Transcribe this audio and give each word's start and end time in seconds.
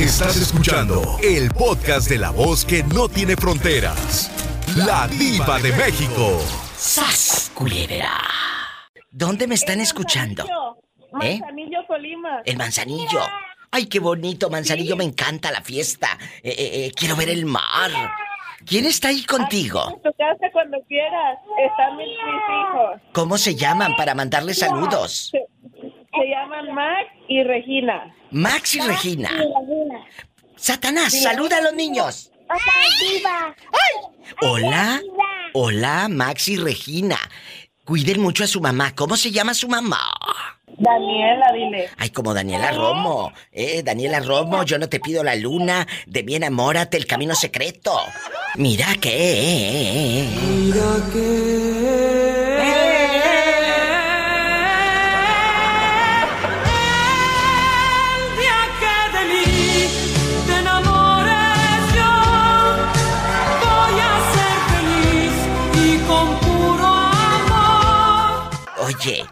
Estás 0.00 0.38
escuchando 0.38 1.02
el 1.22 1.50
podcast 1.50 2.08
de 2.08 2.16
la 2.16 2.30
voz 2.30 2.64
que 2.64 2.82
no 2.82 3.06
tiene 3.06 3.36
fronteras. 3.36 4.30
La 4.74 5.06
diva 5.06 5.58
de 5.58 5.72
México. 5.72 6.38
¡Sas, 6.74 7.52
culebra! 7.54 8.18
¿Dónde 9.10 9.46
me 9.46 9.56
están 9.56 9.78
escuchando? 9.78 10.46
¿Eh? 11.20 11.38
Manzanillo, 11.40 11.86
Colima. 11.86 12.40
El 12.46 12.56
manzanillo. 12.56 13.20
Ay, 13.70 13.88
qué 13.88 14.00
bonito, 14.00 14.48
manzanillo, 14.48 14.96
me 14.96 15.04
encanta 15.04 15.52
la 15.52 15.60
fiesta. 15.60 16.18
Eh, 16.42 16.48
eh, 16.48 16.70
eh, 16.86 16.92
quiero 16.96 17.14
ver 17.14 17.28
el 17.28 17.44
mar. 17.44 17.90
¿Quién 18.64 18.86
está 18.86 19.08
ahí 19.08 19.22
contigo? 19.24 19.82
En 19.96 20.02
tu 20.02 20.12
casa 20.14 20.46
cuando 20.54 20.78
quieras. 20.88 21.38
Están 21.62 21.98
mis, 21.98 22.06
mis 22.06 22.16
hijos. 22.16 23.02
¿Cómo 23.12 23.36
se 23.36 23.54
llaman 23.54 23.94
para 23.96 24.14
mandarles 24.14 24.60
saludos? 24.60 25.28
Se, 25.30 25.46
se 26.12 26.28
llaman 26.28 26.74
Max 26.74 27.08
y 27.28 27.42
Regina. 27.42 28.14
Max 28.30 28.74
y 28.74 28.80
Regina. 28.80 29.30
Satanás, 30.56 31.12
saluda 31.22 31.58
a 31.58 31.62
los 31.62 31.74
niños. 31.74 32.32
Hola. 34.42 35.00
Hola, 35.52 36.08
Max 36.08 36.48
y 36.48 36.56
Regina. 36.56 37.18
Cuiden 37.84 38.20
mucho 38.20 38.44
a 38.44 38.46
su 38.46 38.60
mamá. 38.60 38.94
¿Cómo 38.94 39.16
se 39.16 39.30
llama 39.30 39.54
su 39.54 39.68
mamá? 39.68 40.00
Daniela, 40.78 41.46
dile. 41.52 41.90
Ay, 41.98 42.10
como 42.10 42.32
Daniela 42.32 42.72
Romo. 42.72 43.32
Eh, 43.52 43.82
Daniela 43.82 44.20
Romo, 44.20 44.62
yo 44.64 44.78
no 44.78 44.88
te 44.88 45.00
pido 45.00 45.24
la 45.24 45.34
luna. 45.34 45.86
De 46.06 46.22
mí 46.22 46.36
enamórate, 46.36 46.96
el 46.96 47.06
camino 47.06 47.34
secreto. 47.34 47.98
Mira 48.56 48.94
que. 49.00 50.20
El 50.20 50.72
Oye, 68.94 69.24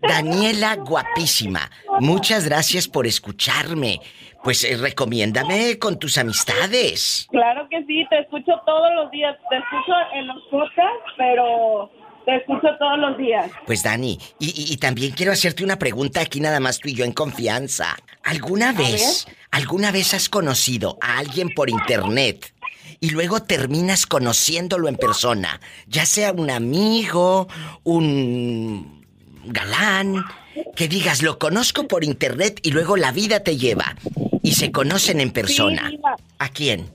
Daniela 0.00 0.76
guapísima. 0.76 1.70
Muchas 2.00 2.44
gracias 2.46 2.88
por 2.88 3.06
escucharme. 3.06 4.00
Pues 4.42 4.64
eh, 4.64 4.76
recomiéndame 4.76 5.78
con 5.78 5.98
tus 5.98 6.18
amistades. 6.18 7.28
Claro 7.30 7.68
que 7.70 7.84
sí, 7.86 8.04
te 8.10 8.18
escucho 8.20 8.52
todos 8.66 8.88
los 8.96 9.10
días. 9.12 9.36
Te 9.50 9.56
escucho 9.58 9.92
en 10.14 10.26
los 10.26 10.42
podcasts, 10.50 11.12
pero 11.16 11.90
te 12.24 12.36
escucho 12.36 12.68
todos 12.78 12.98
los 12.98 13.16
días. 13.18 13.50
Pues 13.66 13.84
Dani, 13.84 14.18
y, 14.40 14.46
y- 14.48 14.72
y 14.72 14.76
también 14.78 15.12
quiero 15.12 15.30
hacerte 15.32 15.62
una 15.62 15.78
pregunta 15.78 16.20
aquí 16.20 16.40
nada 16.40 16.58
más 16.58 16.78
tú 16.80 16.88
y 16.88 16.94
yo 16.94 17.04
en 17.04 17.12
confianza. 17.12 17.96
¿Alguna 18.24 18.72
vez, 18.72 19.26
alguna 19.52 19.92
vez 19.92 20.12
has 20.14 20.28
conocido 20.28 20.98
a 21.00 21.18
alguien 21.18 21.50
por 21.54 21.70
internet 21.70 22.52
y 23.02 23.10
luego 23.10 23.42
terminas 23.42 24.06
conociéndolo 24.06 24.86
en 24.86 24.94
persona? 24.94 25.60
Ya 25.88 26.06
sea 26.06 26.32
un 26.32 26.50
amigo, 26.50 27.48
un 27.82 29.04
galán, 29.44 30.24
que 30.76 30.86
digas, 30.86 31.20
lo 31.20 31.36
conozco 31.36 31.88
por 31.88 32.04
internet 32.04 32.60
y 32.62 32.70
luego 32.70 32.96
la 32.96 33.10
vida 33.10 33.40
te 33.40 33.56
lleva 33.56 33.96
y 34.42 34.52
se 34.52 34.70
conocen 34.70 35.20
en 35.20 35.32
persona. 35.32 35.90
Sí. 35.90 35.98
¿A 36.38 36.48
quién? 36.48 36.86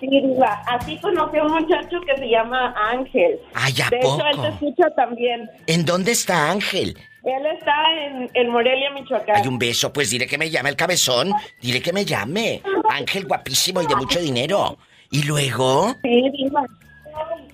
Sí, 0.00 0.08
Diva. 0.08 0.62
Así 0.66 0.98
conocí 0.98 1.36
a 1.36 1.44
un 1.44 1.52
muchacho 1.52 1.98
que 2.06 2.16
se 2.16 2.30
llama 2.30 2.74
Ángel. 2.90 3.38
Ay, 3.52 3.74
¿a 3.84 3.90
De 3.90 3.98
hecho, 3.98 4.16
él 4.30 4.36
poco? 4.36 4.42
te 4.42 4.48
escucha 4.48 4.90
también. 4.96 5.50
¿En 5.66 5.84
dónde 5.84 6.12
está 6.12 6.50
Ángel? 6.50 6.96
Él 7.22 7.46
está 7.54 7.74
en, 8.06 8.30
en 8.32 8.50
Morelia, 8.50 8.92
Michoacán. 8.92 9.36
Hay 9.36 9.46
un 9.46 9.58
beso, 9.58 9.92
pues 9.92 10.08
dile 10.08 10.26
que 10.26 10.38
me 10.38 10.48
llame 10.48 10.70
el 10.70 10.76
cabezón. 10.76 11.34
Dile 11.60 11.82
que 11.82 11.92
me 11.92 12.06
llame. 12.06 12.62
Ángel 12.88 13.26
guapísimo 13.26 13.82
y 13.82 13.86
de 13.86 13.94
mucho 13.94 14.20
dinero. 14.20 14.78
Y 15.10 15.22
luego. 15.24 15.94
Sí, 16.02 16.30
Diva. 16.30 16.64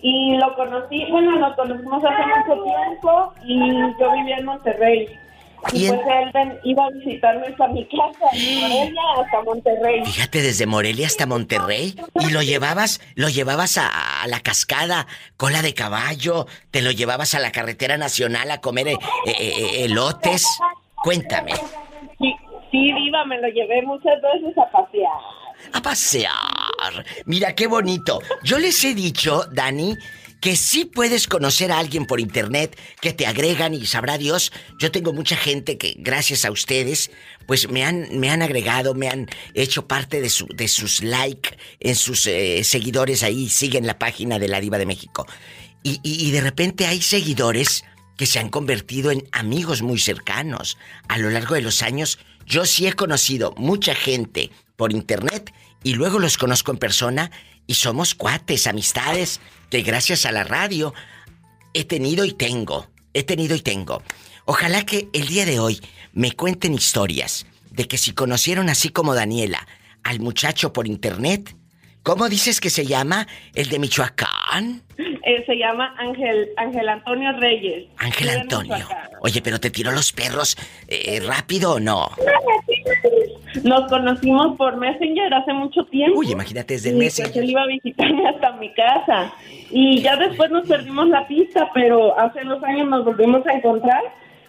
Y 0.03 0.37
lo 0.37 0.55
conocí, 0.55 1.05
bueno, 1.11 1.33
lo 1.39 1.57
conocimos 1.57 2.03
hace 2.05 2.23
mucho 2.27 2.63
tiempo 2.63 3.33
y 3.45 3.59
yo 3.99 4.13
vivía 4.13 4.37
en 4.37 4.45
Monterrey. 4.45 5.09
Y, 5.73 5.79
¿Y 5.79 5.87
en- 5.87 5.95
pues 5.97 6.07
él 6.07 6.31
ven- 6.35 6.59
iba 6.65 6.85
a 6.85 6.91
visitarme 6.91 7.47
hasta 7.47 7.67
mi 7.69 7.85
casa, 7.89 8.27
de 8.33 8.61
Morelia 8.61 9.03
hasta 9.25 9.43
Monterrey. 9.43 10.05
Fíjate, 10.05 10.43
desde 10.43 10.67
Morelia 10.67 11.07
hasta 11.07 11.27
Monterrey. 11.27 11.97
Y 12.21 12.31
lo 12.31 12.43
llevabas, 12.43 13.01
lo 13.15 13.29
llevabas 13.31 13.79
a, 13.79 14.23
a 14.23 14.27
la 14.29 14.41
cascada, 14.41 15.07
cola 15.39 15.63
de 15.63 15.73
caballo. 15.75 16.47
Te 16.71 16.83
lo 16.83 16.91
llevabas 16.93 17.35
a 17.35 17.41
la 17.41 17.51
carretera 17.53 17.97
nacional 17.97 18.51
a 18.51 18.61
comer 18.61 18.87
eh, 18.89 18.97
eh, 19.27 19.35
eh, 19.39 19.85
elotes. 19.87 20.45
Cuéntame. 21.03 21.53
Sí, 22.19 22.33
sí, 22.71 22.93
Diva, 22.93 23.25
me 23.25 23.41
lo 23.41 23.49
llevé 23.49 23.83
muchas 23.83 24.21
veces 24.21 24.57
a 24.59 24.71
pasear. 24.71 25.11
A 25.73 25.83
pasear. 25.83 27.05
Mira 27.27 27.55
qué 27.55 27.67
bonito. 27.67 28.21
Yo 28.43 28.59
les 28.59 28.83
he 28.85 28.95
dicho, 28.95 29.45
Dani, 29.53 29.97
que 30.41 30.57
sí 30.57 30.85
puedes 30.85 31.27
conocer 31.27 31.73
a 31.73 31.79
alguien 31.79 32.07
por 32.07 32.21
internet, 32.21 32.79
que 33.01 33.13
te 33.13 33.27
agregan 33.27 33.75
y 33.75 33.87
sabrá 33.87 34.19
Dios. 34.19 34.53
Yo 34.79 34.91
tengo 34.93 35.13
mucha 35.13 35.37
gente 35.37 35.79
que, 35.79 35.95
gracias 35.99 36.45
a 36.45 36.51
ustedes, 36.51 37.11
pues 37.47 37.69
me 37.71 37.85
han, 37.85 38.19
me 38.19 38.31
han 38.31 38.43
agregado, 38.43 38.95
me 38.95 39.09
han 39.09 39.27
hecho 39.55 39.87
parte 39.87 40.21
de, 40.21 40.29
su, 40.31 40.47
de 40.49 40.69
sus 40.69 41.03
like 41.03 41.57
en 41.81 41.97
sus 41.97 42.27
eh, 42.27 42.63
seguidores 42.65 43.23
ahí, 43.23 43.49
siguen 43.49 43.87
la 43.87 43.99
página 43.99 44.39
de 44.39 44.49
la 44.49 44.61
Diva 44.61 44.79
de 44.79 44.87
México. 44.87 45.27
Y, 45.83 46.01
y- 46.03 46.27
y 46.29 46.31
de 46.33 46.41
repente 46.41 46.87
hay 46.87 47.01
seguidores 47.03 47.85
que 48.17 48.27
se 48.27 48.39
han 48.39 48.49
convertido 48.49 49.11
en 49.11 49.29
amigos 49.33 49.83
muy 49.83 49.99
cercanos. 49.99 50.79
A 51.09 51.19
lo 51.19 51.31
largo 51.31 51.55
de 51.55 51.61
los 51.63 51.83
años, 51.83 52.19
yo 52.47 52.65
sí 52.65 52.87
he 52.87 52.93
conocido 52.93 53.53
mucha 53.57 53.95
gente 53.95 54.51
por 54.77 54.93
internet 54.93 55.53
y 55.83 55.95
luego 55.95 56.19
los 56.19 56.39
conozco 56.39 56.71
en 56.73 56.79
persona 56.79 57.31
y 57.67 57.75
somos 57.75 58.15
cuates, 58.15 58.67
amistades, 58.67 59.41
que 59.71 59.83
gracias 59.83 60.27
a 60.27 60.33
la 60.33 60.45
radio 60.45 60.95
he 61.75 61.85
tenido 61.85 62.25
y 62.25 62.33
tengo. 62.33 62.87
He 63.13 63.23
tenido 63.23 63.57
y 63.57 63.61
tengo. 63.61 64.03
Ojalá 64.45 64.85
que 64.85 65.09
el 65.13 65.27
día 65.27 65.45
de 65.45 65.59
hoy 65.59 65.81
me 66.13 66.33
cuenten 66.33 66.75
historias 66.75 67.47
de 67.71 67.89
que 67.89 67.99
si 67.99 68.13
conocieron 68.13 68.69
así 68.69 68.91
como 68.91 69.15
Daniela 69.15 69.67
al 70.03 70.21
muchacho 70.21 70.73
por 70.73 70.87
internet, 70.87 71.57
¿cómo 72.03 72.29
dices 72.29 72.61
que 72.61 72.71
se 72.71 72.87
llama? 72.87 73.27
¿El 73.55 73.69
de 73.69 73.79
Michoacán? 73.79 74.83
Eh, 74.99 75.45
se 75.45 75.57
llama 75.57 75.95
Ángel, 75.99 76.49
Ángel 76.57 76.89
Antonio 76.89 77.33
Reyes. 77.41 77.89
Ángel 77.97 78.31
Antonio. 78.31 78.89
Oye, 79.21 79.43
pero 79.43 79.59
te 79.59 79.71
tiró 79.71 79.91
los 79.91 80.13
perros 80.13 80.57
eh, 80.87 81.21
rápido 81.27 81.73
o 81.73 81.81
no? 81.81 82.11
Nos 83.65 83.89
conocimos 83.91 84.57
por 84.57 84.77
Messenger 84.77 85.33
hace 85.35 85.53
mucho 85.53 85.85
tiempo. 85.87 86.19
Uy, 86.21 86.33
imagínate 86.33 86.75
desde 86.75 86.91
el 86.91 86.97
Y, 86.97 86.99
Messenger. 86.99 87.33
pues, 87.33 87.45
él 87.45 87.51
iba 87.51 87.63
a 87.63 87.67
visitarme 87.67 88.29
hasta 88.29 88.53
mi 88.53 88.73
casa. 88.75 89.33
Y 89.71 90.01
ya 90.03 90.17
después 90.17 90.51
nos 90.51 90.67
perdimos 90.69 91.09
la 91.09 91.27
pista, 91.27 91.69
pero 91.75 92.19
hace 92.19 92.43
dos 92.45 92.63
años 92.65 92.89
nos 92.89 93.05
volvimos 93.05 93.47
a 93.47 93.53
encontrar. 93.53 94.03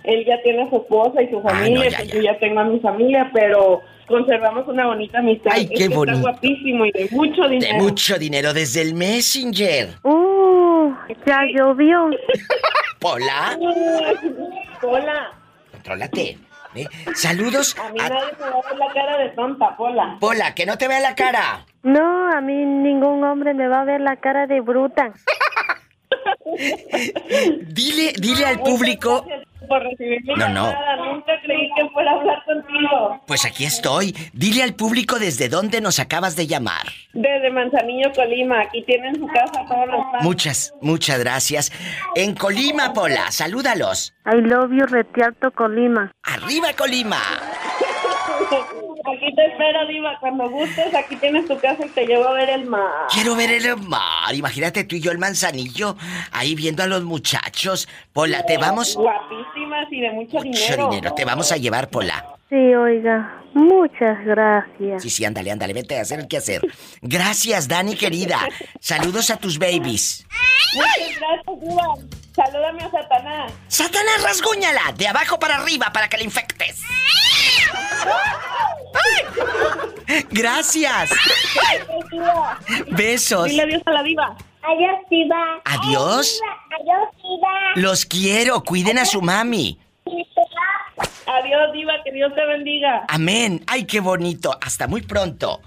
Él 0.04 0.24
ya 0.26 0.42
tiene 0.42 0.64
a 0.64 0.70
su 0.70 0.78
esposa 0.78 1.22
y 1.22 1.30
su 1.30 1.40
Ah, 1.40 1.50
familia, 1.50 1.76
no, 1.86 1.90
ya, 1.90 1.98
pues 1.98 2.08
ya. 2.10 2.16
yo 2.16 2.22
ya 2.22 2.40
tengo 2.40 2.60
a 2.62 2.64
mi 2.64 2.80
familia, 2.80 3.30
pero 3.34 3.82
conservamos 4.08 4.66
una 4.68 4.86
bonita 4.88 5.20
amistad. 5.20 5.52
Ay, 5.54 5.68
qué 5.68 5.76
que 5.76 5.90
bonito. 5.90 6.18
Está 6.18 6.32
guapísimo 6.32 6.86
y 6.86 6.92
de 6.92 7.08
mucho 7.12 7.48
dinero. 7.50 7.74
De 7.78 7.84
mucho 7.84 8.18
dinero 8.18 8.54
desde 8.54 8.82
el 8.84 8.94
Messenger. 8.94 9.90
Uh, 10.04 10.94
ya 11.26 11.42
llovió. 11.54 12.10
Pola, 13.00 13.58
Hola. 14.82 15.32
contrólate. 15.72 16.38
¿Eh? 16.78 16.88
Saludos 17.16 17.76
A 17.78 17.90
mí 17.92 18.00
a 18.00 18.10
nadie 18.10 18.32
me 18.40 18.50
va 18.50 18.60
a 18.60 18.70
ver 18.70 18.78
la 18.78 18.94
cara 18.94 19.18
de 19.18 19.30
tonta, 19.30 19.76
Pola. 19.78 20.18
Pola, 20.20 20.56
que 20.56 20.66
no 20.66 20.78
te 20.78 20.88
vea 20.88 21.00
la 21.00 21.16
cara. 21.16 21.66
No, 21.84 22.32
a 22.32 22.42
mí 22.42 22.66
ningún 22.66 23.24
hombre 23.24 23.54
me 23.54 23.68
va 23.68 23.82
a 23.82 23.86
ver 23.86 24.02
la 24.02 24.18
cara 24.18 24.48
de 24.48 24.62
bruta. 24.62 25.14
Dile, 27.68 28.14
dile 28.20 28.46
al 28.46 28.60
público. 28.60 29.24
Muchas 29.24 29.28
gracias 29.28 29.48
por 29.68 29.84
recibir 29.84 30.22
mi 30.24 30.34
No, 30.36 30.48
no. 30.50 30.68
llamada. 30.72 30.96
Nunca 31.12 31.34
creí 31.44 31.70
que 31.76 31.90
fuera 31.90 32.12
a 32.12 32.16
hablar 32.16 32.44
contigo. 32.46 33.22
Pues 33.28 33.46
aquí 33.46 33.66
estoy. 33.66 34.16
Dile 34.34 34.64
al 34.64 34.76
público 34.76 35.20
desde 35.20 35.50
dónde 35.50 35.82
nos 35.82 36.00
acabas 36.00 36.36
de 36.36 36.48
llamar. 36.48 36.88
Desde 37.14 37.50
Manzanillo, 37.52 38.12
Colima. 38.16 38.62
Aquí 38.62 38.84
tienen 38.84 39.16
su 39.16 39.28
casa 39.28 39.66
todos 39.68 39.88
los. 39.88 40.24
Muchas, 40.24 40.74
muchas 40.82 41.20
gracias. 41.20 41.72
En 42.16 42.34
Colima, 42.36 42.94
Pola, 42.94 43.30
salúdalos. 43.32 44.14
I 44.26 44.42
love 44.42 44.72
you, 44.72 44.86
Retialto 44.86 45.52
Colima. 45.52 46.12
¡Arriba, 46.24 46.70
Colima! 46.78 47.18
Aquí 49.10 49.34
te 49.36 49.46
espero, 49.46 49.88
Diva. 49.88 50.18
Cuando 50.20 50.50
gustes, 50.50 50.94
aquí 50.94 51.16
tienes 51.18 51.48
tu 51.48 51.58
casa 51.60 51.86
y 51.86 51.90
te 51.90 52.06
llevo 52.06 52.28
a 52.28 52.34
ver 52.34 52.50
el 52.50 52.66
mar. 52.66 53.08
Quiero 53.14 53.36
ver 53.36 53.52
el 53.52 53.78
mar. 53.78 54.34
Imagínate 54.34 54.84
tú 54.84 54.96
y 54.96 55.00
yo 55.02 55.12
el 55.12 55.18
manzanillo 55.18 55.96
ahí 56.32 56.56
viendo 56.56 56.84
a 56.84 56.88
los 56.88 57.04
muchachos. 57.04 57.88
Pola, 58.14 58.44
te 58.46 58.58
vamos. 58.58 58.96
Guapísimas 58.96 59.88
y 59.92 60.02
de 60.02 60.12
mucho, 60.12 60.38
Mucho 60.38 60.50
dinero. 60.50 60.90
dinero, 60.90 61.14
te 61.14 61.26
vamos 61.26 61.52
a 61.52 61.58
llevar, 61.58 61.90
Pola. 61.90 62.37
Sí, 62.50 62.56
oiga, 62.56 63.44
muchas 63.54 64.24
gracias. 64.24 65.04
Sí, 65.04 65.10
sí, 65.10 65.26
ándale, 65.26 65.52
ándale, 65.52 65.74
vete 65.74 65.98
a 65.98 66.02
hacer 66.02 66.20
el 66.20 66.28
que 66.30 66.38
hacer. 66.38 66.62
Gracias, 67.02 67.68
Dani 67.68 67.96
querida. 67.96 68.40
Saludos 68.80 69.30
a 69.30 69.38
tus 69.38 69.60
babies. 69.60 70.26
Muchas 70.74 71.20
gracias, 71.20 71.62
Diva. 71.62 71.96
Salúdame 72.34 72.84
a 72.84 72.92
Satanás. 72.92 73.52
Satanás, 73.68 74.24
rasguñala, 74.24 74.94
de 74.96 75.08
abajo 75.08 75.38
para 75.40 75.58
arriba 75.58 75.92
para 75.92 76.08
que 76.08 76.18
la 76.18 76.24
infectes. 76.24 76.82
¡Ay! 78.94 80.24
Gracias. 80.32 81.10
Besos. 82.92 83.50
Dile 83.50 83.64
adiós 83.64 83.82
a 83.86 83.92
la 83.92 84.04
diva. 84.04 84.38
Adiós, 84.64 85.00
Diva. 85.10 85.62
Adiós. 85.66 86.42
Adiós, 86.80 87.10
Diva. 87.18 87.72
Los 87.76 88.06
quiero. 88.06 88.64
Cuiden 88.64 89.00
a 89.00 89.06
su 89.06 89.22
mami. 89.22 89.80
Adiós, 91.28 91.74
diva, 91.74 91.94
que 92.06 92.12
Dios 92.12 92.32
te 92.36 92.46
bendiga. 92.46 93.06
Amén. 93.10 93.64
Ay, 93.68 93.84
qué 93.84 94.00
bonito. 94.00 94.58
Hasta 94.62 94.88
muy 94.88 95.02
pronto. 95.02 95.62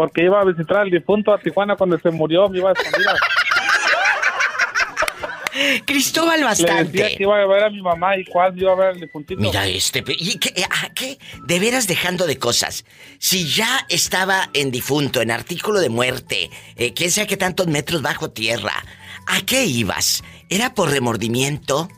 Porque 0.00 0.24
iba 0.24 0.40
a 0.40 0.44
visitar 0.46 0.78
al 0.78 0.90
difunto 0.90 1.30
a 1.30 1.38
Tijuana 1.38 1.76
cuando 1.76 1.98
se 1.98 2.10
murió, 2.10 2.48
me 2.48 2.56
iba 2.56 2.70
a. 2.70 2.74
Cristóbal 5.84 6.40
Le 6.40 6.48
decía 6.48 6.66
bastante. 6.68 7.16
que 7.18 7.22
iba 7.22 7.38
a 7.38 7.46
ver 7.46 7.64
a 7.64 7.68
mi 7.68 7.82
mamá 7.82 8.16
y 8.16 8.24
cuál 8.24 8.58
iba 8.58 8.72
a 8.72 8.76
ver 8.76 8.86
al 8.86 9.00
difuntito. 9.00 9.38
Mira 9.38 9.66
este, 9.66 10.02
¿y 10.08 10.38
qué, 10.38 10.64
a 10.64 10.88
qué? 10.94 11.18
De 11.44 11.60
veras 11.60 11.86
dejando 11.86 12.26
de 12.26 12.38
cosas. 12.38 12.86
Si 13.18 13.46
ya 13.46 13.84
estaba 13.90 14.48
en 14.54 14.70
difunto, 14.70 15.20
en 15.20 15.30
artículo 15.30 15.80
de 15.80 15.90
muerte, 15.90 16.48
eh, 16.76 16.94
quién 16.94 17.10
sabe 17.10 17.26
qué 17.26 17.36
tantos 17.36 17.66
metros 17.66 18.00
bajo 18.00 18.30
tierra, 18.30 18.72
¿a 19.26 19.42
qué 19.42 19.66
ibas? 19.66 20.24
¿Era 20.48 20.72
por 20.72 20.88
remordimiento? 20.88 21.90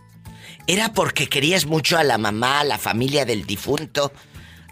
¿Era 0.66 0.93
porque 0.93 1.28
querías 1.28 1.66
mucho 1.66 1.98
a 1.98 2.02
la 2.02 2.19
mamá, 2.19 2.58
a 2.58 2.64
la 2.64 2.78
familia 2.78 3.25
del 3.25 3.46
difunto? 3.46 4.10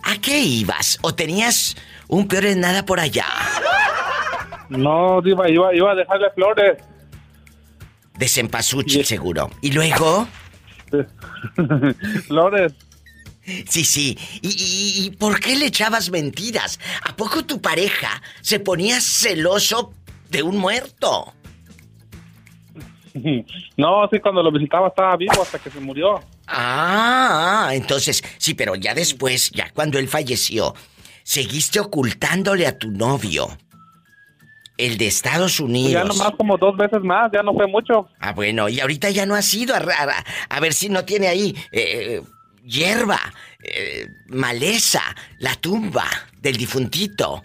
¿A 0.03 0.21
qué 0.21 0.41
ibas? 0.41 0.99
¿O 1.03 1.15
tenías 1.15 1.76
un 2.11 2.27
peor 2.29 2.45
en 2.47 2.61
nada 2.61 2.85
por 2.85 3.01
allá? 3.01 3.27
No, 4.69 5.21
iba, 5.25 5.49
iba, 5.51 5.75
iba 5.75 5.93
a 5.93 5.95
dejarle 5.95 6.31
flores. 6.35 6.79
De 8.17 8.29
cempasúchil, 8.29 9.05
seguro. 9.05 9.51
¿Y 9.62 9.73
luego? 9.73 10.29
flores. 12.27 12.73
Sí, 13.69 13.85
sí. 13.85 14.19
¿Y, 14.43 14.49
y- 14.49 15.07
y 15.07 15.11
por 15.12 15.41
qué 15.41 15.57
le 15.57 15.67
echabas 15.67 16.11
mentiras? 16.11 16.79
¿A 17.05 17.17
poco 17.17 17.45
tu 17.45 17.61
pareja 17.61 18.23
se 18.43 18.61
ponía 18.61 19.01
celoso 19.01 19.93
de 20.31 20.43
un 20.43 20.59
muerto? 20.59 21.33
No, 23.77 24.09
sí, 24.09 24.21
cuando 24.21 24.41
lo 24.41 24.53
visitaba 24.53 24.87
estaba 24.87 25.17
vivo 25.17 25.43
hasta 25.43 25.59
que 25.59 25.69
se 25.69 25.81
murió. 25.81 26.21
Ah, 26.47 27.71
entonces, 27.73 28.23
sí, 28.39 28.55
pero 28.55 28.77
ya 28.77 28.95
después, 28.95 29.51
ya 29.51 29.69
cuando 29.73 29.99
él 29.99 30.07
falleció, 30.07 30.75
seguiste 31.35 31.79
ocultándole 31.79 32.67
a 32.67 32.77
tu 32.77 32.91
novio, 32.91 33.56
el 34.77 34.99
de 34.99 35.06
Estados 35.06 35.59
Ya 35.59 35.65
Unidos. 35.65 36.09
nomás 36.19 36.32
como 36.37 36.56
dos 36.59 36.77
veces 36.77 37.00
más, 37.05 37.31
ya 37.32 37.41
no 37.44 37.55
fue 37.55 37.69
mucho. 37.69 38.09
Ah, 38.19 38.32
bueno, 38.32 38.69
y 38.69 38.81
ahorita 38.81 39.11
ya 39.11 39.27
no 39.27 39.37
has 39.37 39.55
ido 39.55 39.73
a, 39.77 39.79
a- 39.79 40.25
a 40.49 40.61
ver 40.61 40.73
si 40.75 40.88
no 40.88 41.05
tiene 41.05 41.29
ahí 41.29 41.55
eh, 41.71 42.21
hierba, 42.65 43.21
eh, 43.62 44.09
maleza, 44.27 45.03
la 45.38 45.55
tumba 45.55 46.05
del 46.41 46.56
difuntito. 46.56 47.44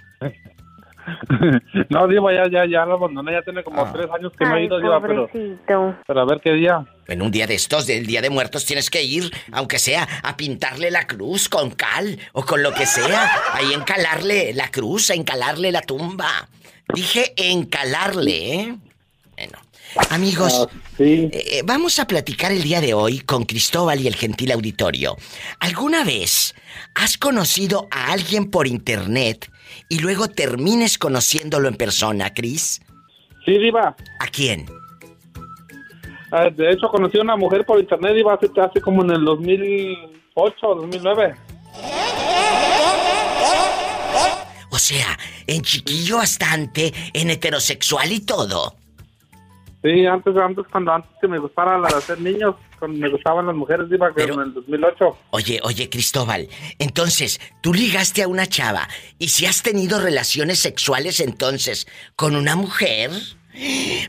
no, 1.90 2.08
Diva, 2.08 2.34
ya, 2.34 2.50
ya, 2.50 2.66
ya 2.66 2.86
lo 2.86 2.96
abandoné, 2.96 3.34
ya 3.34 3.42
tiene 3.42 3.64
como 3.64 3.92
tres 3.92 4.08
años 4.12 4.32
que 4.38 4.46
no 4.46 4.56
he 4.56 4.66
ido, 4.66 4.80
Diva, 4.80 5.02
pero, 5.02 5.30
pero 6.06 6.20
a 6.22 6.26
ver 6.26 6.40
qué 6.42 6.54
día. 6.54 6.86
En 7.08 7.22
un 7.22 7.32
día 7.32 7.46
de 7.46 7.56
estos, 7.56 7.86
del 7.86 8.06
Día 8.08 8.22
de 8.22 8.30
Muertos, 8.30 8.66
tienes 8.66 8.90
que 8.90 9.04
ir, 9.04 9.32
aunque 9.52 9.78
sea, 9.80 10.08
a 10.24 10.36
pintarle 10.38 10.90
la 10.90 11.06
cruz 11.06 11.50
con 11.50 11.70
cal 11.72 12.18
o 12.34 12.44
con 12.44 12.64
lo 12.64 12.74
que 12.74 12.86
sea. 12.88 13.30
Ahí 13.54 13.74
encalarle 13.74 14.54
la 14.54 14.72
cruz, 14.72 15.12
a 15.12 15.14
encalarle 15.14 15.72
la 15.72 15.82
tumba. 15.82 16.48
Dije 16.94 17.34
encalarle, 17.38 18.54
¿eh? 18.56 18.76
Bueno. 19.36 19.60
Amigos, 20.10 20.68
Ah, 20.70 20.78
sí. 20.98 21.30
eh, 21.32 21.62
vamos 21.64 22.00
a 22.00 22.08
platicar 22.08 22.52
el 22.52 22.64
día 22.64 22.82
de 22.82 22.94
hoy 22.94 23.20
con 23.20 23.46
Cristóbal 23.46 24.02
y 24.02 24.08
el 24.08 24.16
gentil 24.16 24.52
auditorio. 24.52 25.16
¿Alguna 25.60 26.04
vez 26.04 26.54
has 26.96 27.18
conocido 27.18 27.88
a 27.92 28.12
alguien 28.12 28.50
por 28.52 28.68
internet 28.68 29.50
y 29.90 30.00
luego 30.00 30.28
termines 30.28 30.98
conociéndolo 30.98 31.68
en 31.68 31.76
persona, 31.76 32.34
Cris? 32.34 32.82
Sí, 33.46 33.58
Diva. 33.58 33.96
¿A 34.20 34.28
quién? 34.28 34.66
Ah, 36.32 36.50
De 36.50 36.72
hecho, 36.72 36.88
conocí 36.90 37.18
a 37.18 37.22
una 37.22 37.36
mujer 37.36 37.66
por 37.66 37.80
internet, 37.80 38.16
Diva, 38.16 38.34
hace, 38.34 38.50
hace 38.60 38.82
como 38.82 39.04
en 39.04 39.12
el 39.12 39.24
2008 39.24 40.56
o 40.64 40.76
2009. 40.76 41.36
O 44.72 44.78
sea, 44.78 45.18
en 45.48 45.62
chiquillo 45.62 46.18
bastante, 46.18 46.94
en 47.14 47.30
heterosexual 47.30 48.12
y 48.12 48.20
todo. 48.20 48.76
Sí, 49.82 50.06
antes, 50.06 50.36
antes 50.36 50.66
cuando 50.72 50.92
antes 50.94 51.12
que 51.22 51.28
me 51.28 51.38
gustara 51.38 51.78
la 51.78 51.88
de 51.88 51.96
hacer 51.96 52.20
niños, 52.20 52.56
me 52.88 53.10
gustaban 53.10 53.46
las 53.48 53.56
mujeres, 53.56 53.90
Diva, 53.90 54.12
Pero- 54.16 54.36
en 54.36 54.40
el 54.42 54.54
2008. 54.54 55.18
Oye, 55.32 55.60
oye, 55.64 55.90
Cristóbal, 55.90 56.48
entonces, 56.80 57.40
tú 57.62 57.74
ligaste 57.74 58.24
a 58.24 58.28
una 58.28 58.48
chava 58.48 58.88
y 59.20 59.30
si 59.30 59.46
has 59.46 59.62
tenido 59.64 60.00
relaciones 60.00 60.60
sexuales 60.60 61.20
entonces 61.20 61.88
con 62.16 62.36
una 62.36 62.56
mujer, 62.56 63.12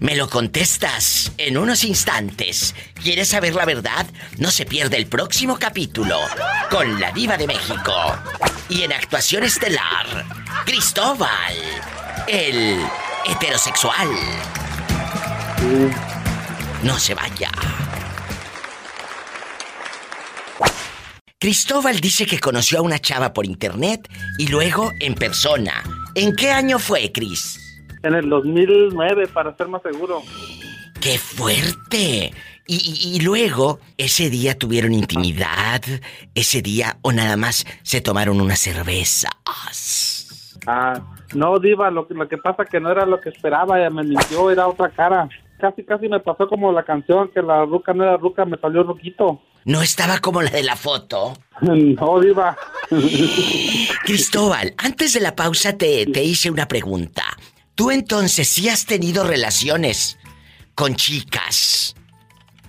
me 0.00 0.16
lo 0.16 0.28
contestas 0.28 1.32
en 1.38 1.56
unos 1.56 1.84
instantes. 1.84 2.74
¿Quieres 3.02 3.28
saber 3.28 3.54
la 3.54 3.64
verdad? 3.64 4.06
No 4.38 4.50
se 4.50 4.66
pierde 4.66 4.96
el 4.96 5.06
próximo 5.06 5.56
capítulo 5.58 6.18
con 6.70 7.00
la 7.00 7.12
diva 7.12 7.36
de 7.36 7.46
México. 7.46 7.92
Y 8.68 8.82
en 8.82 8.92
actuación 8.92 9.44
estelar, 9.44 10.24
Cristóbal, 10.64 11.54
el 12.26 12.80
heterosexual. 13.28 14.08
No 16.82 16.98
se 16.98 17.14
vaya. 17.14 17.50
Cristóbal 21.38 22.00
dice 22.00 22.24
que 22.24 22.38
conoció 22.40 22.78
a 22.78 22.82
una 22.82 22.98
chava 22.98 23.34
por 23.34 23.44
internet 23.44 24.08
y 24.38 24.48
luego 24.48 24.90
en 25.00 25.14
persona. 25.14 25.82
¿En 26.14 26.34
qué 26.34 26.50
año 26.50 26.78
fue, 26.78 27.12
Cris? 27.12 27.60
En 28.02 28.14
el 28.14 28.26
2009, 28.30 29.26
para 29.28 29.54
ser 29.54 29.68
más 29.68 29.82
seguro. 29.82 30.22
¡Qué 30.98 31.18
fuerte! 31.18 32.32
Y, 32.66 32.74
y- 32.76 33.16
y 33.16 33.20
luego, 33.20 33.80
ese 33.98 34.30
día 34.30 34.58
tuvieron 34.58 34.94
intimidad, 34.94 35.82
ese 36.34 36.62
día 36.62 36.96
o 37.02 37.12
nada 37.12 37.36
más 37.36 37.66
se 37.82 38.00
tomaron 38.00 38.40
unas 38.40 38.58
cervezas. 38.58 39.30
Ah, 40.66 40.94
no, 41.34 41.58
Diva, 41.58 41.90
lo, 41.90 42.08
que- 42.08 42.14
lo 42.14 42.26
que 42.28 42.38
pasa 42.38 42.64
que 42.64 42.80
no 42.80 42.90
era 42.90 43.04
lo 43.04 43.20
que 43.20 43.28
esperaba, 43.28 43.78
ella 43.78 43.90
me 43.90 44.04
mintió, 44.04 44.50
era 44.50 44.66
otra 44.66 44.88
cara. 44.88 45.28
Casi, 45.60 45.84
casi 45.84 46.08
me 46.08 46.18
pasó 46.20 46.48
como 46.48 46.72
la 46.72 46.82
canción, 46.82 47.28
que 47.28 47.42
la 47.42 47.66
ruca 47.66 47.92
no 47.92 48.04
era 48.04 48.16
ruca, 48.16 48.46
me 48.46 48.56
salió 48.56 48.82
ruquito. 48.84 49.42
No 49.66 49.82
estaba 49.82 50.20
como 50.20 50.42
la 50.42 50.50
de 50.50 50.62
la 50.62 50.76
foto. 50.76 51.36
no, 51.60 52.20
Diva. 52.20 52.56
Cristóbal, 54.04 54.74
antes 54.78 55.12
de 55.12 55.20
la 55.20 55.34
pausa 55.34 55.76
te, 55.76 56.06
te 56.06 56.22
hice 56.22 56.52
una 56.52 56.68
pregunta. 56.68 57.24
¿Tú 57.74 57.90
entonces 57.90 58.48
sí 58.48 58.68
has 58.68 58.86
tenido 58.86 59.24
relaciones 59.24 60.18
con 60.76 60.94
chicas? 60.94 61.96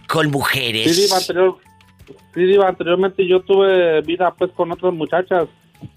¿Con 0.08 0.32
mujeres? 0.32 0.96
Sí, 0.96 1.04
Diva, 1.04 1.18
anterior, 1.18 1.58
sí, 2.34 2.44
Diva, 2.46 2.68
anteriormente 2.68 3.28
yo 3.28 3.42
tuve 3.42 4.02
vida 4.02 4.34
pues 4.34 4.52
con 4.54 4.72
otras 4.72 4.92
muchachas 4.92 5.46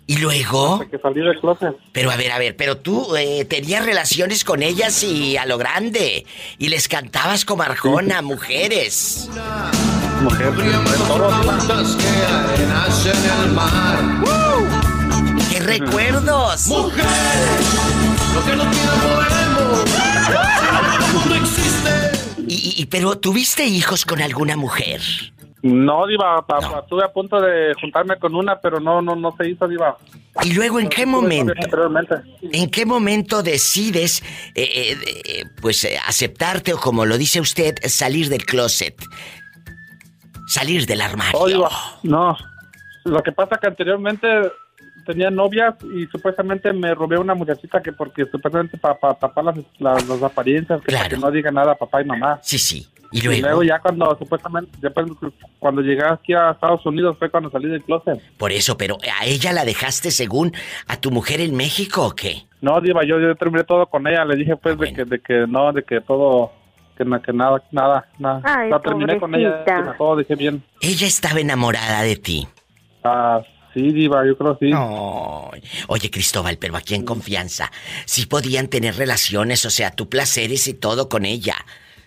¿Y 0.07 0.17
luego? 0.17 0.75
hasta 0.75 0.89
que 0.89 0.99
salí 0.99 1.21
del 1.21 1.39
closet. 1.41 1.77
Pero 1.93 2.11
a 2.11 2.17
ver, 2.17 2.33
a 2.33 2.39
ver, 2.39 2.57
pero 2.57 2.77
tú 2.79 3.15
eh, 3.17 3.45
tenías 3.45 3.85
relaciones 3.85 4.43
con 4.45 4.63
ellas 4.63 5.03
y 5.05 5.37
a 5.37 5.47
lo 5.47 5.57
grande. 5.57 6.27
Y 6.59 6.69
les 6.69 6.89
cantabas 6.89 7.45
como 7.45 7.63
Arjona, 7.63 8.21
mujeres. 8.21 9.29
Mujer, 10.23 10.51
Preguntas 10.53 11.97
que 11.97 12.09
arenas 12.27 13.07
en 13.07 13.45
el 13.45 13.53
mar. 13.53 13.99
¡Qué 15.51 15.61
recuerdos! 15.61 16.67
Mujer, 16.67 17.05
lo 18.35 18.45
que 18.45 18.57
no 18.57 18.71
tiene 18.71 18.91
podemos. 19.03 19.85
No 21.27 21.35
existe. 21.35 21.91
Y, 22.49 22.55
y, 22.55 22.83
y- 22.83 22.87
pero 22.87 23.17
tuviste 23.19 23.65
hijos 23.65 24.05
con 24.05 24.21
alguna 24.21 24.57
mujer. 24.57 25.01
No, 25.63 26.07
Diva, 26.07 26.45
pa- 26.47 26.61
No. 26.61 26.71
pa- 26.73 26.79
estuve 26.81 27.05
a 27.05 27.13
punto 27.13 27.39
de 27.41 27.75
juntarme 27.81 28.17
con 28.19 28.35
una, 28.35 28.59
pero 28.61 28.81
no, 28.81 29.03
no, 29.03 29.15
no 29.15 29.35
se 29.37 29.49
hizo, 29.51 29.69
Diva. 29.69 29.97
Y 30.43 30.55
luego, 30.55 30.81
¿en 30.81 30.89
qué 30.89 31.05
momento? 31.05 31.53
¿En 32.53 32.71
qué 32.71 32.87
momento 32.87 33.43
decides, 33.43 34.23
eh, 34.55 34.63
eh, 34.65 34.97
eh, 35.25 35.45
pues, 35.61 35.85
eh, 35.85 35.99
aceptarte 36.07 36.73
o 36.73 36.79
como 36.79 37.05
lo 37.05 37.19
dice 37.19 37.41
usted, 37.41 37.75
salir 37.89 38.29
del 38.31 38.45
closet? 38.47 38.95
Salir 40.47 40.87
del 40.87 41.01
armario. 41.01 41.39
Oh, 41.39 41.47
Diva, 41.47 41.71
no. 42.03 42.37
Lo 43.05 43.23
que 43.23 43.33
pasa 43.33 43.57
que 43.57 43.67
anteriormente 43.69 44.27
tenía 45.07 45.31
novias 45.31 45.75
y 45.95 46.07
supuestamente 46.07 46.73
me 46.73 46.95
robé 46.95 47.19
una 47.19 47.35
muchachita 47.35 47.83
que 47.83 47.93
porque 47.93 48.25
supuestamente 48.27 48.77
para 48.79 48.97
tapar 49.15 49.45
las, 49.45 49.57
las, 49.79 50.07
las 50.09 50.23
apariencias, 50.23 50.81
que 50.81 50.87
para 50.87 50.99
Claro. 51.09 51.17
que 51.17 51.21
no 51.21 51.31
diga 51.31 51.51
nada 51.51 51.73
a 51.73 51.75
papá 51.75 52.03
y 52.03 52.05
mamá. 52.05 52.39
Sí, 52.43 52.59
sí. 52.59 52.87
Y 53.13 53.19
Y 53.29 53.41
luego, 53.41 53.63
ya 53.65 53.81
cuando 53.81 54.17
supuestamente, 54.19 54.71
después 54.81 55.07
cuando 55.59 55.83
llegué 55.83 56.05
aquí 56.05 56.33
a 56.33 56.53
Estados 56.53 56.85
Unidos 56.87 57.17
fue 57.19 57.29
cuando 57.31 57.51
salí 57.51 57.69
del 57.69 57.83
closet. 57.83 58.21
por 58.37 58.53
eso, 58.53 58.77
pero 58.79 58.99
¿a 59.19 59.25
ella 59.27 59.53
la 59.53 59.65
dejaste 59.65 60.11
según 60.11 60.53
a 60.87 60.97
tu 61.01 61.11
mujer 61.11 61.41
en 61.41 61.57
México 61.57 62.07
o 62.07 62.15
qué? 62.15 62.45
No, 62.61 62.81
Diva, 62.81 63.05
yo, 63.05 63.19
yo 63.19 63.35
terminé 63.37 63.65
todo 63.65 63.87
con 63.87 64.07
ella. 64.07 64.25
Le 64.25 64.37
dije, 64.37 64.55
pues, 64.57 64.79
de, 64.79 64.93
que, 64.93 65.05
de 65.05 65.19
que 65.21 65.47
no, 65.49 65.73
de 65.73 65.83
que 65.83 66.01
todo, 66.03 66.53
que, 66.97 67.05
na- 67.05 67.21
que 67.21 67.33
nada, 67.33 67.63
nada, 67.73 68.07
nada. 68.19 68.43
Ay, 68.45 68.71
no, 68.71 68.81
terminé 68.81 69.19
con 69.19 69.35
ella, 69.35 69.65
que 69.65 69.73
todo 69.99 70.17
dije 70.19 70.35
bien. 70.37 70.63
Ella 70.81 71.07
estaba 71.07 71.41
enamorada 71.41 72.03
de 72.03 72.17
ti. 72.17 72.47
Ah, 73.03 73.41
sí, 73.73 73.91
Diva, 73.93 74.25
yo 74.27 74.37
creo 74.37 74.57
sí. 74.61 74.71
Ay. 74.75 75.63
Oye, 75.89 76.11
Cristóbal, 76.11 76.59
pero 76.59 76.77
aquí 76.77 76.95
en 76.95 77.05
confianza, 77.07 77.73
si 78.05 78.27
podían 78.27 78.69
tener 78.69 78.95
relaciones, 78.97 79.65
o 79.65 79.71
sea, 79.71 79.91
tú 79.91 80.09
placeres 80.11 80.69
y 80.69 80.75
todo 80.75 81.09
con 81.09 81.25
ella. 81.25 81.57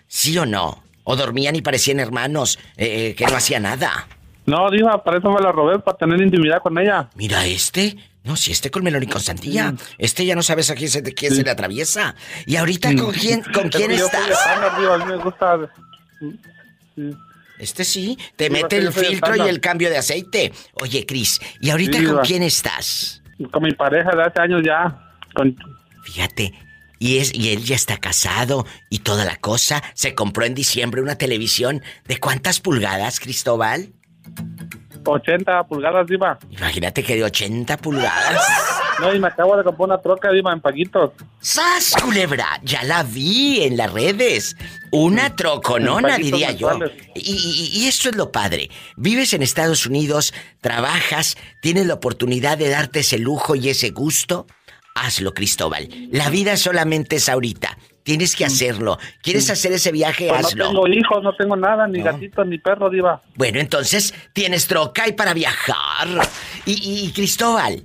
¿Sí 0.06 0.38
o 0.38 0.46
no? 0.46 0.83
O 1.04 1.16
dormían 1.16 1.54
y 1.56 1.62
parecían 1.62 2.00
hermanos, 2.00 2.58
eh, 2.76 3.10
eh, 3.10 3.14
que 3.14 3.26
no 3.26 3.36
hacía 3.36 3.60
nada. 3.60 4.08
No, 4.46 4.70
Diva, 4.70 5.02
para 5.02 5.18
eso 5.18 5.30
me 5.30 5.40
la 5.40 5.52
robé, 5.52 5.78
para 5.78 5.96
tener 5.96 6.20
intimidad 6.20 6.60
con 6.60 6.76
ella. 6.78 7.08
Mira 7.14 7.46
este. 7.46 7.96
No, 8.24 8.36
si 8.36 8.52
este 8.52 8.70
con 8.70 8.82
melón 8.82 9.02
y 9.02 9.06
con 9.06 9.20
santilla. 9.20 9.74
Este 9.98 10.24
ya 10.24 10.34
no 10.34 10.42
sabes 10.42 10.70
a 10.70 10.74
quién 10.74 10.88
se, 10.88 11.02
quién 11.02 11.34
se 11.34 11.42
le 11.42 11.50
atraviesa. 11.50 12.14
¿Y 12.46 12.56
ahorita 12.56 12.94
con 12.96 13.12
quién, 13.12 13.42
con 13.42 13.68
quién 13.70 13.90
Es 13.90 13.98
yo 14.00 14.06
estás? 14.06 14.78
Diva, 14.78 14.94
a 14.94 14.98
mí 14.98 15.04
me 15.04 15.16
gusta... 15.16 15.58
Sí. 16.96 17.10
Este 17.58 17.84
sí, 17.84 18.18
te 18.36 18.50
mete 18.50 18.76
el 18.76 18.92
filtro 18.92 19.36
y 19.36 19.48
el 19.48 19.60
cambio 19.60 19.88
de 19.88 19.98
aceite. 19.98 20.52
Oye, 20.74 21.06
Cris, 21.06 21.40
¿y 21.60 21.70
ahorita 21.70 22.02
con 22.04 22.18
quién 22.18 22.42
estás? 22.42 23.22
Con 23.50 23.62
mi 23.62 23.72
pareja 23.72 24.10
de 24.10 24.22
hace 24.22 24.40
años 24.40 24.62
ya. 24.64 25.12
Con... 25.34 25.56
Fíjate, 26.02 26.52
y 26.98 27.18
es 27.18 27.34
y 27.34 27.50
él 27.50 27.64
ya 27.64 27.76
está 27.76 27.98
casado 27.98 28.66
y 28.90 29.00
toda 29.00 29.24
la 29.24 29.36
cosa. 29.36 29.82
Se 29.94 30.14
compró 30.14 30.44
en 30.44 30.54
diciembre 30.54 31.02
una 31.02 31.16
televisión 31.16 31.82
de 32.06 32.18
cuántas 32.18 32.60
pulgadas, 32.60 33.20
Cristóbal? 33.20 33.92
80 35.04 35.64
pulgadas, 35.64 36.06
Diva. 36.06 36.38
Imagínate 36.50 37.02
que 37.02 37.16
de 37.16 37.24
80 37.24 37.76
pulgadas. 37.78 38.42
No, 39.00 39.12
y 39.12 39.18
me 39.18 39.28
acabo 39.28 39.56
de 39.56 39.64
comprar 39.64 39.88
una 39.88 39.98
troca, 39.98 40.30
Diva, 40.30 40.52
en 40.52 40.60
paguitos. 40.60 41.10
¡Sas, 41.40 41.94
culebra! 42.02 42.60
Ya 42.62 42.82
la 42.84 43.02
vi 43.02 43.62
en 43.64 43.76
las 43.76 43.92
redes. 43.92 44.56
Una 44.92 45.34
troconona, 45.36 46.16
diría 46.16 46.52
yo. 46.52 46.78
Y, 47.14 47.20
y, 47.20 47.78
y 47.80 47.88
eso 47.88 48.08
es 48.08 48.16
lo 48.16 48.30
padre. 48.30 48.70
Vives 48.96 49.34
en 49.34 49.42
Estados 49.42 49.86
Unidos, 49.86 50.32
trabajas, 50.60 51.36
tienes 51.60 51.86
la 51.86 51.94
oportunidad 51.94 52.56
de 52.56 52.68
darte 52.68 53.00
ese 53.00 53.18
lujo 53.18 53.56
y 53.56 53.68
ese 53.68 53.90
gusto. 53.90 54.46
Hazlo, 54.94 55.34
Cristóbal. 55.34 55.88
La 56.12 56.30
vida 56.30 56.56
solamente 56.56 57.16
es 57.16 57.28
ahorita. 57.28 57.76
Tienes 58.04 58.36
que 58.36 58.44
hacerlo. 58.44 58.98
¿Quieres 59.22 59.50
hacer 59.50 59.72
ese 59.72 59.90
viaje? 59.90 60.28
Pues 60.28 60.40
no 60.42 60.46
Hazlo. 60.48 60.66
tengo 60.68 60.88
hijos, 60.88 61.22
no 61.22 61.34
tengo 61.34 61.56
nada, 61.56 61.86
ni 61.88 61.98
No. 61.98 62.04
gatito, 62.04 62.44
ni 62.44 62.58
perro, 62.58 62.90
Diva. 62.90 63.20
Bueno, 63.34 63.58
entonces 63.60 64.14
tienes 64.32 64.66
troca 64.68 65.08
y 65.08 65.12
para 65.12 65.34
viajar. 65.34 66.06
Y, 66.66 66.72
y- 66.72 67.06
y, 67.08 67.12
Cristóbal, 67.12 67.84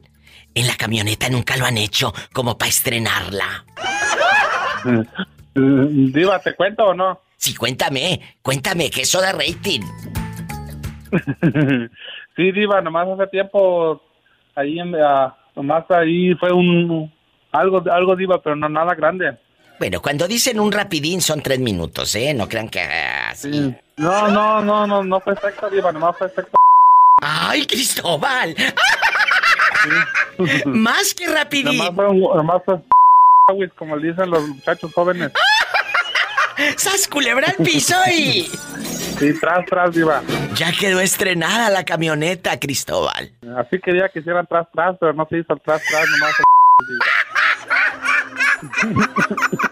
en 0.54 0.68
la 0.68 0.76
camioneta 0.76 1.30
nunca 1.30 1.56
lo 1.58 1.66
han 1.66 1.78
hecho 1.78 2.14
como 2.34 2.58
para 2.58 2.70
estrenarla. 2.70 3.66
Mm, 5.56 6.12
Diva, 6.14 6.40
¿te 6.40 6.54
cuento 6.56 6.86
o 6.86 6.94
no? 6.94 7.20
Sí, 7.36 7.54
cuéntame, 7.56 8.22
cuéntame, 8.42 8.90
que 8.90 9.02
eso 9.02 9.20
da 9.20 9.32
rating. 9.34 9.82
sí, 12.36 12.52
Diva, 12.52 12.80
nomás 12.82 13.08
hace 13.10 13.28
tiempo, 13.28 14.02
ahí, 14.56 14.80
en, 14.80 14.94
ah, 14.96 15.36
nomás 15.60 15.84
ahí 15.92 16.34
fue 16.36 16.54
un, 16.54 17.12
algo, 17.52 17.84
algo 17.92 18.16
Diva, 18.16 18.42
pero 18.42 18.56
no 18.56 18.70
nada 18.70 18.96
grande. 18.96 19.38
Bueno, 19.78 20.02
cuando 20.02 20.26
dicen 20.28 20.58
un 20.60 20.72
rapidín 20.72 21.22
son 21.22 21.42
tres 21.42 21.60
minutos, 21.60 22.16
¿eh? 22.16 22.34
No 22.34 22.48
crean 22.48 22.70
que 22.70 22.80
ah, 22.80 23.30
así. 23.32 23.76
No, 23.98 24.30
no, 24.30 24.62
no, 24.62 24.88
no, 24.88 25.04
no 25.04 25.20
fue 25.20 25.36
sexo, 25.36 25.70
Diva, 25.70 25.92
nomás 25.92 26.18
fue 26.18 26.30
sexo. 26.30 26.52
¡Ay, 27.22 27.66
Cristóbal! 27.66 28.56
Más 30.66 31.14
que 31.14 31.28
rapidín. 31.28 31.78
Nomás 31.78 31.96
fue, 31.96 32.08
un- 32.08 32.38
nomás 32.38 32.62
fue 32.64 32.80
como 33.76 33.98
dicen 33.98 34.30
los 34.30 34.48
muchachos 34.48 34.94
jóvenes. 34.94 35.32
¡Sas 36.78 37.08
culebra 37.08 37.48
al 37.48 37.66
piso 37.66 37.96
y... 38.14 38.50
Sí, 39.20 39.34
tras, 39.38 39.66
tras, 39.66 39.94
Diva. 39.94 40.22
Ya 40.56 40.72
quedó 40.72 41.02
estrenada 41.02 41.70
la 41.70 41.84
camioneta, 41.84 42.58
Cristóbal. 42.58 43.32
Así 43.58 43.78
quería 43.80 44.08
que 44.08 44.20
hicieran 44.20 44.48
tras, 44.48 44.72
tras, 44.72 44.96
pero 44.98 45.12
no 45.14 45.28
se 45.30 45.40
hizo 45.40 45.54
el 45.54 45.62
tras, 45.62 45.82
tras, 45.84 46.06
nomás. 46.10 46.34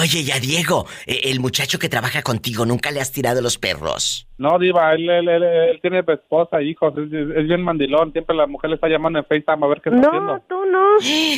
Oye, 0.00 0.24
ya 0.24 0.38
Diego, 0.38 0.86
eh, 1.06 1.20
el 1.24 1.40
muchacho 1.40 1.78
que 1.78 1.88
trabaja 1.88 2.22
contigo, 2.22 2.64
¿nunca 2.66 2.90
le 2.90 3.00
has 3.00 3.12
tirado 3.12 3.40
los 3.40 3.58
perros? 3.58 4.26
No, 4.38 4.58
Diva, 4.58 4.94
él, 4.94 5.08
él, 5.10 5.28
él, 5.28 5.42
él 5.42 5.78
tiene 5.82 6.02
esposa, 6.06 6.62
hijos, 6.62 6.94
es, 6.96 7.12
es 7.12 7.46
bien 7.46 7.62
mandilón. 7.62 8.10
Siempre 8.12 8.34
la 8.34 8.46
mujer 8.46 8.70
le 8.70 8.76
está 8.76 8.88
llamando 8.88 9.18
en 9.18 9.24
FaceTime 9.26 9.64
a 9.64 9.68
ver 9.68 9.80
qué 9.82 9.90
está 9.90 10.00
No, 10.00 10.08
haciendo. 10.08 10.40
tú 10.48 10.64
no. 10.64 10.80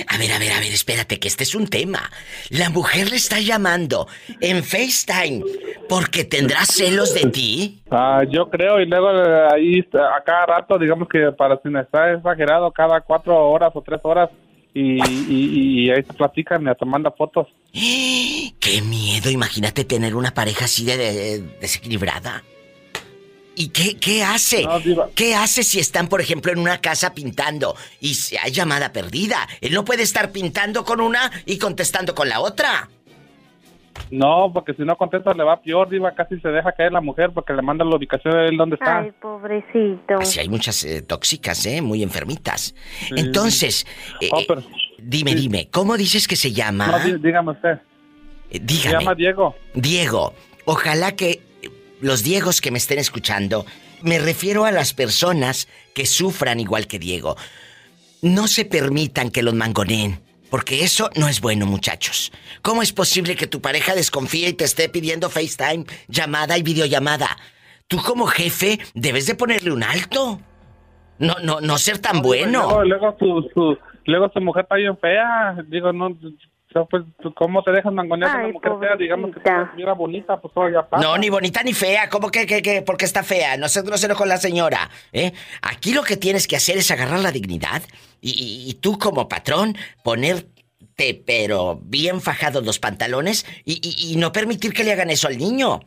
A 0.08 0.18
ver, 0.18 0.32
a 0.32 0.38
ver, 0.38 0.52
a 0.52 0.61
ver, 0.61 0.72
espérate, 0.72 1.18
que 1.18 1.26
este 1.26 1.42
es 1.42 1.54
un 1.56 1.66
tema. 1.66 2.11
La 2.50 2.70
mujer 2.70 3.11
le 3.11 3.16
está 3.16 3.40
llamando 3.40 4.06
en 4.40 4.62
FaceTime 4.62 5.42
porque 5.88 6.25
tendrá 6.25 6.64
celos 6.64 7.12
de 7.14 7.28
ti. 7.30 7.82
Ah, 7.90 8.22
yo 8.30 8.49
creo, 8.49 8.80
y 8.80 8.87
luego 8.87 9.11
eh, 9.11 9.49
ahí 9.52 9.78
está, 9.80 10.16
a 10.16 10.22
cada 10.22 10.46
rato, 10.46 10.78
digamos 10.78 11.08
que 11.08 11.32
para 11.32 11.61
sin 11.62 11.76
estar 11.76 12.14
exagerado, 12.14 12.70
cada 12.70 13.00
cuatro 13.00 13.37
horas 13.50 13.70
o 13.75 13.82
tres 13.82 14.00
horas, 14.04 14.30
y, 14.74 14.98
y, 15.02 15.84
y 15.86 15.90
ahí 15.90 16.02
se 16.02 16.12
platican 16.12 16.64
y 16.64 16.68
hasta 16.68 16.84
manda 16.84 17.10
fotos. 17.10 17.48
¡Qué 17.72 18.82
miedo! 18.82 19.30
Imagínate 19.30 19.84
tener 19.84 20.14
una 20.14 20.32
pareja 20.34 20.64
así 20.66 20.84
de, 20.84 20.96
de- 20.96 21.42
desequilibrada. 21.60 22.42
¿Y 23.54 23.68
qué, 23.68 23.96
qué 23.98 24.22
hace? 24.24 24.62
No. 24.64 24.80
¿Qué 25.14 25.34
hace 25.34 25.62
si 25.62 25.78
están, 25.78 26.08
por 26.08 26.22
ejemplo, 26.22 26.52
en 26.52 26.58
una 26.58 26.80
casa 26.80 27.12
pintando 27.12 27.76
y 28.00 28.14
si 28.14 28.36
hay 28.38 28.50
llamada 28.50 28.92
perdida? 28.92 29.46
Él 29.60 29.74
no 29.74 29.84
puede 29.84 30.02
estar 30.04 30.32
pintando 30.32 30.84
con 30.84 31.00
una 31.02 31.30
y 31.44 31.58
contestando 31.58 32.14
con 32.14 32.30
la 32.30 32.40
otra. 32.40 32.88
No, 34.11 34.50
porque 34.52 34.75
si 34.75 34.82
no 34.82 34.96
contesta 34.96 35.32
le 35.34 35.42
va 35.44 35.61
peor, 35.62 35.88
Diva, 35.88 36.12
casi 36.14 36.38
se 36.40 36.49
deja 36.49 36.72
caer 36.72 36.92
la 36.92 37.00
mujer 37.00 37.30
porque 37.32 37.52
le 37.54 37.62
manda 37.62 37.84
la 37.84 37.96
ubicación 37.96 38.34
de 38.34 38.49
él 38.49 38.56
donde 38.56 38.75
está. 38.76 38.99
Ay, 38.99 39.12
pobrecito. 39.20 40.18
Así 40.20 40.38
hay 40.40 40.49
muchas 40.49 40.84
eh, 40.84 41.02
tóxicas, 41.02 41.64
¿eh? 41.66 41.80
Muy 41.80 42.02
enfermitas. 42.02 42.75
Entonces, 43.16 43.87
eh, 44.20 44.28
Oh, 44.32 44.40
eh, 44.40 44.44
pero- 44.46 44.62
dime, 44.99 45.34
dime, 45.34 45.68
¿cómo 45.70 45.96
dices 45.96 46.28
que 46.28 46.37
se 46.37 46.52
llama? 46.52 46.87
No, 46.88 46.99
dí- 46.99 47.18
dígame 47.22 47.52
usted. 47.52 47.78
Eh, 48.50 48.58
Se 48.58 48.58
dígame. 48.61 48.99
llama 49.04 49.14
Diego. 49.14 49.54
Diego, 49.75 50.34
ojalá 50.66 51.12
que 51.16 51.40
los 52.00 52.22
Diegos 52.22 52.61
que 52.61 52.70
me 52.70 52.78
estén 52.78 52.99
escuchando, 52.99 53.64
me 54.02 54.18
refiero 54.18 54.64
a 54.64 54.72
las 54.72 54.92
personas 54.92 55.68
que 55.94 56.04
sufran 56.06 56.61
igual 56.61 56.87
que 56.87 56.99
Diego, 56.99 57.37
no 58.20 58.46
se 58.46 58.64
permitan 58.64 59.30
que 59.30 59.42
los 59.42 59.54
mangoneen, 59.54 60.20
porque 60.52 60.85
eso 60.85 61.09
no 61.18 61.28
es 61.28 61.40
bueno, 61.40 61.64
muchachos. 61.64 62.30
¿Cómo 62.61 62.82
es 62.82 62.92
posible 62.92 63.37
que 63.37 63.47
tu 63.47 63.62
pareja 63.62 63.94
desconfíe 63.94 64.50
y 64.50 64.52
te 64.52 64.64
esté 64.64 64.90
pidiendo 64.90 65.30
FaceTime, 65.30 65.87
llamada 66.09 66.59
y 66.59 66.62
videollamada? 66.62 67.38
Tú 67.88 67.97
como 68.06 68.26
jefe 68.26 68.78
debes 68.94 69.26
de 69.26 69.35
ponerle 69.35 69.73
un 69.73 69.82
alto. 69.82 70.40
No, 71.18 71.37
no, 71.42 71.62
no 71.62 71.78
ser 71.78 72.00
tan 72.00 72.21
bueno. 72.21 72.64
Luego, 72.64 72.85
luego, 72.85 73.16
su, 73.18 73.50
su, 73.54 73.78
luego 74.04 74.30
su 74.35 74.42
mujer 74.42 74.64
está 74.64 74.75
bien 74.75 74.94
fea. 74.99 75.56
Digo, 75.68 75.90
no, 75.90 76.14
no, 76.74 76.86
pues, 76.86 77.02
¿cómo 77.34 77.62
te 77.62 77.70
dejas 77.72 77.92
mangonear 77.92 78.36
Ay, 78.36 78.44
una 78.44 78.52
mujer 78.52 78.72
fea? 78.80 78.96
Digamos 78.96 79.26
que 79.30 79.40
pobrecita. 79.40 79.56
si 79.58 79.64
estuviera 79.66 79.92
bonita, 79.94 80.40
pues 80.40 80.54
todo 80.54 80.68
ya 80.70 80.82
pasa. 80.88 81.02
No, 81.02 81.16
ni 81.18 81.28
bonita 81.30 81.62
ni 81.62 81.72
fea. 81.72 82.08
¿Cómo 82.08 82.30
que, 82.30 82.46
que, 82.46 82.62
que? 82.62 82.82
¿Por 82.82 82.96
qué 82.96 83.04
está 83.04 83.22
fea? 83.22 83.56
No 83.56 83.68
sé 83.68 83.82
grosero 83.82 84.14
con 84.16 84.28
la 84.28 84.36
señora. 84.38 84.90
¿eh? 85.12 85.32
Aquí 85.62 85.92
lo 85.94 86.02
que 86.02 86.16
tienes 86.16 86.46
que 86.46 86.56
hacer 86.56 86.76
es 86.78 86.90
agarrar 86.90 87.20
la 87.20 87.32
dignidad 87.32 87.82
y, 88.20 88.30
y- 88.30 88.70
y 88.70 88.74
tú 88.74 88.98
como 88.98 89.28
patrón 89.28 89.76
ponerte 90.04 90.50
pero 91.26 91.80
bien 91.82 92.20
fajados 92.20 92.64
los 92.64 92.78
pantalones 92.78 93.46
y, 93.64 93.80
y- 93.82 94.12
y 94.12 94.16
no 94.16 94.30
permitir 94.32 94.72
que 94.72 94.84
le 94.84 94.92
hagan 94.92 95.10
eso 95.10 95.26
al 95.28 95.38
niño. 95.38 95.80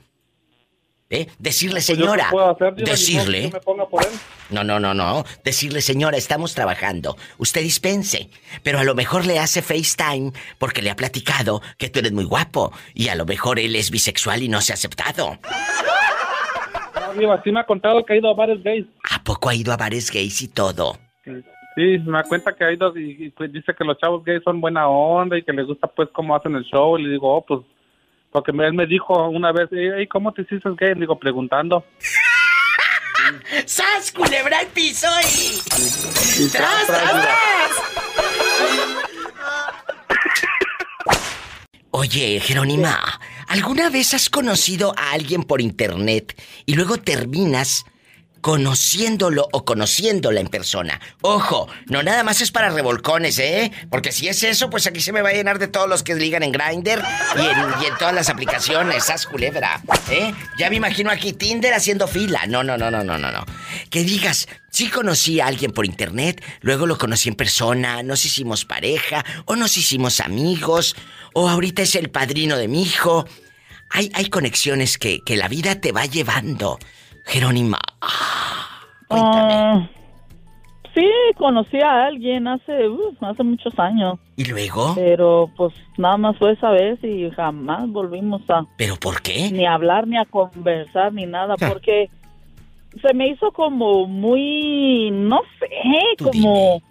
¿Eh? 1.09 1.27
Decirle, 1.37 1.75
Pues, 1.75 1.87
¿yo 1.87 1.95
señora. 1.95 2.27
puedo 2.31 2.49
hacer, 2.49 2.73
decirle. 2.75 3.51
me 3.53 3.59
ponga 3.59 3.85
por 3.87 4.03
él. 4.03 4.09
No, 4.49 4.63
no, 4.63 4.79
no, 4.79 4.93
no. 4.93 5.23
Decirle, 5.43 5.81
señora, 5.81 6.17
estamos 6.17 6.53
trabajando. 6.53 7.15
Usted 7.37 7.61
dispense. 7.61 8.29
Pero 8.63 8.79
a 8.79 8.83
lo 8.83 8.93
mejor 8.95 9.25
le 9.25 9.39
hace 9.39 9.61
FaceTime 9.61 10.31
porque 10.59 10.81
le 10.81 10.91
ha 10.91 10.95
platicado 10.95 11.61
que 11.77 11.89
tú 11.89 11.99
eres 11.99 12.11
muy 12.11 12.25
guapo. 12.25 12.71
Y 12.93 13.07
a 13.09 13.15
lo 13.15 13.25
mejor 13.25 13.57
él 13.59 13.75
es 13.75 13.89
bisexual 13.91 14.43
y 14.43 14.47
no 14.49 14.61
se 14.61 14.73
ha 14.73 14.75
aceptado. 14.75 15.37
No, 17.15 17.41
sí 17.43 17.51
me 17.51 17.59
ha 17.61 17.65
contado 17.65 18.03
que 18.05 18.13
ha 18.13 18.17
ido 18.17 18.29
a 18.29 18.33
varios 18.33 18.61
gays. 18.61 18.85
¿A 19.11 19.23
poco 19.23 19.49
ha 19.49 19.55
ido 19.55 19.71
a 19.71 19.77
bares 19.77 20.11
gays 20.11 20.41
y 20.41 20.47
todo? 20.49 20.97
Sí, 21.23 21.97
me 22.05 22.11
da 22.19 22.23
cuenta 22.23 22.53
que 22.53 22.63
ha 22.63 22.71
ido 22.71 22.97
y, 22.97 23.25
y, 23.25 23.29
pues, 23.31 23.51
dice 23.51 23.73
que 23.77 23.83
los 23.83 23.97
chavos 23.97 24.23
gays 24.23 24.41
son 24.43 24.61
buena 24.61 24.87
onda 24.87 25.37
y 25.37 25.43
que 25.43 25.51
les 25.53 25.65
gusta 25.65 25.87
pues 25.87 26.09
cómo 26.13 26.35
hacen 26.35 26.55
el 26.55 26.63
show. 26.63 26.97
Y 26.97 27.03
le 27.03 27.09
digo, 27.09 27.35
oh, 27.37 27.45
pues, 27.45 27.61
porque 28.31 28.51
él 28.51 28.73
me 28.73 28.85
dijo 28.85 29.27
una 29.29 29.51
vez, 29.51 29.69
"Ey, 29.71 30.07
¿cómo 30.07 30.31
te 30.33 30.41
hiciste 30.43 30.69
gay? 30.77 30.93
Le 30.93 31.01
digo, 31.01 31.17
preguntando. 31.17 31.85
¡Sas, 33.65 34.12
culebra 34.12 34.60
¡Tras, 36.51 36.88
tras, 36.88 36.88
tras! 36.88 37.72
Oye, 41.91 42.39
Jerónima, 42.39 43.20
¿alguna 43.48 43.89
vez 43.89 44.13
has 44.13 44.29
conocido 44.29 44.94
a 44.98 45.12
alguien 45.12 45.44
por 45.44 45.62
internet 45.62 46.39
y 46.65 46.74
luego 46.74 46.98
terminas 46.98 47.86
conociéndolo 48.45 49.49
o 49.53 49.65
conociéndola 49.65 50.39
en 50.39 50.49
persona? 50.49 51.01
Ojo, 51.21 51.67
no 51.87 52.03
nada 52.03 52.23
más 52.23 52.41
es 52.41 52.51
para 52.51 52.69
revolcones, 52.69 53.39
¿eh? 53.39 53.71
Porque 53.89 54.11
si 54.11 54.27
es 54.27 54.43
eso, 54.43 54.69
pues 54.69 54.85
aquí 54.85 55.01
se 55.01 55.11
me 55.11 55.23
va 55.23 55.29
a 55.29 55.33
llenar 55.33 55.57
de 55.57 55.67
todos 55.67 55.89
los 55.89 56.03
que 56.03 56.13
ligan 56.13 56.43
en 56.43 56.51
Grindr 56.51 57.03
y 57.37 57.85
en, 57.87 57.97
todas 57.97 58.13
las 58.13 58.29
aplicaciones, 58.29 59.05
¡Sas, 59.05 59.25
culebra! 59.25 59.81
¿Eh? 60.11 60.31
Ya 60.59 60.69
me 60.69 60.75
imagino 60.75 61.09
aquí 61.09 61.33
Tinder 61.33 61.73
haciendo 61.73 62.07
fila. 62.07 62.45
No, 62.45 62.63
no, 62.63 62.77
no, 62.77 62.91
no, 62.91 63.03
no, 63.03 63.17
no, 63.17 63.31
no. 63.31 63.43
Que 63.89 64.03
digas, 64.03 64.47
sí 64.69 64.89
conocí 64.89 65.39
a 65.39 65.47
alguien 65.47 65.71
por 65.71 65.87
internet, 65.87 66.43
luego 66.61 66.85
lo 66.85 66.99
conocí 66.99 67.29
en 67.29 67.35
persona, 67.35 68.03
nos 68.03 68.27
hicimos 68.27 68.63
pareja, 68.63 69.25
o 69.45 69.55
nos 69.55 69.75
hicimos 69.75 70.19
amigos, 70.19 70.95
o 71.33 71.49
ahorita 71.49 71.81
es 71.81 71.95
el 71.95 72.11
padrino 72.11 72.57
de 72.57 72.67
mi 72.67 72.83
hijo. 72.83 73.27
Hay, 73.89 74.11
hay 74.13 74.29
conexiones 74.29 74.99
que, 74.99 75.21
que 75.25 75.35
la 75.35 75.47
vida 75.47 75.81
te 75.81 75.91
va 75.91 76.05
llevando. 76.05 76.77
Jerónima, 77.25 77.77
ah, 78.01 78.79
cuéntame. 79.08 79.89
Sí, 80.94 81.10
conocí 81.38 81.77
a 81.82 82.05
alguien 82.05 82.48
hace, 82.48 82.88
uh, 82.88 83.13
hace 83.22 83.44
muchos 83.44 83.77
años, 83.77 84.17
¿Y 84.38 84.46
luego? 84.46 84.94
pero 84.96 85.50
pues 85.58 85.74
nada 85.98 86.15
más 86.15 86.38
fue 86.38 86.53
esa 86.53 86.70
vez 86.70 87.03
y 87.03 87.29
jamás 87.32 87.89
volvimos 87.89 88.41
a 88.50 88.63
¿Pero 88.77 88.96
por 88.96 89.22
qué? 89.22 89.50
ni 89.51 89.65
a 89.65 89.74
hablar 89.74 90.08
ni 90.08 90.17
a 90.17 90.24
conversar 90.24 91.12
ni 91.12 91.25
nada 91.25 91.55
Ah. 91.60 91.65
porque 91.67 92.10
se 93.01 93.13
me 93.13 93.27
hizo 93.27 93.51
como 93.51 94.08
muy, 94.08 95.10
no 95.12 95.41
sé, 95.60 95.67
Tú 96.17 96.25
como... 96.32 96.82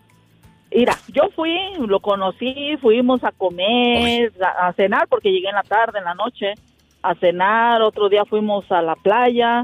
Mira, 0.70 0.98
yo 1.08 1.22
fui, 1.36 1.56
lo 1.86 2.00
conocí, 2.00 2.76
fuimos 2.82 3.22
a 3.24 3.30
comer, 3.30 4.32
a, 4.42 4.66
a 4.66 4.72
cenar, 4.74 5.06
porque 5.08 5.30
llegué 5.30 5.48
en 5.48 5.54
la 5.54 5.62
tarde, 5.62 6.00
en 6.00 6.04
la 6.04 6.14
noche, 6.14 6.52
a 7.00 7.14
cenar, 7.14 7.80
otro 7.80 8.08
día 8.08 8.24
fuimos 8.24 8.70
a 8.72 8.82
la 8.82 8.96
playa, 8.96 9.62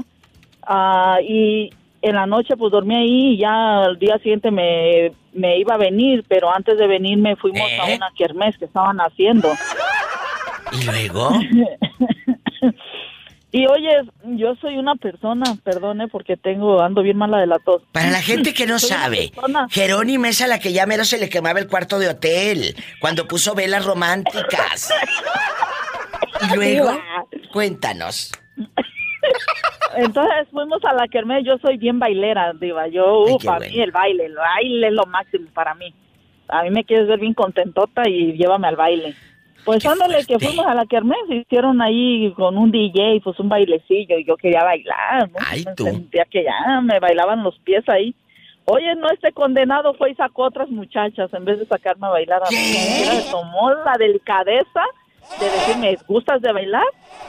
ah, 0.63 1.17
y 1.21 1.71
en 2.01 2.15
la 2.15 2.25
noche 2.25 2.55
pues 2.57 2.71
dormí 2.71 2.95
ahí 2.95 3.33
y 3.33 3.37
ya 3.37 3.83
al 3.83 3.99
día 3.99 4.17
siguiente 4.17 4.51
me, 4.51 5.11
me 5.33 5.57
iba 5.59 5.75
a 5.75 5.77
venir, 5.77 6.23
pero 6.27 6.53
antes 6.53 6.77
de 6.77 6.87
venirme 6.87 7.35
fuimos 7.35 7.69
a 7.81 7.91
¿Eh? 7.91 7.95
una 7.95 8.09
kermés 8.17 8.57
que 8.57 8.65
estaban 8.65 8.97
haciendo. 8.99 9.49
¿Y 10.71 10.85
luego? 10.85 11.31
Y 13.53 13.67
oye, 13.67 13.89
yo 14.23 14.55
soy 14.61 14.77
una 14.77 14.95
persona, 14.95 15.43
perdone 15.61 16.07
porque 16.07 16.37
tengo, 16.37 16.81
ando 16.81 17.01
bien 17.01 17.17
mala 17.17 17.37
de 17.37 17.47
la 17.47 17.59
tos. 17.59 17.81
Para 17.91 18.09
la 18.09 18.21
gente 18.21 18.53
que 18.53 18.65
no 18.65 18.79
sabe, 18.79 19.31
Jerónima 19.69 20.29
es 20.29 20.41
a 20.41 20.47
la 20.47 20.59
que 20.59 20.71
ya 20.71 20.85
mero 20.85 21.03
se 21.03 21.17
le 21.17 21.29
quemaba 21.29 21.59
el 21.59 21.67
cuarto 21.67 21.99
de 21.99 22.07
hotel 22.07 22.75
cuando 23.01 23.27
puso 23.27 23.53
velas 23.53 23.85
románticas. 23.85 24.93
Y 26.43 26.55
luego, 26.55 26.99
cuéntanos. 27.51 28.31
Entonces 29.95 30.47
fuimos 30.51 30.83
a 30.85 30.93
la 30.93 31.07
kermés, 31.07 31.43
yo 31.45 31.57
soy 31.57 31.77
bien 31.77 31.99
bailera, 31.99 32.53
diva. 32.53 32.87
Yo, 32.87 33.25
Ay, 33.27 33.33
uh, 33.33 33.37
para 33.39 33.57
bueno. 33.57 33.73
mí 33.73 33.81
el 33.81 33.91
baile, 33.91 34.25
el 34.25 34.35
baile 34.35 34.87
es 34.87 34.93
lo 34.93 35.05
máximo 35.05 35.47
para 35.53 35.73
mí. 35.75 35.93
A 36.47 36.63
mí 36.63 36.69
me 36.69 36.83
quieres 36.83 37.07
ver 37.07 37.19
bien 37.19 37.33
contentota 37.33 38.07
y 38.07 38.33
llévame 38.33 38.67
al 38.67 38.75
baile. 38.75 39.15
Pues 39.63 39.85
ándale 39.85 40.25
que 40.25 40.39
fuimos 40.39 40.65
a 40.65 40.73
la 40.73 40.85
kermés, 40.85 41.19
hicieron 41.29 41.81
ahí 41.81 42.33
con 42.35 42.57
un 42.57 42.71
DJ, 42.71 43.21
pues 43.23 43.39
un 43.39 43.47
bailecillo 43.47 44.17
y 44.17 44.25
yo 44.25 44.35
quería 44.35 44.63
bailar, 44.63 45.29
¿no? 45.29 45.37
Ay, 45.39 45.63
tú. 45.75 45.83
Sentía 45.83 46.25
que 46.25 46.43
ya 46.43 46.81
me 46.81 46.99
bailaban 46.99 47.43
los 47.43 47.59
pies 47.59 47.87
ahí. 47.87 48.15
Oye, 48.65 48.95
no, 48.95 49.09
este 49.11 49.31
condenado 49.33 49.93
fue 49.95 50.11
y 50.11 50.15
sacó 50.15 50.43
otras 50.43 50.69
muchachas 50.69 51.31
en 51.33 51.45
vez 51.45 51.59
de 51.59 51.65
sacarme 51.65 52.07
a 52.07 52.11
bailar 52.11 52.41
a 52.43 52.49
mí. 52.49 52.73
Tomó 53.29 53.71
la 53.71 53.95
delicadeza 53.99 54.83
de 55.39 55.45
decirme, 55.45 55.97
¿gustas 56.07 56.41
de 56.41 56.51
bailar? 56.51 56.83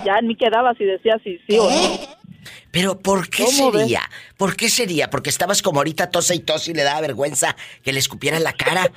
Ya 0.04 0.20
ni 0.20 0.34
quedaba 0.36 0.74
si 0.74 0.84
decía 0.84 1.18
si 1.22 1.38
sí 1.46 1.58
o 1.58 1.64
no. 1.64 2.11
Pero 2.72 2.98
¿por 2.98 3.28
qué 3.28 3.46
sería? 3.46 4.10
¿Por 4.36 4.56
qué 4.56 4.68
sería? 4.68 5.10
¿Porque 5.10 5.30
estabas 5.30 5.62
como 5.62 5.78
ahorita 5.80 6.10
tosa 6.10 6.34
y 6.34 6.40
tos 6.40 6.66
y 6.68 6.74
le 6.74 6.82
daba 6.82 7.02
vergüenza 7.02 7.54
que 7.84 7.92
le 7.92 8.00
escupieran 8.00 8.42
la 8.42 8.54
cara? 8.54 8.90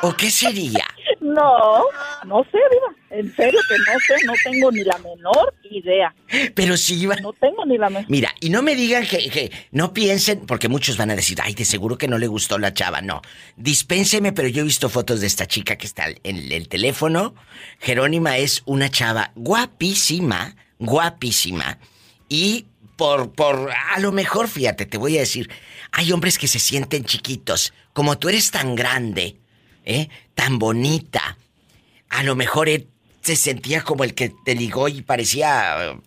¿O 0.00 0.14
qué 0.16 0.30
sería? 0.30 0.86
No, 1.24 1.84
no 2.26 2.44
sé, 2.44 2.58
Diva. 2.70 2.94
En 3.08 3.34
serio 3.34 3.58
que 3.66 3.78
no 3.78 3.98
sé, 4.06 4.26
no 4.26 4.32
tengo 4.44 4.70
ni 4.70 4.84
la 4.84 4.98
menor 4.98 5.54
idea. 5.70 6.14
Pero 6.54 6.76
si 6.76 7.00
iba... 7.00 7.16
No 7.16 7.32
tengo 7.32 7.64
ni 7.64 7.78
la 7.78 7.88
menor. 7.88 8.04
Mira, 8.10 8.34
y 8.40 8.50
no 8.50 8.62
me 8.62 8.74
digan 8.74 9.06
que, 9.06 9.30
que 9.30 9.50
no 9.70 9.94
piensen, 9.94 10.44
porque 10.44 10.68
muchos 10.68 10.98
van 10.98 11.10
a 11.10 11.16
decir, 11.16 11.38
ay, 11.42 11.54
de 11.54 11.64
seguro 11.64 11.96
que 11.96 12.08
no 12.08 12.18
le 12.18 12.26
gustó 12.26 12.58
la 12.58 12.74
chava. 12.74 13.00
No, 13.00 13.22
dispénseme, 13.56 14.32
pero 14.32 14.48
yo 14.48 14.60
he 14.60 14.64
visto 14.64 14.90
fotos 14.90 15.22
de 15.22 15.26
esta 15.26 15.46
chica 15.46 15.76
que 15.76 15.86
está 15.86 16.08
en 16.08 16.52
el 16.52 16.68
teléfono. 16.68 17.34
Jerónima 17.78 18.36
es 18.36 18.62
una 18.66 18.90
chava 18.90 19.32
guapísima, 19.34 20.56
guapísima. 20.78 21.78
Y 22.28 22.66
por, 22.96 23.32
por, 23.32 23.70
a 23.72 23.98
lo 24.00 24.12
mejor, 24.12 24.48
fíjate, 24.48 24.86
te 24.86 24.98
voy 24.98 25.16
a 25.16 25.20
decir, 25.20 25.50
hay 25.92 26.12
hombres 26.12 26.38
que 26.38 26.48
se 26.48 26.58
sienten 26.58 27.04
chiquitos. 27.04 27.72
Como 27.92 28.18
tú 28.18 28.28
eres 28.28 28.50
tan 28.50 28.74
grande, 28.74 29.36
¿eh? 29.84 30.08
Tan 30.34 30.58
bonita. 30.58 31.36
A 32.08 32.22
lo 32.22 32.34
mejor 32.36 32.68
él 32.68 32.88
se 33.22 33.36
sentía 33.36 33.82
como 33.82 34.04
el 34.04 34.14
que 34.14 34.32
te 34.44 34.54
ligó 34.54 34.88
y 34.88 35.02
parecía... 35.02 35.76
eh, 35.92 36.00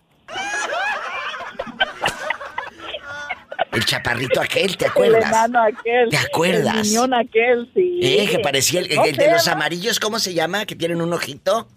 El 3.72 3.84
chaparrito 3.84 4.40
aquel, 4.40 4.76
¿te 4.76 4.86
El 4.86 4.90
acuerdas? 4.90 5.28
enano 5.28 5.62
aquel. 5.62 6.08
¿Te 6.10 6.16
acuerdas? 6.16 6.74
El 6.76 6.82
niñón 6.82 7.14
aquel, 7.14 7.70
sí. 7.74 8.00
Eh, 8.02 8.26
que 8.30 8.38
parecía 8.40 8.80
el, 8.80 8.94
No 8.94 9.04
el 9.04 9.14
de 9.16 9.30
los 9.30 9.46
amarillos, 9.46 10.00
¿cómo 10.00 10.18
se 10.18 10.32
llama? 10.34 10.64
Que 10.64 10.74
tienen 10.74 11.00
un 11.02 11.12
ojito. 11.12 11.68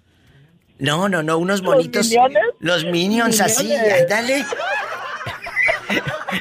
No, 0.79 1.09
no, 1.09 1.21
no, 1.21 1.37
unos 1.37 1.61
¿Los 1.61 1.75
bonitos. 1.75 2.07
Miniones? 2.07 2.41
Los 2.59 2.85
minions 2.85 3.39
así, 3.41 3.65
Miniones. 3.65 4.45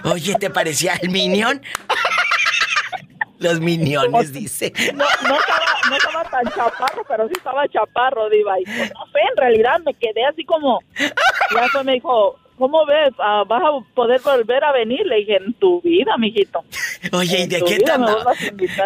Oye, 0.04 0.34
¿te 0.36 0.50
parecía 0.50 0.94
el 1.02 1.10
minion? 1.10 1.60
Los 3.38 3.58
miniones, 3.58 4.32
dice. 4.32 4.72
No, 4.94 5.04
no, 5.26 5.38
estaba, 5.38 5.64
no 5.88 5.96
estaba 5.96 6.24
tan 6.24 6.44
chaparro, 6.54 7.04
pero 7.08 7.26
sí 7.26 7.34
estaba 7.36 7.66
chaparro, 7.68 8.28
Diva. 8.28 8.60
Y 8.60 8.64
pues, 8.64 8.92
no 8.92 9.06
sé, 9.06 9.18
en 9.30 9.36
realidad 9.36 9.80
me 9.84 9.94
quedé 9.94 10.26
así 10.26 10.44
como. 10.44 10.80
Ya 10.98 11.66
fue, 11.72 11.82
me 11.84 11.94
dijo, 11.94 12.38
¿cómo 12.58 12.84
ves? 12.84 13.14
Ah, 13.18 13.44
¿Vas 13.48 13.62
a 13.62 13.94
poder 13.94 14.20
volver 14.20 14.62
a 14.62 14.72
venir? 14.72 15.06
Le 15.06 15.16
dije, 15.16 15.36
en 15.36 15.54
tu 15.54 15.80
vida, 15.80 16.16
mijito. 16.18 16.62
Oye, 17.12 17.40
¿y 17.40 17.46
de 17.46 17.62
qué 17.62 17.78
tamaño? 17.78 18.18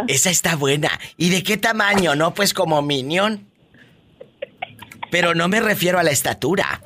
Esa 0.06 0.30
está 0.30 0.54
buena. 0.54 0.88
¿Y 1.16 1.30
de 1.30 1.42
qué 1.42 1.56
tamaño? 1.56 2.14
No, 2.14 2.32
pues 2.32 2.54
como 2.54 2.80
minion. 2.80 3.48
Pero 5.10 5.34
no 5.34 5.48
me 5.48 5.60
refiero 5.60 5.98
a 5.98 6.04
la 6.04 6.10
estatura. 6.10 6.80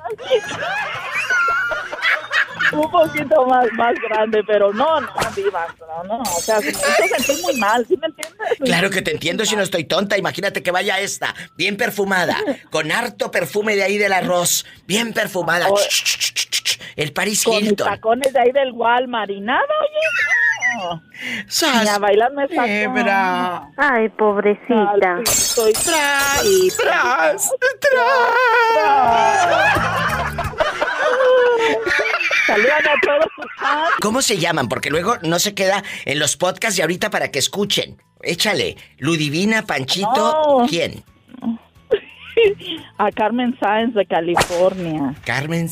Un 2.72 2.90
poquito 2.90 3.46
más, 3.46 3.66
más 3.74 3.94
grande, 4.08 4.42
pero 4.46 4.72
no, 4.72 5.00
no, 5.00 5.08
Diva. 5.34 5.66
No, 5.78 6.04
no. 6.04 6.22
O 6.22 6.40
sea, 6.40 6.58
se 6.60 6.66
me 6.66 6.70
hizo 6.70 7.16
sentir 7.16 7.42
muy 7.42 7.56
mal, 7.56 7.86
¿sí 7.86 7.96
me 7.96 8.06
entiendes? 8.08 8.58
Claro 8.64 8.90
que 8.90 9.02
te 9.02 9.12
entiendo 9.12 9.44
si 9.44 9.56
no 9.56 9.62
estoy 9.62 9.84
tonta. 9.84 10.16
Imagínate 10.18 10.62
que 10.62 10.70
vaya 10.70 10.98
esta, 11.00 11.34
bien 11.56 11.76
perfumada, 11.76 12.36
con 12.70 12.90
harto 12.92 13.30
perfume 13.30 13.76
de 13.76 13.82
ahí 13.84 13.98
del 13.98 14.12
arroz, 14.12 14.66
bien 14.86 15.12
perfumada. 15.12 15.68
O- 15.68 15.78
El 16.96 17.12
Paris 17.12 17.44
Con 17.44 17.56
mis 17.56 17.70
Hilton. 17.70 17.86
tacones 17.88 18.32
de 18.32 18.40
ahí 18.40 18.50
del 18.52 18.72
Walmart 18.72 19.30
y 19.30 19.40
nada, 19.40 19.62
oye. 19.62 20.00
No. 20.76 21.02
¡Sas! 21.48 21.82
Ni 21.84 21.88
a 21.88 21.98
bailar. 21.98 22.30
Ay, 23.76 24.08
pobrecita. 24.10 24.90
Al 24.90 25.22
piso 25.22 25.68
y 25.68 25.72
¡Tras! 25.72 26.44
y- 26.44 26.70
¡Tras! 26.70 27.50
A 32.48 33.00
todos. 33.02 33.26
¿Cómo 34.00 34.22
se 34.22 34.38
llaman? 34.38 34.68
Porque 34.68 34.90
luego 34.90 35.16
no 35.22 35.38
se 35.38 35.54
queda 35.54 35.82
en 36.04 36.18
los 36.18 36.36
podcasts 36.36 36.78
y 36.78 36.82
ahorita 36.82 37.10
para 37.10 37.30
que 37.30 37.38
escuchen. 37.38 37.96
Échale. 38.22 38.76
Ludivina, 38.98 39.62
Panchito, 39.62 40.60
No. 40.60 40.66
¿quién? 40.68 41.04
A 42.98 43.10
Carmen 43.12 43.56
Sáenz 43.58 43.94
de 43.94 44.06
California. 44.06 45.14
Carmen. 45.24 45.68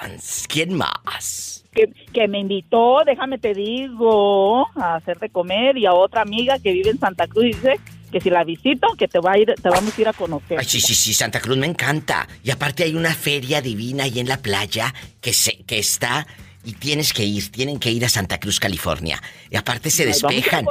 Dance. 0.00 0.46
¿Quién 0.48 0.74
más? 0.74 1.64
que, 1.72 1.92
que 2.12 2.28
me 2.28 2.40
invitó, 2.40 3.02
déjame 3.04 3.38
te 3.38 3.54
digo, 3.54 4.66
a 4.76 4.96
hacer 4.96 5.18
de 5.18 5.28
comer 5.28 5.76
y 5.76 5.86
a 5.86 5.92
otra 5.92 6.22
amiga 6.22 6.58
que 6.58 6.72
vive 6.72 6.90
en 6.90 6.98
Santa 6.98 7.26
Cruz 7.26 7.44
dice 7.44 7.78
que 8.10 8.20
si 8.20 8.30
la 8.30 8.44
visito, 8.44 8.88
que 8.98 9.08
te 9.08 9.18
va 9.18 9.32
a 9.32 9.38
ir, 9.38 9.54
te 9.60 9.68
vamos 9.68 9.96
a 9.96 10.00
ir 10.00 10.08
a 10.08 10.12
conocer. 10.12 10.58
Ay, 10.58 10.64
sí, 10.64 10.80
sí, 10.80 10.94
sí, 10.94 11.14
Santa 11.14 11.40
Cruz 11.40 11.56
me 11.56 11.66
encanta. 11.66 12.26
Y 12.42 12.50
aparte 12.50 12.84
hay 12.84 12.94
una 12.94 13.14
feria 13.14 13.60
divina 13.60 14.04
ahí 14.04 14.18
en 14.18 14.28
la 14.28 14.38
playa 14.38 14.94
que 15.20 15.32
se, 15.32 15.58
que 15.64 15.78
está 15.78 16.26
y 16.64 16.72
tienes 16.72 17.12
que 17.12 17.24
ir, 17.24 17.50
tienen 17.50 17.78
que 17.78 17.90
ir 17.90 18.04
a 18.04 18.08
Santa 18.08 18.38
Cruz, 18.38 18.60
California. 18.60 19.22
Y 19.50 19.56
aparte 19.56 19.90
se 19.90 20.02
Ay, 20.02 20.12
vamos 20.22 20.24
a 20.24 20.28
despejan 20.28 20.66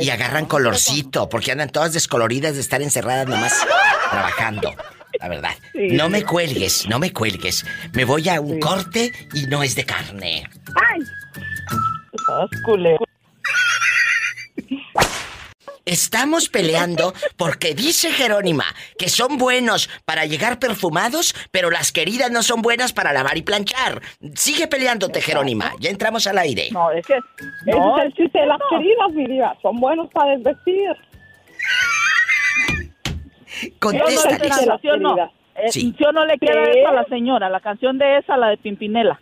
y 0.00 0.10
agarran 0.10 0.46
colorcito, 0.46 1.28
porque 1.28 1.52
andan 1.52 1.70
todas 1.70 1.92
descoloridas 1.92 2.54
de 2.54 2.60
estar 2.60 2.80
encerradas 2.82 3.26
nomás 3.26 3.54
trabajando. 4.10 4.74
La 5.20 5.28
verdad. 5.28 5.50
Sí. 5.72 5.88
No 5.90 6.08
me 6.08 6.22
cuelgues, 6.22 6.88
no 6.88 6.98
me 6.98 7.12
cuelgues. 7.12 7.64
Me 7.92 8.04
voy 8.04 8.28
a 8.28 8.40
un 8.40 8.60
corte 8.60 9.12
y 9.34 9.46
no 9.46 9.62
es 9.62 9.74
de 9.74 9.84
carne. 9.84 10.48
Ay. 10.74 11.00
Estás 12.12 12.62
culero. 12.64 13.04
Estamos 15.88 16.50
peleando 16.50 17.14
porque 17.38 17.74
dice 17.74 18.10
Jerónima 18.10 18.64
que 18.98 19.08
son 19.08 19.38
buenos 19.38 19.88
para 20.04 20.26
llegar 20.26 20.58
perfumados, 20.58 21.34
pero 21.50 21.70
las 21.70 21.92
queridas 21.92 22.30
no 22.30 22.42
son 22.42 22.60
buenas 22.60 22.92
para 22.92 23.14
lavar 23.14 23.38
y 23.38 23.42
planchar. 23.42 24.02
Sigue 24.34 24.66
peleándote, 24.66 25.22
Jerónima. 25.22 25.72
Ya 25.80 25.88
entramos 25.88 26.26
al 26.26 26.36
aire. 26.36 26.68
No, 26.72 26.90
es 26.90 27.06
que 27.06 27.14
Ese 27.14 27.70
no, 27.78 27.98
es 27.98 28.04
el 28.04 28.12
chiste 28.14 28.38
de 28.38 28.46
las 28.46 28.58
no. 28.58 28.78
queridas, 28.78 29.12
mi 29.14 29.26
diva. 29.26 29.56
Son 29.62 29.80
buenos 29.80 30.08
para 30.12 30.36
desvestir. 30.36 30.90
Yo 33.82 33.92
no. 33.92 34.08
Esperanza, 34.08 34.78
¿sí. 34.82 34.88
Eh, 35.56 35.72
Sí. 35.72 35.94
Yo 35.98 36.12
no 36.12 36.24
le 36.24 36.38
quiero 36.38 36.62
eso 36.64 36.86
a 36.88 36.92
la 36.92 37.04
señora, 37.04 37.48
la 37.48 37.60
canción 37.60 37.98
de 37.98 38.18
esa, 38.18 38.36
la 38.36 38.48
de 38.50 38.58
Pimpinela. 38.58 39.20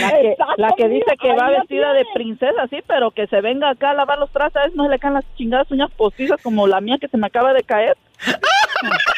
La 0.00 0.10
que, 0.10 0.36
la 0.56 0.72
que 0.76 0.88
dice 0.88 1.16
que 1.20 1.34
va 1.34 1.46
ahí 1.46 1.56
vestida 1.58 1.92
de 1.92 2.04
princesa, 2.12 2.66
sí, 2.68 2.80
pero 2.86 3.10
que 3.12 3.26
se 3.28 3.40
venga 3.40 3.70
acá 3.70 3.90
a 3.90 3.94
lavar 3.94 4.18
los 4.18 4.30
trastes, 4.30 4.56
a 4.56 4.64
veces 4.64 4.76
no 4.76 4.84
se 4.84 4.90
le 4.90 4.98
caen 4.98 5.14
las 5.14 5.24
chingadas 5.36 5.70
uñas 5.70 5.90
postizas 5.92 6.42
como 6.42 6.66
la 6.66 6.80
mía 6.80 6.98
que 7.00 7.08
se 7.08 7.16
me 7.16 7.26
acaba 7.28 7.52
de 7.52 7.62
caer. 7.62 7.96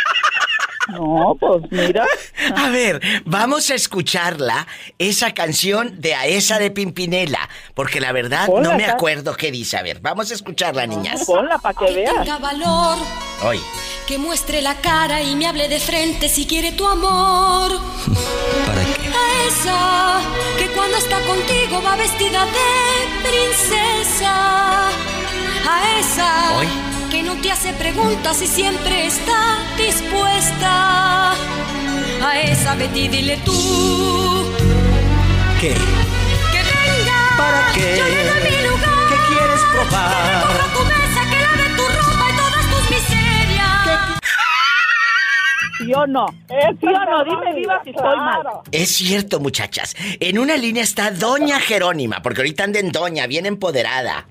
No, 0.88 1.37
pues 1.38 1.62
mira. 1.70 2.07
A 2.57 2.68
ver, 2.70 3.01
vamos 3.25 3.70
a 3.70 3.75
escucharla, 3.75 4.66
esa 4.99 5.35
canción 5.35 6.01
de 6.01 6.14
a 6.14 6.27
esa 6.27 6.59
de 6.59 6.70
Pimpinela, 6.70 7.49
porque 7.75 8.01
la 8.01 8.12
verdad 8.12 8.46
Ponla 8.46 8.70
no 8.70 8.77
me 8.77 8.85
acuerdo 8.87 9.37
qué 9.37 9.51
dice. 9.51 9.77
A 9.77 9.83
ver, 9.83 10.01
vamos 10.01 10.31
a 10.31 10.35
escucharla, 10.35 10.87
niñas. 10.87 11.25
Ponla 11.27 11.59
para 11.59 11.79
que 11.79 11.92
veas. 11.92 12.14
tenga 12.14 12.38
valor, 12.38 12.99
Hoy. 13.42 13.61
que 14.07 14.18
muestre 14.18 14.62
la 14.62 14.77
cara 14.77 15.22
y 15.22 15.35
me 15.35 15.46
hable 15.46 15.68
de 15.68 15.81
frente 15.81 16.29
si 16.29 16.46
quiere 16.46 16.72
tu 16.72 16.87
amor. 16.87 17.72
¿Para 18.66 18.85
qué? 18.85 19.09
A 19.09 19.49
esa 19.49 20.20
que 20.59 20.66
cuando 20.72 20.96
está 20.99 21.18
contigo 21.20 21.83
va 21.83 21.96
vestida 21.96 22.44
de 22.44 23.29
princesa. 23.29 24.88
A 25.68 25.99
esa 25.99 26.59
Hoy. 26.59 26.95
Que 27.16 27.22
no 27.22 27.35
te 27.37 27.50
hace 27.50 27.72
preguntas 27.72 28.42
y 28.42 28.46
siempre 28.46 29.07
está 29.07 29.59
dispuesta. 29.79 31.33
A 32.22 32.40
esa 32.42 32.74
Betty 32.74 33.09
dile 33.09 33.38
tú 33.38 34.52
¿Qué? 35.59 35.72
que 35.72 36.61
venga. 36.72 37.18
¿Para 37.38 37.72
qué? 37.74 37.96
Ya 37.96 38.05
ven 38.05 38.29
a 38.29 38.35
mi 38.44 38.57
lugar. 38.68 39.09
¿Qué 39.09 39.35
quieres 39.35 39.61
probar? 39.72 40.95
¿Sí 45.78 45.92
o 45.94 46.06
no? 46.06 46.26
¿Sí 46.48 46.54
o 46.54 46.90
es 46.90 47.08
no? 47.08 47.24
Dime 47.24 47.54
viva 47.54 47.80
si 47.84 47.90
estoy 47.90 48.16
mal. 48.16 48.42
Es 48.72 48.90
cierto, 48.90 49.40
muchachas. 49.40 49.94
En 50.20 50.38
una 50.38 50.56
línea 50.56 50.82
está 50.82 51.10
Doña 51.10 51.60
Jerónima, 51.60 52.22
porque 52.22 52.40
ahorita 52.40 52.64
anda 52.64 52.80
en 52.80 52.92
Doña, 52.92 53.26
bien 53.26 53.46
empoderada. 53.46 54.26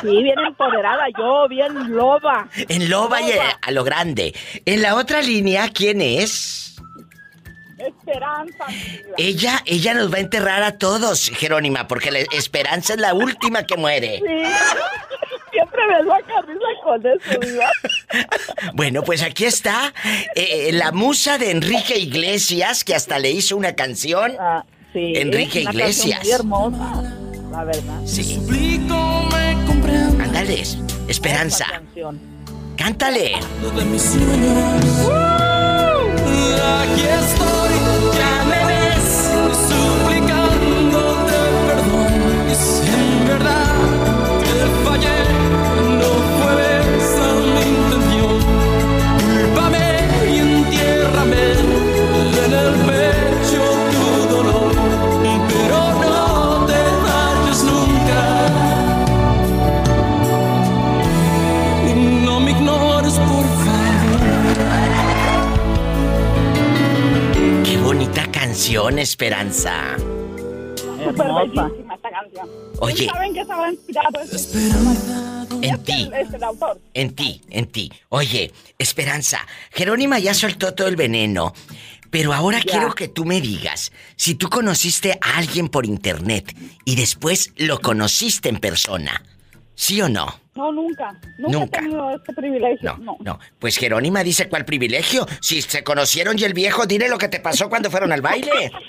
Sí, 0.00 0.22
bien 0.22 0.38
empoderada, 0.46 1.04
yo 1.16 1.48
bien 1.48 1.94
loba. 1.94 2.48
En 2.68 2.90
Loba 2.90 3.22
y 3.22 3.32
a 3.60 3.70
lo 3.70 3.84
grande. 3.84 4.34
En 4.64 4.82
la 4.82 4.96
otra 4.96 5.22
línea, 5.22 5.68
¿quién 5.72 6.00
es? 6.00 6.76
Esperanza. 7.78 8.64
Ella, 9.16 9.62
ella 9.64 9.94
nos 9.94 10.12
va 10.12 10.18
a 10.18 10.20
enterrar 10.20 10.62
a 10.62 10.78
todos, 10.78 11.30
Jerónima, 11.30 11.88
porque 11.88 12.10
la 12.10 12.20
esperanza 12.20 12.94
es 12.94 13.00
la 13.00 13.14
última 13.14 13.64
que 13.64 13.76
muere. 13.76 14.18
Sí. 14.18 14.52
Siempre 15.62 15.80
me 15.88 15.98
saca 16.08 16.40
risa 16.42 16.66
con 16.82 17.06
eso, 17.06 17.40
viva. 17.40 17.70
Bueno, 18.74 19.02
pues 19.02 19.22
aquí 19.22 19.44
está 19.44 19.92
eh, 20.34 20.70
la 20.72 20.92
musa 20.92 21.38
de 21.38 21.50
Enrique 21.50 21.98
Iglesias, 21.98 22.84
que 22.84 22.94
hasta 22.94 23.18
le 23.18 23.30
hizo 23.30 23.56
una 23.56 23.74
canción. 23.74 24.32
Ah, 24.38 24.64
sí. 24.92 25.12
Enrique 25.16 25.60
una 25.62 25.70
Iglesias. 25.72 26.18
canción 26.20 26.48
Muy 26.48 26.70
hermosa, 26.72 27.14
la 27.50 27.64
verdad. 27.64 28.00
Sí, 28.04 28.22
Suplico 28.34 29.28
me 29.32 29.66
comprendas 29.66 30.26
ándale, 30.28 30.62
Esperanza, 31.08 31.66
cántale. 32.76 33.32
de 33.76 33.84
mis 33.84 34.02
sueños. 34.02 35.10
Aquí 36.64 37.02
estoy, 37.02 37.61
canción, 68.52 68.98
Esperanza. 68.98 69.96
Súper 69.96 71.26
Hermosa. 71.26 71.62
bellísima 71.62 71.94
esta 71.94 72.10
canción. 72.10 72.48
Oye. 72.80 73.06
¿Saben 73.06 73.32
que 73.32 73.40
estaba 73.40 73.70
inspirado 73.70 74.20
este, 74.20 74.58
En 75.62 75.82
ti, 75.82 76.10
en 76.92 77.14
ti, 77.14 77.40
en 77.48 77.66
ti. 77.66 77.92
Oye, 78.10 78.52
Esperanza, 78.78 79.38
Jerónima 79.70 80.18
ya 80.18 80.34
soltó 80.34 80.74
todo 80.74 80.86
el 80.88 80.96
veneno. 80.96 81.54
Pero 82.10 82.34
ahora 82.34 82.58
Ya. 82.58 82.72
quiero 82.72 82.94
que 82.94 83.08
tú 83.08 83.24
me 83.24 83.40
digas, 83.40 83.90
si 84.16 84.34
tú 84.34 84.50
conociste 84.50 85.18
a 85.22 85.38
alguien 85.38 85.70
por 85.70 85.86
internet 85.86 86.54
y 86.84 86.96
después 86.96 87.54
lo 87.56 87.80
conociste 87.80 88.50
en 88.50 88.58
persona, 88.58 89.24
¿sí 89.74 90.02
o 90.02 90.10
no? 90.10 90.41
No, 90.54 90.70
nunca. 90.70 91.14
Nunca, 91.38 91.58
Nunca. 91.58 91.78
he 91.80 91.82
tenido 91.82 92.10
este 92.10 92.32
privilegio. 92.34 92.96
No, 93.00 93.16
no. 93.20 93.38
Pues 93.58 93.76
Jerónima 93.78 94.22
dice 94.22 94.48
cuál 94.50 94.64
privilegio. 94.66 95.24
Si 95.40 95.62
se 95.62 95.82
conocieron 95.82 96.38
y 96.38 96.44
el 96.44 96.52
viejo, 96.52 96.84
dile 96.86 97.08
lo 97.08 97.16
que 97.16 97.28
te 97.28 97.40
pasó 97.40 97.70
cuando 97.70 97.90
fueron 97.90 98.12
al 98.12 98.20
baile. 98.20 98.50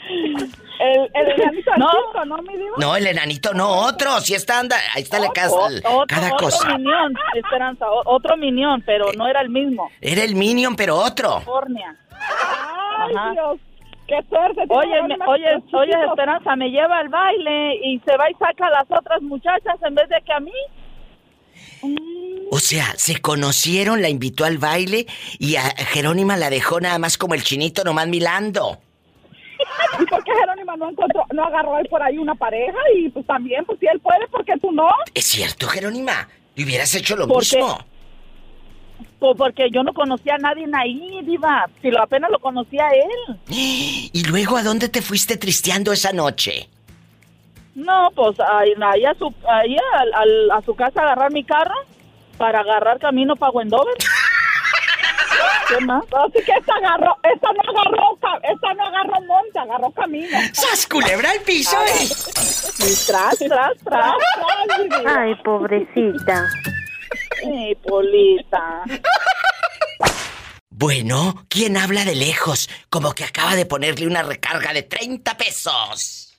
El, 0.79 0.99
el 1.13 1.31
enanito 1.39 1.71
No. 1.77 1.89
chico, 1.91 2.25
¿no, 2.25 2.37
mi 2.41 2.57
diva? 2.57 2.75
No, 2.77 2.97
el 2.97 3.07
enanito, 3.07 3.53
no, 3.53 3.69
otro. 3.85 4.19
Si 4.19 4.33
está, 4.33 4.59
anda, 4.59 4.75
ahí 4.93 5.03
está 5.03 5.17
la 5.17 5.29
casa, 5.31 5.55
otro, 5.55 6.03
cada 6.07 6.33
otro 6.33 6.37
cosa. 6.47 6.75
minión, 6.77 7.13
Esperanza, 7.35 7.89
o- 7.89 8.01
otro 8.13 8.35
minión, 8.35 8.83
pero 8.85 9.13
no 9.15 9.25
era 9.25 9.39
el 9.39 9.49
mismo. 9.49 9.89
Era 10.01 10.23
el 10.23 10.35
Minion, 10.35 10.75
pero 10.75 10.97
otro. 10.97 11.35
California. 11.35 11.95
Ay, 12.11 13.15
Ajá. 13.15 13.31
Dios. 13.31 13.59
Qué 14.07 14.19
suerte. 14.27 14.63
Oye, 14.67 15.01
me- 15.03 15.25
oye, 15.25 15.45
oye, 15.71 15.93
Esperanza, 16.09 16.53
me 16.57 16.69
lleva 16.69 16.97
al 16.97 17.07
baile 17.07 17.75
y 17.81 17.99
se 18.05 18.17
va 18.17 18.29
y 18.29 18.33
saca 18.33 18.67
a 18.67 18.71
las 18.71 18.85
otras 18.99 19.21
muchachas 19.21 19.75
en 19.87 19.95
vez 19.95 20.09
de 20.09 20.21
que 20.25 20.33
a 20.33 20.41
mí. 20.41 20.51
O 22.51 22.59
sea, 22.59 22.93
se 22.97 23.19
conocieron, 23.19 24.01
la 24.01 24.09
invitó 24.09 24.45
al 24.45 24.59
baile 24.59 25.07
y 25.39 25.55
a 25.55 25.63
Jerónima 25.63 26.37
la 26.37 26.51
dejó 26.51 26.79
nada 26.79 26.99
más 26.99 27.17
como 27.17 27.33
el 27.33 27.43
chinito 27.43 27.83
nomás 27.83 28.07
milando. 28.07 28.77
¿Y 29.99 30.05
por 30.05 30.23
qué 30.23 30.31
Jerónima 30.39 30.75
no 30.77 30.89
encontró, 30.91 31.25
no 31.33 31.45
agarró 31.45 31.75
ahí 31.75 31.85
por 31.85 32.03
ahí 32.03 32.17
una 32.17 32.35
pareja? 32.35 32.77
Y 32.95 33.09
pues 33.09 33.25
también, 33.25 33.65
pues 33.65 33.79
si 33.79 33.87
él 33.87 33.99
puede, 33.99 34.27
¿por 34.27 34.45
qué 34.45 34.53
tú 34.61 34.71
no? 34.71 34.87
Es 35.13 35.25
cierto, 35.25 35.67
Jerónima. 35.67 36.27
Le 36.55 36.63
hubieras 36.63 36.93
hecho 36.93 37.15
lo 37.15 37.27
¿Por 37.27 37.43
qué? 37.43 37.57
mismo. 37.57 37.79
Pues 39.19 39.35
porque 39.37 39.69
yo 39.71 39.83
no 39.83 39.93
conocía 39.93 40.35
a 40.35 40.37
nadie 40.37 40.65
ahí, 40.73 41.21
Diva. 41.23 41.69
Si 41.81 41.89
lo 41.89 42.01
apenas 42.03 42.29
lo 42.29 42.39
conocía 42.39 42.85
a 42.85 42.91
él. 42.91 43.39
¿Y 43.47 44.23
luego 44.27 44.57
a 44.57 44.63
dónde 44.63 44.89
te 44.89 45.01
fuiste 45.01 45.37
tristeando 45.37 45.91
esa 45.91 46.11
noche? 46.11 46.69
No, 47.75 48.09
pues 48.15 48.39
ahí, 48.39 48.73
ahí 48.81 49.05
a, 49.05 49.13
su, 49.15 49.33
ahí 49.49 49.75
al- 49.95 50.13
al- 50.13 50.51
a 50.51 50.61
su 50.63 50.75
casa 50.75 51.01
agarrar 51.01 51.31
mi 51.31 51.43
carro 51.43 51.73
para 52.37 52.59
agarrar 52.59 52.99
camino 52.99 53.35
para 53.35 53.51
Wendover. 53.51 53.93
¿Qué 55.67 55.79
más? 55.85 56.03
Así 56.05 56.43
que 56.45 56.51
esta 56.51 56.73
agarró, 56.75 57.17
esta 57.23 57.47
no 57.53 57.61
agarró, 57.61 58.19
esta 58.43 58.73
no 58.75 58.83
agarró 58.85 59.21
monte, 59.25 59.57
agarró 59.59 59.91
camino. 59.91 60.37
¡Sas, 60.53 60.85
culebra 60.87 61.31
al 61.31 61.39
piso! 61.41 61.75
Y 62.79 62.93
tras, 63.07 63.37
tras, 63.39 63.71
tras. 63.83 64.13
Diva. 64.83 65.15
Ay, 65.21 65.35
pobrecita. 65.43 66.47
Ay, 67.45 67.75
Polita. 67.75 68.83
Bueno, 70.69 71.45
¿quién 71.49 71.77
habla 71.77 72.03
de 72.05 72.15
lejos? 72.15 72.69
Como 72.89 73.13
que 73.13 73.23
acaba 73.23 73.55
de 73.55 73.65
ponerle 73.65 74.05
una 74.07 74.21
recarga 74.23 74.73
de 74.73 74.83
30 74.83 75.37
pesos. 75.37 76.32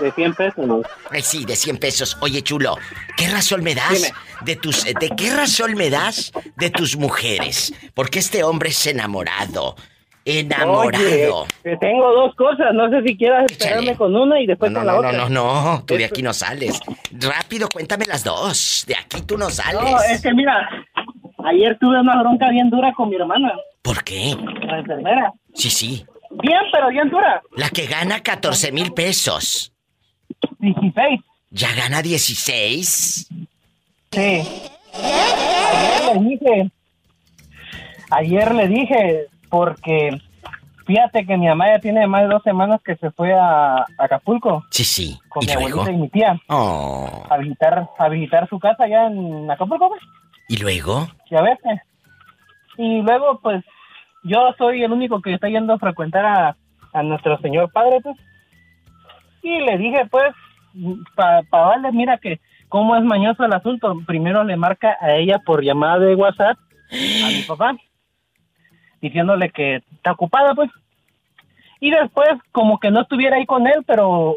De 0.00 0.10
100 0.12 0.34
pesos, 0.34 0.66
¿no? 0.66 0.80
Ay, 1.10 1.20
sí, 1.22 1.44
de 1.44 1.54
100 1.56 1.76
pesos. 1.76 2.16
Oye, 2.22 2.42
chulo, 2.42 2.76
¿qué 3.16 3.28
razón 3.28 3.62
me 3.62 3.74
das 3.74 3.92
Dime. 3.92 4.08
de 4.42 4.56
tus 4.56 4.84
de 4.84 5.10
qué 5.16 5.30
razón 5.34 5.74
me 5.74 5.90
das 5.90 6.32
de 6.56 6.70
tus 6.70 6.96
mujeres? 6.96 7.74
Porque 7.94 8.18
este 8.18 8.42
hombre 8.42 8.70
es 8.70 8.86
enamorado. 8.86 9.76
Enamorado. 10.24 11.46
Oye, 11.64 11.76
tengo 11.80 12.12
dos 12.12 12.34
cosas. 12.34 12.72
No 12.72 12.88
sé 12.90 13.02
si 13.06 13.16
quieras 13.16 13.44
esperarme 13.50 13.94
con 13.96 14.14
una 14.14 14.40
y 14.40 14.46
después 14.46 14.70
No, 14.70 14.78
con 14.80 14.86
la 14.86 14.92
no, 14.94 15.02
no, 15.02 15.08
otra. 15.08 15.28
no, 15.28 15.28
no, 15.74 15.84
tú 15.84 15.94
de 15.96 16.04
aquí 16.06 16.22
no 16.22 16.32
sales. 16.32 16.80
Rápido, 17.12 17.68
cuéntame 17.68 18.06
las 18.06 18.24
dos. 18.24 18.84
De 18.86 18.94
aquí 18.96 19.22
tú 19.22 19.36
no 19.36 19.50
sales. 19.50 19.80
No, 19.82 20.00
es 20.02 20.22
que 20.22 20.32
mira, 20.32 20.68
ayer 21.44 21.76
tuve 21.80 22.00
una 22.00 22.20
bronca 22.22 22.48
bien 22.50 22.70
dura 22.70 22.92
con 22.96 23.08
mi 23.10 23.16
hermana, 23.16 23.52
¿Por 23.82 24.02
qué? 24.04 24.36
la 24.66 24.78
enfermera. 24.78 25.32
Sí, 25.54 25.70
sí. 25.70 26.06
Bien, 26.30 26.60
pero 26.72 26.88
bien 26.88 27.10
dura. 27.10 27.42
La 27.56 27.68
que 27.70 27.86
gana 27.86 28.20
14 28.22 28.72
mil 28.72 28.92
pesos. 28.92 29.72
16. 30.58 31.20
¿Ya 31.50 31.74
gana 31.74 32.02
16? 32.02 33.28
Sí. 34.12 34.42
Ayer 34.92 36.14
le 36.14 36.20
dije, 36.28 36.70
ayer 38.10 38.54
le 38.54 38.68
dije, 38.68 39.26
porque 39.48 40.20
fíjate 40.86 41.26
que 41.26 41.36
mi 41.36 41.46
mamá 41.46 41.66
ya 41.68 41.78
tiene 41.80 42.06
más 42.06 42.22
de 42.22 42.28
dos 42.28 42.42
semanas 42.42 42.80
que 42.84 42.96
se 42.96 43.10
fue 43.12 43.32
a, 43.32 43.76
a 43.78 43.86
Acapulco 43.98 44.64
Sí, 44.70 44.84
sí. 44.84 45.18
con 45.28 45.42
¿Y 45.42 45.46
mi 45.46 45.52
luego? 45.54 45.80
abuelita 45.82 45.92
y 45.92 45.96
mi 45.96 46.08
tía 46.08 46.40
Oh. 46.48 47.26
a 47.30 47.36
visitar, 47.38 47.88
a 47.98 48.08
visitar 48.08 48.48
su 48.48 48.58
casa 48.58 48.84
allá 48.84 49.06
en 49.06 49.50
Acapulco, 49.50 49.88
pues, 49.88 50.02
¿Y 50.48 50.56
luego? 50.56 51.08
ya 51.30 51.42
ves. 51.42 51.58
Y 52.78 53.02
luego, 53.02 53.38
pues, 53.40 53.64
yo 54.22 54.54
soy 54.58 54.82
el 54.82 54.92
único 54.92 55.20
que 55.20 55.34
está 55.34 55.48
yendo 55.48 55.74
a 55.74 55.78
frecuentar 55.78 56.24
a, 56.24 56.56
a 56.92 57.02
nuestro 57.02 57.38
señor 57.38 57.70
padre, 57.72 58.00
pues. 58.02 58.16
Y 59.42 59.60
le 59.60 59.78
dije, 59.78 60.06
pues, 60.10 60.34
para 61.14 61.42
darle, 61.50 61.92
mira 61.92 62.18
que 62.18 62.40
cómo 62.68 62.96
es 62.96 63.02
mañoso 63.02 63.44
el 63.44 63.52
asunto. 63.52 63.94
Primero 64.06 64.44
le 64.44 64.56
marca 64.56 64.96
a 65.00 65.14
ella 65.14 65.38
por 65.44 65.62
llamada 65.62 65.98
de 65.98 66.14
WhatsApp 66.14 66.58
a 66.90 67.28
mi 67.28 67.42
papá, 67.46 67.76
diciéndole 69.00 69.50
que 69.50 69.76
está 69.76 70.12
ocupada, 70.12 70.54
pues. 70.54 70.70
Y 71.80 71.90
después, 71.90 72.28
como 72.52 72.78
que 72.78 72.90
no 72.90 73.02
estuviera 73.02 73.36
ahí 73.36 73.46
con 73.46 73.66
él, 73.66 73.82
pero 73.86 74.36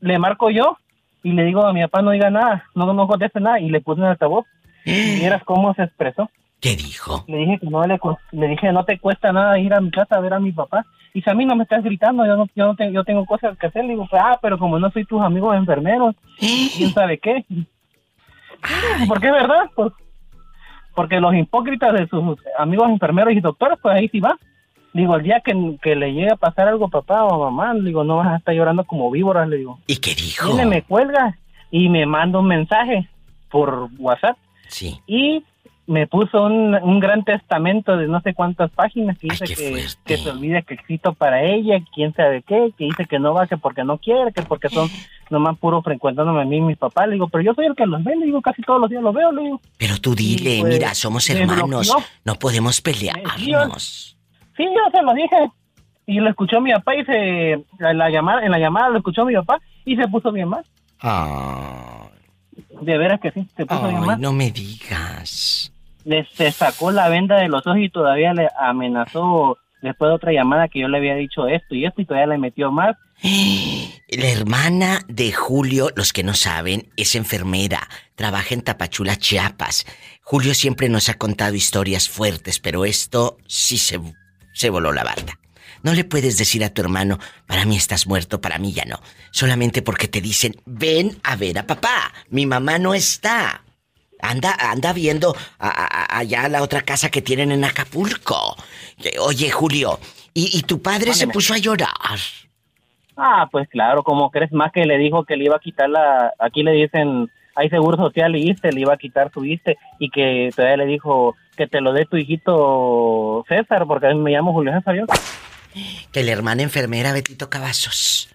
le 0.00 0.18
marco 0.18 0.50
yo 0.50 0.76
y 1.22 1.32
le 1.32 1.44
digo 1.44 1.66
a 1.66 1.72
mi 1.72 1.80
papá 1.82 2.02
no 2.02 2.10
diga 2.10 2.30
nada, 2.30 2.66
no, 2.74 2.92
no 2.92 3.08
conteste 3.08 3.40
nada, 3.40 3.58
y 3.58 3.70
le 3.70 3.80
puse 3.80 4.00
en 4.00 4.06
altavoz. 4.06 4.44
Y 4.84 5.20
vieras 5.20 5.42
cómo 5.44 5.72
se 5.72 5.82
expresó. 5.82 6.30
¿Qué 6.64 6.76
dijo? 6.76 7.26
Le 7.28 7.36
dije 7.36 7.58
que 7.60 7.66
no 7.66 7.84
le, 7.84 8.00
le 8.32 8.48
dije 8.48 8.72
no 8.72 8.86
te 8.86 8.98
cuesta 8.98 9.32
nada 9.34 9.58
ir 9.58 9.74
a 9.74 9.82
mi 9.82 9.90
casa 9.90 10.16
a 10.16 10.20
ver 10.20 10.32
a 10.32 10.40
mi 10.40 10.50
papá. 10.50 10.86
Y 11.12 11.20
si 11.20 11.28
a 11.28 11.34
mí 11.34 11.44
no 11.44 11.54
me 11.56 11.64
estás 11.64 11.84
gritando, 11.84 12.24
yo 12.24 12.36
no, 12.38 12.46
yo 12.56 12.64
no 12.64 12.74
te- 12.74 12.90
yo 12.90 13.04
tengo 13.04 13.26
cosas 13.26 13.58
que 13.58 13.66
hacer. 13.66 13.84
Le 13.84 13.90
digo, 13.90 14.08
ah, 14.12 14.38
pero 14.40 14.58
como 14.58 14.78
no 14.78 14.90
soy 14.90 15.04
tus 15.04 15.20
amigos 15.20 15.54
enfermeros, 15.56 16.14
quién 16.38 16.90
sabe 16.94 17.18
qué. 17.18 17.44
¿Por 19.06 19.20
qué 19.20 19.26
es 19.26 19.32
verdad? 19.34 19.70
Pues, 19.74 19.92
porque 20.94 21.20
los 21.20 21.34
hipócritas 21.34 21.92
de 21.92 22.06
sus 22.08 22.38
amigos 22.58 22.88
enfermeros 22.88 23.34
y 23.34 23.40
doctores, 23.40 23.78
pues 23.82 23.94
ahí 23.96 24.08
sí 24.08 24.20
va. 24.20 24.38
Digo, 24.94 25.16
el 25.16 25.22
día 25.22 25.40
que, 25.44 25.76
que 25.82 25.96
le 25.96 26.14
llegue 26.14 26.30
a 26.32 26.36
pasar 26.36 26.68
algo 26.68 26.86
a 26.86 26.88
papá 26.88 27.24
o 27.24 27.44
a 27.44 27.50
mamá, 27.50 27.74
digo, 27.78 28.04
no 28.04 28.16
vas 28.16 28.28
a 28.28 28.36
estar 28.36 28.54
llorando 28.54 28.84
como 28.84 29.10
víboras, 29.10 29.46
le 29.48 29.56
digo. 29.58 29.80
¿Y 29.86 29.96
qué 29.96 30.14
dijo? 30.14 30.46
Viene, 30.46 30.64
me 30.64 30.82
cuelga 30.82 31.36
y 31.70 31.90
me 31.90 32.06
manda 32.06 32.38
un 32.38 32.46
mensaje 32.46 33.06
por 33.50 33.88
WhatsApp. 33.98 34.38
Sí. 34.68 34.98
Y 35.06 35.44
me 35.86 36.06
puso 36.06 36.44
un, 36.44 36.74
un 36.74 36.98
gran 36.98 37.24
testamento 37.24 37.96
de 37.96 38.08
no 38.08 38.20
sé 38.20 38.32
cuántas 38.32 38.70
páginas 38.70 39.18
que 39.18 39.28
dice 39.28 39.44
que, 39.44 40.16
se 40.16 40.30
olvide 40.30 40.62
que 40.62 40.74
existo 40.74 41.12
para 41.12 41.42
ella, 41.42 41.78
quién 41.94 42.14
sabe 42.14 42.42
qué, 42.42 42.72
que 42.76 42.84
dice 42.84 43.04
que 43.04 43.18
no 43.18 43.34
va, 43.34 43.46
que 43.46 43.58
porque 43.58 43.84
no 43.84 43.98
quiere, 43.98 44.32
que 44.32 44.42
porque 44.42 44.70
son 44.70 44.88
nomás 45.30 45.58
puro 45.58 45.82
frecuentándome 45.82 46.42
a 46.42 46.44
mí 46.44 46.56
y 46.56 46.60
mis 46.62 46.78
papás. 46.78 47.06
Le 47.08 47.14
digo, 47.14 47.28
pero 47.28 47.44
yo 47.44 47.54
soy 47.54 47.66
el 47.66 47.74
que 47.74 47.86
los 47.86 48.02
ve, 48.02 48.16
le 48.16 48.26
digo, 48.26 48.40
casi 48.40 48.62
todos 48.62 48.80
los 48.80 48.88
días 48.88 49.02
los 49.02 49.14
veo, 49.14 49.30
le 49.32 49.42
digo. 49.42 49.60
Pero 49.76 49.98
tú 49.98 50.14
dile, 50.14 50.60
pues, 50.60 50.72
mira, 50.72 50.94
somos 50.94 51.28
hermanos. 51.28 51.94
No 52.24 52.34
podemos 52.36 52.80
pelearnos. 52.80 54.16
Sí, 54.56 54.64
yo 54.64 54.90
se 54.90 55.02
lo 55.02 55.12
dije. 55.12 55.50
Y 56.06 56.20
lo 56.20 56.28
escuchó 56.28 56.60
mi 56.60 56.70
papá 56.72 56.94
y 56.96 57.04
se, 57.04 57.52
en 57.52 57.98
la 57.98 58.10
llamada, 58.10 58.44
en 58.44 58.50
la 58.50 58.58
llamada 58.58 58.90
lo 58.90 58.98
escuchó 58.98 59.24
mi 59.24 59.34
papá 59.34 59.58
y 59.86 59.96
se 59.96 60.06
puso 60.08 60.30
bien 60.32 60.48
mal. 60.48 60.62
Ay, 61.00 62.10
De 62.82 62.98
veras 62.98 63.20
que 63.20 63.30
sí, 63.30 63.48
se 63.56 63.64
puso 63.64 63.88
bien 63.88 64.00
mal. 64.00 64.20
no 64.20 64.32
me 64.32 64.50
digas. 64.50 65.73
Le 66.04 66.26
se 66.32 66.52
sacó 66.52 66.90
la 66.90 67.08
venda 67.08 67.36
de 67.36 67.48
los 67.48 67.66
ojos 67.66 67.80
y 67.80 67.88
todavía 67.88 68.32
le 68.34 68.48
amenazó 68.58 69.58
después 69.82 70.08
de 70.10 70.14
otra 70.14 70.32
llamada 70.32 70.68
que 70.68 70.80
yo 70.80 70.88
le 70.88 70.98
había 70.98 71.14
dicho 71.14 71.46
esto 71.46 71.74
y 71.74 71.84
esto 71.84 72.00
y 72.00 72.06
todavía 72.06 72.34
le 72.34 72.38
metió 72.38 72.70
más. 72.70 72.96
La 74.08 74.28
hermana 74.28 75.00
de 75.08 75.32
Julio, 75.32 75.90
los 75.96 76.12
que 76.12 76.22
no 76.22 76.34
saben, 76.34 76.88
es 76.96 77.14
enfermera, 77.16 77.88
trabaja 78.14 78.54
en 78.54 78.62
Tapachula, 78.62 79.16
Chiapas. 79.16 79.86
Julio 80.22 80.54
siempre 80.54 80.88
nos 80.88 81.08
ha 81.08 81.14
contado 81.14 81.54
historias 81.54 82.08
fuertes, 82.08 82.60
pero 82.60 82.84
esto 82.84 83.38
sí 83.46 83.76
se, 83.76 84.00
se 84.52 84.70
voló 84.70 84.92
la 84.92 85.02
barda. 85.04 85.38
No 85.82 85.92
le 85.92 86.04
puedes 86.04 86.38
decir 86.38 86.64
a 86.64 86.70
tu 86.70 86.80
hermano, 86.80 87.18
para 87.46 87.64
mí 87.64 87.76
estás 87.76 88.06
muerto, 88.06 88.40
para 88.40 88.58
mí 88.58 88.72
ya 88.72 88.84
no. 88.84 89.00
Solamente 89.32 89.82
porque 89.82 90.08
te 90.08 90.20
dicen, 90.20 90.54
ven 90.64 91.18
a 91.24 91.36
ver 91.36 91.58
a 91.58 91.66
papá, 91.66 92.12
mi 92.30 92.46
mamá 92.46 92.78
no 92.78 92.94
está. 92.94 93.63
Anda, 94.30 94.54
anda 94.58 94.92
viendo 94.92 95.34
a- 95.58 95.68
a- 95.68 96.18
allá 96.18 96.48
la 96.48 96.62
otra 96.62 96.82
casa 96.82 97.10
que 97.10 97.20
tienen 97.22 97.52
en 97.52 97.64
Acapulco. 97.64 98.56
Eh, 99.02 99.18
Oye, 99.20 99.50
Julio, 99.50 99.98
¿y, 100.32 100.56
y 100.58 100.62
tu 100.62 100.80
padre 100.80 101.12
se 101.14 101.28
puso 101.28 101.52
a 101.54 101.58
llorar? 101.58 101.90
Ah, 103.16 103.48
pues 103.52 103.68
claro, 103.68 104.02
como 104.02 104.30
crees 104.30 104.50
más 104.52 104.72
que 104.72 104.84
le 104.86 104.98
dijo 104.98 105.24
que 105.24 105.36
le 105.36 105.44
iba 105.44 105.56
a 105.56 105.60
quitar 105.60 105.88
la, 105.88 106.32
aquí 106.38 106.62
le 106.62 106.72
dicen, 106.72 107.30
hay 107.54 107.68
seguro 107.68 107.96
social 107.96 108.34
y 108.34 108.50
ISSSTE, 108.50 108.72
le 108.72 108.80
iba 108.80 108.94
a 108.94 108.96
quitar 108.96 109.30
su 109.32 109.44
ISSSTE 109.44 109.76
y 110.00 110.10
que 110.10 110.50
todavía 110.56 110.78
le 110.78 110.86
dijo 110.86 111.36
que 111.56 111.68
te 111.68 111.80
lo 111.80 111.92
dé 111.92 112.06
tu 112.06 112.16
hijito 112.16 113.44
César, 113.48 113.84
porque 113.86 114.08
a 114.08 114.10
mí 114.10 114.16
me 114.18 114.32
llamo 114.32 114.52
Julio 114.52 114.72
César 114.72 114.96
yo. 114.96 115.04
que 116.12 116.22
la 116.24 116.32
hermana 116.32 116.62
enfermera 116.62 117.12
Betito 117.12 117.48
Cavazos 117.50 118.33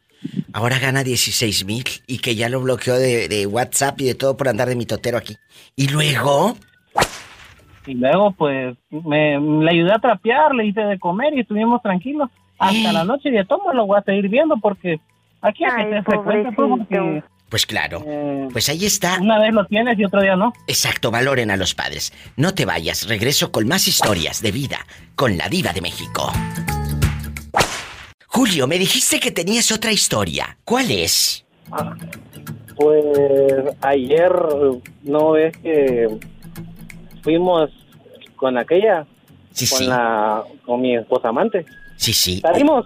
ahora 0.54 0.80
gana 0.80 1.04
16 1.04 1.66
mil 1.66 1.86
y 2.08 2.20
que 2.20 2.36
ya 2.36 2.50
lo 2.50 2.62
bloqueó 2.62 2.96
de, 2.96 3.28
de 3.28 3.46
WhatsApp 3.48 4.00
y 4.02 4.06
de 4.06 4.16
todo 4.16 4.38
por 4.38 4.48
andar 4.50 4.68
de 4.70 4.76
mitotero 4.76 5.18
aquí. 5.18 5.38
Y 5.76 5.88
luego, 5.88 6.58
Y 7.86 7.94
luego, 7.96 8.32
pues, 8.32 8.76
me, 8.90 9.40
le 9.40 9.72
ayudé 9.72 9.94
a 9.94 10.00
trapear, 10.00 10.54
le 10.54 10.66
hice 10.66 10.82
de 10.82 11.00
comer 11.00 11.34
y 11.34 11.42
estuvimos 11.42 11.82
tranquilos. 11.82 12.30
Hasta 12.58 12.92
la 12.92 13.06
noche 13.06 13.30
y 13.30 13.32
de 13.32 13.46
todo 13.46 13.74
lo 13.74 13.86
voy 13.86 13.98
a 13.98 14.04
seguir 14.04 14.28
viendo 14.28 14.58
porque 14.58 15.00
aquí 15.42 15.64
a 15.64 15.78
que 15.78 16.02
pues, 16.04 16.20
porque 16.56 17.24
pues 17.50 17.66
claro, 17.66 18.04
pues 18.52 18.70
ahí 18.70 18.86
está. 18.86 19.18
una 19.20 19.40
vez 19.40 19.54
lo 19.54 19.66
tienes 19.66 19.98
y 19.98 20.06
otro 20.06 20.22
día 20.22 20.36
no. 20.36 20.54
Exacto, 20.68 21.10
valoren 21.10 21.50
a 21.50 21.58
los 21.58 21.74
padres. 21.74 22.14
No 22.38 22.54
te 22.54 22.66
vayas, 22.66 23.08
regreso 23.08 23.52
con 23.52 23.68
más 23.68 23.88
historias 23.88 24.42
de 24.42 24.52
vida 24.52 24.86
con 25.16 25.38
la 25.38 25.50
diva 25.50 25.74
de 25.74 25.82
México. 25.82 26.32
Julio, 28.32 28.68
me 28.68 28.78
dijiste 28.78 29.20
que 29.20 29.32
tenías 29.32 29.72
otra 29.72 29.92
historia. 29.92 30.58
¿Cuál 30.64 30.92
es? 30.92 31.46
Pues 32.76 33.04
ayer, 33.82 34.32
no 35.04 35.32
ves 35.32 35.56
que 35.58 36.08
fuimos 37.24 37.70
con 38.36 38.58
aquella, 38.58 39.06
Sí, 39.52 39.68
con 39.68 39.80
sí. 39.80 39.86
la, 39.88 40.44
con 40.66 40.80
mi 40.80 40.96
esposa 40.96 41.30
amante. 41.30 41.66
Sí, 41.98 42.14
sí. 42.14 42.40
Salimos, 42.40 42.86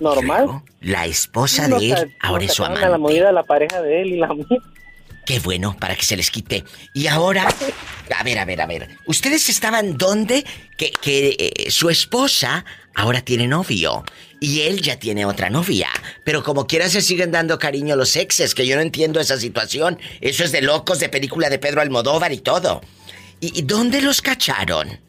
normal. 0.00 0.62
La 0.80 1.04
esposa 1.06 1.68
Nos 1.68 1.80
de 1.80 1.90
él 1.92 2.14
ahora 2.20 2.44
es 2.44 2.54
su 2.54 2.62
sacaron 2.62 2.78
a 2.78 2.88
la 2.88 2.94
amante. 2.96 3.12
movida 3.14 3.32
la 3.32 3.42
pareja 3.44 3.82
de 3.82 4.00
él 4.02 4.14
y 4.14 4.16
la 4.16 4.28
mía. 4.34 4.46
Qué 5.26 5.40
bueno, 5.40 5.76
para 5.78 5.96
que 5.96 6.04
se 6.04 6.16
les 6.16 6.30
quite. 6.30 6.62
Y 6.94 7.08
ahora, 7.08 7.48
a 8.16 8.22
ver, 8.22 8.38
a 8.38 8.44
ver, 8.44 8.60
a 8.60 8.66
ver. 8.66 8.88
¿Ustedes 9.06 9.48
estaban 9.48 9.98
donde 9.98 10.44
que, 10.76 10.92
que 10.92 11.36
eh, 11.36 11.70
su 11.72 11.90
esposa 11.90 12.64
ahora 12.94 13.20
tiene 13.22 13.48
novio? 13.48 14.04
Y 14.38 14.60
él 14.60 14.80
ya 14.82 15.00
tiene 15.00 15.26
otra 15.26 15.50
novia. 15.50 15.88
Pero 16.22 16.44
como 16.44 16.68
quiera 16.68 16.88
se 16.88 17.02
siguen 17.02 17.32
dando 17.32 17.58
cariño 17.58 17.96
los 17.96 18.14
exes, 18.14 18.54
que 18.54 18.68
yo 18.68 18.76
no 18.76 18.82
entiendo 18.82 19.18
esa 19.18 19.36
situación. 19.36 19.98
Eso 20.20 20.44
es 20.44 20.52
de 20.52 20.62
locos, 20.62 21.00
de 21.00 21.08
película 21.08 21.50
de 21.50 21.58
Pedro 21.58 21.80
Almodóvar 21.80 22.32
y 22.32 22.38
todo. 22.38 22.80
¿Y, 23.40 23.58
y 23.58 23.62
dónde 23.62 24.02
los 24.02 24.22
cacharon? 24.22 25.00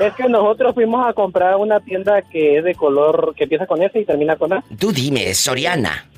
Es 0.00 0.14
que 0.14 0.28
nosotros 0.30 0.74
fuimos 0.74 1.06
a 1.06 1.12
comprar 1.12 1.56
una 1.56 1.78
tienda 1.80 2.22
que 2.22 2.56
es 2.58 2.64
de 2.64 2.74
color, 2.74 3.34
que 3.36 3.44
empieza 3.44 3.66
con 3.66 3.82
S 3.82 3.98
y 4.00 4.06
termina 4.06 4.36
con 4.36 4.54
A, 4.54 4.64
Tú 4.78 4.92
dime, 4.92 5.34
Soriana. 5.34 6.08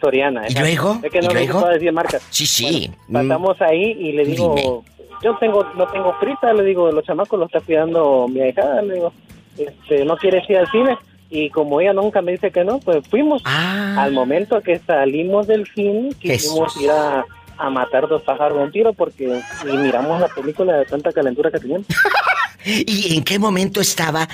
Soriana. 0.00 0.42
¿Y 0.48 0.54
luego? 0.54 1.00
Es 1.02 1.10
que 1.10 1.18
¿Y 1.18 1.22
no 1.22 1.28
me 1.28 1.46
luego? 1.46 1.66
decir 1.68 1.92
marcas. 1.92 2.22
Sí, 2.30 2.46
sí. 2.46 2.90
Bueno, 3.08 3.28
pasamos 3.28 3.60
ahí 3.62 3.96
y 3.98 4.12
le 4.12 4.24
digo, 4.24 4.84
yo 5.22 5.36
tengo, 5.38 5.64
no 5.76 5.86
tengo 5.88 6.18
prisa, 6.20 6.52
le 6.52 6.64
digo, 6.64 6.90
los 6.92 7.04
chamacos 7.04 7.38
los 7.38 7.46
está 7.48 7.60
cuidando 7.60 8.26
mi 8.28 8.40
hija, 8.40 8.82
le 8.82 8.94
digo, 8.94 9.12
este, 9.58 10.04
no 10.04 10.16
quieres 10.16 10.48
ir 10.50 10.58
al 10.58 10.70
cine. 10.70 10.96
Y 11.28 11.50
como 11.50 11.80
ella 11.80 11.92
nunca 11.92 12.22
me 12.22 12.32
dice 12.32 12.50
que 12.52 12.64
no, 12.64 12.78
pues 12.78 13.06
fuimos. 13.08 13.42
Ah. 13.44 13.96
Al 14.02 14.12
momento 14.12 14.60
que 14.60 14.78
salimos 14.78 15.46
del 15.48 15.66
cine, 15.74 16.10
quisimos 16.20 16.72
Jesús. 16.74 16.82
ir 16.84 16.90
a, 16.90 17.24
a 17.58 17.70
matar 17.70 18.06
dos 18.06 18.22
pájaros 18.22 18.58
de 18.58 18.64
un 18.64 18.70
tiro 18.72 18.92
porque 18.92 19.40
y 19.64 19.76
miramos 19.76 20.20
la 20.20 20.28
película 20.28 20.76
de 20.76 20.84
tanta 20.84 21.12
calentura 21.12 21.50
que 21.50 21.58
teníamos. 21.58 21.86
¿Y 22.64 23.16
en 23.16 23.24
qué 23.24 23.38
momento 23.38 23.80
estaba 23.80 24.28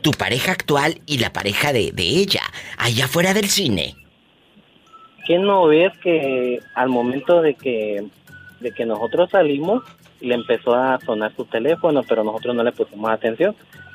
tu 0.00 0.12
pareja 0.12 0.52
actual 0.52 1.00
y 1.06 1.18
la 1.18 1.32
pareja 1.32 1.72
de, 1.72 1.90
de 1.92 2.04
ella? 2.04 2.42
Allá 2.76 3.08
fuera 3.08 3.34
del 3.34 3.48
cine. 3.48 3.96
¿Qué 5.28 5.38
no 5.38 5.66
ves 5.68 5.96
que 5.98 6.58
al 6.74 6.88
momento 6.88 7.40
de 7.42 7.54
que, 7.54 8.02
de 8.60 8.72
que 8.72 8.84
nosotros 8.84 9.30
salimos, 9.30 9.84
le 10.20 10.34
empezó 10.34 10.74
a 10.74 10.98
sonar 11.06 11.32
su 11.36 11.44
teléfono, 11.44 12.02
pero 12.08 12.24
nosotros 12.24 12.56
no 12.56 12.64
le 12.64 12.72
pusimos 12.72 13.08
atención? 13.10 13.54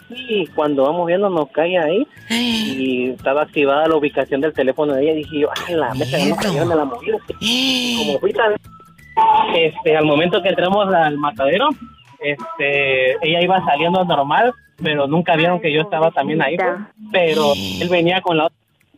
Y 0.09 0.45
cuando 0.47 0.83
vamos 0.83 1.07
viendo 1.07 1.29
nos 1.29 1.49
cae 1.49 1.77
ahí 1.77 2.07
y 2.29 3.09
estaba 3.09 3.41
activada 3.41 3.87
la 3.87 3.95
ubicación 3.95 4.39
del 4.41 4.53
teléfono 4.53 4.93
de 4.93 5.03
ella. 5.03 5.13
Dije 5.15 5.39
yo, 5.39 5.49
ay, 5.67 5.73
la 5.75 5.93
mesa 5.95 6.17
no 6.23 6.35
cayó 6.35 6.65
de 6.69 6.75
la 6.75 6.85
movida. 6.85 7.17
Como 7.97 8.19
fui 8.19 8.31
tan- 8.31 8.53
este, 9.55 9.97
al 9.97 10.05
momento 10.05 10.41
que 10.41 10.49
entramos 10.49 10.93
al 10.93 11.17
matadero, 11.17 11.69
este, 12.19 13.11
ella 13.27 13.41
iba 13.41 13.63
saliendo 13.65 14.03
normal, 14.05 14.53
pero 14.81 15.07
nunca 15.07 15.35
vieron 15.35 15.59
que 15.59 15.71
yo 15.73 15.81
estaba 15.81 16.11
también 16.11 16.41
ahí. 16.41 16.57
pues. 16.57 16.67
Pero 17.11 17.53
él 17.81 17.89
venía 17.89 18.21
con 18.21 18.37
la, 18.37 18.51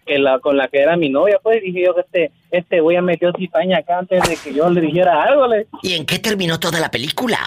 que 0.05 0.19
la 0.19 0.39
con 0.39 0.55
la 0.57 0.67
que 0.67 0.79
era 0.81 0.95
mi 0.97 1.09
novia, 1.09 1.39
pues 1.41 1.61
dije 1.61 1.83
yo 1.85 1.95
que 1.95 2.01
este, 2.01 2.31
este 2.51 2.79
güey 2.79 2.95
ya 2.97 3.01
metió 3.01 3.31
cizaña 3.37 3.79
acá 3.79 3.97
antes 3.99 4.21
de 4.29 4.35
que 4.37 4.53
yo 4.53 4.69
le 4.69 4.81
dijera 4.81 5.23
algo. 5.23 5.47
Le, 5.47 5.67
¿Y 5.81 5.93
en 5.93 6.05
qué 6.05 6.19
terminó 6.19 6.59
toda 6.59 6.79
la 6.79 6.89
película? 6.91 7.39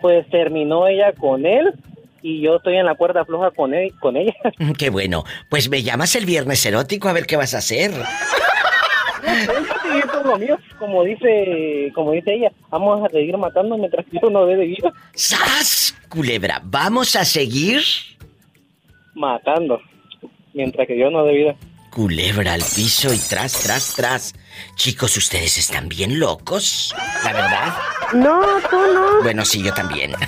pues 0.00 0.26
terminó 0.30 0.86
ella 0.86 1.12
con 1.12 1.44
él 1.44 1.74
y 2.22 2.40
yo 2.40 2.56
estoy 2.56 2.76
en 2.76 2.86
la 2.86 2.94
cuerda 2.94 3.24
floja 3.26 3.50
con 3.50 3.74
él, 3.74 3.92
con 4.00 4.16
ella. 4.16 4.32
Mm, 4.58 4.72
Qué 4.72 4.88
bueno. 4.90 5.24
Pues 5.50 5.68
me 5.68 5.82
llamas 5.82 6.14
el 6.16 6.24
viernes 6.24 6.64
erótico 6.64 7.08
a 7.08 7.12
ver 7.12 7.26
qué 7.26 7.36
vas 7.36 7.54
a 7.54 7.58
hacer. 7.58 7.90
Como 10.22 10.36
mío, 10.38 10.58
como 10.78 11.04
dice, 11.04 11.92
como 11.94 12.12
dice 12.12 12.34
ella, 12.34 12.52
vamos 12.70 13.02
a 13.04 13.08
seguir 13.10 13.36
matando 13.36 13.76
mientras 13.76 14.04
que 14.06 14.18
yo 14.22 14.30
no 14.30 14.46
dé 14.46 14.56
de 14.56 14.64
vida. 14.66 14.92
¡Sas! 15.14 15.94
Culebra, 16.08 16.60
¿vamos 16.64 17.14
a 17.16 17.24
seguir? 17.24 17.82
Matando, 19.14 19.80
mientras 20.54 20.86
que 20.86 20.98
yo 20.98 21.10
no 21.10 21.24
dé 21.24 21.32
vida. 21.32 21.56
Culebra 21.90 22.52
al 22.54 22.62
piso 22.62 23.12
y 23.12 23.18
tras, 23.18 23.52
tras, 23.60 23.94
tras. 23.94 24.34
Chicos, 24.76 25.16
ustedes 25.16 25.58
están 25.58 25.88
bien 25.88 26.20
locos, 26.20 26.94
la 27.24 27.32
verdad. 27.32 27.74
No, 28.12 28.40
tú 28.70 28.76
no. 28.94 29.22
Bueno, 29.22 29.44
sí, 29.44 29.62
yo 29.62 29.74
también. 29.74 30.12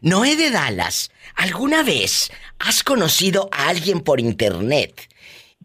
Noé 0.00 0.34
de 0.36 0.50
Dallas, 0.50 1.10
¿alguna 1.36 1.82
vez 1.84 2.32
has 2.58 2.82
conocido 2.82 3.48
a 3.52 3.68
alguien 3.68 4.00
por 4.00 4.18
internet 4.20 5.08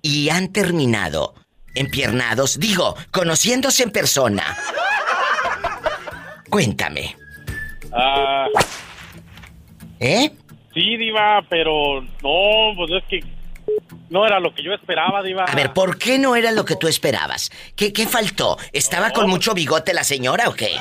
y 0.04 0.30
han 0.30 0.50
terminado 0.54 1.34
empiernados? 1.74 2.60
Digo, 2.60 2.96
conociéndose 3.12 3.82
en 3.84 3.92
persona. 3.92 4.56
Cuéntame, 6.50 7.16
Ah, 7.92 8.46
¿eh? 10.00 10.32
Sí, 10.78 10.98
Diva, 10.98 11.42
pero 11.50 12.02
no, 12.02 12.74
pues 12.76 12.92
es 12.92 13.04
que 13.10 13.24
no 14.10 14.26
era 14.26 14.40
lo 14.40 14.54
que 14.54 14.64
yo 14.64 14.74
esperaba, 14.74 15.24
Diva. 15.24 15.46
A 15.46 15.56
ver, 15.56 15.74
¿por 15.74 15.98
qué 15.98 16.20
no 16.20 16.36
era 16.36 16.52
lo 16.52 16.66
que 16.66 16.76
tú 16.76 16.88
esperabas? 16.88 17.50
¿Qué, 17.76 17.92
qué 17.92 18.06
faltó? 18.08 18.58
¿Estaba 18.74 19.12
con 19.12 19.30
mucho 19.30 19.54
bigote 19.54 19.94
la 19.94 20.04
señora 20.04 20.50
o 20.50 20.54
qué? 20.54 20.78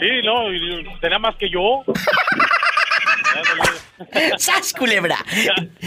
Sí, 0.00 0.08
no, 0.24 0.44
tenía 1.00 1.18
más 1.18 1.36
que 1.36 1.48
yo. 1.50 1.84
¡Sas, 4.38 4.72
culebra! 4.72 5.18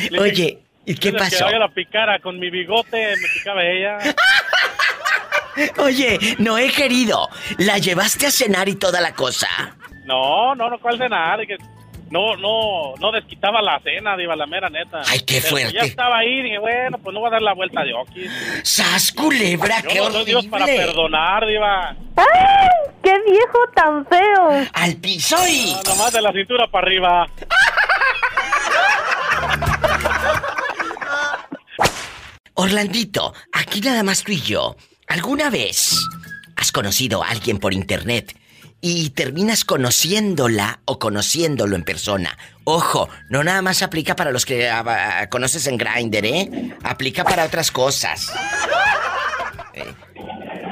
Le- 0.10 0.20
Oye, 0.20 0.60
¿y 0.86 0.96
qué 0.96 1.14
pasó? 1.14 1.48
Que 1.48 1.58
la 1.58 1.70
picara 1.70 2.20
con 2.20 2.40
mi 2.40 2.50
bigote, 2.50 3.16
me 3.18 3.28
picaba 3.34 3.64
ella. 3.64 3.98
Oye, 5.78 6.18
Noé 6.40 6.72
querido, 6.72 7.30
¿la 7.58 7.78
llevaste 7.78 8.28
a 8.28 8.32
cenar 8.32 8.70
y 8.70 8.76
toda 8.76 9.02
la 9.02 9.14
cosa? 9.14 9.76
No, 10.06 10.54
no, 10.56 10.70
no, 10.70 10.80
¿cuál 10.80 10.98
cenar? 10.98 11.40
De 11.40 11.48
que 11.48 11.58
No, 12.10 12.36
no, 12.36 12.94
no 13.00 13.12
desquitaba 13.12 13.62
la 13.62 13.80
cena, 13.80 14.16
Diva, 14.18 14.36
la 14.36 14.46
mera 14.46 14.70
neta. 14.70 15.02
Ay, 15.10 15.20
qué 15.22 15.40
Pero 15.42 15.50
fuerte. 15.50 15.74
Ya 15.74 15.82
estaba 15.82 16.18
ahí, 16.20 16.44
dije, 16.44 16.60
bueno, 16.60 16.98
pues 17.00 17.14
no 17.14 17.20
voy 17.22 17.28
a 17.30 17.32
dar 17.32 17.42
la 17.42 17.54
vuelta 17.54 17.84
de 17.84 17.94
Oki. 17.94 18.26
¡Sas, 18.64 19.12
culebra! 19.12 19.82
Yo 19.82 19.90
¡Qué 19.90 20.00
no 20.00 20.12
soy 20.12 20.26
Dios 20.26 20.46
para 20.48 20.66
horrible! 20.66 20.86
perdonar, 20.86 21.46
Diva. 21.48 21.96
¡Ay! 22.18 22.70
¡Qué 23.04 23.14
viejo 23.30 23.60
tan 23.76 24.06
feo! 24.06 24.68
¡Al 24.74 24.96
piso 24.98 25.38
y... 25.48 25.74
No, 25.74 25.84
nomás 25.96 26.14
de 26.14 26.22
la 26.22 26.32
cintura 26.32 26.68
para 26.68 26.86
arriba. 26.88 27.28
Orlandito, 32.56 33.34
aquí 33.52 33.82
nada 33.82 34.04
más 34.04 34.24
tú 34.24 34.32
y 34.32 34.42
yo. 34.42 34.76
¿Alguna 35.08 35.50
vez 35.50 35.98
has 36.56 36.72
conocido 36.72 37.24
a 37.24 37.30
alguien 37.30 37.58
por 37.60 37.74
internet 37.74 38.36
y 38.86 39.12
terminas 39.12 39.64
conociéndola 39.64 40.82
o 40.84 41.00
conociéndolo 41.00 41.78
en 41.78 41.84
persona? 41.84 42.38
Ojo, 42.66 43.08
no 43.30 43.42
nada 43.42 43.62
más 43.62 43.82
aplica 43.82 44.14
para 44.14 44.30
los 44.32 44.46
que 44.46 44.68
ah, 44.70 44.84
ah, 44.86 45.30
conoces 45.30 45.68
en 45.68 45.78
Grindr, 45.78 46.26
¿eh? 46.26 46.76
Aplica 46.84 47.24
para 47.24 47.46
otras 47.46 47.72
cosas. 47.72 48.30
Eh, 49.74 49.86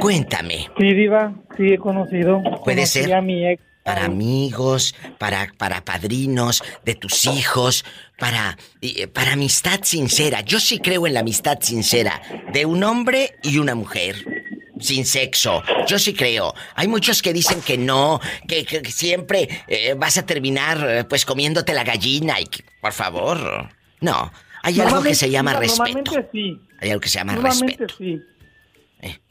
cuéntame. 0.02 0.70
Sí, 0.78 0.94
Diva, 0.94 1.34
sí 1.56 1.68
he 1.72 1.78
conocido. 1.78 2.42
Puede 2.66 2.82
Conocí 2.82 3.04
ser. 3.04 3.14
a 3.14 3.22
mi 3.22 3.48
ex. 3.48 3.64
Para 3.84 4.06
amigos, 4.06 4.94
para, 5.18 5.48
para 5.58 5.84
padrinos 5.84 6.62
de 6.86 6.96
tus 6.96 7.26
hijos, 7.26 7.86
para, 8.20 8.58
eh, 8.82 9.08
para 9.08 9.34
amistad 9.34 9.80
sincera. 9.84 10.42
Yo 10.42 10.60
sí 10.60 10.80
creo 10.80 11.08
en 11.08 11.14
la 11.14 11.22
amistad 11.22 11.60
sincera 11.62 12.22
de 12.54 12.66
un 12.66 12.84
hombre 12.84 13.36
y 13.42 13.58
una 13.58 13.74
mujer. 13.74 14.41
Sin 14.82 15.06
sexo. 15.06 15.64
Yo 15.88 15.98
sí 16.00 16.14
creo. 16.14 16.54
Hay 16.76 16.88
muchos 16.88 17.22
que 17.22 17.34
dicen 17.34 17.62
que 17.62 17.78
no, 17.78 18.20
que, 18.48 18.66
que 18.66 18.84
siempre 18.92 19.48
eh, 19.68 19.94
vas 19.98 20.18
a 20.18 20.26
terminar 20.26 20.78
eh, 20.90 21.04
pues 21.04 21.26
comiéndote 21.26 21.74
la 21.74 21.84
gallina 21.84 22.40
y 22.40 22.46
que, 22.46 22.64
por 22.82 22.92
favor. 22.94 23.70
No. 24.00 24.32
Hay 24.64 24.80
algo 24.82 25.02
que 25.02 25.16
se 25.16 25.30
llama 25.30 25.54
respeto. 25.54 26.12
Sí. 26.32 26.60
Hay 26.80 26.90
algo 26.90 27.02
que 27.02 27.10
se 27.10 27.18
llama 27.20 27.36
respeto, 27.36 27.86
sí. 27.98 28.20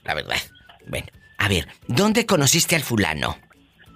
la 0.05 0.15
verdad. 0.15 0.37
Bueno, 0.89 1.07
a 1.39 1.49
ver, 1.49 1.69
¿dónde 1.87 2.27
conociste 2.27 2.75
al 2.77 2.83
fulano? 2.83 3.37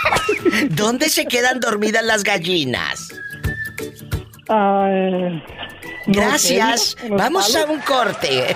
¿Dónde 0.69 1.09
se 1.09 1.25
quedan 1.25 1.59
dormidas 1.59 2.03
las 2.03 2.23
gallinas? 2.23 3.09
Gracias. 6.07 6.95
Vamos 7.09 7.55
a 7.55 7.65
un 7.65 7.79
corte. 7.81 8.53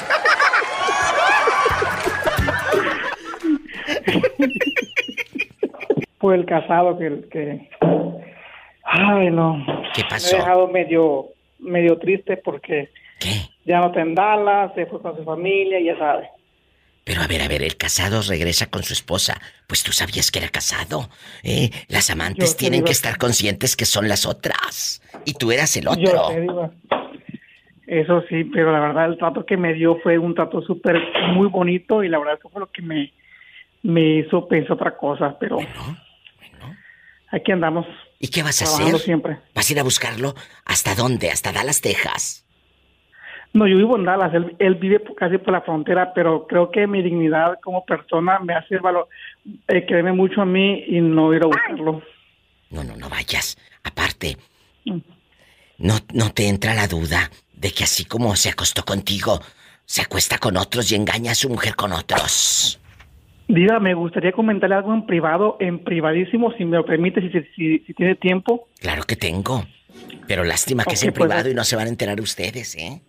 Fue 6.20 6.36
el 6.36 6.46
casado 6.46 6.98
que, 7.00 7.22
que... 7.32 7.70
Ay, 8.84 9.32
no. 9.32 9.66
¿Qué 9.94 10.04
pasó? 10.08 10.36
Me 10.36 10.38
he 10.38 10.42
dejado 10.42 10.68
medio, 10.68 11.30
medio 11.60 11.98
triste 11.98 12.38
porque... 12.38 12.90
¿Qué? 13.20 13.50
Ya 13.66 13.80
no 13.80 13.88
está 13.88 14.02
en 14.02 14.16
se 14.76 14.86
fue 14.88 15.02
con 15.02 15.16
su 15.16 15.24
familia, 15.24 15.80
ya 15.80 15.98
sabes. 15.98 16.30
Pero 17.12 17.24
a 17.24 17.28
ver, 17.28 17.42
a 17.42 17.50
ver, 17.50 17.62
el 17.62 17.76
casado 17.76 18.22
regresa 18.22 18.68
con 18.68 18.84
su 18.84 18.94
esposa. 18.94 19.38
Pues 19.68 19.84
tú 19.84 19.92
sabías 19.92 20.32
que 20.32 20.40
era 20.40 20.48
casado. 20.48 21.10
¿eh? 21.44 21.70
Las 21.90 22.10
amantes 22.10 22.52
Yo 22.52 22.58
tienen 22.58 22.86
que 22.86 22.94
estar 22.94 23.18
conscientes 23.18 23.76
que 23.76 23.84
son 23.84 24.08
las 24.08 24.26
otras. 24.26 25.02
Y 25.26 25.34
tú 25.34 25.52
eras 25.52 25.76
el 25.76 25.84
Yo 25.84 25.92
otro. 25.92 26.72
Eso 27.86 28.24
sí, 28.30 28.46
pero 28.46 28.72
la 28.72 28.80
verdad 28.80 29.08
el 29.08 29.18
trato 29.18 29.46
que 29.46 29.58
me 29.58 29.74
dio 29.74 29.98
fue 29.98 30.18
un 30.18 30.36
trato 30.36 30.62
súper 30.62 31.02
muy 31.36 31.50
bonito 31.50 32.02
y 32.02 32.08
la 32.08 32.18
verdad 32.18 32.36
eso 32.40 32.48
fue 32.48 32.62
lo 32.62 32.72
que 32.72 32.82
me, 32.82 33.12
me 33.84 34.20
hizo 34.20 34.48
pensar 34.48 34.78
otra 34.78 34.96
cosa, 34.96 35.38
pero 35.38 35.60
aquí 37.30 37.52
andamos. 37.52 37.86
¿Y 38.20 38.30
qué 38.30 38.42
vas 38.42 38.62
a 38.62 38.64
hacer? 38.64 38.98
siempre. 39.00 39.40
¿Vas 39.54 39.70
a 39.70 39.74
ir 39.74 39.80
a 39.82 39.84
buscarlo? 39.84 40.34
¿Hasta 40.64 40.96
dónde? 40.96 41.30
¿Hasta 41.30 41.52
Dallas, 41.52 41.82
Texas? 41.82 42.46
No, 43.54 43.68
yo 43.68 43.76
vivo 43.76 43.98
en 43.98 44.06
Dallas, 44.06 44.34
él, 44.34 44.56
él 44.60 44.76
vive 44.76 45.02
casi 45.18 45.38
por 45.38 45.52
la 45.52 45.62
frontera, 45.62 46.14
pero 46.14 46.48
creo 46.48 46.72
que 46.72 46.88
mi 46.88 47.02
dignidad 47.02 47.60
como 47.62 47.86
persona 47.86 48.40
me 48.40 48.54
hace 48.54 48.78
valor, 48.78 49.10
eh, 49.68 50.04
mucho 50.14 50.42
a 50.42 50.46
mí 50.46 50.86
y 50.88 51.02
no 51.02 51.34
ir 51.34 51.44
a 51.44 51.48
buscarlo. 51.48 52.02
No, 52.70 52.84
no, 52.84 52.96
no 52.96 53.10
vayas. 53.10 53.58
Aparte, 53.84 54.38
no, 55.78 55.96
no 56.14 56.32
te 56.32 56.48
entra 56.48 56.74
la 56.74 56.88
duda 56.88 57.30
de 57.54 57.72
que 57.72 57.84
así 57.84 58.06
como 58.06 58.36
se 58.38 58.50
acostó 58.50 58.86
contigo, 58.86 59.42
se 59.86 60.02
acuesta 60.02 60.38
con 60.38 60.56
otros 60.56 60.90
y 60.92 60.96
engaña 60.96 61.32
a 61.32 61.36
su 61.36 61.50
mujer 61.50 61.76
con 61.76 61.92
otros. 61.92 62.80
Diga, 63.50 63.82
me 63.82 63.94
gustaría 63.94 64.32
comentarle 64.32 64.76
algo 64.78 64.94
en 64.94 65.06
privado, 65.06 65.58
en 65.60 65.84
privadísimo, 65.84 66.54
si 66.54 66.64
me 66.64 66.78
lo 66.78 66.86
permite, 66.86 67.20
si, 67.22 67.80
si, 67.86 67.94
tiene 67.94 68.16
tiempo. 68.16 68.70
Claro 68.80 69.04
que 69.04 69.18
tengo. 69.18 69.66
Pero 70.26 70.46
lástima 70.46 70.86
que 70.86 70.94
es 70.94 71.04
Ok, 71.04 71.08
en 71.08 71.14
pues, 71.14 71.28
privado 71.28 71.50
y 71.50 71.54
no 71.54 71.66
se 71.66 71.76
van 71.76 71.88
a 71.88 71.90
enterar 71.90 72.22
ustedes, 72.22 72.76
¿eh? 72.78 73.02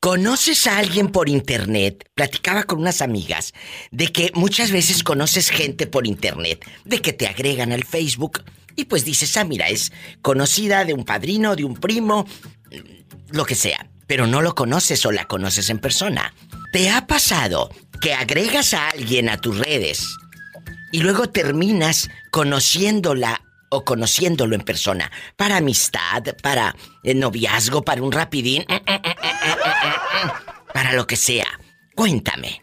¿Conoces 0.00 0.66
a 0.66 0.78
alguien 0.78 1.10
por 1.10 1.28
internet? 1.28 2.08
Platicaba 2.14 2.64
con 2.64 2.80
unas 2.80 3.02
amigas 3.02 3.54
de 3.92 4.10
que 4.10 4.32
muchas 4.34 4.72
veces 4.72 5.04
conoces 5.04 5.50
gente 5.50 5.86
por 5.86 6.08
internet, 6.08 6.66
de 6.84 7.00
que 7.00 7.12
te 7.12 7.28
agregan 7.28 7.70
al 7.70 7.84
Facebook 7.84 8.42
y 8.74 8.86
pues 8.86 9.04
dices, 9.04 9.36
ah, 9.36 9.44
mira, 9.44 9.68
es 9.68 9.92
conocida 10.20 10.84
de 10.84 10.94
un 10.94 11.04
padrino, 11.04 11.54
de 11.54 11.64
un 11.64 11.74
primo, 11.74 12.26
lo 13.30 13.44
que 13.44 13.54
sea, 13.54 13.88
pero 14.08 14.26
no 14.26 14.42
lo 14.42 14.56
conoces 14.56 15.06
o 15.06 15.12
la 15.12 15.26
conoces 15.26 15.70
en 15.70 15.78
persona. 15.78 16.34
¿Te 16.72 16.90
ha 16.90 17.06
pasado 17.06 17.70
que 18.00 18.12
agregas 18.12 18.74
a 18.74 18.88
alguien 18.88 19.28
a 19.28 19.40
tus 19.40 19.56
redes 19.58 20.16
y 20.90 21.00
luego 21.00 21.28
terminas 21.28 22.10
conociéndola 22.32 23.40
o 23.72 23.84
conociéndolo 23.84 24.54
en 24.54 24.60
persona 24.62 25.10
para 25.36 25.56
amistad, 25.56 26.22
para 26.42 26.74
eh, 27.02 27.14
noviazgo, 27.14 27.82
para 27.82 28.02
un 28.02 28.12
rapidín, 28.12 28.62
eh, 28.68 28.80
eh, 28.86 29.00
eh, 29.04 29.14
para 30.72 30.92
lo 30.92 31.06
que 31.06 31.16
sea? 31.16 31.46
Cuéntame. 31.94 32.60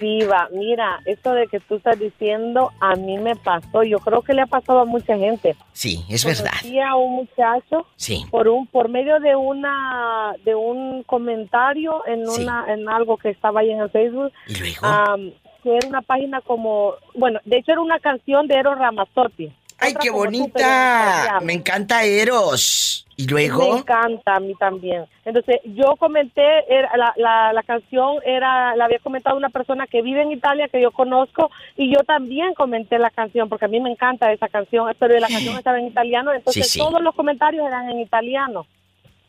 Diva, 0.00 0.48
mira, 0.50 0.98
esto 1.04 1.34
de 1.34 1.46
que 1.46 1.60
tú 1.60 1.74
estás 1.76 1.98
diciendo 1.98 2.72
a 2.80 2.94
mí 2.96 3.18
me 3.18 3.36
pasó, 3.36 3.82
yo 3.82 3.98
creo 3.98 4.22
que 4.22 4.32
le 4.32 4.40
ha 4.40 4.46
pasado 4.46 4.80
a 4.80 4.84
mucha 4.86 5.14
gente. 5.18 5.54
Sí, 5.74 6.02
es 6.08 6.24
verdad. 6.24 6.52
A 6.88 6.96
un 6.96 7.16
muchacho 7.16 7.86
Sí. 7.96 8.24
por 8.30 8.48
un 8.48 8.66
por 8.66 8.88
medio 8.88 9.20
de 9.20 9.36
una 9.36 10.32
de 10.42 10.54
un 10.54 11.02
comentario 11.02 12.00
en 12.06 12.26
Sí. 12.30 12.42
una 12.42 12.64
en 12.72 12.88
algo 12.88 13.18
que 13.18 13.28
estaba 13.28 13.60
ahí 13.60 13.70
en 13.72 13.80
el 13.80 13.90
Facebook. 13.90 14.32
¿Y 14.46 14.54
luego? 14.54 14.86
am, 14.86 15.32
que 15.64 15.76
era 15.76 15.88
una 15.88 16.02
página 16.02 16.40
como, 16.42 16.94
bueno, 17.16 17.40
de 17.44 17.56
hecho 17.58 17.72
era 17.72 17.80
una 17.80 17.98
canción 17.98 18.46
de 18.46 18.54
Eros 18.54 18.78
Ramazzotti. 18.78 19.52
¡Ay, 19.80 19.94
qué 20.00 20.08
bonita! 20.10 21.40
Me 21.42 21.52
encanta 21.54 22.04
Eros. 22.04 23.00
¿Y 23.16 23.24
Me 23.26 23.30
luego? 23.32 23.78
encanta 23.78 24.36
a 24.36 24.40
mí 24.40 24.54
también. 24.56 25.04
Entonces, 25.24 25.56
yo 25.64 25.94
comenté, 25.96 26.42
era- 26.68 26.96
la, 26.96 27.12
la, 27.16 27.52
la 27.52 27.62
canción 27.62 28.16
era, 28.24 28.74
la 28.76 28.84
había 28.86 28.98
comentado 29.00 29.36
una 29.36 29.50
persona 29.50 29.86
que 29.86 30.02
vive 30.02 30.22
en 30.22 30.32
Italia, 30.32 30.68
que 30.68 30.80
yo 30.80 30.90
conozco, 30.90 31.50
y 31.76 31.92
yo 31.94 32.02
también 32.04 32.54
comenté 32.54 32.98
la 32.98 33.10
canción, 33.10 33.48
porque 33.48 33.66
a 33.66 33.68
mí 33.68 33.78
me 33.80 33.90
encanta 33.90 34.32
esa 34.32 34.48
canción, 34.48 34.92
pero 34.98 35.18
la 35.18 35.28
canción 35.28 35.56
estaba 35.56 35.78
en 35.78 35.86
italiano, 35.86 36.32
entonces 36.32 36.66
Sí, 36.66 36.72
sí. 36.72 36.78
todos 36.80 37.00
los 37.02 37.14
comentarios 37.14 37.64
eran 37.66 37.88
en 37.90 38.00
italiano. 38.00 38.66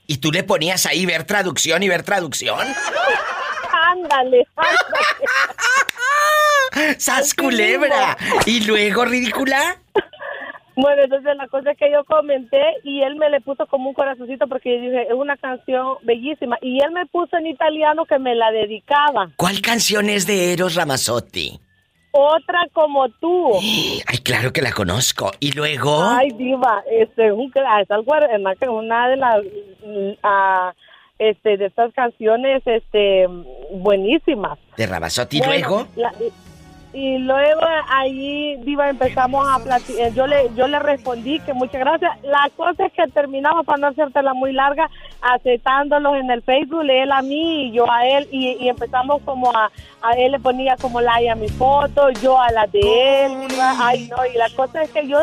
¿Y 0.07 0.17
tú 0.17 0.31
le 0.31 0.43
ponías 0.43 0.85
ahí 0.85 1.05
ver 1.05 1.23
traducción 1.25 1.81
y 1.83 1.89
ver 1.89 2.03
traducción? 2.03 2.59
Ándale, 3.91 4.47
¡Sas 6.97 7.33
culebra! 7.33 8.17
¿Y 8.45 8.65
luego, 8.65 9.05
ridícula? 9.05 9.77
Bueno, 10.75 11.03
entonces 11.03 11.35
la 11.37 11.47
cosa 11.47 11.71
es 11.71 11.77
que 11.77 11.91
yo 11.91 12.03
comenté 12.03 12.61
y 12.83 13.01
él 13.01 13.15
me 13.15 13.29
le 13.29 13.39
puso 13.39 13.65
como 13.67 13.89
un 13.89 13.95
corazoncito 13.95 14.47
porque 14.47 14.75
yo 14.75 14.81
dije, 14.81 15.03
es 15.03 15.13
una 15.13 15.37
canción 15.37 15.95
bellísima. 16.03 16.57
Y 16.61 16.83
él 16.83 16.91
me 16.91 17.05
puso 17.05 17.37
en 17.37 17.47
italiano 17.47 18.05
que 18.05 18.19
me 18.19 18.35
la 18.35 18.51
dedicaba. 18.51 19.29
¿Cuál 19.37 19.61
canción 19.61 20.09
es 20.09 20.27
de 20.27 20.51
Eros 20.51 20.75
Ramazzotti? 20.75 21.59
Otra 22.11 22.59
como 22.73 23.07
tú. 23.09 23.53
Ay, 24.07 24.17
claro 24.19 24.51
que 24.51 24.61
la 24.61 24.73
conozco. 24.73 25.31
¿Y 25.39 25.53
luego? 25.53 26.03
Ay, 26.03 26.31
diva, 26.31 26.83
este, 26.91 27.31
un, 27.31 27.51
es 27.55 27.91
algo, 27.91 28.77
una, 28.77 29.07
de 29.07 29.17
las, 29.17 29.37
ah, 30.23 30.73
este, 31.19 31.57
de 31.57 31.65
estas 31.67 31.93
canciones, 31.93 32.61
este, 32.65 33.27
buenísimas. 33.71 34.57
De 34.77 34.85
Ramazzotti. 34.87 35.37
¿Y 35.37 35.41
Bueno, 35.41 35.67
luego? 35.69 35.87
la- 35.95 36.13
y, 36.19 36.31
y 36.97 37.17
luego 37.17 37.59
ahí, 37.89 38.55
Diva, 38.63 38.89
empezamos 38.89 39.45
a 39.49 39.61
platicar. 39.61 40.13
Yo 40.13 40.27
le, 40.27 40.49
yo 40.55 40.67
le 40.67 40.79
respondí 40.79 41.39
que 41.41 41.53
muchas 41.53 41.81
gracias. 41.81 42.11
La 42.23 42.49
cosa 42.55 42.85
es 42.85 42.93
que 42.93 43.05
terminamos, 43.07 43.65
para 43.65 43.77
no 43.79 43.87
hacértela 43.87 44.33
muy 44.33 44.53
larga, 44.53 44.89
aceptándolos 45.21 46.15
en 46.15 46.31
el 46.31 46.41
Facebook, 46.41 46.83
él 46.89 47.11
a 47.11 47.21
mí 47.21 47.67
y 47.67 47.71
yo 47.73 47.89
a 47.91 48.07
él. 48.07 48.27
Y, 48.31 48.51
y 48.63 48.69
empezamos 48.69 49.21
como 49.23 49.51
a, 49.51 49.69
a 50.01 50.11
él 50.13 50.31
le 50.31 50.39
ponía 50.39 50.77
como 50.77 51.01
like 51.01 51.29
a 51.29 51.35
mi 51.35 51.49
foto, 51.49 52.09
yo 52.21 52.39
a 52.39 52.49
la 52.51 52.65
de 52.67 52.79
él. 53.25 53.31
Ay, 53.79 54.07
no, 54.09 54.25
y 54.25 54.37
la 54.37 54.47
cosa 54.55 54.83
es 54.83 54.89
que 54.91 55.05
yo 55.07 55.19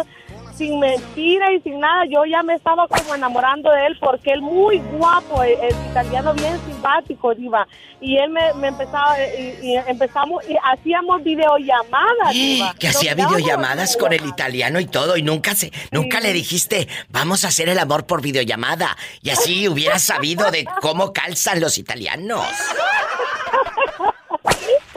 sin 0.57 0.79
mentira 0.79 1.53
y 1.53 1.61
sin 1.61 1.81
nada, 1.81 2.05
yo 2.11 2.25
ya 2.25 2.43
me 2.43 2.55
estaba 2.55 2.87
como 2.89 3.15
enamorando 3.15 3.71
de 3.71 3.87
él 3.87 3.99
porque 4.01 4.33
él 4.33 4.43
muy 4.43 4.79
guapo, 4.93 5.43
es, 5.43 5.59
es 5.63 5.77
italiano 5.91 6.35
bien 6.35 6.59
simpático, 6.67 7.35
diva. 7.35 7.67
Y 8.01 8.17
él 8.17 8.31
me, 8.31 8.53
me 8.55 8.69
empezaba, 8.69 9.19
eh, 9.21 9.59
y, 9.63 9.69
y 9.69 9.77
empezamos, 9.77 10.43
y 10.49 10.57
hacíamos 10.63 11.23
videollamadas, 11.23 12.33
diva. 12.33 12.75
Que 12.79 12.89
hacía 12.89 13.15
videollamadas 13.15 13.97
con 13.97 14.13
el 14.13 14.25
italiano 14.27 14.81
y 14.81 14.87
todo 14.87 15.17
y 15.17 15.23
nunca 15.23 15.55
se 15.55 15.73
nunca 15.91 16.21
le 16.21 16.33
dijiste, 16.33 16.89
"Vamos 17.09 17.45
a 17.45 17.49
hacer 17.49 17.69
el 17.69 17.79
amor 17.79 18.07
por 18.07 18.21
videollamada." 18.23 18.97
Y 19.23 19.31
así 19.31 19.69
hubieras 19.69 20.03
sabido 20.03 20.51
de 20.51 20.65
cómo 20.81 21.13
calzan 21.13 21.61
los 21.61 21.79
italianos. 21.79 22.47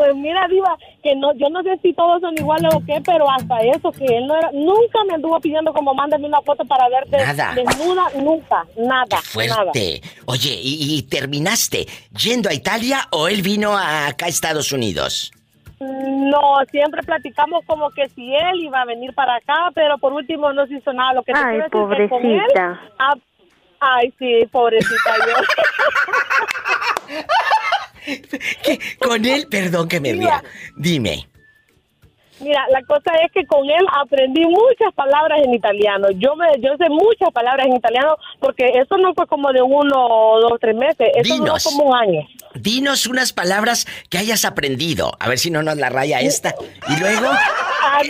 Pues 0.05 0.15
mira, 0.17 0.47
Diva, 0.47 0.77
que 1.01 1.15
no, 1.15 1.33
yo 1.33 1.49
no 1.49 1.63
sé 1.63 1.79
si 1.81 1.91
todos 1.93 2.21
son 2.21 2.35
iguales 2.37 2.71
o 2.75 2.79
qué, 2.85 3.01
pero 3.03 3.25
hasta 3.29 3.59
eso, 3.61 3.91
que 3.91 4.05
él 4.05 4.27
no 4.27 4.35
era, 4.37 4.51
nunca 4.53 5.03
me 5.07 5.15
anduvo 5.15 5.39
pidiendo 5.39 5.73
como 5.73 5.95
mándame 5.95 6.27
una 6.27 6.41
foto 6.41 6.63
para 6.65 6.87
verte 6.89 7.17
Nada. 7.17 7.53
desnuda, 7.55 8.03
nunca, 8.15 8.65
nada. 8.77 9.17
Fuerte. 9.23 10.01
Oye, 10.27 10.51
¿y, 10.61 10.95
y 10.97 11.01
terminaste 11.09 11.87
yendo 12.15 12.49
a 12.49 12.53
Italia 12.53 12.99
o 13.11 13.27
él 13.27 13.41
vino 13.41 13.75
a 13.75 14.05
acá 14.07 14.27
a 14.27 14.29
Estados 14.29 14.71
Unidos? 14.71 15.31
No, 15.79 16.57
siempre 16.71 17.01
platicamos 17.01 17.63
como 17.65 17.89
que 17.89 18.07
si 18.09 18.33
él 18.35 18.59
iba 18.61 18.81
a 18.81 18.85
venir 18.85 19.13
para 19.15 19.37
acá, 19.37 19.71
pero 19.73 19.97
por 19.97 20.13
último 20.13 20.53
no 20.53 20.67
se 20.67 20.75
hizo 20.75 20.93
nada. 20.93 21.13
Lo 21.13 21.23
que 21.23 21.33
te 21.33 21.39
Ay, 21.39 21.59
quiero 21.71 21.87
decir 21.87 21.97
que 22.05 22.09
con 22.09 22.25
él- 22.25 22.41
pobrecita. 22.53 22.79
ay, 23.79 24.13
sí, 24.19 24.45
pobrecita 24.51 25.15
yo. 25.27 25.35
Con 28.99 29.25
él, 29.25 29.47
perdón 29.49 29.87
que 29.87 29.99
me 29.99 30.13
ría. 30.13 30.43
Dime. 30.75 31.27
Mira, 32.41 32.65
la 32.69 32.81
cosa 32.83 33.11
es 33.23 33.31
que 33.31 33.45
con 33.45 33.63
él 33.69 33.85
aprendí 33.97 34.41
muchas 34.45 34.93
palabras 34.93 35.39
en 35.45 35.53
italiano. 35.53 36.09
Yo 36.15 36.35
me, 36.35 36.45
yo 36.59 36.75
sé 36.77 36.89
muchas 36.89 37.31
palabras 37.33 37.65
en 37.65 37.77
italiano 37.77 38.17
porque 38.41 38.67
eso 38.75 38.97
no 38.97 39.13
fue 39.13 39.25
como 39.25 39.53
de 39.53 39.61
uno 39.61 39.95
dos, 40.41 40.59
tres 40.59 40.75
meses. 40.75 41.07
Eso 41.15 41.33
Dinos. 41.35 41.63
como 41.63 41.85
un 41.91 41.95
año. 41.95 42.27
Dinos 42.55 43.07
unas 43.07 43.31
palabras 43.31 43.87
que 44.09 44.17
hayas 44.17 44.43
aprendido. 44.43 45.13
A 45.19 45.29
ver 45.29 45.39
si 45.39 45.49
no 45.49 45.63
nos 45.63 45.77
la 45.77 45.89
raya 45.89 46.19
esta. 46.19 46.53
Y 46.89 46.99
luego, 46.99 47.27
Ah. 47.87 48.01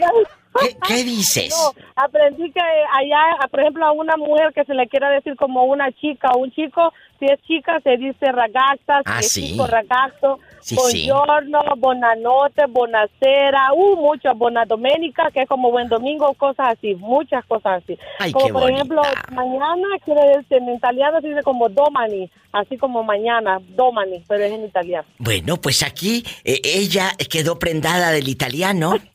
¿qué, 0.60 0.76
qué 0.88 1.04
dices? 1.04 1.50
No, 1.56 1.74
aprendí 1.96 2.52
que 2.52 2.60
allá, 2.62 3.48
por 3.52 3.60
ejemplo, 3.60 3.86
a 3.86 3.92
una 3.92 4.18
mujer 4.18 4.52
que 4.56 4.64
se 4.66 4.74
le 4.74 4.88
quiera 4.88 5.10
decir 5.12 5.36
como 5.36 5.66
una 5.66 5.92
chica 5.92 6.30
o 6.34 6.40
un 6.40 6.52
chico, 6.52 6.92
si 7.20 7.26
es 7.26 7.42
chica 7.44 7.80
se 7.84 7.98
dice 7.98 8.32
ragazza, 8.32 8.98
si 9.00 9.04
Ah, 9.06 9.20
es 9.20 9.32
sí. 9.32 9.48
chico 9.52 9.68
ragazzo, 9.68 10.40
Sí, 10.62 10.76
sí. 10.90 11.08
Buongiorno, 11.08 11.62
bonanote, 11.78 12.66
bonacera, 12.68 13.72
uh, 13.74 13.96
muchas, 13.98 14.36
buena 14.36 14.66
doménica, 14.66 15.30
que 15.32 15.42
es 15.44 15.48
como 15.48 15.70
buen 15.70 15.88
domingo, 15.90 16.34
cosas 16.34 16.70
así, 16.76 16.96
muchas 16.96 17.46
cosas 17.46 17.84
así. 17.84 18.00
Ay, 18.18 18.32
como 18.32 18.48
qué 18.48 18.52
por 18.54 18.62
bonita. 18.64 18.78
ejemplo, 18.80 19.02
mañana 19.32 19.88
quiere 20.04 20.22
decir, 20.38 20.58
en 20.58 20.74
italiano 20.74 21.22
se 21.22 21.28
dice 21.28 21.44
como 21.44 21.70
domani, 21.70 22.32
así 22.52 22.78
como 22.78 23.04
mañana, 23.04 23.60
domani, 23.76 24.24
pero 24.28 24.44
es 24.44 24.52
en 24.54 24.66
italiano. 24.66 25.08
Bueno, 25.20 25.58
pues 25.58 25.84
aquí 25.84 26.26
eh, 26.44 26.60
ella 26.64 27.12
quedó 27.30 27.60
prendada 27.60 28.10
del 28.12 28.28
italiano. 28.28 28.96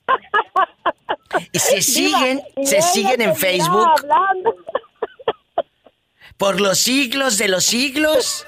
Y 1.52 1.58
se 1.60 1.80
siguen, 1.80 2.42
y 2.56 2.66
se 2.66 2.82
siguen 2.82 3.20
en 3.22 3.36
Facebook 3.36 3.86
hablando. 3.98 4.52
Por 6.40 6.58
los 6.58 6.78
siglos 6.78 7.36
de 7.36 7.48
los 7.48 7.66
siglos. 7.66 8.46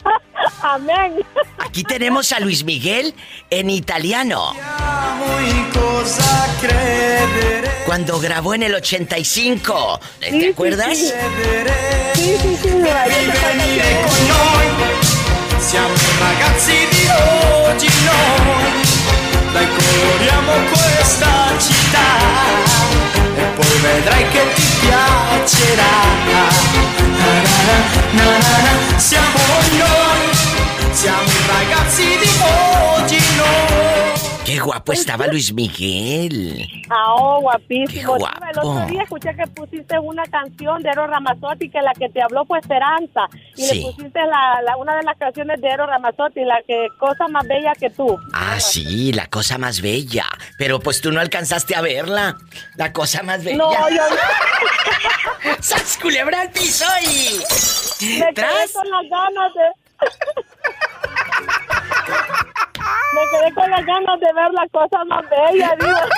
Amén. 0.62 1.16
Aquí 1.58 1.84
tenemos 1.84 2.32
a 2.32 2.40
Luis 2.40 2.64
Miguel 2.64 3.14
en 3.50 3.68
italiano. 3.68 4.54
Cuando 7.84 8.18
grabó 8.18 8.54
en 8.54 8.62
el 8.62 8.74
85. 8.74 10.00
¿Te 10.20 10.30
Sí, 10.30 10.46
acuerdas? 10.46 10.96
sí. 10.96 11.12
Sí, 12.14 12.36
sí, 12.40 12.58
sí, 12.62 12.68
mira, 12.76 13.06
yo 13.08 13.14
te 13.14 13.54
vedrai 23.84 24.28
che 24.28 24.42
ti 24.54 24.62
piacerà 24.80 25.94
Na, 28.12 28.24
na, 28.24 28.56
na. 28.64 28.98
Siamo 28.98 29.38
noi 29.78 30.22
Siamo 30.90 31.28
i 31.28 31.42
ragazzi 31.46 32.04
di 32.18 32.30
oggi 32.40 33.20
noi 33.36 33.93
Qué 34.44 34.58
guapo 34.58 34.92
estaba 34.92 35.26
Luis 35.26 35.52
Miguel. 35.54 36.68
Ah, 36.90 37.14
oh, 37.14 37.40
guapísimo. 37.40 38.12
Qué 38.14 38.18
Diva, 38.18 38.38
El 38.42 38.58
otro 38.58 38.62
guapo. 38.72 38.90
día 38.90 39.02
escuché 39.02 39.34
que 39.34 39.46
pusiste 39.46 39.98
una 39.98 40.22
canción 40.24 40.82
de 40.82 40.90
Eros 40.90 41.08
Ramazzotti 41.08 41.70
que 41.70 41.80
la 41.80 41.92
que 41.94 42.10
te 42.10 42.22
habló 42.22 42.44
fue 42.44 42.58
Esperanza. 42.58 43.22
Y 43.56 43.62
Sí. 43.62 43.74
le 43.80 43.92
pusiste 43.92 44.20
la, 44.26 44.60
la- 44.62 44.76
una 44.76 44.96
de 44.96 45.02
las 45.02 45.16
canciones 45.16 45.60
de 45.62 45.68
Eros 45.68 45.88
Ramazzotti, 45.88 46.44
la 46.44 46.60
que 46.66 46.88
cosa 46.98 47.26
más 47.28 47.46
bella 47.48 47.72
que 47.78 47.88
tú. 47.88 48.18
Ah, 48.34 48.60
sí, 48.60 49.12
la 49.14 49.26
cosa 49.28 49.56
más 49.56 49.80
bella. 49.80 50.26
Pero 50.58 50.78
pues 50.78 51.00
tú 51.00 51.10
no 51.10 51.20
alcanzaste 51.20 51.74
a 51.74 51.80
verla. 51.80 52.36
La 52.76 52.92
cosa 52.92 53.22
más 53.22 53.42
bella. 53.44 53.56
No, 53.56 53.72
yo 53.88 54.02
¡Sas 55.60 55.98
culebra 56.00 56.42
al 56.42 56.50
piso 56.50 56.84
y... 57.02 57.38
me 58.18 58.24
quedé 58.26 58.32
¡Tras! 58.34 58.72
con 58.74 58.90
las 58.90 59.02
ganas 59.08 59.54
de... 59.54 59.62
me 63.14 63.20
quedé 63.30 63.54
con 63.54 63.70
las 63.70 63.84
ganas 63.84 64.20
de 64.20 64.32
ver 64.32 64.50
la 64.52 64.68
cosa 64.68 65.04
más 65.04 65.24
bella, 65.30 65.76
Diva. 65.80 66.08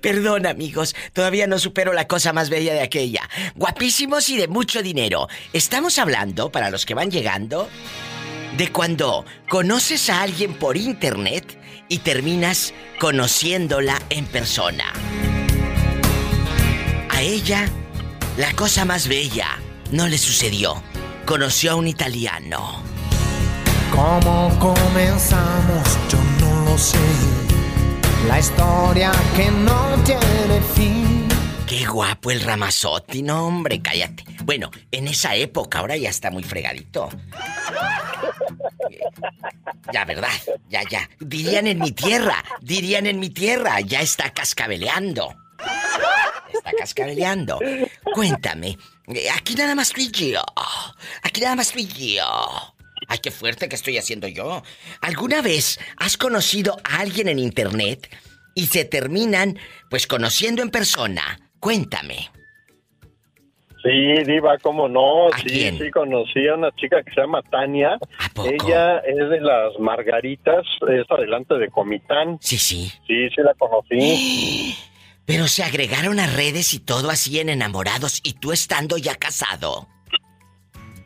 Perdón, 0.00 0.46
amigos, 0.46 0.94
todavía 1.12 1.48
no 1.48 1.58
supero 1.58 1.92
la 1.92 2.06
cosa 2.06 2.32
más 2.32 2.48
bella 2.48 2.74
de 2.74 2.82
aquella. 2.82 3.28
Guapísimos 3.56 4.28
y 4.28 4.36
de 4.36 4.46
mucho 4.46 4.82
dinero. 4.82 5.26
Estamos 5.52 5.98
hablando, 5.98 6.52
para 6.52 6.70
los 6.70 6.86
que 6.86 6.94
van 6.94 7.10
llegando, 7.10 7.68
de 8.56 8.70
cuando 8.70 9.24
conoces 9.48 10.08
a 10.10 10.22
alguien 10.22 10.54
por 10.54 10.76
internet 10.76 11.58
y 11.88 11.98
terminas 11.98 12.72
conociéndola 13.00 14.00
en 14.10 14.26
persona. 14.26 14.92
A 17.10 17.20
ella, 17.22 17.68
la 18.36 18.52
cosa 18.54 18.84
más 18.84 19.08
bella 19.08 19.58
no 19.90 20.06
le 20.06 20.18
sucedió. 20.18 20.82
Conoció 21.26 21.72
a 21.72 21.74
un 21.76 21.88
italiano. 21.88 22.82
¿Cómo 23.90 24.56
comenzamos? 24.58 25.98
Yo 26.10 26.18
no 26.40 26.70
lo 26.70 26.76
sé. 26.76 26.98
La 28.28 28.38
historia 28.38 29.10
que 29.34 29.50
no 29.50 29.94
tiene 30.04 30.60
fin. 30.74 31.26
Qué 31.66 31.86
guapo 31.86 32.30
el 32.30 32.40
Ramazotti, 32.40 33.22
no 33.22 33.46
hombre, 33.46 33.80
cállate. 33.80 34.24
Bueno, 34.44 34.70
en 34.90 35.08
esa 35.08 35.34
época 35.34 35.78
ahora 35.78 35.96
ya 35.96 36.10
está 36.10 36.30
muy 36.30 36.42
fregadito. 36.42 37.08
Ya, 39.92 40.04
¿verdad? 40.04 40.28
Ya, 40.68 40.82
ya. 40.90 41.08
Dirían 41.20 41.66
en 41.66 41.78
mi 41.78 41.92
tierra, 41.92 42.44
dirían 42.60 43.06
en 43.06 43.18
mi 43.18 43.30
tierra, 43.30 43.80
ya 43.80 44.00
está 44.00 44.30
cascabeleando. 44.30 45.34
Está 46.52 46.72
cascabeleando. 46.78 47.58
Cuéntame, 48.14 48.76
aquí 49.34 49.54
nada 49.54 49.74
más 49.74 49.92
tú 49.92 50.00
y 50.00 50.10
yo. 50.10 50.40
Aquí 51.22 51.40
nada 51.40 51.56
más 51.56 51.72
tú 51.72 51.78
y 51.78 51.86
yo. 51.86 52.24
Ay, 53.08 53.18
qué 53.22 53.30
fuerte 53.30 53.68
que 53.68 53.74
estoy 53.74 53.98
haciendo 53.98 54.28
yo. 54.28 54.62
¿Alguna 55.00 55.42
vez 55.42 55.78
has 55.98 56.16
conocido 56.16 56.76
a 56.84 57.00
alguien 57.00 57.28
en 57.28 57.38
internet 57.38 58.08
y 58.54 58.66
se 58.66 58.84
terminan, 58.84 59.58
pues, 59.90 60.06
conociendo 60.06 60.62
en 60.62 60.70
persona? 60.70 61.50
Cuéntame. 61.60 62.30
Sí, 63.82 64.24
Diva, 64.24 64.56
cómo 64.62 64.88
no. 64.88 65.28
¿A 65.28 65.36
sí, 65.38 65.44
quién? 65.44 65.78
sí, 65.78 65.90
conocí 65.90 66.48
a 66.48 66.54
una 66.54 66.70
chica 66.72 67.02
que 67.02 67.12
se 67.12 67.20
llama 67.20 67.42
Tania. 67.42 67.98
Ella 68.42 68.98
es 69.00 69.28
de 69.28 69.40
las 69.42 69.78
Margaritas, 69.78 70.64
es 70.88 71.10
adelante 71.10 71.54
de 71.56 71.68
Comitán. 71.68 72.38
Sí, 72.40 72.56
sí. 72.56 72.90
Sí, 73.06 73.28
sí 73.28 73.42
la 73.42 73.52
conocí. 73.54 74.74
Pero 75.26 75.46
se 75.48 75.62
agregaron 75.62 76.20
a 76.20 76.26
redes 76.26 76.74
y 76.74 76.80
todo 76.80 77.10
así 77.10 77.38
en 77.40 77.48
enamorados 77.48 78.20
y 78.22 78.34
tú 78.34 78.52
estando 78.52 78.98
ya 78.98 79.14
casado. 79.14 79.88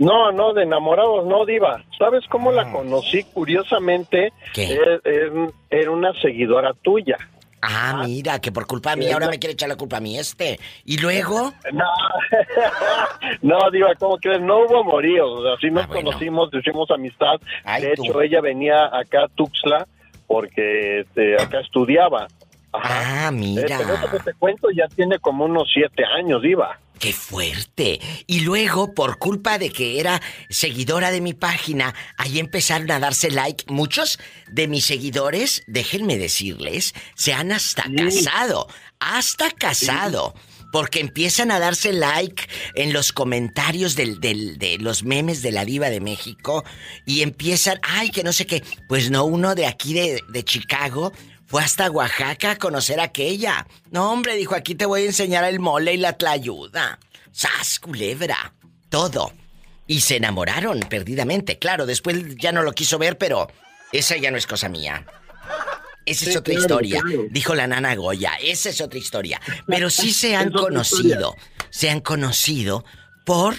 No, 0.00 0.30
no, 0.32 0.52
de 0.54 0.62
enamorados 0.62 1.26
no, 1.26 1.44
Diva. 1.44 1.84
¿Sabes 1.98 2.24
cómo 2.28 2.52
la 2.52 2.70
conocí? 2.70 3.24
Curiosamente, 3.32 4.32
es- 4.54 4.78
es- 5.04 5.32
era 5.70 5.90
una 5.90 6.12
seguidora 6.20 6.72
tuya. 6.82 7.16
Ah, 7.60 8.04
mira, 8.06 8.38
que 8.40 8.52
por 8.52 8.68
culpa 8.68 8.94
mía 8.94 9.14
ahora 9.14 9.28
me 9.28 9.40
quiere 9.40 9.54
echar 9.54 9.68
la 9.68 9.74
culpa 9.74 9.96
a 9.96 10.00
mí 10.00 10.16
este. 10.16 10.60
¿Y 10.84 10.98
luego? 10.98 11.52
No, 11.72 11.84
no, 13.42 13.70
Diva, 13.72 13.94
¿cómo 13.98 14.16
crees? 14.18 14.40
No 14.40 14.58
hubo 14.60 14.80
amoríos, 14.80 15.40
así 15.56 15.66
Ah, 15.66 15.70
nos 15.70 15.86
conocimos, 15.88 16.50
hicimos 16.52 16.88
amistad. 16.92 17.40
de 17.80 17.92
hecho, 17.92 18.20
ella 18.22 18.40
venía 18.40 18.86
acá 18.86 19.24
a 19.24 19.28
Tuxtla 19.28 19.86
porque 20.28 21.00
este, 21.00 21.34
acá 21.42 21.60
estudiaba. 21.60 22.28
Ah, 22.72 23.28
Eh, 23.28 23.32
mira. 23.32 23.78
pero 23.78 23.94
eso 23.94 24.10
que 24.10 24.18
te 24.20 24.34
cuento 24.34 24.68
ya 24.70 24.86
tiene 24.94 25.18
como 25.18 25.44
unos 25.46 25.68
siete 25.72 26.04
años, 26.04 26.42
Diva. 26.42 26.78
¡Qué 26.98 27.12
fuerte! 27.12 28.00
Y 28.26 28.40
luego, 28.40 28.92
por 28.92 29.18
culpa 29.18 29.56
de 29.58 29.70
que 29.70 30.00
era 30.00 30.20
seguidora 30.50 31.10
de 31.12 31.20
mi 31.20 31.32
página, 31.32 31.94
ahí 32.16 32.40
empezaron 32.40 32.90
a 32.90 32.98
darse 32.98 33.30
like. 33.30 33.64
Muchos 33.68 34.18
de 34.50 34.66
mis 34.66 34.84
seguidores, 34.84 35.62
déjenme 35.68 36.18
decirles, 36.18 36.94
se 37.14 37.32
han 37.32 37.52
hasta 37.52 37.84
casado. 37.96 38.66
Hasta 38.98 39.50
casado. 39.52 40.34
Porque 40.70 41.00
empiezan 41.00 41.50
a 41.50 41.58
darse 41.58 41.94
like 41.94 42.42
en 42.74 42.92
los 42.92 43.12
comentarios 43.12 43.96
del, 43.96 44.20
del- 44.20 44.58
de 44.58 44.76
los 44.76 45.02
memes 45.02 45.40
de 45.40 45.50
la 45.50 45.64
diva 45.64 45.88
de 45.88 46.00
México 46.00 46.62
y 47.06 47.22
empiezan, 47.22 47.78
ay, 47.82 48.10
que 48.10 48.22
no 48.22 48.34
sé 48.34 48.44
qué. 48.44 48.62
Pues 48.86 49.10
no, 49.10 49.24
uno 49.24 49.54
de 49.54 49.66
aquí 49.66 49.94
de, 49.94 50.20
de 50.28 50.44
Chicago 50.44 51.10
fue 51.49 51.64
hasta 51.64 51.90
Oaxaca 51.90 52.53
a 52.53 52.57
conocer 52.57 53.01
a 53.01 53.05
aquella. 53.05 53.66
No, 53.90 54.12
hombre, 54.12 54.36
dijo, 54.36 54.55
aquí 54.55 54.74
te 54.74 54.84
voy 54.84 55.03
a 55.03 55.07
enseñar 55.07 55.44
el 55.44 55.61
mole 55.61 55.94
y 55.94 55.96
la 55.96 56.12
tlayuda. 56.12 56.99
¡Sas, 57.32 57.80
culebra! 57.80 58.53
Todo. 58.90 59.32
Y 59.86 60.03
se 60.03 60.16
enamoraron 60.16 60.80
perdidamente. 60.80 61.59
Claro, 61.59 61.86
después 61.86 62.36
ya 62.36 62.53
no 62.53 62.62
lo 62.62 62.72
quiso 62.72 62.99
ver, 62.99 63.16
pero 63.16 63.51
esa 63.92 64.18
ya 64.18 64.30
no 64.30 64.36
es 64.36 64.46
cosa 64.46 64.68
mía. 64.68 65.07
Esa 66.05 66.28
es 66.28 66.36
otra 66.36 66.53
claro, 66.53 66.61
historia, 66.61 67.01
claro. 67.01 67.24
dijo 67.30 67.55
la 67.55 67.66
nana 67.66 67.94
Goya. 67.94 68.34
Esa 68.42 68.68
es 68.68 68.82
otra 68.82 68.99
historia. 68.99 69.40
Pero 69.66 69.88
sí 69.88 70.12
se 70.12 70.36
han 70.36 70.51
conocido. 70.51 71.34
Se 71.70 71.88
han 71.88 72.01
conocido 72.01 72.84
por 73.24 73.55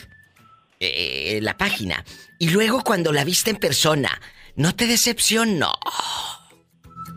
eh, 0.80 1.40
la 1.42 1.58
página. 1.58 2.06
Y 2.38 2.50
luego 2.50 2.84
cuando 2.84 3.12
la 3.12 3.24
viste 3.24 3.50
en 3.50 3.58
persona, 3.58 4.22
¿no 4.56 4.76
te 4.76 4.86
decepcionó? 4.86 5.74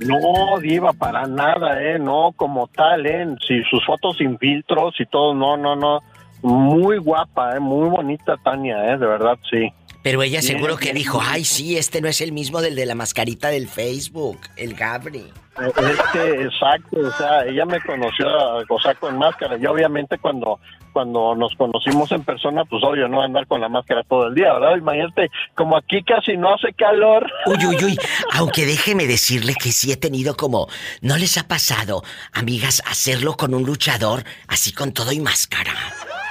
No, 0.05 0.59
Diva, 0.61 0.93
para 0.93 1.27
nada, 1.27 1.83
¿eh? 1.83 1.99
No, 1.99 2.33
como 2.37 2.67
tal, 2.69 3.07
¿eh? 3.07 3.27
Si 3.47 3.63
sus 3.65 3.85
fotos 3.85 4.17
sin 4.19 4.39
filtros 4.39 4.95
y 4.99 5.07
todo, 5.07 5.35
no, 5.35 5.57
no, 5.57 5.77
no. 5.77 6.01
Muy 6.43 6.99
guapa, 6.99 7.57
¿eh? 7.57 7.61
Muy 7.61 7.89
bonita 7.89 8.37
Tania, 8.43 8.93
¿eh? 8.93 8.99
De 8.99 9.07
verdad, 9.07 9.39
sí. 9.51 9.73
Pero 10.03 10.23
ella 10.23 10.41
Bien, 10.41 10.43
seguro 10.43 10.77
que 10.77 10.93
dijo, 10.93 11.21
ay, 11.23 11.45
sí, 11.45 11.77
este 11.77 12.01
no 12.01 12.09
es 12.09 12.21
el 12.21 12.33
mismo 12.33 12.61
del 12.61 12.75
de 12.75 12.87
la 12.87 12.95
mascarita 12.95 13.49
del 13.49 13.69
Facebook, 13.69 14.39
el 14.57 14.75
Gabri. 14.75 15.33
Es 15.59 16.03
que, 16.13 16.43
exacto, 16.43 16.97
o 16.99 17.11
sea, 17.13 17.45
ella 17.45 17.65
me 17.67 17.81
conoció, 17.83 18.27
o 18.69 18.81
sea, 18.81 18.95
con 18.95 19.19
máscara. 19.19 19.57
Y 19.59 19.67
obviamente 19.67 20.19
cuando, 20.19 20.59
cuando 20.93 21.35
nos 21.35 21.55
conocimos 21.57 22.13
en 22.13 22.25
persona, 22.25 22.65
pues 22.65 22.83
obvio, 22.85 23.09
no 23.09 23.23
andar 23.23 23.47
con 23.47 23.61
la 23.61 23.69
máscara 23.69 24.03
todo 24.05 24.29
el 24.29 24.35
día, 24.35 24.53
¿verdad? 24.53 24.77
Imagínate, 24.77 25.31
como 25.55 25.77
aquí 25.77 26.03
casi 26.03 26.37
no 26.37 26.55
hace 26.55 26.73
calor. 26.75 27.27
Uy, 27.47 27.67
uy, 27.67 27.85
uy. 27.85 27.99
Aunque 28.35 28.67
déjeme 28.67 29.07
decirle 29.07 29.55
que 29.55 29.73
sí 29.73 29.93
he 29.93 29.97
tenido 29.97 30.37
como. 30.37 30.69
¿No 31.01 31.17
les 31.17 31.39
ha 31.39 31.49
pasado, 31.49 32.03
amigas, 32.33 32.83
hacerlo 32.87 33.37
con 33.37 33.55
un 33.55 33.65
luchador 33.65 34.25
así 34.49 34.73
con 34.73 34.93
todo 34.93 35.13
y 35.13 35.21
máscara? 35.21 35.73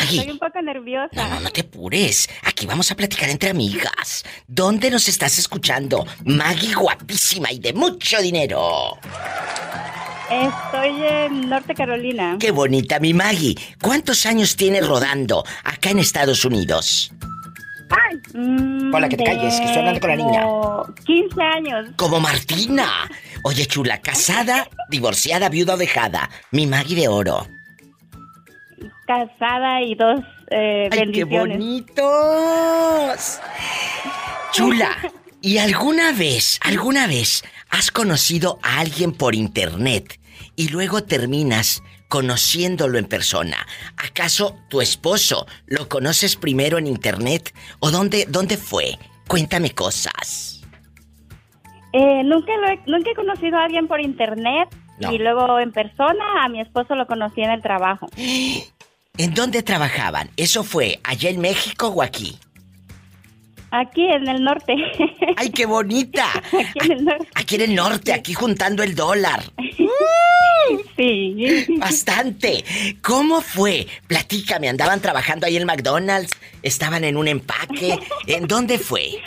Maggie. 0.02 0.18
Estoy 0.18 0.32
un 0.32 0.38
poco 0.38 0.60
nerviosa. 0.62 1.08
No, 1.14 1.28
no, 1.28 1.40
no 1.40 1.50
te 1.50 1.60
apures. 1.60 2.28
Aquí 2.44 2.66
vamos 2.66 2.90
a 2.90 2.96
platicar 2.96 3.28
entre 3.30 3.50
amigas. 3.50 4.24
¿Dónde 4.48 4.90
nos 4.90 5.08
estás 5.08 5.38
escuchando? 5.38 6.04
Maggie 6.24 6.74
guapísima 6.74 7.52
y 7.52 7.58
de 7.60 7.72
mucho 7.72 8.20
dinero. 8.20 8.98
Estoy 10.30 11.02
en 11.04 11.48
Norte 11.48 11.74
Carolina. 11.74 12.36
Qué 12.40 12.50
bonita 12.50 12.98
mi 12.98 13.14
Maggie. 13.14 13.54
¿Cuántos 13.80 14.26
años 14.26 14.56
tienes 14.56 14.86
rodando 14.86 15.44
acá 15.64 15.90
en 15.90 15.98
Estados 15.98 16.44
Unidos? 16.44 17.12
Mm, 18.34 18.94
Hola, 18.94 19.08
que 19.08 19.16
te 19.18 19.24
calles, 19.24 19.54
que 19.58 19.64
estoy 19.66 19.78
hablando 19.78 20.00
con 20.00 20.10
la 20.10 20.16
niña. 20.16 20.42
como 20.42 20.94
15 21.04 21.42
años. 21.42 21.88
Como 21.96 22.20
Martina. 22.20 23.08
Oye, 23.44 23.66
chula, 23.66 24.00
casada, 24.00 24.68
divorciada, 24.88 25.48
viuda 25.50 25.74
o 25.74 25.76
dejada. 25.76 26.30
Mi 26.50 26.66
Maggie 26.66 26.96
de 26.96 27.08
oro. 27.08 27.46
Casada 29.06 29.82
y 29.82 29.94
dos 29.94 30.20
eh, 30.50 30.88
¡Ay, 30.90 30.98
qué 30.98 31.24
bendiciones. 31.24 31.58
bonitos! 31.58 33.40
Chula, 34.52 34.96
¿y 35.40 35.58
alguna 35.58 36.12
vez, 36.12 36.58
alguna 36.62 37.06
vez 37.06 37.42
has 37.70 37.90
conocido 37.90 38.58
a 38.62 38.80
alguien 38.80 39.12
por 39.12 39.34
internet 39.34 40.20
y 40.56 40.68
luego 40.68 41.04
terminas 41.04 41.82
conociéndolo 42.08 42.98
en 42.98 43.06
persona? 43.06 43.66
¿Acaso 43.96 44.58
tu 44.68 44.82
esposo 44.82 45.46
lo 45.66 45.88
conoces 45.88 46.36
primero 46.36 46.76
en 46.78 46.86
internet 46.86 47.54
o 47.80 47.90
dónde, 47.90 48.26
dónde 48.28 48.58
fue? 48.58 48.98
Cuéntame 49.26 49.70
cosas. 49.70 50.62
Eh, 51.94 52.22
nunca, 52.24 52.52
lo 52.56 52.68
he, 52.68 52.80
nunca 52.86 53.10
he 53.10 53.14
conocido 53.14 53.58
a 53.58 53.64
alguien 53.64 53.86
por 53.86 54.00
internet 54.00 54.68
No. 55.02 55.12
y 55.12 55.18
luego 55.18 55.58
en 55.58 55.72
persona 55.72 56.44
a 56.44 56.48
mi 56.48 56.60
esposo 56.60 56.94
lo 56.94 57.06
conocí 57.06 57.42
en 57.42 57.50
el 57.50 57.62
trabajo. 57.62 58.08
¿En 58.16 59.34
dónde 59.34 59.62
trabajaban? 59.62 60.30
¿Eso 60.36 60.64
fue 60.64 60.98
allá 61.04 61.28
en 61.30 61.40
México 61.40 61.88
o 61.88 62.02
aquí? 62.02 62.38
Aquí 63.70 64.06
en 64.06 64.28
el 64.28 64.42
norte. 64.44 64.74
¡Ay, 65.36 65.50
qué 65.50 65.64
bonita! 65.66 66.26
Aquí 66.76 66.86
en 66.86 66.92
el 66.92 67.04
norte. 67.06 67.28
Aquí 67.34 67.54
en 67.54 67.60
el 67.62 67.74
norte, 67.74 68.12
aquí 68.12 68.34
juntando 68.34 68.82
el 68.82 68.94
dólar. 68.94 69.42
Sí. 70.96 71.66
Bastante. 71.78 72.64
¿Cómo 73.02 73.40
fue? 73.40 73.86
Platícame, 74.06 74.68
¿andaban 74.68 75.00
trabajando 75.00 75.44
ahí 75.46 75.56
en 75.56 75.66
McDonald's? 75.66 76.30
¿Estaban 76.62 77.02
en 77.04 77.16
un 77.16 77.26
empaque? 77.26 77.98
¿En 78.28 78.46
dónde 78.46 78.78
fue? 78.78 79.20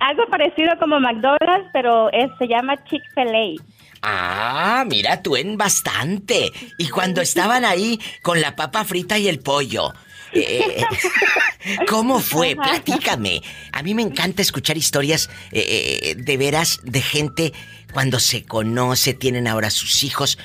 Algo 0.00 0.26
parecido 0.30 0.72
como 0.80 0.98
McDonald's, 1.00 1.68
pero 1.72 2.10
es- 2.12 2.30
se 2.38 2.48
llama 2.48 2.76
Chick-fil-A. 2.84 3.62
Ah, 4.08 4.84
mira 4.88 5.20
tú 5.20 5.34
en 5.36 5.56
bastante. 5.56 6.52
Y 6.78 6.88
cuando 6.88 7.20
estaban 7.20 7.64
ahí 7.64 7.98
con 8.22 8.40
la 8.40 8.54
papa 8.54 8.84
frita 8.84 9.18
y 9.18 9.26
el 9.26 9.40
pollo. 9.40 9.92
eh, 10.32 10.84
¿Cómo 11.88 12.20
fue? 12.20 12.54
Platícame. 12.54 13.42
A 13.72 13.82
mí 13.82 13.94
me 13.94 14.02
encanta 14.02 14.42
escuchar 14.42 14.76
historias 14.76 15.28
eh, 15.50 16.00
eh, 16.02 16.14
de 16.14 16.36
veras 16.36 16.78
de 16.84 17.02
gente 17.02 17.52
cuando 17.92 18.20
se 18.20 18.44
conoce, 18.44 19.12
tienen 19.12 19.48
ahora 19.48 19.70
sus 19.70 20.04
hijos. 20.04 20.38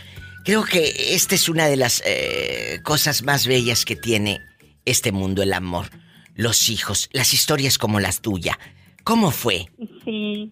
Creo 0.43 0.63
que 0.63 1.13
esta 1.13 1.35
es 1.35 1.47
una 1.47 1.67
de 1.67 1.77
las 1.77 2.01
eh, 2.03 2.79
cosas 2.83 3.21
más 3.21 3.45
bellas 3.45 3.85
que 3.85 3.95
tiene 3.95 4.39
este 4.85 5.11
mundo, 5.11 5.43
el 5.43 5.53
amor. 5.53 5.91
Los 6.33 6.67
hijos, 6.69 7.09
las 7.13 7.35
historias 7.35 7.77
como 7.77 7.99
las 7.99 8.21
tuya. 8.21 8.57
¿Cómo 9.03 9.29
fue? 9.29 9.67
Sí. 10.03 10.51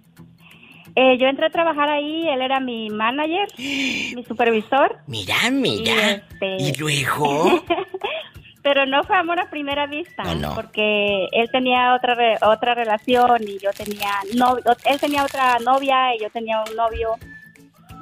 Eh, 1.02 1.18
yo 1.18 1.28
entré 1.28 1.46
a 1.46 1.50
trabajar 1.50 1.88
ahí, 1.88 2.28
él 2.28 2.42
era 2.42 2.60
mi 2.60 2.90
manager, 2.90 3.48
mi 3.58 4.22
supervisor. 4.28 4.98
Mira, 5.08 5.36
mira. 5.50 6.12
este- 6.16 6.58
¿Y 6.60 6.74
luego? 6.74 7.64
Pero 8.62 8.86
no 8.86 9.04
fue 9.06 9.16
amor 9.16 9.40
a 9.40 9.50
primera 9.50 9.88
vista, 9.88 10.24
No, 10.24 10.36
no. 10.36 10.56
porque 10.56 11.28
él 11.32 11.50
tenía 11.50 11.96
otra 11.96 12.16
re- 12.16 12.38
otra 12.46 12.74
relación 12.76 13.42
y 13.48 13.58
yo 13.60 13.70
tenía 13.72 14.12
no, 14.36 14.58
él 14.84 15.00
tenía 15.00 15.24
otra 15.24 15.58
novia 15.60 16.14
y 16.14 16.20
yo 16.20 16.30
tenía 16.30 16.62
un 16.70 16.76
novio 16.76 17.12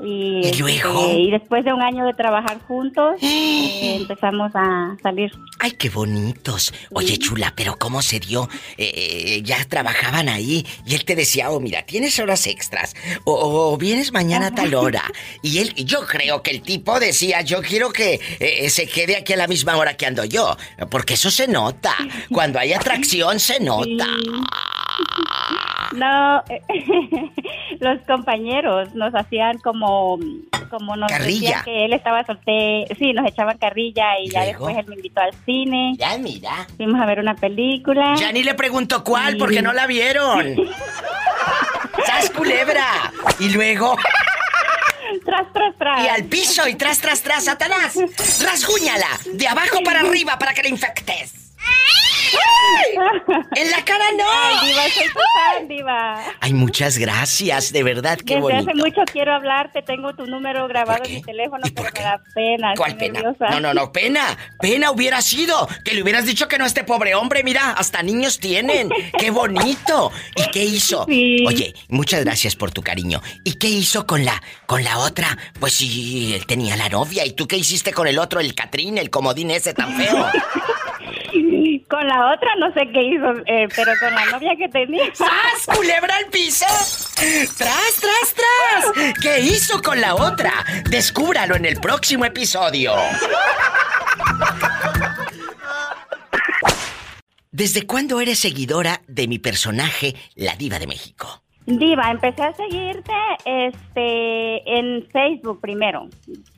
y, 0.03 0.41
¿Y 0.43 0.45
este, 0.45 0.59
luego? 0.59 1.11
y 1.11 1.31
después 1.31 1.65
de 1.65 1.73
un 1.73 1.81
año 1.81 2.05
de 2.05 2.13
trabajar 2.13 2.59
juntos 2.67 3.15
eh, 3.21 3.95
empezamos 3.95 4.51
a 4.55 4.95
salir. 5.01 5.31
Ay, 5.59 5.71
qué 5.71 5.89
bonitos. 5.89 6.73
Oye, 6.93 7.17
chula, 7.17 7.53
pero 7.55 7.77
¿cómo 7.77 8.01
se 8.01 8.19
dio? 8.19 8.49
Eh, 8.77 8.91
eh, 8.95 9.41
ya 9.43 9.63
trabajaban 9.65 10.29
ahí 10.29 10.65
y 10.85 10.95
él 10.95 11.03
te 11.05 11.15
decía, 11.15 11.49
oh, 11.49 11.59
mira, 11.59 11.83
tienes 11.83 12.19
horas 12.19 12.45
extras 12.47 12.95
o, 13.23 13.33
o 13.73 13.77
vienes 13.77 14.11
mañana 14.11 14.47
a 14.47 14.51
tal 14.55 14.73
hora. 14.75 15.03
Y 15.41 15.59
él, 15.59 15.73
yo 15.75 16.05
creo 16.05 16.43
que 16.43 16.51
el 16.51 16.61
tipo 16.61 16.99
decía, 16.99 17.41
yo 17.41 17.61
quiero 17.61 17.91
que 17.91 18.19
se 18.69 18.87
quede 18.87 19.17
aquí 19.17 19.33
a 19.33 19.37
la 19.37 19.47
misma 19.47 19.75
hora 19.77 19.95
que 19.97 20.05
ando 20.05 20.25
yo, 20.25 20.55
porque 20.89 21.15
eso 21.15 21.31
se 21.31 21.47
nota. 21.47 21.95
Cuando 22.31 22.59
hay 22.59 22.73
atracción 22.77 23.39
se 23.39 23.59
nota. 23.59 24.07
No, 25.93 26.43
los 27.79 28.01
compañeros 28.05 28.93
nos 28.93 29.13
hacían 29.15 29.57
como 29.59 30.19
como 30.69 30.97
nos 30.97 31.09
Carrilla. 31.09 31.39
decían 31.39 31.63
que 31.63 31.85
él 31.85 31.93
estaba 31.93 32.25
soltero, 32.25 32.93
sí, 32.99 33.13
nos 33.13 33.25
echaban 33.25 33.57
carrilla 33.57 34.19
y, 34.19 34.29
ya 34.29 34.43
luego? 34.43 34.67
después 34.67 34.77
él 34.77 34.85
me 34.87 34.95
invitó 34.95 35.21
al 35.21 35.33
cine. 35.45 35.95
Ya, 35.97 36.17
mira. 36.17 36.67
Fuimos 36.75 36.99
a 37.01 37.05
ver 37.05 37.19
una 37.19 37.35
película. 37.35 38.15
Ya 38.17 38.31
ni 38.31 38.43
le 38.43 38.53
pregunto 38.53 39.03
cuál, 39.03 39.37
porque 39.37 39.61
no 39.61 39.71
la 39.73 39.87
vieron. 39.87 40.55
¡Sas 42.05 42.29
culebra! 42.31 43.13
Y 43.39 43.49
luego. 43.49 43.95
Tras, 45.25 45.53
tras, 45.53 45.75
tras. 45.77 46.05
Y 46.05 46.09
al 46.09 46.25
piso 46.25 46.67
y 46.67 46.75
tras, 46.75 46.99
tras, 46.99 47.21
tras, 47.21 47.45
Satanás. 47.45 47.95
Rasguñala. 48.43 49.07
De 49.33 49.47
abajo 49.47 49.79
para 49.83 49.99
arriba 50.07 50.37
para 50.37 50.53
que 50.53 50.63
la 50.63 50.69
infectes. 50.69 51.33
¡En 53.55 53.71
la 53.71 53.83
cara 53.85 54.05
no! 54.17 54.23
Ay, 54.29 54.67
diva, 54.67 54.81
soy 54.89 55.07
tu 55.07 55.19
fan, 55.19 55.67
diva. 55.67 56.23
Ay, 56.41 56.53
muchas 56.53 56.97
gracias, 56.97 57.71
de 57.71 57.83
verdad, 57.83 58.17
qué 58.17 58.35
Desde 58.35 58.39
bonito. 58.41 58.69
hace 58.71 58.77
mucho 58.77 59.01
quiero 59.11 59.33
hablarte, 59.33 59.81
tengo 59.81 60.13
tu 60.15 60.25
número 60.25 60.67
grabado 60.67 61.03
en 61.05 61.15
mi 61.15 61.21
teléfono, 61.21 61.63
pero 61.75 61.89
me 61.93 62.01
da 62.01 62.21
pena. 62.33 62.73
¿Cuál 62.75 62.97
pena? 62.97 63.21
nerviosa. 63.21 63.49
No, 63.49 63.59
no, 63.59 63.73
no, 63.73 63.91
pena. 63.91 64.37
Pena 64.59 64.91
hubiera 64.91 65.21
sido 65.21 65.67
que 65.83 65.93
le 65.93 66.03
hubieras 66.03 66.25
dicho 66.25 66.47
que 66.47 66.57
no 66.57 66.63
a 66.63 66.67
este 66.67 66.83
pobre 66.83 67.15
hombre. 67.15 67.43
Mira, 67.43 67.71
hasta 67.71 68.01
niños 68.03 68.39
tienen. 68.39 68.89
¡Qué 69.17 69.31
bonito! 69.31 70.11
¿Y 70.35 70.49
qué 70.51 70.63
hizo? 70.63 71.05
Oye, 71.05 71.73
muchas 71.89 72.23
gracias 72.23 72.55
por 72.55 72.71
tu 72.71 72.81
cariño. 72.81 73.21
¿Y 73.43 73.53
qué 73.53 73.67
hizo 73.67 74.05
con 74.05 74.25
la 74.25 74.41
con 74.65 74.83
la 74.83 74.99
otra? 74.99 75.37
Pues 75.59 75.73
sí, 75.73 76.33
él 76.35 76.45
tenía 76.45 76.75
la 76.75 76.89
novia. 76.89 77.25
¿Y 77.25 77.31
tú 77.33 77.47
qué 77.47 77.57
hiciste 77.57 77.93
con 77.93 78.07
el 78.07 78.19
otro, 78.19 78.39
el 78.39 78.53
Catrín, 78.55 78.97
el 78.97 79.09
comodín 79.09 79.51
ese 79.51 79.73
tan 79.73 79.95
feo? 79.95 80.25
Con 81.89 82.05
la 82.05 82.33
otra 82.33 82.49
no 82.59 82.73
sé 82.73 82.89
qué 82.91 83.01
hizo, 83.01 83.31
eh, 83.45 83.67
pero 83.73 83.93
con 83.99 84.13
la 84.13 84.25
novia 84.25 84.55
que 84.57 84.67
tenía. 84.67 85.05
¡Sas, 85.13 85.75
culebra 85.75 86.15
al 86.17 86.25
piso! 86.25 86.65
¡Tras, 87.57 87.95
tras, 87.95 88.35
tras! 88.35 89.13
¿Qué 89.21 89.39
hizo 89.39 89.81
con 89.81 90.01
la 90.01 90.15
otra? 90.15 90.53
Descúbralo 90.89 91.55
en 91.55 91.65
el 91.65 91.79
próximo 91.79 92.25
episodio. 92.25 92.93
¿Desde 97.51 97.87
cuándo 97.87 98.19
eres 98.19 98.39
seguidora 98.39 99.01
de 99.07 99.27
mi 99.27 99.39
personaje, 99.39 100.15
la 100.35 100.55
diva 100.55 100.79
de 100.79 100.87
México? 100.87 101.46
Diva, 101.67 102.09
empecé 102.11 102.41
a 102.43 102.53
seguirte 102.53 103.11
este 103.45 104.79
en 104.79 105.05
Facebook 105.11 105.59
primero. 105.61 106.07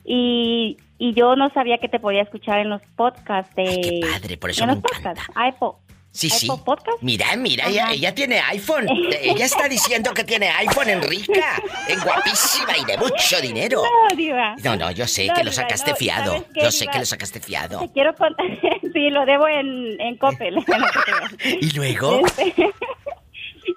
Y, 0.04 0.76
y 0.98 1.12
yo 1.14 1.34
no 1.34 1.50
sabía 1.50 1.78
que 1.78 1.88
te 1.88 1.98
podía 1.98 2.22
escuchar 2.22 2.60
en 2.60 2.70
los 2.70 2.80
podcasts 2.96 3.54
de 3.56 4.00
padre, 4.12 4.36
por 4.36 4.50
eso 4.50 4.62
en 4.62 4.68
me 4.70 4.74
los 4.76 4.82
podcasts. 4.84 5.24
Apple. 5.34 5.70
Sí, 6.12 6.28
sí. 6.28 6.48
Podcast. 6.64 6.98
Mira, 7.02 7.26
mira, 7.36 7.68
ella, 7.68 7.90
ella 7.92 8.12
tiene 8.14 8.40
iPhone. 8.40 8.88
Ella 9.22 9.44
está 9.44 9.68
diciendo 9.68 10.12
que 10.12 10.24
tiene 10.24 10.48
iPhone 10.48 10.88
en 10.88 11.02
rica, 11.02 11.62
en 11.88 12.00
guapísima 12.00 12.72
y 12.78 12.84
de 12.84 12.98
mucho 12.98 13.40
dinero. 13.40 13.82
No, 13.82 14.16
diva. 14.16 14.56
No, 14.64 14.74
no, 14.74 14.90
yo 14.90 15.06
sé 15.06 15.26
No, 15.28 15.34
que 15.34 15.44
lo 15.44 15.52
sacaste 15.52 15.92
no, 15.92 15.96
fiado. 15.96 16.32
¿sabes 16.32 16.46
qué, 16.52 16.60
Yo 16.62 16.70
sé 16.72 16.80
diva? 16.80 16.92
que 16.92 16.98
lo 16.98 17.04
sacaste 17.04 17.38
fiado. 17.40 17.78
Te 17.78 17.92
quiero 17.92 18.12
contar. 18.16 18.44
sí, 18.92 19.10
lo 19.10 19.24
debo 19.24 19.46
en, 19.46 20.00
en 20.00 20.16
Coppel. 20.16 20.56
¿Y 21.60 21.70
luego? 21.76 22.26
Este, 22.26 22.54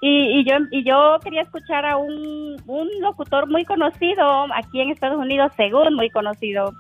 Y, 0.02 0.40
y 0.40 0.46
yo 0.50 0.56
y 0.72 0.84
yo 0.84 1.18
quería 1.24 1.42
escuchar 1.42 1.86
a 1.86 1.98
un, 1.98 2.56
un 2.68 2.90
locutor 3.02 3.50
muy 3.50 3.66
conocido 3.66 4.46
aquí 4.54 4.82
en 4.82 4.90
Estados 4.92 5.18
Unidos, 5.20 5.52
según 5.58 5.94
muy 5.96 6.10
conocido. 6.10 6.74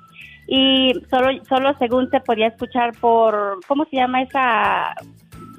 Y 0.47 0.91
solo 1.09 1.43
solo 1.47 1.73
según 1.79 2.09
se 2.09 2.19
podía 2.19 2.47
escuchar 2.47 2.91
por 2.99 3.59
¿cómo 3.67 3.85
se 3.85 3.95
llama 3.97 4.21
esa 4.21 4.93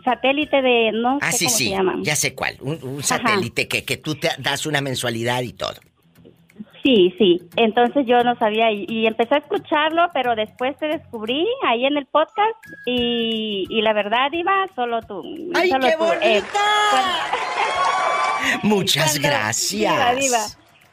satélite 0.05 0.61
de 0.61 0.93
no 0.93 1.19
Ah, 1.23 1.33
sé 1.33 1.39
sí, 1.39 1.45
cómo 1.47 1.57
sí, 1.57 1.65
se 1.65 1.71
llama? 1.71 1.95
ya 2.03 2.17
sé 2.17 2.35
cuál. 2.35 2.57
Un, 2.61 2.79
un 2.83 3.03
satélite 3.03 3.67
que, 3.67 3.85
que 3.85 3.97
tú 3.97 4.15
te 4.17 4.29
das 4.39 4.67
una 4.67 4.81
mensualidad 4.83 5.41
y 5.43 5.53
todo. 5.55 5.75
Sí, 6.85 7.15
sí. 7.17 7.41
Entonces 7.57 8.07
yo 8.07 8.23
no 8.23 8.37
sabía 8.37 8.71
y, 8.71 8.85
y 8.89 9.07
empecé 9.07 9.35
a 9.37 9.39
escucharlo, 9.39 10.07
pero 10.13 10.37
después 10.37 10.77
te 10.77 10.87
descubrí 10.87 11.47
ahí 11.67 11.87
en 11.87 11.97
el 11.97 12.05
podcast 12.05 12.55
y, 12.87 13.65
y 13.71 13.81
la 13.81 13.95
verdad, 13.95 14.31
Iba, 14.33 14.67
solo 14.77 15.01
tú. 15.01 15.23
¡Ay, 15.55 15.71
solo 15.71 15.87
qué 15.87 15.95
tú. 15.97 16.05
Eh, 16.23 16.43
Muchas 18.63 19.13
Cuando- 19.19 19.29
gracias. 19.29 19.93
Diva, 19.93 20.15
diva. 20.15 20.39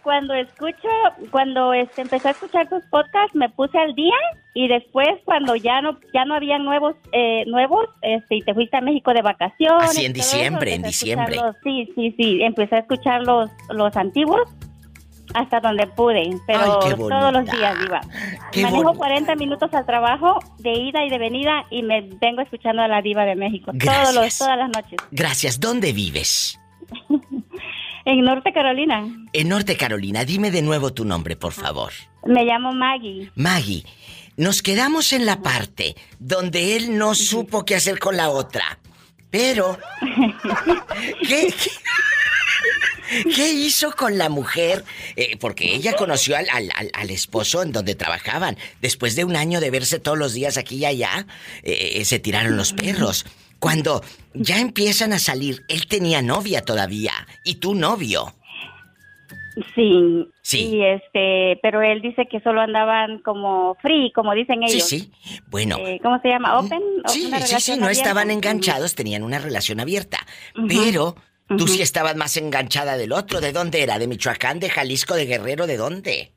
Cuando 0.04 0.34
escucho, 0.34 0.88
cuando 1.30 1.74
este, 1.74 2.02
empecé 2.02 2.30
a 2.30 2.32
escuchar 2.32 2.68
tus 2.68 2.84
podcasts, 2.86 3.36
me 3.36 3.50
puse 3.50 3.78
al 3.78 3.94
día 3.94 4.16
y 4.56 4.68
después 4.68 5.08
cuando 5.26 5.56
ya 5.56 5.80
no 5.82 6.00
ya 6.12 6.26
no 6.26 6.34
había 6.34 6.58
nuevos 6.58 6.96
eh, 7.12 7.44
nuevos, 7.46 7.86
este, 8.02 8.38
y 8.38 8.42
te 8.42 8.56
fuiste 8.56 8.78
a 8.78 8.82
México 8.82 9.14
de 9.14 9.22
vacaciones. 9.22 9.84
Así 9.92 10.06
en 10.06 10.14
eso, 10.16 10.24
diciembre, 10.36 10.74
en 10.74 10.82
diciembre. 10.82 11.38
Sí, 11.64 11.88
sí, 11.94 12.16
sí. 12.18 12.42
Empecé 12.42 12.78
a 12.78 12.80
escuchar 12.80 13.22
los 13.28 13.52
los 13.70 13.96
antiguos 13.96 14.42
hasta 15.34 15.60
donde 15.60 15.88
pude, 15.88 16.30
pero 16.48 16.80
Ay, 16.84 16.96
todos 16.96 17.34
los 17.34 17.46
días 17.46 17.76
iba. 17.86 18.02
Qué 18.52 18.64
Manejo 18.64 18.84
bonita. 18.84 18.98
40 19.00 19.36
minutos 19.36 19.74
al 19.74 19.86
trabajo 19.86 20.40
de 20.60 20.74
ida 20.74 21.04
y 21.06 21.10
de 21.10 21.18
venida 21.18 21.66
y 21.70 21.84
me 21.84 22.02
vengo 22.02 22.42
escuchando 22.42 22.82
a 22.82 22.88
la 22.88 23.02
diva 23.02 23.26
de 23.26 23.36
México 23.36 23.72
todos 23.78 24.16
los, 24.16 24.38
todas 24.38 24.58
las 24.58 24.70
noches. 24.70 25.00
Gracias. 25.12 25.60
¿Dónde 25.60 25.94
vives? 25.94 26.60
En 28.04 28.22
Norte 28.26 28.52
Carolina. 28.52 29.06
En 29.32 29.50
Norte 29.50 29.78
Carolina. 29.78 30.26
Dime 30.26 30.50
de 30.50 30.64
nuevo 30.64 30.92
tu 30.92 31.06
nombre, 31.06 31.36
por 31.36 31.54
favor. 31.54 31.92
Me 32.26 32.46
llamo 32.46 32.74
Maggie. 32.74 33.32
Maggie, 33.36 33.86
nos 34.38 34.62
quedamos 34.64 35.14
en 35.14 35.26
la 35.26 35.42
parte 35.42 35.96
donde 36.20 36.76
él 36.76 36.98
no 36.98 37.14
supo 37.14 37.64
qué 37.64 37.76
hacer 37.76 38.00
con 38.00 38.18
la 38.18 38.30
otra. 38.30 38.80
Pero, 39.32 39.80
¿qué, 41.28 41.54
qué, 41.54 43.24
qué 43.34 43.54
hizo 43.54 43.92
con 43.96 44.18
la 44.18 44.30
mujer? 44.30 44.84
Eh, 45.16 45.38
porque 45.38 45.74
ella 45.74 45.94
conoció 45.96 46.36
al, 46.38 46.48
al- 46.52 47.10
esposo 47.10 47.64
en 47.64 47.72
donde 47.72 47.96
trabajaban. 47.96 48.58
Después 48.82 49.16
de 49.16 49.24
un 49.24 49.36
año 49.36 49.60
de 49.60 49.72
verse 49.72 50.00
todos 50.00 50.18
los 50.18 50.34
días 50.34 50.58
aquí 50.58 50.76
y 50.78 50.86
allá, 50.86 51.26
eh, 51.64 52.04
se 52.06 52.20
tiraron 52.20 52.58
los 52.58 52.74
perros. 52.74 53.26
Cuando 53.60 54.04
ya 54.34 54.60
empiezan 54.60 55.14
a 55.14 55.20
salir, 55.20 55.64
él 55.68 55.88
tenía 55.88 56.22
novia 56.22 56.62
todavía 56.64 57.14
y 57.44 57.56
tú 57.56 57.76
novio. 57.76 58.36
Sí. 59.76 60.28
Sí. 60.42 60.68
Y 60.76 60.84
este, 60.84 61.60
pero 61.62 61.82
él 61.82 62.02
dice 62.02 62.28
que 62.30 62.40
solo 62.42 62.62
andaban 62.62 63.20
como 63.20 63.76
free, 63.82 64.12
como 64.14 64.34
dicen 64.34 64.60
Sí, 64.68 64.76
ellos. 64.76 64.88
sí. 64.88 65.12
Bueno, 65.50 65.78
Eh, 65.80 66.00
¿Cómo 66.04 66.20
se 66.22 66.30
llama? 66.30 66.60
Open. 66.60 66.82
Sí, 67.08 67.26
Una 67.26 67.38
sí, 67.40 67.44
sí, 67.44 67.50
relación 67.50 67.80
no 67.80 67.86
abierta. 67.86 68.02
estaban 68.10 68.32
enganchados, 68.32 68.96
tenían 68.96 69.24
una 69.24 69.40
relación 69.40 69.80
abierta. 69.80 70.20
Pero 70.68 71.16
tú 71.58 71.68
sí 71.68 71.82
estabas 71.82 72.16
más 72.16 72.36
enganchada 72.38 72.98
del 72.98 73.12
otro. 73.14 73.42
¿De 73.42 73.52
dónde 73.52 73.84
era? 73.84 74.00
¿De 74.00 74.08
Michoacán, 74.08 74.60
de 74.60 74.70
Jalisco, 74.70 75.16
de 75.16 75.26
Guerrero? 75.26 75.68
¿De 75.68 75.78
dónde? 75.78 76.32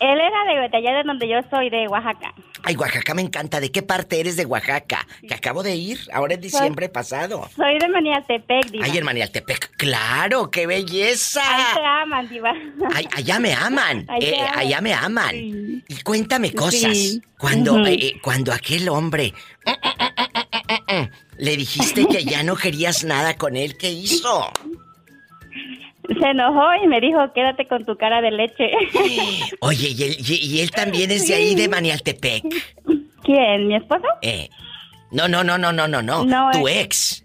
Él 0.00 0.18
era 0.20 0.44
de, 0.44 0.68
de 0.68 0.76
allá 0.76 0.98
de 0.98 1.02
donde 1.04 1.28
yo 1.28 1.38
soy, 1.50 1.70
de 1.70 1.88
Oaxaca. 1.88 2.34
Ay, 2.62 2.76
Oaxaca 2.76 3.14
me 3.14 3.22
encanta. 3.22 3.60
¿De 3.60 3.70
qué 3.70 3.82
parte 3.82 4.20
eres 4.20 4.36
de 4.36 4.44
Oaxaca? 4.44 5.06
Que 5.26 5.34
acabo 5.34 5.62
de 5.62 5.76
ir, 5.76 5.98
ahora 6.12 6.34
es 6.34 6.40
diciembre 6.40 6.88
pasado. 6.88 7.48
Soy 7.56 7.78
de 7.78 7.88
Maniatepec, 7.88 8.70
diva. 8.70 8.84
Ay, 8.84 8.98
en 8.98 9.04
Manialtepec. 9.04 9.76
¡Claro! 9.76 10.50
¡Qué 10.50 10.66
belleza! 10.66 11.40
Ahí 11.44 11.64
te 11.74 11.84
aman, 11.84 12.28
diva. 12.28 12.52
Ay, 12.94 13.08
allá 13.16 13.38
me 13.38 13.54
aman. 13.54 14.06
Eh, 14.20 14.36
aman. 14.40 14.58
allá 14.58 14.80
me 14.80 14.94
aman. 14.94 15.34
Y 15.34 16.02
cuéntame 16.04 16.52
cosas. 16.52 16.96
Sí. 16.96 17.22
Cuando, 17.38 17.86
eh, 17.86 18.14
cuando 18.22 18.52
aquel 18.52 18.88
hombre 18.88 19.32
le 21.38 21.56
dijiste 21.56 22.06
que 22.06 22.24
ya 22.24 22.42
no 22.42 22.56
querías 22.56 23.04
nada 23.04 23.36
con 23.36 23.56
él, 23.56 23.76
¿qué 23.76 23.90
hizo? 23.90 24.52
Se 26.08 26.26
enojó 26.30 26.62
y 26.82 26.86
me 26.88 27.00
dijo, 27.00 27.18
quédate 27.34 27.66
con 27.68 27.84
tu 27.84 27.96
cara 27.96 28.20
de 28.22 28.30
leche. 28.30 28.70
Oye, 29.60 29.88
y 29.90 30.02
él, 30.02 30.16
y- 30.26 30.46
y 30.56 30.60
él 30.60 30.70
también 30.70 31.10
es 31.10 31.28
de 31.28 31.34
ahí, 31.34 31.54
de 31.54 31.68
Manialtepec. 31.68 32.42
¿Quién? 33.22 33.68
¿Mi 33.68 33.76
esposo? 33.76 34.06
Eh. 34.22 34.48
No, 35.10 35.28
no, 35.28 35.44
no, 35.44 35.58
no, 35.58 35.72
no, 35.72 35.86
no, 35.86 36.02
no. 36.02 36.24
Tu 36.52 36.68
es- 36.68 36.76
ex. 36.84 37.24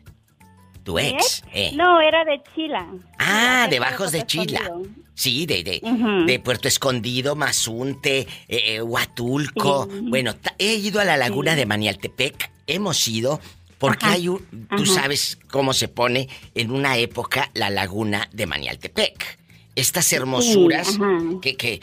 Tu 0.84 0.96
¿Mi 0.96 1.08
ex. 1.08 1.44
Eh. 1.54 1.72
No, 1.76 2.02
era 2.02 2.26
de 2.26 2.42
Chila. 2.54 2.86
Ah, 3.20 3.68
de 3.70 3.80
Bajos 3.80 4.12
de 4.12 4.26
Chila. 4.26 4.60
Escondido. 4.60 5.04
Sí, 5.16 5.46
de, 5.46 5.64
de, 5.64 5.80
de 6.26 6.40
Puerto 6.40 6.68
Escondido, 6.68 7.36
Mazunte, 7.36 8.20
eh, 8.20 8.28
eh, 8.76 8.82
Huatulco. 8.82 9.88
Sí. 9.90 10.00
Bueno, 10.10 10.34
he 10.58 10.74
ido 10.74 11.00
a 11.00 11.06
la 11.06 11.16
laguna 11.18 11.56
de 11.56 11.66
Manialtepec. 11.66 12.52
Hemos 12.68 13.08
ido 13.08 13.40
porque 13.84 14.06
Ajá. 14.06 14.16
hay 14.16 14.30
un... 14.30 14.40
Tú 14.70 14.84
Ajá. 14.84 15.02
sabes 15.02 15.38
cómo 15.52 15.74
se 15.74 15.90
pone 15.90 16.30
en 16.56 16.72
una 16.72 16.96
época 16.96 17.52
la 17.54 17.70
laguna 17.70 18.30
de 18.32 18.46
Manialtepec. 18.46 19.38
Estas 19.76 20.14
hermosuras 20.14 20.98
que, 21.42 21.58
que 21.58 21.82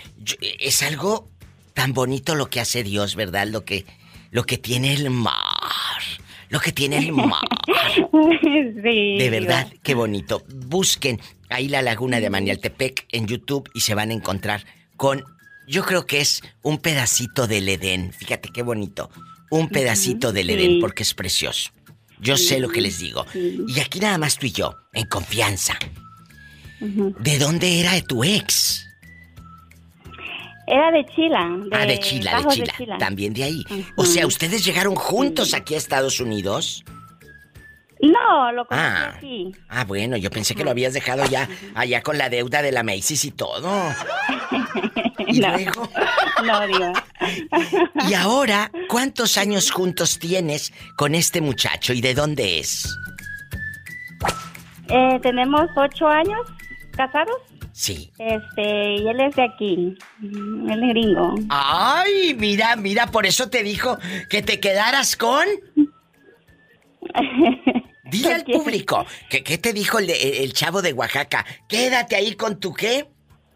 es 0.60 0.82
algo 0.82 1.28
tan 1.74 1.92
bonito 1.92 2.36
lo 2.36 2.48
que 2.48 2.58
hace 2.58 2.82
Dios, 2.84 3.16
¿verdad? 3.16 3.48
Lo 3.48 3.66
que, 3.66 3.84
lo 4.30 4.44
que 4.44 4.56
tiene 4.56 4.94
el 4.94 5.10
mar. 5.10 6.00
Lo 6.48 6.58
que 6.58 6.72
tiene 6.72 6.96
el 6.96 7.12
mar. 7.12 7.46
sí. 8.82 9.18
De 9.18 9.28
verdad, 9.30 9.70
qué 9.82 9.94
bonito. 9.94 10.42
Busquen 10.48 11.20
ahí 11.50 11.68
la 11.68 11.82
laguna 11.82 12.18
de 12.18 12.30
Manialtepec 12.30 13.08
en 13.12 13.26
YouTube 13.26 13.68
y 13.74 13.80
se 13.80 13.94
van 13.94 14.08
a 14.08 14.14
encontrar 14.14 14.64
con, 14.96 15.22
yo 15.68 15.84
creo 15.84 16.06
que 16.06 16.22
es 16.22 16.40
un 16.62 16.78
pedacito 16.78 17.46
del 17.46 17.68
Edén. 17.68 18.14
Fíjate 18.14 18.48
qué 18.48 18.62
bonito. 18.62 19.10
Un 19.50 19.68
pedacito 19.68 20.32
del. 20.32 20.48
Edén 20.48 20.80
porque 20.80 21.02
es 21.02 21.12
precioso. 21.12 21.72
Yo 22.20 22.36
sé 22.36 22.60
lo 22.60 22.68
que 22.68 22.80
les 22.80 22.98
digo. 22.98 23.26
sí. 23.32 23.64
Y 23.66 23.80
aquí 23.80 24.00
nada 24.00 24.18
más 24.18 24.36
tú 24.36 24.46
y 24.46 24.52
yo, 24.52 24.74
en 24.92 25.06
confianza. 25.06 25.78
¿De 26.80 27.38
dónde 27.38 27.80
era 27.80 28.00
tu 28.02 28.24
ex? 28.24 28.86
Era 30.66 30.90
de 30.92 31.04
Chila. 31.04 31.58
De 31.64 31.76
ah, 31.76 31.86
de 31.86 31.98
Chila, 31.98 32.42
de 32.42 32.64
Chila. 32.64 32.98
También 32.98 33.34
de 33.34 33.44
ahí. 33.44 33.64
O 33.96 34.04
sea, 34.04 34.26
¿ustedes 34.26 34.64
llegaron 34.64 34.94
juntos 34.94 35.52
aquí 35.52 35.74
a 35.74 35.78
Estados 35.78 36.20
Unidos? 36.20 36.84
No, 38.02 38.50
lo 38.52 38.64
conocí 38.66 38.86
Ah. 38.86 39.12
aquí. 39.16 39.52
Ah, 39.68 39.84
bueno, 39.84 40.16
yo 40.16 40.30
pensé 40.30 40.54
que 40.54 40.64
lo 40.64 40.70
habías 40.70 40.94
dejado 40.94 41.24
ya 41.26 41.48
allá 41.74 42.02
con 42.02 42.16
la 42.18 42.28
deuda 42.30 42.62
de 42.62 42.72
la 42.72 42.82
Macy's 42.82 43.24
y 43.24 43.30
todo. 43.30 43.70
Y 45.26 45.38
no. 45.38 45.48
luego. 45.56 45.88
No, 46.44 46.66
digo. 46.66 46.92
Y 48.08 48.14
ahora, 48.14 48.70
¿cuántos 48.88 49.38
años 49.38 49.70
juntos 49.70 50.18
tienes 50.18 50.72
con 50.96 51.14
este 51.14 51.40
muchacho 51.40 51.92
y 51.92 52.00
de 52.00 52.14
dónde 52.14 52.58
es? 52.58 52.88
Eh, 54.88 55.20
tenemos 55.22 55.62
ocho 55.76 56.08
años 56.08 56.40
casados. 56.96 57.36
Sí. 57.72 58.10
Este, 58.18 58.94
y 58.96 59.06
él 59.08 59.20
es 59.20 59.36
de 59.36 59.42
aquí. 59.44 59.96
Él 60.22 60.82
es 60.82 60.88
gringo. 60.90 61.34
Ay, 61.48 62.34
mira, 62.36 62.74
mira, 62.74 63.06
por 63.06 63.24
eso 63.24 63.48
te 63.48 63.62
dijo 63.62 63.98
que 64.28 64.42
te 64.42 64.58
quedaras 64.58 65.16
con. 65.16 65.46
Dile 68.10 68.34
al 68.34 68.44
público, 68.44 69.06
que, 69.28 69.42
¿qué 69.42 69.58
te 69.58 69.72
dijo 69.72 69.98
el, 69.98 70.10
el 70.10 70.52
chavo 70.52 70.82
de 70.82 70.92
Oaxaca? 70.92 71.44
Quédate 71.68 72.16
ahí 72.16 72.34
con 72.34 72.58
tu 72.58 72.72
qué? 72.74 73.06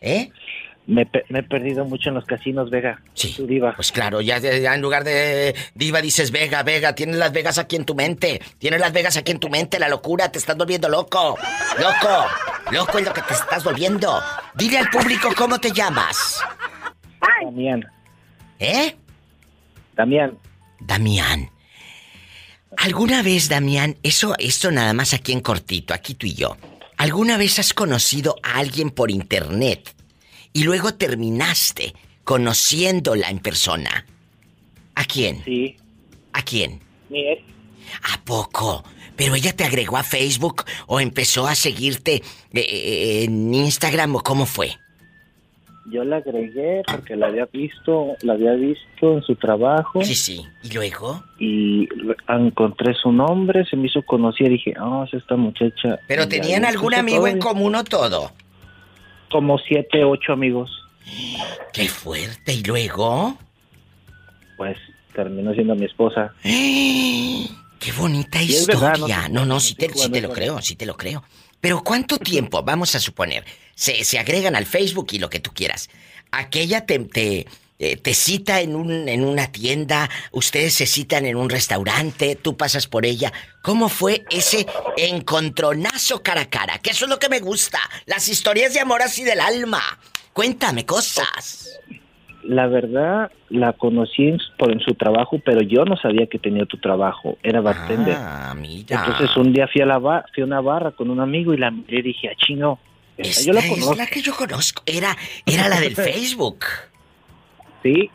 ¿Eh? 0.00 0.30
Me, 0.86 1.06
pe- 1.06 1.24
me 1.28 1.40
he 1.40 1.42
perdido 1.42 1.84
mucho 1.84 2.08
en 2.08 2.16
los 2.16 2.24
casinos, 2.24 2.68
Vega. 2.70 3.00
Sí. 3.14 3.32
Tu 3.34 3.46
diva. 3.46 3.74
Pues 3.76 3.92
claro, 3.92 4.20
ya, 4.20 4.38
ya 4.38 4.74
en 4.74 4.80
lugar 4.80 5.04
de 5.04 5.54
diva 5.74 6.00
dices 6.00 6.30
Vega, 6.32 6.62
Vega, 6.62 6.94
tienes 6.94 7.16
Las 7.16 7.32
Vegas 7.32 7.58
aquí 7.58 7.76
en 7.76 7.84
tu 7.84 7.94
mente. 7.94 8.40
Tienes 8.58 8.80
Las 8.80 8.92
Vegas 8.92 9.16
aquí 9.16 9.30
en 9.30 9.38
tu 9.38 9.48
mente, 9.48 9.78
la 9.78 9.88
locura, 9.88 10.32
te 10.32 10.38
estás 10.38 10.56
volviendo 10.56 10.88
loco. 10.88 11.38
Loco, 11.78 12.26
loco 12.72 12.98
es 12.98 13.04
lo 13.04 13.12
que 13.12 13.22
te 13.22 13.34
estás 13.34 13.62
volviendo. 13.62 14.20
Dile 14.54 14.78
al 14.78 14.88
público 14.90 15.28
cómo 15.36 15.58
te 15.58 15.70
llamas. 15.70 16.40
Damián. 17.44 17.84
¿Eh? 18.58 18.96
Damián. 19.94 20.38
Damián. 20.80 21.50
¿Alguna 22.76 23.22
vez, 23.22 23.48
Damián, 23.48 23.96
eso, 24.02 24.34
esto 24.38 24.70
nada 24.70 24.92
más 24.92 25.12
aquí 25.12 25.32
en 25.32 25.40
cortito, 25.40 25.92
aquí 25.92 26.14
tú 26.14 26.26
y 26.26 26.34
yo, 26.34 26.56
¿alguna 26.96 27.36
vez 27.36 27.58
has 27.58 27.74
conocido 27.74 28.36
a 28.42 28.58
alguien 28.58 28.90
por 28.90 29.10
internet 29.10 29.94
y 30.52 30.62
luego 30.62 30.94
terminaste 30.94 31.94
conociéndola 32.24 33.28
en 33.28 33.40
persona? 33.40 34.06
¿A 34.94 35.04
quién? 35.04 35.42
Sí. 35.44 35.76
¿A 36.32 36.42
quién? 36.42 36.80
Mi 37.08 37.28
ex. 37.28 37.42
¿A 38.02 38.22
poco? 38.24 38.84
¿Pero 39.16 39.34
ella 39.34 39.54
te 39.54 39.64
agregó 39.64 39.96
a 39.96 40.02
Facebook 40.02 40.64
o 40.86 41.00
empezó 41.00 41.46
a 41.46 41.54
seguirte 41.54 42.14
eh, 42.14 42.22
eh, 42.54 43.24
en 43.24 43.52
Instagram 43.52 44.16
o 44.16 44.22
cómo 44.22 44.46
fue? 44.46 44.78
Yo 45.86 46.04
la 46.04 46.16
agregué 46.16 46.82
porque 46.86 47.16
la 47.16 47.28
había 47.28 47.46
visto, 47.46 48.14
la 48.22 48.34
había 48.34 48.52
visto 48.52 49.14
en 49.14 49.22
su 49.22 49.34
trabajo. 49.34 50.04
Sí, 50.04 50.14
sí. 50.14 50.46
¿Y 50.62 50.72
luego? 50.72 51.24
Y 51.38 51.88
encontré 52.28 52.94
su 52.94 53.10
nombre, 53.10 53.64
se 53.64 53.76
me 53.76 53.86
hizo 53.86 54.02
conocida 54.02 54.48
y 54.48 54.52
dije, 54.52 54.74
ah, 54.78 55.04
es 55.08 55.14
esta 55.14 55.36
muchacha. 55.36 55.98
¿Pero 56.06 56.28
tenían 56.28 56.64
algún 56.64 56.94
amigo 56.94 57.18
todo. 57.18 57.26
en 57.28 57.38
común 57.38 57.74
o 57.74 57.84
todo? 57.84 58.30
Como 59.30 59.58
siete, 59.58 60.04
ocho 60.04 60.32
amigos. 60.32 60.70
¡Qué 61.72 61.88
fuerte! 61.88 62.52
¿Y 62.52 62.62
luego? 62.62 63.36
Pues 64.56 64.76
terminó 65.14 65.54
siendo 65.54 65.74
mi 65.74 65.86
esposa. 65.86 66.34
¡Qué 66.44 67.92
bonita 67.98 68.42
historia! 68.42 68.90
verdad, 68.92 69.28
no, 69.30 69.40
no- 69.40 69.46
no, 69.46 69.60
sí 69.60 69.74
te, 69.74 69.88
sí, 69.94 70.10
te 70.10 70.20
lo 70.20 70.30
creo, 70.30 70.60
sí 70.60 70.76
te 70.76 70.84
lo 70.84 70.96
creo. 70.96 71.24
Pero 71.60 71.82
¿cuánto 71.82 72.18
tiempo, 72.18 72.62
vamos 72.62 72.94
a 72.94 73.00
suponer, 73.00 73.44
se, 73.80 74.04
se 74.04 74.18
agregan 74.18 74.54
al 74.56 74.66
Facebook 74.66 75.08
y 75.12 75.18
lo 75.18 75.30
que 75.30 75.40
tú 75.40 75.50
quieras? 75.54 75.88
Aquella 76.32 76.84
te, 76.86 76.98
te, 76.98 77.46
eh, 77.78 77.96
te 77.96 78.12
cita 78.14 78.60
en, 78.60 78.76
un, 78.76 79.08
en 79.08 79.24
una 79.24 79.50
tienda, 79.50 80.08
ustedes 80.32 80.74
se 80.74 80.86
citan 80.86 81.24
en 81.24 81.36
un 81.36 81.48
restaurante, 81.48 82.36
tú 82.36 82.56
pasas 82.56 82.86
por 82.86 83.06
ella. 83.06 83.32
¿Cómo 83.62 83.88
fue 83.88 84.22
ese 84.30 84.66
encontronazo 85.24 86.22
cara 86.22 86.42
a 86.42 86.50
cara? 86.50 86.78
Que 86.78 86.90
eso 86.90 87.04
es 87.06 87.10
lo 87.10 87.18
que 87.18 87.28
me 87.28 87.40
gusta, 87.40 87.78
las 88.06 88.28
historias 88.28 88.74
de 88.74 88.80
amor 88.80 89.00
así 89.02 89.24
del 89.24 89.40
alma. 89.40 89.80
Cuéntame 90.32 90.84
cosas. 90.84 91.80
La 92.42 92.66
verdad, 92.66 93.30
la 93.50 93.72
conocí 93.74 94.28
en, 94.28 94.38
por 94.58 94.72
en 94.72 94.80
su 94.80 94.94
trabajo, 94.94 95.40
pero 95.44 95.60
yo 95.62 95.84
no 95.84 95.96
sabía 95.96 96.26
que 96.26 96.38
tenía 96.38 96.64
tu 96.66 96.78
trabajo. 96.78 97.36
Era 97.42 97.60
bartender. 97.60 98.16
Ah, 98.18 98.54
mira. 98.56 99.04
Entonces 99.06 99.36
un 99.36 99.52
día 99.52 99.68
fui 99.68 99.82
a 99.82 99.86
la 99.86 99.98
ba- 99.98 100.24
fui 100.34 100.42
a 100.42 100.46
una 100.46 100.60
barra 100.60 100.90
con 100.92 101.10
un 101.10 101.20
amigo 101.20 101.52
y 101.54 101.58
la 101.58 101.70
miré 101.70 101.98
y 101.98 102.02
dije, 102.02 102.28
ah, 102.30 102.36
chingo. 102.36 102.78
Esta 103.22 103.44
yo 103.44 103.52
la 103.52 103.60
es 103.60 103.96
la 103.96 104.06
que 104.06 104.22
yo 104.22 104.34
conozco. 104.34 104.82
Era, 104.86 105.16
era 105.46 105.68
la 105.68 105.80
del 105.80 105.94
Facebook. 105.94 106.64
Sí, 107.82 108.10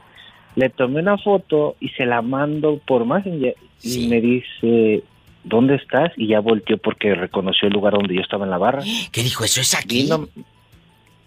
le 0.56 0.70
tomé 0.70 1.02
una 1.02 1.18
foto 1.18 1.76
y 1.80 1.90
se 1.90 2.06
la 2.06 2.22
mando 2.22 2.80
por 2.86 3.06
Messenger 3.06 3.56
y 3.84 4.08
me 4.08 4.22
dice, 4.22 5.04
¿dónde 5.44 5.76
estás? 5.76 6.12
Y 6.18 6.28
ya 6.28 6.40
volteó 6.40 6.78
porque 6.78 7.14
reconoció 7.14 7.68
el 7.68 7.74
lugar 7.74 7.94
donde 7.94 8.16
yo 8.16 8.22
estaba 8.22 8.46
en 8.46 8.52
la 8.52 8.58
barra. 8.58 8.84
¿Qué 9.12 9.22
dijo? 9.22 9.44
¿Eso 9.44 9.62
es 9.62 9.74
aquí? 9.76 10.04
Vino, 10.04 10.28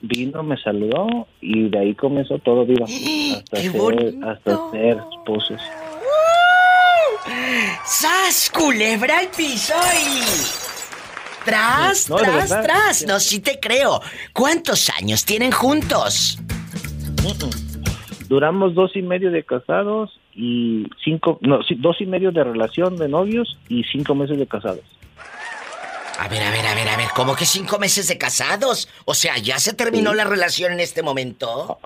vino 0.01 0.43
me 0.43 0.57
saludó 0.59 1.27
y 1.41 1.69
de 1.69 1.79
ahí 1.79 1.95
comenzó 1.95 2.39
todo, 2.39 2.65
viva. 2.65 2.87
Hasta, 3.39 3.61
¡Qué 3.61 3.71
ser, 3.71 4.25
hasta 4.25 4.71
ser 4.71 4.99
esposos. 5.13 5.61
¡Sas, 7.85 8.51
culebra 8.51 9.19
al 9.19 9.29
piso 9.29 9.75
y... 9.75 10.68
Tras, 11.49 12.11
No, 12.11 12.17
tras, 12.17 12.63
tras. 12.63 13.07
No, 13.07 13.19
sí 13.21 13.41
te 13.41 13.59
creo. 13.59 14.01
¿Cuántos 14.33 14.91
años 14.91 15.25
tienen 15.25 15.51
juntos? 15.51 16.39
Duramos 18.29 18.75
dos 18.75 18.95
y 18.95 19.03
medio 19.03 19.31
de 19.31 19.43
casados 19.43 20.21
y 20.35 20.87
cinco, 21.03 21.39
no, 21.41 21.63
sí, 21.63 21.75
dos 21.77 22.01
y 22.01 22.07
medio 22.07 22.31
de 22.31 22.45
relación 22.45 22.97
de 22.97 23.09
novios 23.09 23.59
y 23.69 23.83
cinco 23.85 24.15
meses 24.15 24.39
de 24.39 24.47
casados. 24.47 24.85
A 26.19 26.29
ver, 26.29 26.43
a 26.43 26.51
ver, 26.51 26.67
a 26.67 26.75
ver, 26.75 26.89
a 26.89 26.97
ver. 26.97 27.09
¿Cómo 27.15 27.35
que 27.35 27.47
cinco 27.47 27.79
meses 27.79 28.09
de 28.09 28.19
casados? 28.19 28.89
O 29.05 29.15
sea, 29.15 29.39
¿ya 29.39 29.59
se 29.59 29.73
terminó 29.73 30.13
la 30.15 30.25
relación 30.25 30.73
en 30.73 30.81
este 30.81 31.03
momento? 31.03 31.79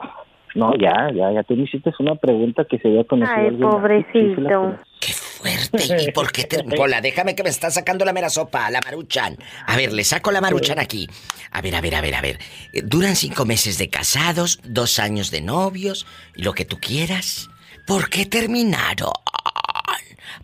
No, 0.54 0.74
ya, 0.76 1.10
ya, 1.14 1.32
ya 1.32 1.42
tú 1.44 1.54
me 1.54 1.64
hiciste 1.64 1.92
una 1.98 2.14
pregunta 2.16 2.64
que 2.64 2.78
se 2.78 2.88
había 2.88 3.04
conocido 3.04 3.36
Ay, 3.36 3.48
alguien. 3.48 4.78
Pobrecito. 5.08 5.78
Fuerte. 5.78 6.04
¿Y 6.04 6.12
por 6.12 6.30
qué 6.32 6.44
te... 6.44 6.62
Pola, 6.76 7.00
déjame 7.00 7.34
que 7.34 7.42
me 7.42 7.50
está 7.50 7.70
sacando 7.70 8.04
la 8.04 8.12
mera 8.12 8.30
sopa, 8.30 8.70
la 8.70 8.80
maruchan. 8.80 9.36
A 9.66 9.76
ver, 9.76 9.92
le 9.92 10.04
saco 10.04 10.30
la 10.30 10.40
maruchan 10.40 10.78
aquí. 10.78 11.08
A 11.50 11.60
ver, 11.60 11.74
a 11.74 11.80
ver, 11.80 11.94
a 11.94 12.00
ver, 12.00 12.14
a 12.14 12.20
ver. 12.20 12.38
Eh, 12.72 12.82
Duran 12.84 13.16
cinco 13.16 13.44
meses 13.44 13.78
de 13.78 13.90
casados, 13.90 14.60
dos 14.64 14.98
años 14.98 15.30
de 15.30 15.40
novios, 15.40 16.06
y 16.36 16.42
lo 16.42 16.52
que 16.52 16.64
tú 16.64 16.78
quieras. 16.78 17.50
¿Por 17.86 18.08
qué 18.08 18.26
terminaron? 18.26 19.12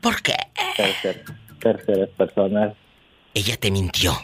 ¿Por 0.01 0.23
qué? 0.23 0.35
Tercer, 0.77 1.25
terceras 1.61 2.09
personas. 2.17 2.75
Ella 3.35 3.57
te 3.57 3.71
mintió. 3.71 4.19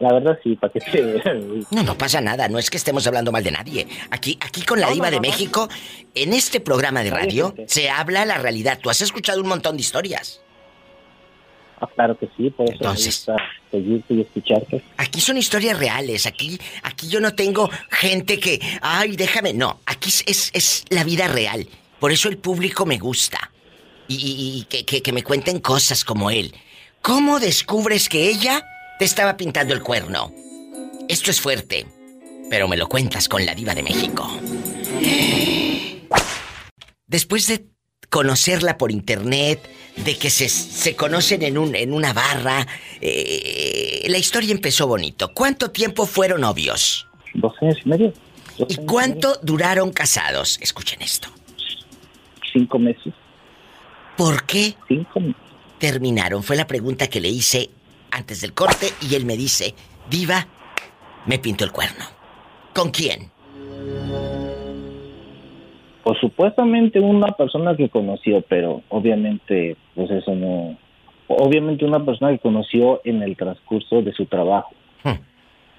La 0.00 0.12
verdad 0.12 0.38
sí, 0.42 0.56
para 0.56 0.72
que 0.72 0.80
te... 0.80 1.22
No, 1.70 1.82
no 1.84 1.96
pasa 1.96 2.20
nada, 2.20 2.48
no 2.48 2.58
es 2.58 2.68
que 2.68 2.76
estemos 2.76 3.06
hablando 3.06 3.30
mal 3.30 3.44
de 3.44 3.52
nadie. 3.52 3.86
Aquí, 4.10 4.36
aquí 4.40 4.62
con 4.62 4.80
la 4.80 4.88
No, 4.88 4.94
diva 4.94 5.06
no, 5.10 5.12
de. 5.16 5.20
México, 5.20 5.68
en 6.14 6.32
este 6.34 6.58
programa 6.60 7.02
de 7.04 7.10
radio, 7.10 7.54
se 7.68 7.88
habla 7.90 8.24
la 8.24 8.38
realidad. 8.38 8.78
Tú 8.82 8.90
has 8.90 9.00
escuchado 9.02 9.40
un 9.40 9.48
montón 9.48 9.76
de 9.76 9.82
historias. 9.82 10.40
Ah, 11.80 11.88
claro 11.94 12.16
que 12.18 12.28
sí, 12.36 12.50
por 12.50 12.66
eso 12.66 12.74
Entonces. 12.74 13.26
me 13.28 13.34
gusta 13.34 13.50
seguirte 13.70 14.14
y 14.14 14.20
escucharte. 14.22 14.84
Aquí 14.96 15.20
son 15.20 15.36
historias 15.38 15.78
reales, 15.78 16.26
aquí, 16.26 16.58
aquí 16.82 17.08
yo 17.08 17.20
no 17.20 17.34
tengo 17.34 17.68
gente 17.90 18.38
que, 18.38 18.60
ay, 18.80 19.16
déjame, 19.16 19.52
no, 19.54 19.80
aquí 19.86 20.08
es, 20.08 20.22
es, 20.26 20.50
es 20.54 20.84
la 20.90 21.04
vida 21.04 21.28
real. 21.28 21.66
Por 22.00 22.10
eso 22.12 22.28
el 22.28 22.38
público 22.38 22.84
me 22.86 22.98
gusta. 22.98 23.50
Y, 24.08 24.16
y- 24.16 24.58
y 24.60 24.64
que, 24.64 24.84
que- 24.84 25.02
que 25.02 25.12
me 25.12 25.22
cuenten 25.22 25.60
cosas 25.60 26.04
como 26.04 26.30
él. 26.30 26.54
¿Cómo 27.00 27.38
descubres 27.40 28.08
que 28.08 28.28
ella 28.28 28.62
te 28.98 29.04
estaba 29.04 29.36
pintando 29.36 29.74
el 29.74 29.82
cuerno? 29.82 30.32
Esto 31.08 31.30
es 31.30 31.40
fuerte, 31.40 31.86
pero 32.50 32.68
me 32.68 32.76
lo 32.76 32.88
cuentas 32.88 33.28
con 33.28 33.44
la 33.44 33.54
diva 33.54 33.74
de 33.74 33.82
México. 33.82 34.28
Después 37.06 37.46
de 37.46 37.66
conocerla 38.08 38.78
por 38.78 38.90
internet, 38.90 39.68
de 39.96 40.16
que 40.16 40.30
se, 40.30 40.48
se 40.48 40.96
conocen 40.96 41.42
en, 41.42 41.58
un, 41.58 41.74
en 41.74 41.92
una 41.92 42.12
barra, 42.12 42.66
eh, 43.00 44.04
la 44.08 44.18
historia 44.18 44.52
empezó 44.52 44.86
bonito. 44.86 45.32
¿Cuánto 45.34 45.70
tiempo 45.70 46.06
fueron 46.06 46.40
novios? 46.40 47.06
Dos 47.34 47.52
años 47.60 47.76
y 47.84 47.88
medio. 47.88 48.12
¿Y 48.68 48.76
cuánto 48.86 49.38
duraron 49.42 49.92
casados? 49.92 50.58
Escuchen 50.60 51.02
esto. 51.02 51.28
Cinco 52.52 52.78
meses. 52.78 53.12
¿Por 54.16 54.44
qué 54.46 54.74
Cinco 54.86 55.20
terminaron? 55.78 56.42
Fue 56.42 56.54
la 56.54 56.66
pregunta 56.66 57.08
que 57.08 57.20
le 57.20 57.28
hice 57.28 57.70
antes 58.14 58.40
del 58.40 58.54
corte 58.54 58.86
y 59.02 59.14
él 59.16 59.26
me 59.26 59.36
dice, 59.36 59.74
Diva, 60.08 60.46
me 61.26 61.38
pintó 61.38 61.64
el 61.64 61.72
cuerno. 61.72 62.04
¿Con 62.74 62.90
quién? 62.90 63.30
Pues 66.02 66.18
supuestamente 66.20 67.00
una 67.00 67.28
persona 67.32 67.76
que 67.76 67.88
conoció, 67.88 68.42
pero 68.42 68.82
obviamente, 68.88 69.76
pues 69.94 70.10
eso 70.10 70.34
no. 70.34 70.76
Obviamente 71.28 71.84
una 71.84 72.04
persona 72.04 72.30
que 72.32 72.38
conoció 72.38 73.00
en 73.04 73.22
el 73.22 73.36
transcurso 73.36 74.02
de 74.02 74.12
su 74.12 74.26
trabajo. 74.26 74.74
Hmm. 75.02 75.18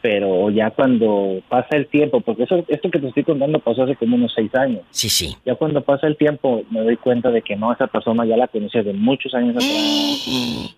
Pero 0.07 0.51
ya 0.51 0.69
cuando 0.69 1.41
pasa 1.49 1.75
el 1.75 1.87
tiempo, 1.87 2.21
porque 2.21 2.43
eso, 2.43 2.63
esto 2.67 2.91
que 2.91 2.99
te 2.99 3.07
estoy 3.07 3.23
contando 3.23 3.57
pasó 3.57 3.81
hace 3.85 3.95
como 3.95 4.15
unos 4.17 4.31
seis 4.35 4.53
años. 4.53 4.81
Sí, 4.91 5.09
sí. 5.09 5.35
Ya 5.47 5.55
cuando 5.55 5.81
pasa 5.81 6.05
el 6.05 6.15
tiempo 6.15 6.61
me 6.69 6.81
doy 6.81 6.95
cuenta 6.97 7.31
de 7.31 7.41
que 7.41 7.55
no, 7.55 7.73
esa 7.73 7.87
persona 7.87 8.23
ya 8.23 8.37
la 8.37 8.47
conocía 8.47 8.83
de 8.83 8.93
muchos 8.93 9.33
años 9.33 9.55
atrás. 9.55 9.71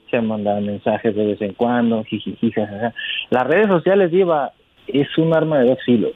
Se 0.09 0.21
mandaban 0.21 0.65
mensajes 0.65 1.13
de 1.13 1.25
vez 1.25 1.41
en 1.41 1.53
cuando, 1.55 2.05
jijiji, 2.05 2.51
jajaja. 2.53 2.93
Las 3.29 3.45
redes 3.47 3.67
sociales, 3.67 4.11
Diva, 4.11 4.53
es 4.87 5.09
un 5.17 5.33
arma 5.33 5.59
de 5.59 5.71
dos 5.71 5.79
filos. 5.85 6.13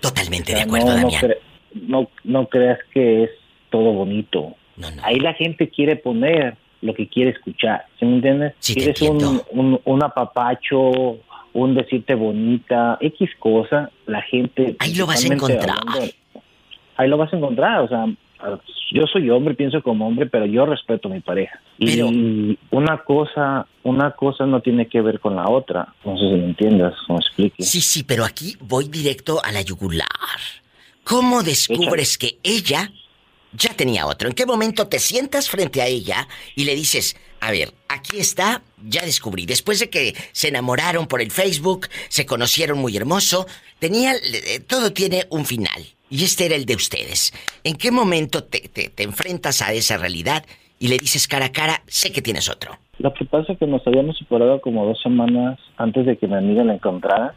Totalmente 0.00 0.52
O 0.52 0.56
sea, 0.56 0.58
de 0.58 0.62
acuerdo, 0.62 0.86
no, 0.86 0.92
no 0.94 1.00
Damián. 1.02 1.22
cre- 1.24 1.38
no, 1.88 2.08
no 2.22 2.46
creas 2.46 2.78
que 2.92 3.24
es 3.24 3.30
todo 3.70 3.92
bonito. 3.94 4.54
Ahí 5.02 5.18
la 5.18 5.34
gente 5.34 5.70
quiere 5.70 5.96
poner 5.96 6.56
lo 6.82 6.94
que 6.94 7.08
quiere 7.08 7.30
escuchar, 7.30 7.86
¿sí 7.98 8.04
me 8.06 8.16
entiendes? 8.16 8.52
Sí, 8.60 8.74
Quieres 8.74 9.02
un, 9.02 9.40
un, 9.50 9.80
un 9.84 10.04
apapacho, 10.04 11.16
un 11.54 11.74
decirte 11.74 12.14
bonita, 12.14 12.98
X 13.00 13.30
cosa, 13.38 13.90
la 14.06 14.22
gente... 14.22 14.76
Ahí 14.78 14.94
lo 14.94 15.06
vas 15.06 15.24
a 15.24 15.32
encontrar. 15.32 15.78
hablando, 15.78 16.12
ahí 16.96 17.08
lo 17.08 17.16
vas 17.16 17.32
a 17.32 17.36
encontrar, 17.36 17.80
o 17.80 17.88
sea, 17.88 18.06
yo 18.92 19.06
soy 19.06 19.30
hombre, 19.30 19.54
pienso 19.54 19.82
como 19.82 20.06
hombre, 20.06 20.26
pero 20.26 20.46
yo 20.46 20.66
respeto 20.66 21.08
a 21.08 21.12
mi 21.12 21.20
pareja. 21.20 21.60
Y 21.78 22.00
una 22.70 22.98
cosa, 23.04 23.66
una 23.82 24.10
cosa 24.12 24.46
no 24.46 24.60
tiene 24.60 24.86
que 24.86 25.00
ver 25.00 25.20
con 25.20 25.36
la 25.36 25.48
otra. 25.48 25.94
No 26.04 26.16
sé 26.16 26.28
si 26.28 26.34
me 26.34 26.44
entiendas, 26.44 26.94
como 27.06 27.18
explique. 27.18 27.62
Sí, 27.62 27.80
sí, 27.80 28.04
pero 28.04 28.24
aquí 28.24 28.56
voy 28.60 28.88
directo 28.88 29.40
a 29.42 29.50
la 29.52 29.62
yugular. 29.62 30.06
¿Cómo 31.02 31.42
descubres 31.42 32.18
que 32.18 32.38
ella 32.42 32.90
ya 33.56 33.74
tenía 33.74 34.06
otro? 34.06 34.28
¿En 34.28 34.34
qué 34.34 34.46
momento 34.46 34.88
te 34.88 34.98
sientas 34.98 35.48
frente 35.48 35.80
a 35.82 35.86
ella 35.86 36.28
y 36.54 36.64
le 36.64 36.74
dices, 36.74 37.16
a 37.40 37.50
ver, 37.50 37.72
aquí 37.88 38.18
está, 38.18 38.62
ya 38.86 39.02
descubrí. 39.02 39.46
Después 39.46 39.78
de 39.80 39.90
que 39.90 40.14
se 40.32 40.48
enamoraron 40.48 41.06
por 41.06 41.20
el 41.20 41.30
Facebook, 41.30 41.88
se 42.08 42.26
conocieron 42.26 42.78
muy 42.78 42.96
hermoso, 42.96 43.46
tenía, 43.78 44.12
eh, 44.14 44.60
todo 44.66 44.92
tiene 44.92 45.26
un 45.30 45.44
final. 45.44 45.84
Y 46.10 46.24
este 46.24 46.46
era 46.46 46.54
el 46.54 46.64
de 46.66 46.74
ustedes. 46.76 47.32
¿En 47.64 47.76
qué 47.76 47.90
momento 47.90 48.44
te, 48.44 48.60
te- 48.60 48.88
te 48.90 49.02
enfrentas 49.02 49.62
a 49.62 49.72
esa 49.72 49.96
realidad 49.96 50.44
y 50.78 50.88
le 50.88 50.98
dices 50.98 51.26
cara 51.28 51.46
a 51.46 51.52
cara, 51.52 51.82
sé 51.86 52.12
que 52.12 52.22
tienes 52.22 52.48
otro? 52.48 52.78
Lo 52.98 53.12
que 53.12 53.24
pasa 53.24 53.52
es 53.52 53.58
que 53.58 53.66
nos 53.66 53.84
habíamos 53.86 54.16
separado 54.18 54.60
como 54.60 54.86
dos 54.86 55.00
semanas 55.02 55.58
antes 55.76 56.06
de 56.06 56.16
que 56.16 56.26
mi 56.28 56.34
amiga 56.36 56.62
la 56.62 56.74
encontrara. 56.74 57.34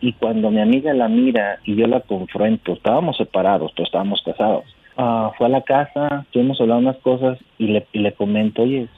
Y 0.00 0.12
cuando 0.14 0.50
mi 0.50 0.60
amiga 0.60 0.92
la 0.94 1.08
mira 1.08 1.58
y 1.64 1.76
yo 1.76 1.86
la 1.86 2.00
confronto, 2.00 2.72
estábamos 2.74 3.16
separados, 3.16 3.72
pero 3.74 3.86
estábamos 3.86 4.20
casados. 4.24 4.64
Ah, 4.96 5.32
fue 5.38 5.46
a 5.46 5.50
la 5.50 5.62
casa, 5.62 6.22
estuvimos 6.24 6.60
hablando 6.60 6.90
unas 6.90 7.00
cosas 7.02 7.38
y 7.58 7.68
le, 7.68 7.86
y 7.92 8.00
le 8.00 8.12
comento, 8.12 8.62
oye, 8.62 8.88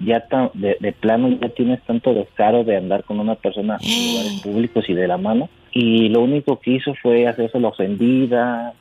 ya 0.00 0.20
ta- 0.26 0.50
de, 0.54 0.76
de 0.80 0.92
plano 0.92 1.28
ya 1.28 1.50
tienes 1.50 1.82
tanto 1.82 2.14
descaro 2.14 2.64
de 2.64 2.76
andar 2.76 3.04
con 3.04 3.20
una 3.20 3.34
persona 3.34 3.78
en 3.82 4.12
lugares 4.12 4.40
públicos 4.42 4.88
y 4.88 4.94
de 4.94 5.06
la 5.08 5.18
mano. 5.18 5.48
Y 5.72 6.08
lo 6.08 6.20
único 6.22 6.58
que 6.58 6.72
hizo 6.72 6.94
fue 6.94 7.28
hacerse 7.28 7.60
la 7.60 7.68
ofendida, 7.68 8.72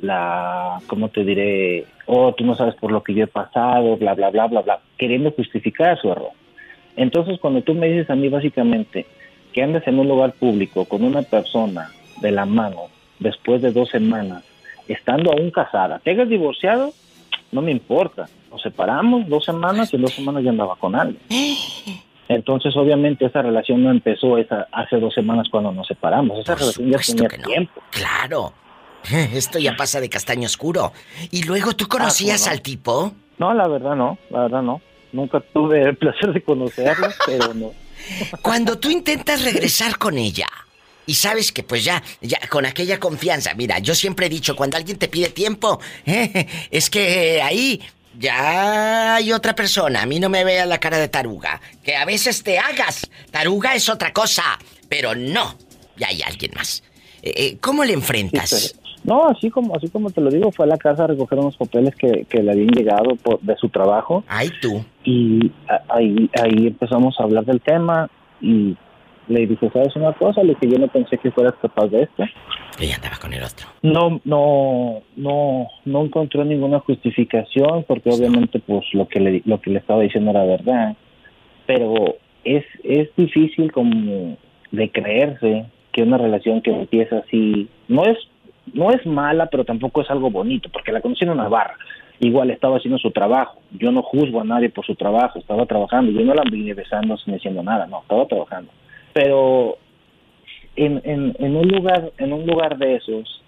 la, 0.00 0.80
¿cómo 0.86 1.08
te 1.08 1.22
diré? 1.24 1.84
Oh, 2.06 2.32
tú 2.32 2.44
no 2.44 2.54
sabes 2.56 2.74
por 2.76 2.90
lo 2.90 3.02
que 3.02 3.14
yo 3.14 3.24
he 3.24 3.28
pasado, 3.28 3.96
bla, 3.96 4.14
bla, 4.14 4.30
bla, 4.30 4.46
bla, 4.46 4.62
bla, 4.62 4.80
queriendo 4.96 5.30
justificar 5.32 5.98
su 6.00 6.10
error. 6.10 6.30
Entonces, 6.96 7.38
cuando 7.40 7.62
tú 7.62 7.74
me 7.74 7.88
dices 7.88 8.08
a 8.10 8.16
mí 8.16 8.28
básicamente 8.28 9.06
que 9.52 9.62
andas 9.62 9.86
en 9.86 9.98
un 9.98 10.08
lugar 10.08 10.32
público 10.32 10.86
con 10.86 11.04
una 11.04 11.22
persona 11.22 11.90
de 12.20 12.32
la 12.32 12.46
mano 12.46 12.84
después 13.18 13.60
de 13.62 13.70
dos 13.70 13.90
semanas, 13.90 14.42
estando 14.92 15.32
aún 15.32 15.50
casada, 15.50 15.98
te 15.98 16.10
hayas 16.10 16.28
divorciado, 16.28 16.92
no 17.50 17.62
me 17.62 17.70
importa. 17.70 18.28
Nos 18.50 18.62
separamos 18.62 19.28
dos 19.28 19.44
semanas 19.44 19.92
y 19.92 19.96
en 19.96 20.02
dos 20.02 20.12
semanas 20.14 20.42
ya 20.44 20.50
andaba 20.50 20.76
con 20.76 20.94
alguien. 20.94 21.20
Entonces, 22.28 22.74
obviamente, 22.76 23.26
esa 23.26 23.42
relación 23.42 23.82
no 23.82 23.90
empezó 23.90 24.38
esa, 24.38 24.66
hace 24.72 24.96
dos 24.98 25.12
semanas 25.14 25.48
cuando 25.50 25.72
nos 25.72 25.86
separamos. 25.86 26.38
Esa 26.38 26.54
relación 26.54 26.88
ya 26.88 26.98
tenía 27.28 27.28
tiempo. 27.44 27.82
Claro. 27.90 28.52
Esto 29.34 29.58
ya 29.58 29.74
pasa 29.76 30.00
de 30.00 30.08
castaño 30.08 30.46
oscuro. 30.46 30.92
¿Y 31.30 31.42
luego 31.44 31.74
tú 31.74 31.88
conocías 31.88 32.42
Ah, 32.42 32.44
¿cómo 32.44 32.50
no? 32.50 32.52
al 32.52 32.62
tipo? 32.62 33.12
No, 33.38 33.54
la 33.54 33.68
verdad 33.68 33.96
no, 33.96 34.18
la 34.30 34.40
verdad 34.42 34.62
no. 34.62 34.80
Nunca 35.12 35.40
tuve 35.40 35.82
el 35.82 35.96
placer 35.98 36.32
de 36.32 36.42
conocerlo, 36.42 37.08
pero 37.26 37.52
no. 37.54 37.72
Cuando 38.42 38.78
tú 38.78 38.90
intentas 38.90 39.44
regresar 39.44 39.98
con 39.98 40.16
ella 40.16 40.46
y 41.06 41.14
sabes 41.14 41.52
que 41.52 41.62
pues 41.62 41.84
ya, 41.84 42.02
ya 42.20 42.38
con 42.48 42.66
aquella 42.66 42.98
confianza, 43.00 43.54
mira, 43.54 43.78
yo 43.78 43.94
siempre 43.94 44.26
he 44.26 44.28
dicho, 44.28 44.54
cuando 44.56 44.76
alguien 44.76 44.98
te 44.98 45.08
pide 45.08 45.28
tiempo, 45.28 45.80
eh, 46.06 46.46
es 46.70 46.90
que 46.90 47.40
ahí 47.42 47.80
ya 48.18 49.14
hay 49.16 49.32
otra 49.32 49.54
persona, 49.54 50.02
a 50.02 50.06
mí 50.06 50.20
no 50.20 50.28
me 50.28 50.44
vea 50.44 50.66
la 50.66 50.78
cara 50.78 50.98
de 50.98 51.08
taruga, 51.08 51.60
que 51.82 51.96
a 51.96 52.04
veces 52.04 52.42
te 52.42 52.58
hagas, 52.58 53.10
taruga 53.30 53.74
es 53.74 53.88
otra 53.88 54.12
cosa, 54.12 54.42
pero 54.88 55.14
no, 55.14 55.54
ya 55.96 56.08
hay 56.08 56.22
alguien 56.22 56.52
más. 56.54 56.82
Eh, 57.22 57.32
eh, 57.36 57.56
¿Cómo 57.60 57.84
le 57.84 57.94
enfrentas? 57.94 58.74
No, 59.04 59.26
así 59.28 59.50
como, 59.50 59.74
así 59.74 59.88
como 59.88 60.10
te 60.10 60.20
lo 60.20 60.30
digo, 60.30 60.52
fue 60.52 60.64
a 60.66 60.68
la 60.68 60.76
casa 60.76 61.04
a 61.04 61.06
recoger 61.08 61.38
unos 61.38 61.56
papeles 61.56 61.94
que, 61.96 62.24
que 62.28 62.40
le 62.42 62.52
habían 62.52 62.68
llegado 62.68 63.16
por, 63.16 63.40
de 63.40 63.56
su 63.56 63.68
trabajo. 63.68 64.22
Ay, 64.28 64.50
tú. 64.60 64.84
Y 65.04 65.50
a- 65.68 65.96
ahí, 65.96 66.30
ahí 66.40 66.66
empezamos 66.68 67.16
a 67.18 67.24
hablar 67.24 67.44
del 67.44 67.60
tema 67.60 68.08
y 68.40 68.76
le 69.32 69.46
dije, 69.46 69.70
¿sabes 69.72 69.96
una 69.96 70.12
cosa? 70.12 70.42
Le 70.42 70.54
dije, 70.54 70.74
yo 70.74 70.78
no 70.78 70.88
pensé 70.88 71.18
que 71.18 71.30
fueras 71.30 71.54
capaz 71.60 71.88
de 71.88 72.02
esto. 72.02 72.24
Ella 72.80 72.96
andaba 72.96 73.16
con 73.20 73.32
el 73.32 73.42
otro. 73.42 73.66
No, 73.82 74.20
no, 74.24 75.02
no, 75.16 75.68
no 75.84 76.04
encontró 76.04 76.44
ninguna 76.44 76.80
justificación 76.80 77.84
porque 77.86 78.10
obviamente 78.10 78.60
pues 78.60 78.84
lo 78.92 79.08
que 79.08 79.20
le, 79.20 79.42
lo 79.44 79.60
que 79.60 79.70
le 79.70 79.78
estaba 79.78 80.02
diciendo 80.02 80.30
era 80.30 80.44
verdad. 80.44 80.96
Pero 81.66 82.16
es, 82.44 82.64
es 82.84 83.08
difícil 83.16 83.72
como 83.72 84.36
de 84.70 84.90
creerse 84.90 85.66
que 85.92 86.02
una 86.02 86.18
relación 86.18 86.62
que 86.62 86.70
empieza 86.70 87.18
así 87.18 87.68
no 87.88 88.04
es, 88.04 88.18
no 88.72 88.90
es 88.90 89.04
mala, 89.06 89.46
pero 89.46 89.64
tampoco 89.64 90.00
es 90.02 90.10
algo 90.10 90.30
bonito 90.30 90.68
porque 90.72 90.92
la 90.92 91.00
conocí 91.00 91.24
en 91.24 91.30
una 91.30 91.48
barra. 91.48 91.76
Igual 92.20 92.50
estaba 92.50 92.76
haciendo 92.76 92.98
su 92.98 93.10
trabajo. 93.10 93.58
Yo 93.72 93.90
no 93.90 94.02
juzgo 94.02 94.40
a 94.40 94.44
nadie 94.44 94.70
por 94.70 94.86
su 94.86 94.94
trabajo. 94.94 95.40
Estaba 95.40 95.66
trabajando. 95.66 96.12
Yo 96.12 96.20
no 96.24 96.34
la 96.34 96.44
vine 96.48 96.72
besando 96.72 97.16
sin 97.16 97.34
diciendo 97.34 97.64
nada. 97.64 97.86
No, 97.88 98.02
estaba 98.02 98.26
trabajando. 98.26 98.70
Pero 99.12 99.78
en, 100.76 101.00
en, 101.04 101.36
en 101.38 101.56
un 101.56 101.68
lugar 101.68 102.12
en 102.18 102.32
un 102.32 102.46
lugar 102.46 102.78
de 102.78 102.96
esos 102.96 103.42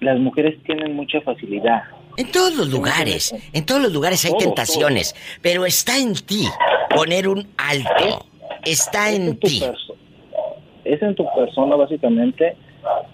las 0.00 0.18
mujeres 0.18 0.62
tienen 0.64 0.94
mucha 0.96 1.20
facilidad 1.20 1.82
En 2.16 2.30
todos 2.32 2.54
los 2.54 2.68
lugares, 2.70 3.34
en 3.52 3.66
todos 3.66 3.80
los 3.82 3.92
lugares 3.92 4.24
hay 4.24 4.30
Todo, 4.32 4.40
tentaciones, 4.40 5.14
pero 5.42 5.64
está 5.66 5.96
en 5.98 6.14
ti 6.14 6.46
poner 6.94 7.28
un 7.28 7.46
alto. 7.56 8.26
Está 8.64 9.10
en 9.10 9.38
tu 9.38 9.46
ti. 9.48 9.60
perso- 9.60 9.94
es 10.84 11.00
en 11.02 11.14
tu 11.14 11.24
persona 11.36 11.76
básicamente 11.76 12.56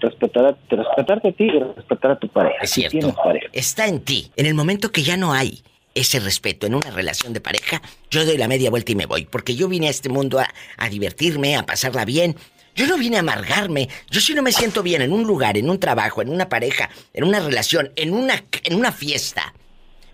respetar 0.00 0.46
a, 0.46 0.56
respetarte 0.70 1.28
a 1.28 1.32
ti 1.32 1.44
y 1.44 1.58
respetar 1.58 2.12
a 2.12 2.18
tu 2.18 2.28
pareja 2.28 2.58
Es 2.62 2.70
cierto. 2.70 3.12
pareja 3.14 3.46
Está 3.52 3.86
en 3.86 4.00
ti. 4.00 4.30
En 4.36 4.46
el 4.46 4.54
momento 4.54 4.90
que 4.90 5.02
ya 5.02 5.16
no 5.16 5.32
hay 5.32 5.60
ese 5.96 6.20
respeto 6.20 6.66
en 6.66 6.74
una 6.74 6.90
relación 6.90 7.32
de 7.32 7.40
pareja, 7.40 7.82
yo 8.10 8.24
doy 8.24 8.36
la 8.36 8.48
media 8.48 8.70
vuelta 8.70 8.92
y 8.92 8.94
me 8.94 9.06
voy. 9.06 9.24
Porque 9.24 9.56
yo 9.56 9.66
vine 9.68 9.88
a 9.88 9.90
este 9.90 10.08
mundo 10.08 10.38
a, 10.38 10.88
divertirme, 10.88 11.56
a 11.56 11.64
pasarla 11.64 12.04
bien. 12.04 12.36
Yo 12.74 12.86
no 12.86 12.98
vine 12.98 13.16
a 13.16 13.20
amargarme. 13.20 13.88
Yo 14.10 14.20
si 14.20 14.34
no 14.34 14.42
me 14.42 14.52
siento 14.52 14.82
bien 14.82 15.02
en 15.02 15.12
un 15.12 15.24
lugar, 15.24 15.56
en 15.56 15.70
un 15.70 15.80
trabajo, 15.80 16.22
en 16.22 16.28
una 16.28 16.48
pareja, 16.48 16.90
en 17.14 17.24
una 17.24 17.40
relación, 17.40 17.92
en 17.96 18.12
una, 18.12 18.44
en 18.64 18.74
una 18.76 18.92
fiesta. 18.92 19.54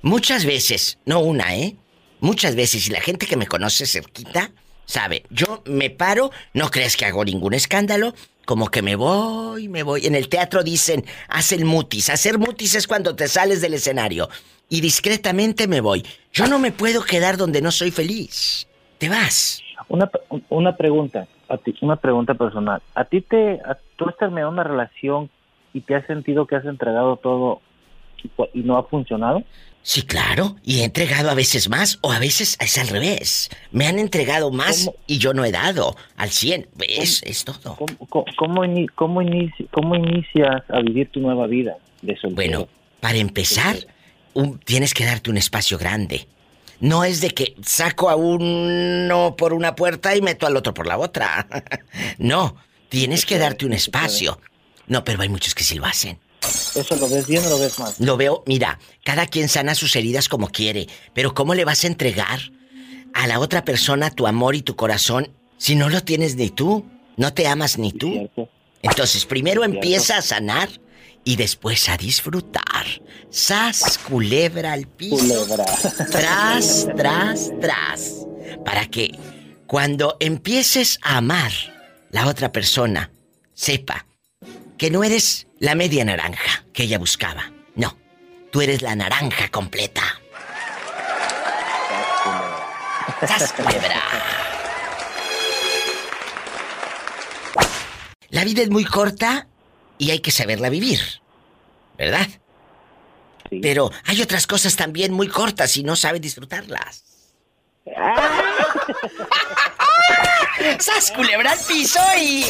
Muchas 0.02 0.44
veces, 0.44 0.98
no 1.04 1.20
una, 1.20 1.56
¿eh? 1.56 1.76
Muchas 2.20 2.54
veces, 2.54 2.86
y 2.86 2.90
la 2.90 3.00
gente 3.00 3.26
que 3.26 3.36
me 3.36 3.48
conoce 3.48 3.84
cerquita 3.84 4.52
sabe, 4.86 5.24
yo 5.30 5.62
me 5.66 5.90
paro, 5.90 6.30
no 6.54 6.70
crees 6.70 6.96
que 6.96 7.04
hago 7.04 7.24
ningún 7.24 7.54
escándalo, 7.54 8.14
como 8.44 8.70
que 8.70 8.82
me 8.82 8.96
voy, 8.96 9.68
me 9.68 9.82
voy. 9.82 10.06
En 10.06 10.14
el 10.14 10.28
teatro 10.28 10.62
dicen, 10.62 11.04
haz 11.28 11.52
el 11.52 11.64
mutis. 11.64 12.10
Hacer 12.10 12.38
mutis 12.38 12.74
es 12.74 12.86
cuando 12.86 13.14
te 13.14 13.28
sales 13.28 13.60
del 13.60 13.74
escenario. 13.74 14.28
Y 14.72 14.80
discretamente 14.80 15.68
me 15.68 15.82
voy. 15.82 16.02
Yo 16.32 16.46
no 16.46 16.58
me 16.58 16.72
puedo 16.72 17.02
quedar 17.04 17.36
donde 17.36 17.60
no 17.60 17.70
soy 17.70 17.90
feliz. 17.90 18.66
Te 18.96 19.10
vas. 19.10 19.60
una, 19.88 20.10
una 20.48 20.74
pregunta 20.76 21.26
a 21.48 21.58
ti, 21.58 21.74
una 21.82 21.96
pregunta 21.96 22.32
personal 22.34 22.80
a 22.94 23.04
ti 23.04 23.20
te 23.20 23.60
a- 23.66 23.76
tú 23.96 24.08
has 24.08 24.16
terminado 24.16 24.50
una 24.50 24.64
relación 24.64 25.28
y 25.74 25.80
te 25.82 25.94
has 25.94 26.06
sentido 26.06 26.46
que 26.46 26.56
has 26.56 26.64
entregado 26.64 27.16
todo 27.16 27.60
y, 28.54 28.60
no 28.62 28.78
ha 28.78 28.84
funcionado 28.84 29.42
Sí, 29.84 30.02
claro. 30.02 30.54
Y 30.62 30.80
he 30.80 30.84
entregado 30.84 31.28
a 31.28 31.34
veces 31.34 31.68
más 31.68 31.98
o 32.02 32.12
a 32.12 32.20
veces 32.20 32.56
es 32.60 32.78
al 32.78 32.86
revés. 32.86 33.50
Me 33.72 33.86
han 33.88 33.98
entregado 33.98 34.52
más 34.52 34.88
y 35.08 35.18
yo 35.18 35.34
no 35.34 35.44
he 35.44 35.50
dado 35.50 35.96
al 36.16 36.30
100. 36.30 36.68
Es, 36.88 37.20
es 37.24 37.44
todo. 37.44 37.74
¿Cómo, 37.76 37.98
cómo, 38.08 38.24
cómo 38.38 38.64
ini- 38.64 38.88
cómo 38.94 39.20
inici- 39.20 39.66
cómo 39.72 39.96
inicias 39.96 40.62
a 40.70 40.80
vivir 40.80 41.08
tu 41.10 41.18
nueva 41.20 41.48
vida 41.48 41.76
de 42.00 42.14
soltero? 42.16 42.36
Bueno, 42.36 42.68
para 43.00 43.18
empezar, 43.18 43.74
un- 44.34 44.58
tienes 44.60 44.94
que 44.94 45.04
darte 45.04 45.30
un 45.30 45.36
espacio 45.36 45.78
grande. 45.78 46.28
No 46.80 47.04
es 47.04 47.20
de 47.20 47.30
que 47.30 47.54
saco 47.64 48.10
a 48.10 48.16
uno 48.16 49.36
por 49.36 49.52
una 49.52 49.76
puerta 49.76 50.16
y 50.16 50.20
meto 50.20 50.46
al 50.46 50.56
otro 50.56 50.74
por 50.74 50.86
la 50.86 50.98
otra. 50.98 51.46
no, 52.18 52.56
tienes 52.88 53.24
que 53.24 53.38
darte 53.38 53.66
un 53.66 53.72
espacio. 53.72 54.40
No, 54.88 55.04
pero 55.04 55.22
hay 55.22 55.28
muchos 55.28 55.54
que 55.54 55.62
sí 55.64 55.76
lo 55.76 55.86
hacen. 55.86 56.18
¿Eso 56.74 56.96
lo 56.96 57.08
ves 57.08 57.28
bien 57.28 57.44
o 57.46 57.48
lo 57.50 57.58
ves 57.58 57.78
mal? 57.78 57.92
Lo 58.00 58.16
veo, 58.16 58.42
mira, 58.46 58.80
cada 59.04 59.26
quien 59.26 59.48
sana 59.48 59.76
sus 59.76 59.94
heridas 59.94 60.28
como 60.28 60.48
quiere, 60.48 60.88
pero 61.14 61.34
¿cómo 61.34 61.54
le 61.54 61.64
vas 61.64 61.84
a 61.84 61.86
entregar 61.86 62.40
a 63.14 63.26
la 63.28 63.38
otra 63.38 63.64
persona 63.64 64.10
tu 64.10 64.26
amor 64.26 64.56
y 64.56 64.62
tu 64.62 64.74
corazón 64.74 65.30
si 65.58 65.76
no 65.76 65.88
lo 65.88 66.02
tienes 66.02 66.34
ni 66.34 66.50
tú? 66.50 66.84
No 67.16 67.32
te 67.32 67.46
amas 67.46 67.78
ni 67.78 67.92
tú. 67.92 68.28
Entonces, 68.82 69.24
primero 69.24 69.62
empieza 69.62 70.16
a 70.16 70.22
sanar 70.22 70.68
y 71.24 71.36
después 71.36 71.88
a 71.88 71.96
disfrutar. 71.96 72.86
Sas, 73.30 73.98
culebra 73.98 74.72
al 74.72 74.86
piso. 74.86 75.16
Culebra. 75.16 75.64
Tras, 76.10 76.88
tras, 76.96 77.50
tras. 77.60 78.26
Para 78.64 78.86
que 78.86 79.18
cuando 79.66 80.16
empieces 80.20 80.98
a 81.02 81.18
amar 81.18 81.52
la 82.10 82.26
otra 82.26 82.52
persona, 82.52 83.10
sepa 83.54 84.06
que 84.76 84.90
no 84.90 85.04
eres 85.04 85.46
la 85.58 85.74
media 85.74 86.04
naranja 86.04 86.64
que 86.72 86.84
ella 86.84 86.98
buscaba. 86.98 87.52
No, 87.74 87.96
tú 88.50 88.60
eres 88.60 88.82
la 88.82 88.94
naranja 88.94 89.48
completa. 89.48 90.02
Sas, 93.26 93.52
culebra. 93.52 94.02
La 98.30 98.44
vida 98.44 98.62
es 98.62 98.70
muy 98.70 98.84
corta 98.84 99.46
y 100.02 100.10
hay 100.10 100.18
que 100.18 100.32
saberla 100.32 100.68
vivir, 100.68 100.98
¿verdad? 101.96 102.26
Pero 103.62 103.92
hay 104.04 104.20
otras 104.20 104.48
cosas 104.48 104.74
también 104.74 105.12
muy 105.12 105.28
cortas 105.28 105.76
y 105.76 105.84
no 105.84 105.94
sabes 105.94 106.20
disfrutarlas. 106.20 107.04
¡Sas, 110.80 111.12
culebra 111.12 111.52
al 111.52 111.58
piso 111.60 112.00
y... 112.20 112.44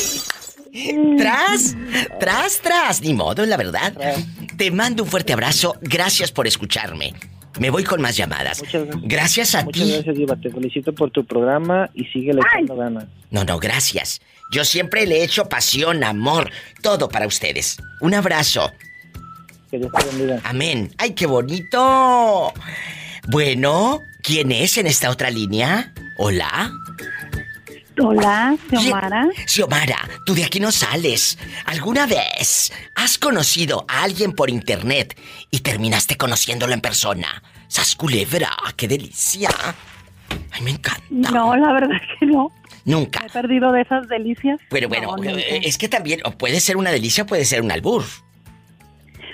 Tras, 1.19 1.77
tras, 2.19 2.61
tras. 2.63 3.03
Ni 3.03 3.13
modo, 3.13 3.45
la 3.45 3.59
verdad. 3.59 3.93
Te 4.57 4.71
mando 4.71 5.03
un 5.03 5.09
fuerte 5.11 5.35
abrazo. 5.35 5.77
Gracias 5.83 6.33
por 6.33 6.47
escucharme. 6.47 7.13
Me 7.61 7.69
voy 7.69 7.85
con 7.85 8.01
más 8.01 8.17
llamadas. 8.17 8.63
Gracias 9.03 9.55
a 9.55 9.65
Muchas 9.65 9.83
ti. 9.83 9.93
gracias, 9.93 10.17
Diva. 10.17 10.37
Te 10.37 10.49
felicito 10.51 10.95
por 10.95 11.11
tu 11.11 11.27
programa 11.27 11.91
y 11.93 12.05
sigue 12.07 12.33
echando 12.33 12.77
ganas. 12.77 13.05
No, 13.31 13.45
no, 13.45 13.59
gracias. 13.59 14.23
Yo 14.53 14.67
siempre 14.67 15.07
le 15.07 15.25
echo 15.25 15.49
pasión, 15.49 16.05
amor, 16.05 16.51
todo 16.83 17.09
para 17.09 17.27
ustedes. 17.27 17.79
Un 18.01 18.13
abrazo. 18.13 18.71
Que 19.71 19.79
Dios 19.79 19.91
te 19.91 20.05
bendiga. 20.05 20.41
Amén. 20.45 20.95
¡Ay, 20.99 21.15
qué 21.15 21.25
bonito! 21.25 22.53
Bueno, 23.29 24.01
¿quién 24.23 24.53
es 24.53 24.77
en 24.77 24.87
esta 24.87 25.09
otra 25.09 25.31
línea? 25.31 25.95
Hola. 26.19 26.71
Hola, 27.99 28.55
Xiomara. 28.69 29.29
Xiomara, 29.47 30.09
tú 30.27 30.35
de 30.35 30.45
aquí 30.45 30.61
no 30.61 30.71
sales. 30.71 31.39
¿Alguna 31.65 32.07
vez 32.07 32.73
has 32.95 33.17
conocido 33.17 33.87
a 33.89 34.03
alguien 34.03 34.35
por 34.35 34.51
internet 34.51 35.19
y 35.51 35.61
terminaste 35.61 36.19
conociéndolo 36.19 36.75
en 36.75 36.83
persona? 36.83 37.43
¡Sas 37.69 37.97
culebra! 37.97 38.51
¡Qué 38.77 38.87
delicia! 38.87 39.49
Ay, 40.51 40.61
me 40.61 40.73
encanta. 40.73 41.03
No, 41.09 41.57
la 41.57 41.73
verdad 41.73 41.97
que 42.21 42.27
no. 42.27 42.53
Nunca. 42.85 43.25
He 43.25 43.31
perdido 43.31 43.71
de 43.73 43.83
esas 43.83 44.09
delicias. 44.09 44.59
Pero 44.69 44.89
bueno, 44.89 45.17
No, 45.17 45.25
eh, 45.39 45.61
es 45.65 45.79
que 45.79 45.89
también 45.89 46.21
o 46.25 46.33
puede 46.33 46.59
ser 46.61 46.77
una 46.77 46.91
delicia, 46.91 47.25
puede 47.27 47.45
ser 47.45 47.63
un 47.63 47.71
albur. 47.71 48.03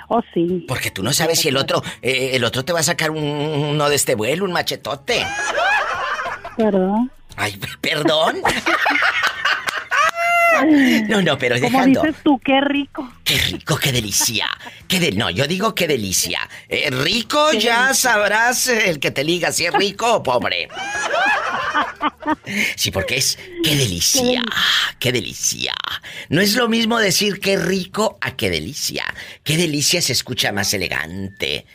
Oh, 0.09 0.23
sí. 0.33 0.65
Porque 0.67 0.91
tú 0.91 1.03
no 1.03 1.13
sabes 1.13 1.39
si 1.41 1.49
el 1.49 1.57
otro, 1.57 1.83
eh, 2.03 2.31
el 2.35 2.45
otro 2.45 2.65
te 2.65 2.73
va 2.73 2.81
a 2.81 2.83
sacar 2.83 3.11
un- 3.11 3.19
uno 3.23 3.89
de 3.91 3.97
este 3.97 4.15
vuelo, 4.15 4.45
un 4.47 4.53
machetote. 4.53 5.25
Perdón. 6.57 7.11
Ay, 7.37 7.61
perdón. 7.81 8.37
No, 11.09 11.23
no, 11.23 11.39
pero 11.39 11.59
dejando. 11.59 12.03
dices 12.03 12.17
tú, 12.23 12.39
qué 12.39 12.61
rico. 12.61 13.11
Qué 13.25 13.39
rico, 13.39 13.77
qué 13.77 13.93
delicia. 13.93 14.47
Qué 14.87 15.01
de... 15.01 15.13
No, 15.13 15.31
yo 15.31 15.47
digo 15.47 15.75
qué 15.75 15.87
delicia. 15.87 16.49
Eh, 16.69 16.91
rico 16.91 17.53
ya 17.53 17.95
sabrás 17.95 18.69
el 18.69 18.99
que 18.99 19.11
te 19.11 19.25
liga 19.25 19.53
si 19.53 19.67
es 19.67 19.73
rico 19.73 20.15
o 20.15 20.23
pobre. 20.23 20.69
Sí, 22.77 22.91
porque 22.91 23.17
es 23.17 23.39
qué 23.65 23.75
delicia, 23.77 24.43
qué 24.99 25.13
delicia. 25.13 25.75
No 26.29 26.41
es 26.41 26.55
lo 26.57 26.69
mismo 26.69 26.99
decir 26.99 27.41
qué 27.41 27.57
rico 27.57 28.19
a 28.21 28.37
qué 28.37 28.51
delicia. 28.51 29.05
Qué 29.45 29.57
delicia 29.57 30.03
se 30.03 30.13
escucha 30.13 30.53
más 30.53 30.75
elegante. 30.75 31.67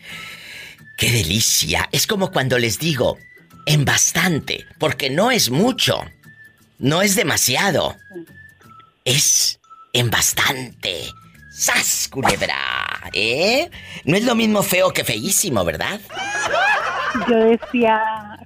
Qué 0.97 1.11
delicia. 1.11 1.89
Es 1.91 2.05
como 2.05 2.31
cuando 2.31 2.59
les 2.59 2.79
digo 2.79 3.17
en 3.65 3.85
bastante, 3.85 4.65
porque 4.77 5.09
no 5.09 5.31
es 5.31 5.49
mucho. 5.49 6.03
No 6.79 7.01
es 7.01 7.15
demasiado. 7.15 7.97
Es 9.05 9.59
en 9.91 10.09
bastante. 10.09 11.11
¡Sas, 11.51 12.09
culebra! 12.11 12.55
¿Eh? 13.13 13.69
No 14.05 14.17
es 14.17 14.25
lo 14.25 14.33
mismo 14.33 14.63
feo 14.63 14.91
que 14.91 15.03
feísimo, 15.03 15.63
¿verdad? 15.63 15.99
Yo 17.29 17.35
decía, 17.35 18.01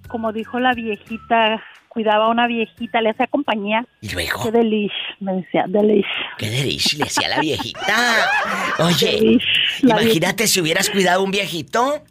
como 0.08 0.34
dijo 0.34 0.60
la 0.60 0.74
viejita, 0.74 1.64
cuidaba 1.88 2.26
a 2.26 2.30
una 2.30 2.48
viejita, 2.48 3.00
le 3.02 3.12
hacía 3.12 3.28
compañía. 3.28 3.86
¿Y 4.02 4.10
luego? 4.10 4.44
Qué 4.44 4.52
delish, 4.52 4.92
me 5.20 5.34
decía, 5.34 5.66
delish. 5.68 6.06
¡Qué 6.38 6.50
delicia! 6.50 7.00
Le 7.00 7.06
decía 7.06 7.28
la 7.30 7.40
viejita. 7.40 8.30
Oye, 8.80 9.12
Delish, 9.12 9.84
imagínate 9.84 10.48
si 10.48 10.60
hubieras 10.60 10.90
cuidado 10.90 11.22
a 11.22 11.24
un 11.24 11.32
viejito. 11.32 12.04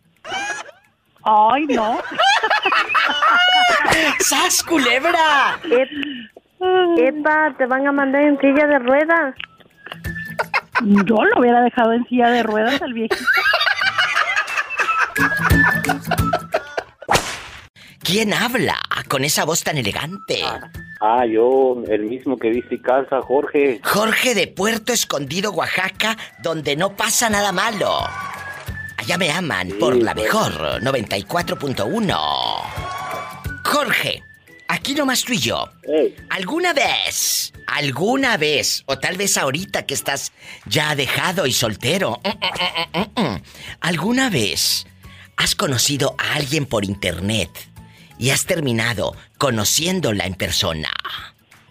Ay, 1.22 1.66
no. 1.66 1.98
¡Sas, 4.20 4.62
culebra! 4.62 5.60
Epa, 6.98 7.54
te 7.58 7.66
van 7.66 7.86
a 7.86 7.92
mandar 7.92 8.22
en 8.22 8.38
silla 8.40 8.66
de 8.66 8.78
ruedas. 8.78 9.34
Yo 10.84 11.16
lo 11.16 11.40
hubiera 11.40 11.62
dejado 11.62 11.92
en 11.92 12.04
silla 12.06 12.30
de 12.30 12.42
ruedas 12.42 12.80
al 12.82 12.92
viejito. 12.92 13.24
¿Quién 18.00 18.32
habla 18.32 18.76
con 19.08 19.24
esa 19.24 19.44
voz 19.44 19.64
tan 19.64 19.78
elegante? 19.78 20.42
Ah, 21.00 21.26
yo, 21.26 21.82
el 21.88 22.04
mismo 22.04 22.38
que 22.38 22.50
viste 22.50 22.80
calza, 22.80 23.20
Jorge. 23.20 23.80
Jorge 23.82 24.34
de 24.34 24.46
Puerto 24.46 24.92
Escondido, 24.92 25.50
Oaxaca, 25.50 26.16
donde 26.42 26.76
no 26.76 26.96
pasa 26.96 27.28
nada 27.28 27.52
malo. 27.52 27.98
Allá 28.96 29.18
me 29.18 29.30
aman 29.30 29.70
por 29.78 29.96
la 29.96 30.14
pues. 30.14 30.24
mejor 30.24 30.52
94.1. 30.82 32.16
Jorge, 33.64 34.22
aquí 34.76 34.94
nomás 34.94 35.24
tú 35.24 35.32
y 35.32 35.38
yo. 35.38 35.68
¿Alguna 36.30 36.72
vez, 36.72 37.52
alguna 37.66 38.36
vez, 38.36 38.84
o 38.86 38.98
tal 38.98 39.16
vez 39.16 39.36
ahorita 39.36 39.86
que 39.86 39.94
estás 39.94 40.32
ya 40.66 40.94
dejado 40.94 41.46
y 41.46 41.52
soltero, 41.52 42.20
mm, 42.22 42.98
mm, 42.98 43.20
mm, 43.20 43.42
alguna 43.80 44.30
vez 44.30 44.86
has 45.36 45.54
conocido 45.54 46.14
a 46.18 46.34
alguien 46.34 46.66
por 46.66 46.84
internet 46.84 47.50
y 48.18 48.30
has 48.30 48.46
terminado 48.46 49.14
conociéndola 49.38 50.24
en 50.24 50.34
persona? 50.34 50.90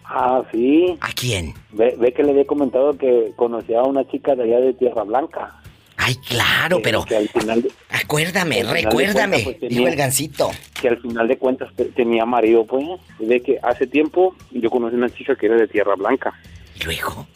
Ah, 0.04 0.42
sí. 0.52 0.96
¿A 1.00 1.12
quién? 1.12 1.54
Ve, 1.72 1.96
ve 1.98 2.12
que 2.12 2.22
le 2.22 2.30
había 2.30 2.46
comentado 2.46 2.96
que 2.96 3.32
conocía 3.36 3.80
a 3.80 3.84
una 3.84 4.06
chica 4.08 4.34
de 4.34 4.44
allá 4.44 4.60
de 4.60 4.74
Tierra 4.74 5.02
Blanca. 5.02 5.60
Ay, 5.98 6.14
claro, 6.28 6.80
pero... 6.82 7.04
Al 7.16 7.28
final 7.28 7.62
de- 7.62 7.70
Acuérdame, 7.90 8.60
al 8.60 8.66
final 8.66 8.74
de 8.74 8.82
recuérdame, 8.88 9.42
cuentas, 9.42 9.56
pues, 9.60 9.70
dijo 9.70 9.88
el 9.88 9.96
gancito. 9.96 10.50
Que 10.80 10.88
al 10.88 11.00
final 11.00 11.28
de 11.28 11.38
cuentas 11.38 11.74
te- 11.74 11.86
tenía 11.86 12.24
marido, 12.26 12.64
pues. 12.66 12.84
De 13.18 13.40
que 13.40 13.58
hace 13.62 13.86
tiempo 13.86 14.34
yo 14.52 14.70
conocí 14.70 14.94
una 14.96 15.08
chica 15.10 15.34
que 15.36 15.46
era 15.46 15.56
de 15.56 15.68
Tierra 15.68 15.94
Blanca. 15.96 16.32
¿Y 16.80 16.84
luego? 16.84 17.26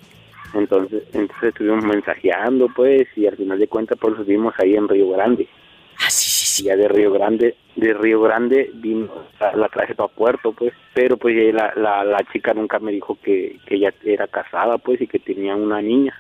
Entonces, 0.55 1.05
entonces 1.13 1.49
estuvimos 1.51 1.85
mensajeando, 1.85 2.69
pues, 2.75 3.07
y 3.17 3.27
al 3.27 3.37
final 3.37 3.59
de 3.59 3.69
cuentas, 3.69 3.97
pues, 4.01 4.17
nos 4.19 4.27
vimos 4.27 4.53
ahí 4.59 4.75
en 4.75 4.89
Río 4.89 5.11
Grande. 5.11 5.49
Ah, 5.99 6.11
sí, 6.11 6.31
sí, 6.31 6.47
sí. 6.47 6.63
Ya 6.65 6.77
de 6.77 6.89
Río 6.89 7.13
Grande, 7.13 7.57
de 7.77 7.95
Río 7.95 8.21
Grande 8.23 8.71
vino, 8.75 9.09
la, 9.39 9.53
la 9.55 9.69
traje 9.69 9.95
para 9.95 10.09
Puerto, 10.13 10.53
pues. 10.53 10.73
Pero, 10.95 11.17
pues, 11.17 11.37
eh, 11.37 11.53
la, 11.53 11.73
la, 11.77 12.05
la 12.05 12.19
chica 12.33 12.53
nunca 12.53 12.79
me 12.79 12.91
dijo 12.93 13.19
que, 13.23 13.59
que 13.67 13.77
ella 13.77 13.95
era 14.05 14.27
casada, 14.27 14.79
pues, 14.79 15.01
y 15.01 15.07
que 15.07 15.19
tenía 15.19 15.55
una 15.55 15.81
niña. 15.81 16.15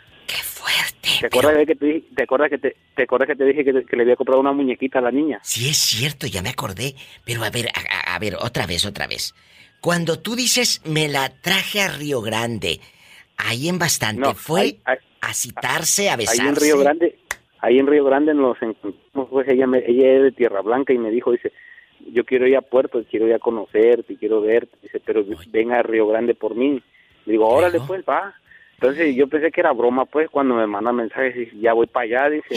¿Te 1.20 1.26
acuerdas, 1.26 1.56
de 1.58 1.66
que 1.66 1.74
te, 1.76 2.00
te 2.14 2.22
acuerdas 2.22 2.50
que 2.50 2.58
te, 2.58 2.76
te 2.96 3.02
acuerdas 3.04 3.28
que 3.28 3.36
te 3.36 3.44
dije 3.44 3.64
que, 3.64 3.84
que 3.84 3.96
le 3.96 4.02
había 4.02 4.16
comprado 4.16 4.40
una 4.40 4.52
muñequita 4.52 4.98
a 4.98 5.02
la 5.02 5.10
niña? 5.10 5.38
Sí, 5.42 5.68
es 5.68 5.76
cierto, 5.76 6.26
ya 6.26 6.42
me 6.42 6.48
acordé. 6.48 6.94
Pero 7.24 7.44
a 7.44 7.50
ver, 7.50 7.66
a, 7.68 8.14
a- 8.14 8.18
ver, 8.18 8.36
otra 8.36 8.66
vez, 8.66 8.84
otra 8.86 9.06
vez. 9.06 9.34
Cuando 9.80 10.18
tú 10.18 10.34
dices, 10.36 10.82
me 10.84 11.08
la 11.08 11.28
traje 11.40 11.80
a 11.80 11.88
Río 11.88 12.20
Grande, 12.20 12.80
ahí 13.36 13.68
en 13.68 13.78
bastante, 13.78 14.20
No, 14.20 14.34
¿fue 14.34 14.60
ahí- 14.60 14.80
ahí- 14.84 14.98
a 15.20 15.34
citarse, 15.34 16.08
a 16.10 16.14
Ahí 16.14 16.18
besarse? 16.18 16.48
en 16.48 16.56
Río 16.56 16.78
Grande, 16.78 17.18
ahí 17.60 17.78
en 17.78 17.86
Río 17.86 18.04
Grande 18.04 18.34
nos 18.34 18.60
encontramos, 18.60 19.28
pues 19.30 19.48
ella, 19.48 19.66
me- 19.66 19.84
ella 19.86 20.12
es 20.16 20.22
de 20.24 20.32
Tierra 20.32 20.60
Blanca 20.62 20.92
y 20.92 20.98
me 20.98 21.10
dijo, 21.10 21.32
dice, 21.32 21.52
yo 22.12 22.24
quiero 22.24 22.46
ir 22.46 22.56
a 22.56 22.62
Puerto, 22.62 23.02
quiero 23.10 23.26
ir 23.26 23.34
a 23.34 23.38
conocerte, 23.38 24.16
quiero 24.16 24.40
verte, 24.40 24.76
dice, 24.82 25.00
pero 25.04 25.24
ven 25.48 25.72
a 25.72 25.82
Río 25.82 26.06
Grande 26.06 26.34
por 26.34 26.54
mí. 26.54 26.82
Le 27.26 27.32
digo, 27.32 27.46
órale 27.48 27.80
pues, 27.86 28.02
va. 28.08 28.34
Entonces 28.80 29.14
yo 29.14 29.26
pensé 29.26 29.50
que 29.50 29.60
era 29.60 29.72
broma, 29.72 30.06
pues, 30.06 30.30
cuando 30.30 30.54
me 30.54 30.66
manda 30.66 30.90
mensajes, 30.90 31.34
dice, 31.34 31.54
ya 31.60 31.74
voy 31.74 31.86
para 31.86 32.04
allá, 32.04 32.30
dice, 32.30 32.54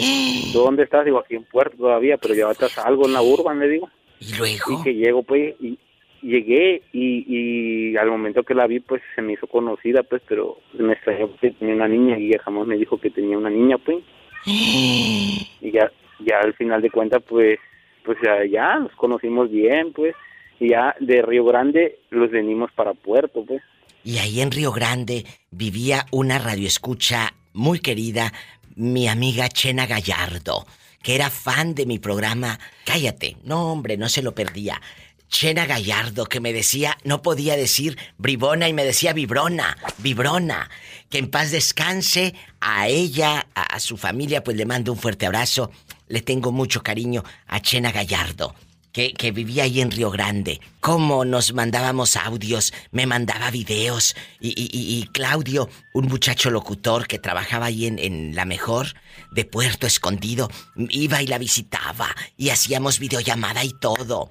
¿tú 0.54 0.58
dónde 0.64 0.84
estás? 0.84 1.04
Digo, 1.04 1.18
aquí 1.18 1.34
en 1.34 1.44
Puerto 1.44 1.76
todavía, 1.76 2.16
pero 2.16 2.34
ya 2.34 2.50
estás 2.50 2.78
algo 2.78 3.06
en 3.06 3.12
la 3.12 3.20
urban, 3.20 3.60
le 3.60 3.68
digo. 3.68 3.90
¿Y 4.20 4.34
luego? 4.38 4.80
Y 4.80 4.82
que 4.82 4.94
llego, 4.94 5.22
pues, 5.22 5.54
y 5.60 5.78
llegué 6.22 6.80
y, 6.94 7.26
y 7.28 7.96
al 7.98 8.08
momento 8.08 8.42
que 8.42 8.54
la 8.54 8.66
vi, 8.66 8.80
pues, 8.80 9.02
se 9.14 9.20
me 9.20 9.34
hizo 9.34 9.46
conocida, 9.46 10.02
pues, 10.02 10.22
pero 10.26 10.56
me 10.72 10.94
extrañó 10.94 11.28
que 11.36 11.50
tenía 11.50 11.74
una 11.74 11.88
niña 11.88 12.18
y 12.18 12.28
ella 12.28 12.40
jamás 12.42 12.66
me 12.66 12.78
dijo 12.78 12.98
que 12.98 13.10
tenía 13.10 13.36
una 13.36 13.50
niña, 13.50 13.76
pues. 13.76 13.98
Y 14.46 15.70
ya, 15.72 15.92
ya 16.20 16.40
al 16.40 16.54
final 16.54 16.80
de 16.80 16.90
cuentas, 16.90 17.22
pues, 17.28 17.58
pues 18.02 18.16
ya, 18.24 18.46
ya 18.46 18.78
nos 18.78 18.92
conocimos 18.92 19.50
bien, 19.50 19.92
pues, 19.92 20.14
y 20.58 20.70
ya 20.70 20.96
de 21.00 21.20
Río 21.20 21.44
Grande 21.44 21.98
los 22.08 22.30
venimos 22.30 22.72
para 22.72 22.94
Puerto, 22.94 23.44
pues. 23.44 23.62
Y 24.04 24.18
ahí 24.18 24.42
en 24.42 24.50
Río 24.50 24.70
Grande 24.70 25.24
vivía 25.50 26.06
una 26.10 26.38
radioescucha 26.38 27.34
muy 27.54 27.80
querida, 27.80 28.34
mi 28.76 29.08
amiga 29.08 29.48
Chena 29.48 29.86
Gallardo, 29.86 30.66
que 31.02 31.14
era 31.14 31.30
fan 31.30 31.74
de 31.74 31.86
mi 31.86 31.98
programa. 31.98 32.60
Cállate, 32.84 33.38
no 33.44 33.72
hombre, 33.72 33.96
no 33.96 34.10
se 34.10 34.20
lo 34.20 34.34
perdía. 34.34 34.82
Chena 35.28 35.64
Gallardo, 35.64 36.26
que 36.26 36.38
me 36.38 36.52
decía, 36.52 36.98
no 37.02 37.22
podía 37.22 37.56
decir 37.56 37.98
bribona 38.18 38.68
y 38.68 38.74
me 38.74 38.84
decía 38.84 39.14
vibrona, 39.14 39.78
vibrona. 39.98 40.70
Que 41.08 41.18
en 41.18 41.30
paz 41.30 41.50
descanse 41.50 42.34
a 42.60 42.88
ella, 42.88 43.46
a, 43.54 43.62
a 43.62 43.80
su 43.80 43.96
familia, 43.96 44.44
pues 44.44 44.56
le 44.56 44.66
mando 44.66 44.92
un 44.92 44.98
fuerte 44.98 45.24
abrazo. 45.24 45.70
Le 46.08 46.20
tengo 46.20 46.52
mucho 46.52 46.82
cariño 46.82 47.24
a 47.46 47.60
Chena 47.60 47.90
Gallardo, 47.90 48.54
que, 48.94 49.12
que 49.12 49.32
vivía 49.32 49.64
ahí 49.64 49.80
en 49.80 49.90
Río 49.90 50.10
Grande. 50.10 50.60
Cómo 50.80 51.24
nos 51.24 51.52
mandábamos 51.52 52.16
audios, 52.16 52.72
me 52.92 53.06
mandaba 53.06 53.50
videos. 53.50 54.14
Y, 54.40 54.50
y- 54.50 54.70
y- 54.72 55.06
Claudio, 55.08 55.68
un 55.92 56.06
muchacho 56.06 56.50
locutor 56.50 57.06
que 57.08 57.18
trabajaba 57.18 57.66
ahí 57.66 57.86
en, 57.86 57.98
en 57.98 58.34
La 58.36 58.44
Mejor, 58.44 58.86
de 59.32 59.44
Puerto 59.44 59.86
Escondido, 59.86 60.48
iba 60.76 61.20
y 61.20 61.26
la 61.26 61.38
visitaba 61.38 62.06
y 62.36 62.50
hacíamos 62.50 63.00
videollamada 63.00 63.64
y 63.64 63.72
todo. 63.80 64.30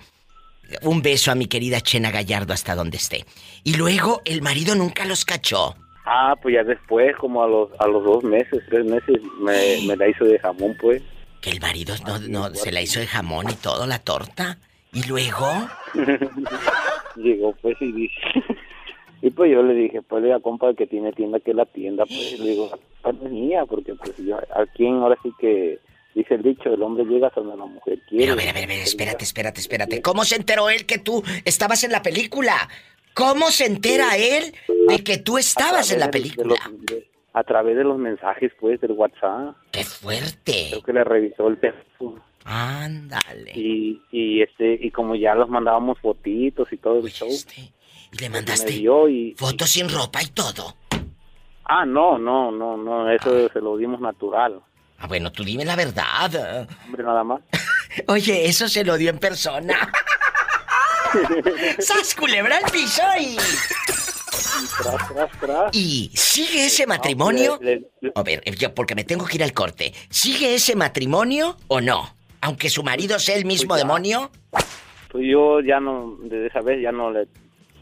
Un 0.81 1.01
beso 1.01 1.29
a 1.31 1.35
mi 1.35 1.47
querida 1.47 1.81
Chena 1.81 2.09
Gallardo 2.09 2.53
hasta 2.53 2.73
donde 2.73 2.95
esté. 2.97 3.25
Y 3.65 3.75
luego 3.75 4.21
el 4.23 4.41
marido 4.41 4.75
nunca 4.75 5.03
los 5.05 5.25
cachó. 5.25 5.75
Ah, 6.05 6.35
pues 6.41 6.55
ya 6.55 6.63
después, 6.63 7.15
como 7.17 7.43
a 7.43 7.47
los, 7.47 7.69
a 7.79 7.87
los 7.87 8.03
dos 8.03 8.23
meses, 8.23 8.63
tres 8.69 8.85
meses, 8.85 9.21
me, 9.41 9.85
me 9.87 9.97
la 9.97 10.07
hizo 10.07 10.23
de 10.23 10.39
jamón, 10.39 10.75
pues. 10.79 11.01
Que 11.43 11.51
el 11.51 11.59
marido 11.59 11.93
no, 12.07 12.19
no 12.19 12.55
se 12.55 12.71
la 12.71 12.81
hizo 12.81 12.99
de 12.99 13.07
jamón 13.07 13.49
y 13.51 13.55
todo, 13.55 13.85
la 13.85 13.99
torta. 13.99 14.57
Y 14.93 15.03
luego, 15.03 15.45
Llegó, 17.15 17.53
pues, 17.61 17.77
y 17.81 17.91
dice... 17.91 18.21
Y 19.21 19.29
pues 19.29 19.49
yo 19.51 19.63
le 19.63 19.73
dije, 19.73 20.01
pues 20.01 20.21
le 20.21 20.27
diga, 20.27 20.41
compa, 20.41 20.73
que 20.73 20.85
tiene 20.85 21.13
tienda, 21.13 21.39
que 21.39 21.53
la 21.53 21.65
tienda, 21.65 22.05
pues, 22.05 22.37
le 22.39 22.49
digo, 22.49 22.69
la 22.69 22.77
culpa 22.77 23.11
no 23.13 23.25
es 23.25 23.31
mía, 23.31 23.65
porque 23.65 23.95
pues 23.95 24.17
yo, 24.17 24.37
aquí 24.53 24.85
en, 24.85 24.95
ahora 24.95 25.17
sí 25.23 25.31
que, 25.39 25.79
dice 26.13 26.35
el 26.35 26.43
dicho, 26.43 26.73
el 26.73 26.83
hombre 26.83 27.05
llega 27.05 27.27
hasta 27.27 27.39
donde 27.39 27.55
la 27.55 27.65
mujer 27.65 27.99
quiere. 28.09 28.25
Pero, 28.25 28.33
a 28.33 28.35
ver, 28.35 28.49
a 28.49 28.53
ver, 28.53 28.65
a 28.65 28.67
ver, 28.67 28.79
espérate, 28.79 29.23
espérate, 29.23 29.61
espérate. 29.61 30.01
¿Cómo 30.01 30.25
se 30.25 30.35
enteró 30.35 30.69
él 30.69 30.85
que 30.85 30.97
tú 30.97 31.23
estabas 31.45 31.85
en 31.85 31.93
la 31.93 32.01
película? 32.01 32.67
¿Cómo 33.13 33.49
se 33.49 33.65
entera 33.65 34.17
él 34.17 34.53
de 34.89 35.03
que 35.05 35.19
tú 35.19 35.37
estabas 35.37 35.89
en 35.91 36.01
la 36.01 36.11
película? 36.11 36.55
A 37.33 37.43
través 37.43 37.75
de 37.75 37.83
los 37.83 37.97
mensajes, 37.97 38.51
pues, 38.59 38.79
del 38.79 38.91
WhatsApp. 38.91 39.55
¡Qué 39.71 39.83
fuerte! 39.83 40.67
Creo 40.69 40.83
que 40.83 40.93
le 40.93 41.03
revisó 41.03 41.47
el 41.47 41.59
teléfono. 41.59 42.23
Ándale. 42.45 43.51
Y, 43.55 44.01
y 44.11 44.41
este, 44.41 44.77
y 44.79 44.91
como 44.91 45.15
ya 45.15 45.33
los 45.33 45.49
mandábamos 45.49 45.99
fotitos 45.99 46.71
y 46.71 46.77
todo 46.77 46.99
el 46.99 47.11
show. 47.11 47.29
¿Y 48.11 48.17
le 48.17 48.29
mandaste 48.29 48.73
y, 48.73 49.33
fotos 49.35 49.69
sin 49.69 49.89
ropa 49.89 50.21
y 50.21 50.27
todo? 50.27 50.75
Ah, 51.65 51.85
no, 51.85 52.19
no, 52.19 52.51
no, 52.51 52.77
no, 52.77 53.09
eso 53.09 53.49
se 53.49 53.61
lo 53.61 53.77
dimos 53.77 53.99
natural. 54.01 54.61
Ah, 54.99 55.07
bueno, 55.07 55.31
tú 55.31 55.43
dime 55.43 55.65
la 55.65 55.75
verdad. 55.75 56.67
Hombre, 56.85 57.03
nada 57.03 57.23
más. 57.23 57.41
Oye, 58.07 58.45
eso 58.45 58.67
se 58.67 58.83
lo 58.83 58.97
dio 58.97 59.09
en 59.09 59.17
persona. 59.17 59.75
¡Sas 61.79 62.15
culebra 62.15 62.57
al 62.57 62.71
piso 62.71 63.03
y... 63.19 63.37
Tras, 64.81 65.07
tras, 65.13 65.31
tras. 65.39 65.75
¿Y 65.75 66.11
sigue 66.13 66.65
ese 66.65 66.85
matrimonio? 66.87 67.57
Le- 67.61 67.81
le- 68.01 68.11
A 68.15 68.23
ver, 68.23 68.43
yo 68.57 68.73
porque 68.73 68.95
me 68.95 69.03
tengo 69.03 69.25
que 69.25 69.37
ir 69.37 69.43
al 69.43 69.53
corte. 69.53 69.93
¿Sigue 70.09 70.55
ese 70.55 70.75
matrimonio 70.75 71.57
o 71.67 71.81
no? 71.81 72.15
Aunque 72.41 72.69
su 72.69 72.83
marido 72.83 73.19
sea 73.19 73.35
el 73.35 73.45
mismo 73.45 73.75
demonio. 73.75 74.29
Pues 75.11 75.25
yo 75.29 75.59
ya 75.61 75.79
no, 75.79 76.17
desde 76.23 76.47
esa 76.47 76.61
vez 76.61 76.81
ya 76.81 76.91
no 76.91 77.11
le, 77.11 77.27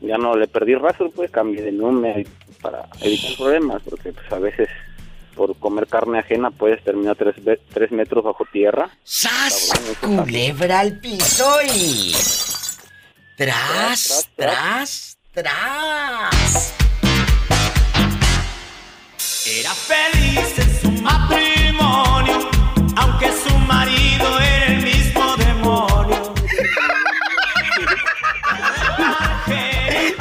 ya 0.01 0.17
no 0.17 0.35
le 0.35 0.47
perdí 0.47 0.75
rastro, 0.75 1.09
pues 1.11 1.31
cambié 1.31 1.61
de 1.63 1.71
número 1.71 2.29
para 2.61 2.87
evitar 3.01 3.35
problemas, 3.37 3.81
porque 3.83 4.11
pues 4.13 4.31
a 4.31 4.37
veces 4.39 4.67
por 5.35 5.55
comer 5.57 5.87
carne 5.87 6.19
ajena 6.19 6.51
puedes 6.51 6.83
terminar 6.83 7.15
tres, 7.15 7.35
tres 7.73 7.91
metros 7.91 8.23
bajo 8.23 8.45
tierra. 8.51 8.89
¡Sas! 9.03 9.71
Culebra 10.01 10.81
al 10.81 10.99
piso 10.99 11.49
y... 11.73 12.11
Tras, 13.37 14.27
tras, 14.27 14.29
tras. 14.35 15.10
Era 15.33 16.29
feliz 19.73 20.59
en 20.59 20.81
su 20.81 20.91
matrimonio, 21.01 22.49
aunque 22.97 23.31
su 23.31 23.57
marido 23.59 24.39
era 24.39 24.65
el 24.65 24.83
mismo 24.83 25.37
demonio. 25.37 26.33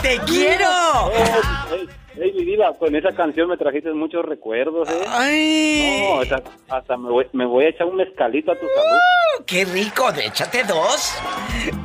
¡Te 0.00 0.18
quiero! 0.26 1.10
Ey, 1.12 1.88
ey, 2.16 2.32
mi 2.32 2.44
vida, 2.44 2.72
con 2.78 2.94
esa 2.94 3.12
canción 3.12 3.48
me 3.48 3.56
trajiste 3.56 3.92
muchos 3.92 4.24
recuerdos, 4.24 4.88
¿eh? 4.90 5.04
¡Ay! 5.08 6.02
No, 6.02 6.14
o 6.20 6.24
sea, 6.24 6.40
hasta 6.68 6.96
me 6.96 7.10
voy, 7.10 7.26
me 7.32 7.46
voy 7.46 7.64
a 7.64 7.70
echar 7.70 7.88
un 7.88 7.96
mezcalito 7.96 8.52
a 8.52 8.54
tu 8.54 8.60
salud. 8.60 9.44
¡Qué 9.44 9.64
rico! 9.64 10.12
De 10.12 10.26
échate 10.26 10.62
dos. 10.62 11.14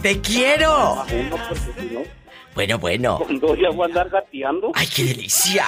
¡Te 0.04 0.22
quiero! 0.22 1.04
Uno, 1.12 1.38
porque 1.48 1.56
si 1.56 1.86
no, 1.92 2.02
Bueno, 2.56 2.80
bueno. 2.80 3.20
con 3.20 3.38
dos 3.40 3.56
ya 3.62 3.70
voy 3.70 3.84
a 3.84 3.86
andar 3.88 4.10
gateando. 4.10 4.72
¡Ay, 4.74 4.88
qué 4.88 5.04
delicia! 5.04 5.66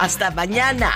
Hasta 0.00 0.30
mañana. 0.32 0.92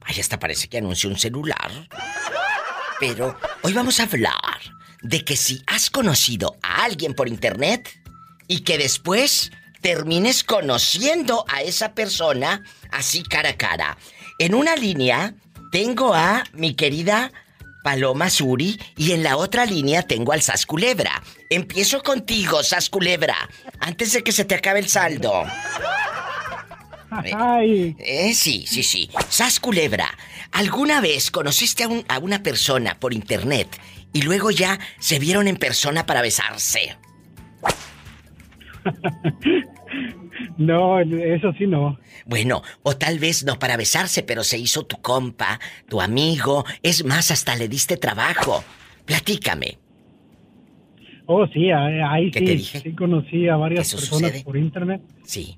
Ay, 0.01 0.21
hasta 0.21 0.39
parece 0.39 0.69
que 0.69 0.77
anunció 0.77 1.09
un 1.09 1.19
celular. 1.19 1.89
Pero 2.99 3.37
hoy 3.63 3.73
vamos 3.73 3.99
a 3.99 4.03
hablar 4.03 4.61
de 5.01 5.25
que 5.25 5.35
si 5.35 5.61
has 5.67 5.89
conocido 5.89 6.55
a 6.61 6.85
alguien 6.85 7.13
por 7.13 7.27
internet 7.27 7.89
y 8.47 8.61
que 8.61 8.77
después 8.77 9.51
termines 9.81 10.45
conociendo 10.45 11.43
a 11.49 11.61
esa 11.61 11.93
persona 11.93 12.63
así 12.89 13.23
cara 13.23 13.49
a 13.49 13.57
cara. 13.57 13.97
En 14.39 14.55
una 14.55 14.75
línea 14.75 15.33
tengo 15.71 16.13
a 16.13 16.43
mi 16.53 16.73
querida 16.75 17.31
Paloma 17.83 18.29
Suri 18.29 18.79
y 18.97 19.11
en 19.11 19.23
la 19.23 19.37
otra 19.37 19.65
línea 19.65 20.03
tengo 20.03 20.31
al 20.31 20.41
Sas 20.41 20.65
Culebra. 20.65 21.21
Empiezo 21.49 22.01
contigo, 22.01 22.63
Sas 22.63 22.89
Culebra, 22.89 23.35
antes 23.79 24.13
de 24.13 24.23
que 24.23 24.31
se 24.31 24.45
te 24.45 24.55
acabe 24.55 24.79
el 24.79 24.87
saldo. 24.89 25.43
Ay. 27.35 27.95
Eh, 27.99 28.33
sí, 28.33 28.65
sí, 28.67 28.81
sí. 28.83 29.09
Sas 29.29 29.59
Culebra, 29.59 30.07
¿alguna 30.51 30.99
vez 31.01 31.29
conociste 31.29 31.83
a, 31.83 31.87
un- 31.87 32.05
a 32.07 32.17
una 32.19 32.41
persona 32.41 32.99
por 32.99 33.13
internet 33.13 33.67
y 34.13 34.21
luego 34.23 34.49
ya 34.49 34.79
se 34.99 35.19
vieron 35.19 35.47
en 35.47 35.57
persona 35.57 36.05
para 36.05 36.21
besarse? 36.21 36.97
No, 40.57 40.99
eso 40.99 41.53
sí 41.57 41.67
no. 41.67 41.97
Bueno, 42.25 42.61
o 42.83 42.95
tal 42.95 43.19
vez 43.19 43.43
no 43.45 43.59
para 43.59 43.77
besarse, 43.77 44.23
pero 44.23 44.43
se 44.43 44.57
hizo 44.57 44.85
tu 44.85 44.97
compa, 44.97 45.59
tu 45.87 46.01
amigo, 46.01 46.65
es 46.81 47.03
más, 47.05 47.31
hasta 47.31 47.55
le 47.55 47.67
diste 47.67 47.97
trabajo. 47.97 48.63
Platícame. 49.05 49.77
Oh, 51.25 51.47
sí, 51.47 51.71
ahí 51.71 52.31
¿Qué 52.31 52.39
sí, 52.39 52.45
te 52.45 52.51
dije? 52.55 52.79
sí 52.81 52.93
conocí 52.93 53.47
a 53.47 53.55
varias 53.55 53.87
¿Eso 53.87 53.97
personas 53.97 54.31
sucede? 54.31 54.43
por 54.43 54.57
internet. 54.57 55.01
Sí. 55.23 55.57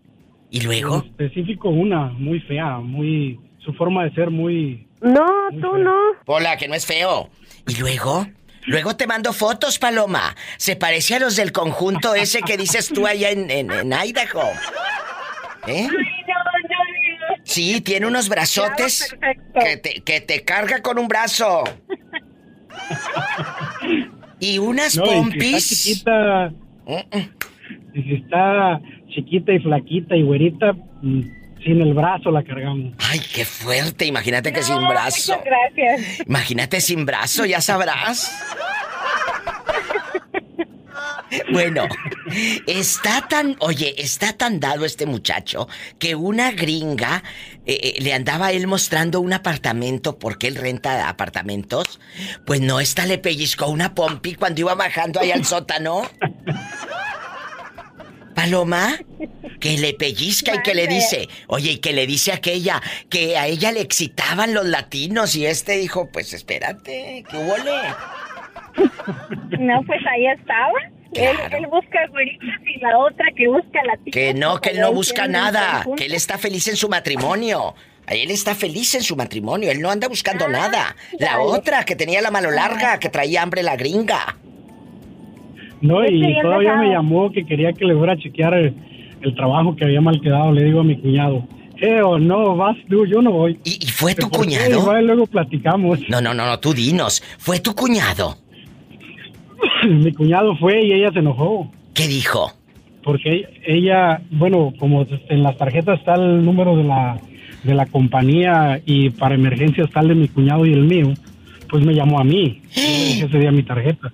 ¿Y 0.52 0.62
luego? 0.62 0.98
En 0.98 1.06
específico 1.08 1.70
una, 1.70 2.06
muy 2.10 2.40
fea, 2.42 2.78
muy... 2.80 3.40
Su 3.60 3.74
forma 3.74 4.04
de 4.04 4.14
ser 4.14 4.30
muy... 4.30 4.88
No, 5.02 5.26
tú 5.60 5.78
no. 5.78 5.96
Hola, 6.28 6.56
que 6.58 6.68
no 6.68 6.76
es 6.76 6.86
feo. 6.86 7.30
¿Y 7.68 7.76
luego? 7.80 8.28
Luego 8.68 8.96
te 8.96 9.08
mando 9.08 9.32
fotos, 9.34 9.78
Paloma. 9.80 10.36
Se 10.58 10.76
parece 10.76 11.16
a 11.16 11.20
los 11.20 11.36
del 11.36 11.52
conjunto 11.52 12.16
ese 12.16 12.42
que 12.42 12.58
dices 12.58 12.90
tú 12.90 13.06
allá 13.08 13.30
en, 13.32 13.50
en, 13.52 13.72
en 13.72 13.94
Idaho. 13.94 14.50
¿Eh? 15.68 15.88
Sí, 17.44 17.82
tiene 17.82 18.08
unos 18.08 18.28
brazotes 18.30 19.16
que 19.60 19.78
te, 19.78 20.02
que 20.02 20.22
te 20.22 20.44
carga 20.44 20.82
con 20.82 20.98
un 21.00 21.08
brazo. 21.08 21.64
Y 24.40 24.58
unas 24.58 24.96
No, 24.98 25.06
y 25.06 25.08
si 25.08 25.12
está 25.12 25.16
pompis. 25.22 25.84
chiquita... 25.84 26.52
Y 27.94 28.02
si 28.04 28.14
está 28.16 28.82
chiquita 29.10 29.54
y 29.54 29.60
flaquita 29.60 30.16
y 30.16 30.24
güerita, 30.24 30.74
mm, 31.02 31.22
sin 31.66 31.82
el 31.82 31.94
brazo 31.94 32.30
la 32.32 32.44
cargamos. 32.44 32.94
Ay, 33.00 33.20
qué 33.34 33.44
fuerte. 33.44 34.06
Imagínate 34.06 34.54
que 34.54 34.62
sin 34.62 34.88
brazo. 34.88 35.34
Muchas 35.34 35.46
gracias. 35.46 36.28
Imagínate 36.28 36.80
sin 36.80 37.06
brazo, 37.06 37.46
ya 37.46 37.60
sabrás. 37.60 38.32
Bueno, 41.52 41.88
está 42.68 43.28
tan, 43.28 43.56
oye, 43.60 43.96
está 43.98 44.34
tan 44.34 44.60
dado 44.60 44.86
este 44.86 45.06
muchacho 45.06 45.68
que 46.00 46.16
una 46.16 46.52
gringa 46.52 47.24
eh, 47.66 47.96
eh, 47.98 48.02
le 48.02 48.14
andaba 48.14 48.48
a 48.48 48.52
él 48.52 48.68
mostrando 48.68 49.20
un 49.20 49.34
apartamento 49.34 50.18
porque 50.20 50.48
él 50.48 50.56
renta 50.56 51.10
apartamentos. 51.10 52.00
Pues 52.46 52.62
no, 52.62 52.80
esta 52.80 53.06
le 53.06 53.18
pellizcó 53.18 53.68
una 53.68 53.96
pompi 53.96 54.36
cuando 54.36 54.62
iba 54.62 54.76
bajando 54.76 55.20
ahí 55.20 55.32
al 55.32 55.46
sótano. 55.46 56.04
Paloma, 58.36 59.00
que 59.60 59.78
le 59.78 59.94
pellizca 59.94 60.56
y 60.56 60.62
que 60.62 60.76
le 60.76 60.88
dice, 60.88 61.28
oye, 61.48 61.72
y 61.72 61.78
que 61.80 61.94
le 61.94 62.06
dice 62.06 62.32
a 62.32 62.36
aquella 62.36 62.82
que 63.10 63.38
a 63.38 63.48
ella 63.48 63.72
le 63.72 63.82
excitaban 63.82 64.54
los 64.54 64.66
latinos 64.66 65.36
y 65.36 65.46
este 65.46 65.78
dijo, 65.78 66.10
pues 66.12 66.34
espérate, 66.34 67.24
que 67.30 67.38
huele. 67.38 67.72
No, 69.60 69.82
pues 69.88 70.02
ahí 70.12 70.28
estaba. 70.28 70.74
Él, 71.14 71.38
él 71.52 71.68
busca 71.68 72.06
güeritas 72.10 72.60
y 72.66 72.80
la 72.80 72.98
otra 72.98 73.26
que 73.38 73.48
busca 73.48 73.80
la 73.86 73.98
Que 74.12 74.34
no, 74.34 74.60
que 74.60 74.72
él 74.72 74.82
no 74.82 74.92
busca 74.92 75.28
nada, 75.28 75.86
que 75.96 76.06
él 76.06 76.14
está 76.14 76.38
feliz 76.38 76.68
en 76.68 76.76
su 76.76 76.90
matrimonio. 76.90 77.74
Él 78.08 78.30
está 78.30 78.54
feliz 78.54 78.94
en 78.96 79.02
su 79.02 79.16
matrimonio, 79.16 79.72
él 79.72 79.82
no 79.82 79.90
anda 79.90 80.08
buscando 80.08 80.48
nada. 80.48 80.96
La 81.18 81.40
otra 81.40 81.86
que 81.86 81.96
tenía 81.96 82.22
la 82.22 82.30
mano 82.30 82.52
larga, 82.52 83.00
que 83.00 83.10
traía 83.10 83.42
hambre 83.42 83.64
la 83.64 83.76
gringa. 83.76 84.38
No, 85.86 86.06
y 86.06 86.42
todavía 86.42 86.76
me 86.78 86.90
llamó 86.90 87.32
que 87.32 87.46
quería 87.46 87.74
que 87.74 87.86
le 87.86 87.96
fuera 87.96 88.14
a 88.14 88.18
chequear 88.18 88.54
el, 88.56 88.74
el 89.22 89.36
trabajo 89.36 89.76
que 89.76 89.86
había 89.86 90.02
mal 90.02 90.20
quedado. 90.22 90.52
Le 90.52 90.64
digo 90.64 90.80
a 90.80 90.84
mi 90.84 90.98
cuñado, 90.98 91.48
eh, 91.78 92.02
o 92.02 92.18
no, 92.18 92.56
vas 92.56 92.78
tú, 92.90 93.06
yo 93.06 93.22
no 93.22 93.32
voy. 93.32 93.60
¿Y, 93.64 93.86
fue 93.88 94.16
tu 94.16 94.30
cuñado? 94.30 94.80
Igual 94.80 95.06
luego 95.06 95.28
platicamos. 95.28 96.00
No, 96.10 96.22
no, 96.22 96.34
no, 96.34 96.46
no, 96.46 96.60
tú 96.60 96.74
dinos. 96.74 97.22
¿Fue 97.38 97.60
tu 97.60 97.76
cuñado? 97.76 98.38
mi 99.88 100.12
cuñado 100.14 100.56
fue 100.58 100.86
y 100.86 100.94
ella 100.94 101.12
se 101.12 101.20
enojó. 101.20 101.72
¿Qué 101.94 102.08
dijo? 102.08 102.52
Porque 103.04 103.48
ella, 103.66 104.22
bueno, 104.32 104.74
como 104.80 105.06
en 105.30 105.44
las 105.44 105.58
tarjetas 105.58 106.00
está 106.00 106.16
el 106.16 106.44
número 106.44 106.76
de 106.76 106.84
la, 106.84 107.20
de 107.64 107.76
la 107.76 107.86
compañía 107.86 108.82
y 108.86 109.10
para 109.12 109.36
emergencia 109.36 109.84
está 109.84 110.00
el 110.00 110.10
de 110.10 110.16
mi 110.16 110.28
cuñado 110.28 110.66
y 110.66 110.74
el 110.74 110.86
mío, 110.86 111.14
pues 111.70 111.86
me 111.86 111.94
llamó 111.94 112.20
a 112.20 112.24
mí. 112.24 112.62
Ese 112.76 113.38
día 113.38 113.52
mi 113.52 113.64
tarjeta. 113.64 114.12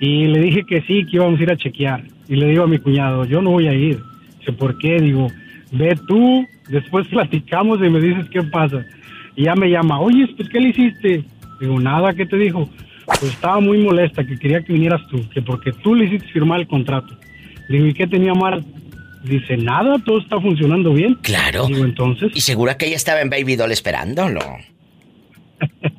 Y 0.00 0.26
le 0.26 0.40
dije 0.40 0.64
que 0.64 0.82
sí, 0.82 1.04
que 1.06 1.16
íbamos 1.16 1.40
a 1.40 1.42
ir 1.42 1.50
a 1.50 1.56
chequear. 1.56 2.04
Y 2.28 2.36
le 2.36 2.48
digo 2.48 2.64
a 2.64 2.66
mi 2.66 2.78
cuñado, 2.78 3.24
yo 3.24 3.40
no 3.40 3.50
voy 3.50 3.68
a 3.68 3.72
ir. 3.72 4.00
Dice, 4.38 4.52
¿por 4.52 4.76
qué? 4.78 5.00
Digo, 5.00 5.28
ve 5.72 5.96
tú, 6.06 6.46
después 6.68 7.06
platicamos 7.10 7.78
y 7.78 7.88
me 7.88 8.00
dices 8.00 8.26
qué 8.30 8.42
pasa. 8.42 8.84
Y 9.34 9.44
ya 9.44 9.54
me 9.54 9.70
llama, 9.70 10.00
oye, 10.00 10.26
pues 10.36 10.48
¿qué 10.48 10.60
le 10.60 10.70
hiciste? 10.70 11.24
Digo, 11.60 11.80
nada, 11.80 12.12
¿qué 12.14 12.26
te 12.26 12.36
dijo? 12.36 12.68
Pues 13.06 13.24
estaba 13.24 13.60
muy 13.60 13.78
molesta, 13.78 14.24
que 14.26 14.38
quería 14.38 14.62
que 14.62 14.72
vinieras 14.72 15.06
tú, 15.08 15.26
que 15.30 15.40
porque 15.40 15.72
tú 15.72 15.94
le 15.94 16.06
hiciste 16.06 16.28
firmar 16.28 16.60
el 16.60 16.66
contrato. 16.66 17.16
Digo, 17.68 17.86
¿y 17.86 17.94
qué 17.94 18.06
tenía 18.06 18.34
mal? 18.34 18.64
Dice, 19.22 19.56
nada, 19.56 19.98
todo 20.04 20.18
está 20.18 20.40
funcionando 20.40 20.92
bien. 20.92 21.16
Claro. 21.22 21.66
Digo, 21.66 21.84
entonces. 21.84 22.32
Y 22.34 22.40
segura 22.40 22.76
que 22.76 22.86
ella 22.86 22.96
estaba 22.96 23.20
en 23.20 23.30
Baby 23.30 23.56
Doll 23.56 23.72
esperándolo. 23.72 24.40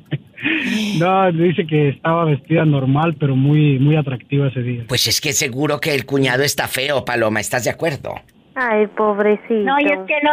No, 0.98 1.32
dice 1.32 1.66
que 1.66 1.88
estaba 1.90 2.24
vestida 2.24 2.64
normal, 2.64 3.16
pero 3.18 3.34
muy, 3.34 3.78
muy 3.78 3.96
atractiva 3.96 4.48
ese 4.48 4.62
día. 4.62 4.84
Pues 4.88 5.06
es 5.06 5.20
que 5.20 5.32
seguro 5.32 5.80
que 5.80 5.94
el 5.94 6.06
cuñado 6.06 6.42
está 6.44 6.68
feo, 6.68 7.04
Paloma, 7.04 7.40
¿estás 7.40 7.64
de 7.64 7.70
acuerdo? 7.70 8.14
Ay, 8.54 8.86
pobrecito. 8.88 9.54
No, 9.64 9.80
y 9.80 9.84
es 9.86 9.98
que 10.06 10.14
no, 10.22 10.32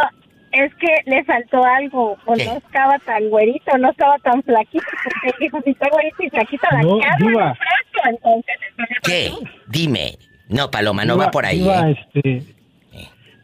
es 0.52 0.74
que 0.76 0.88
le 1.10 1.24
faltó 1.24 1.62
algo, 1.64 2.16
o 2.24 2.34
¿Qué? 2.34 2.44
no 2.46 2.56
estaba 2.56 2.98
tan 3.00 3.28
güerito, 3.30 3.76
no 3.78 3.90
estaba 3.90 4.16
tan 4.18 4.42
flaquito, 4.42 4.84
porque 5.04 5.28
él 5.28 5.34
dijo, 5.40 5.60
si 5.64 5.70
está 5.70 5.88
güerito 5.90 6.22
y 6.22 6.30
flaquito, 6.30 6.66
la 6.72 6.82
No, 6.82 6.98
Diva. 7.18 7.44
brazo, 7.54 8.10
entonces... 8.10 8.54
¿Qué? 9.02 9.30
Dime. 9.68 10.12
No, 10.48 10.70
Paloma, 10.70 11.04
no 11.04 11.16
va 11.18 11.30
por 11.32 11.44
ahí. 11.46 11.66
¿eh? 11.68 11.96
este, 12.14 12.42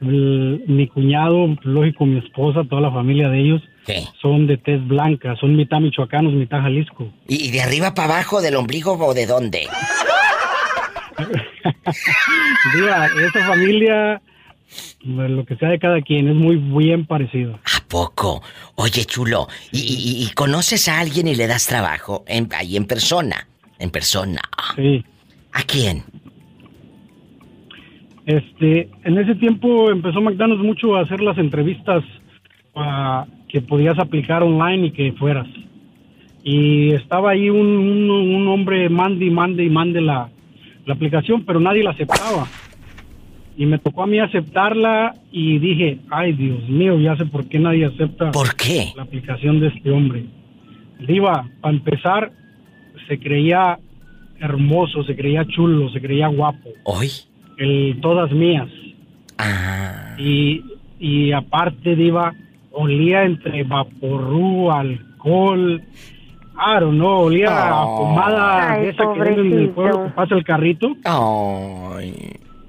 el- 0.00 0.62
mi 0.66 0.86
cuñado, 0.88 1.56
lógico, 1.62 2.06
mi 2.06 2.18
esposa, 2.18 2.62
toda 2.68 2.82
la 2.82 2.90
familia 2.92 3.28
de 3.28 3.38
ellos 3.40 3.62
son 4.20 4.46
de 4.46 4.56
tez 4.58 4.86
blanca, 4.86 5.34
son 5.36 5.56
mitad 5.56 5.80
michoacanos, 5.80 6.32
mitad 6.34 6.60
Jalisco. 6.62 7.12
¿Y 7.28 7.50
de 7.50 7.62
arriba 7.62 7.94
para 7.94 8.14
abajo, 8.14 8.40
del 8.40 8.56
ombligo 8.56 8.92
o 8.92 9.14
de 9.14 9.26
dónde? 9.26 9.66
Diga, 12.74 13.06
esa 13.28 13.46
familia, 13.46 14.22
lo 15.04 15.44
que 15.44 15.56
sea 15.56 15.68
de 15.70 15.78
cada 15.78 16.00
quien, 16.00 16.28
es 16.28 16.34
muy 16.34 16.56
bien 16.56 17.06
parecido. 17.06 17.54
¿A 17.54 17.80
poco? 17.88 18.42
Oye, 18.76 19.04
chulo, 19.04 19.48
¿y, 19.70 19.80
y- 19.80 20.24
y 20.24 20.30
conoces 20.34 20.88
a 20.88 20.98
alguien 21.00 21.28
y 21.28 21.34
le 21.34 21.46
das 21.46 21.66
trabajo 21.66 22.24
en, 22.26 22.48
ahí 22.56 22.76
en 22.76 22.86
persona? 22.86 23.46
En 23.78 23.90
persona. 23.90 24.40
Sí. 24.76 25.04
¿A 25.52 25.62
quién? 25.64 26.02
Este, 28.26 28.88
en 29.04 29.18
ese 29.18 29.34
tiempo 29.34 29.90
empezó 29.90 30.20
McDonald's 30.20 30.64
mucho 30.64 30.94
a 30.96 31.00
hacer 31.02 31.20
las 31.20 31.36
entrevistas 31.38 32.04
ah, 32.76 33.26
que 33.52 33.60
podías 33.60 33.98
aplicar 33.98 34.42
online 34.42 34.86
y 34.86 34.90
que 34.92 35.12
fueras. 35.12 35.46
Y 36.42 36.92
estaba 36.94 37.32
ahí 37.32 37.50
un, 37.50 37.66
un, 37.66 38.10
un 38.10 38.48
hombre 38.48 38.88
mande 38.88 39.26
y 39.26 39.30
mande 39.30 39.62
y 39.62 39.68
mande 39.68 40.00
la, 40.00 40.30
la 40.86 40.94
aplicación, 40.94 41.44
pero 41.44 41.60
nadie 41.60 41.84
la 41.84 41.90
aceptaba. 41.90 42.46
Y 43.58 43.66
me 43.66 43.78
tocó 43.78 44.04
a 44.04 44.06
mí 44.06 44.18
aceptarla 44.18 45.14
y 45.30 45.58
dije, 45.58 45.98
ay 46.10 46.32
Dios 46.32 46.66
mío, 46.70 46.98
ya 46.98 47.14
sé 47.16 47.26
por 47.26 47.46
qué 47.46 47.58
nadie 47.58 47.84
acepta 47.84 48.30
¿Por 48.30 48.56
qué? 48.56 48.86
la 48.96 49.02
aplicación 49.02 49.60
de 49.60 49.66
este 49.68 49.90
hombre. 49.90 50.24
Diva, 51.06 51.46
para 51.60 51.74
empezar, 51.74 52.32
se 53.06 53.18
creía 53.18 53.78
hermoso, 54.40 55.04
se 55.04 55.14
creía 55.14 55.44
chulo, 55.44 55.90
se 55.90 56.00
creía 56.00 56.28
guapo. 56.28 56.70
¿Hoy? 56.84 57.10
El 57.58 57.98
todas 58.00 58.32
mías. 58.32 58.68
Ah. 59.36 60.16
Y, 60.18 60.62
y 60.98 61.32
aparte, 61.32 61.94
Diva, 61.94 62.32
olía 62.72 63.24
entre 63.24 63.62
vaporú, 63.64 64.70
alcohol, 64.70 65.82
I 66.54 66.80
don't 66.80 66.96
know, 66.98 67.22
olía 67.26 67.48
a 67.68 67.84
Oh. 67.86 67.98
pomada 67.98 68.72
Ay, 68.72 68.82
de 68.82 68.88
esa 68.90 69.04
que 69.14 69.20
en 69.30 69.52
el 69.58 69.68
pueblo 69.70 70.04
que 70.04 70.10
pasa 70.10 70.34
el 70.34 70.44
carrito. 70.44 70.96
Ay. 71.04 72.14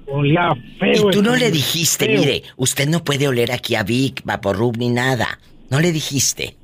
Olía 0.06 0.54
feo. 0.78 1.08
Y 1.08 1.12
tú 1.12 1.22
no 1.22 1.34
le 1.36 1.50
dijiste, 1.50 2.06
feo. 2.06 2.20
mire, 2.20 2.42
usted 2.56 2.88
no 2.88 3.02
puede 3.02 3.26
oler 3.28 3.52
aquí 3.52 3.74
a 3.74 3.82
Vic, 3.82 4.22
Vaporub 4.24 4.76
ni 4.76 4.90
nada. 4.90 5.26
No 5.70 5.80
le 5.80 5.92
dijiste. 5.92 6.56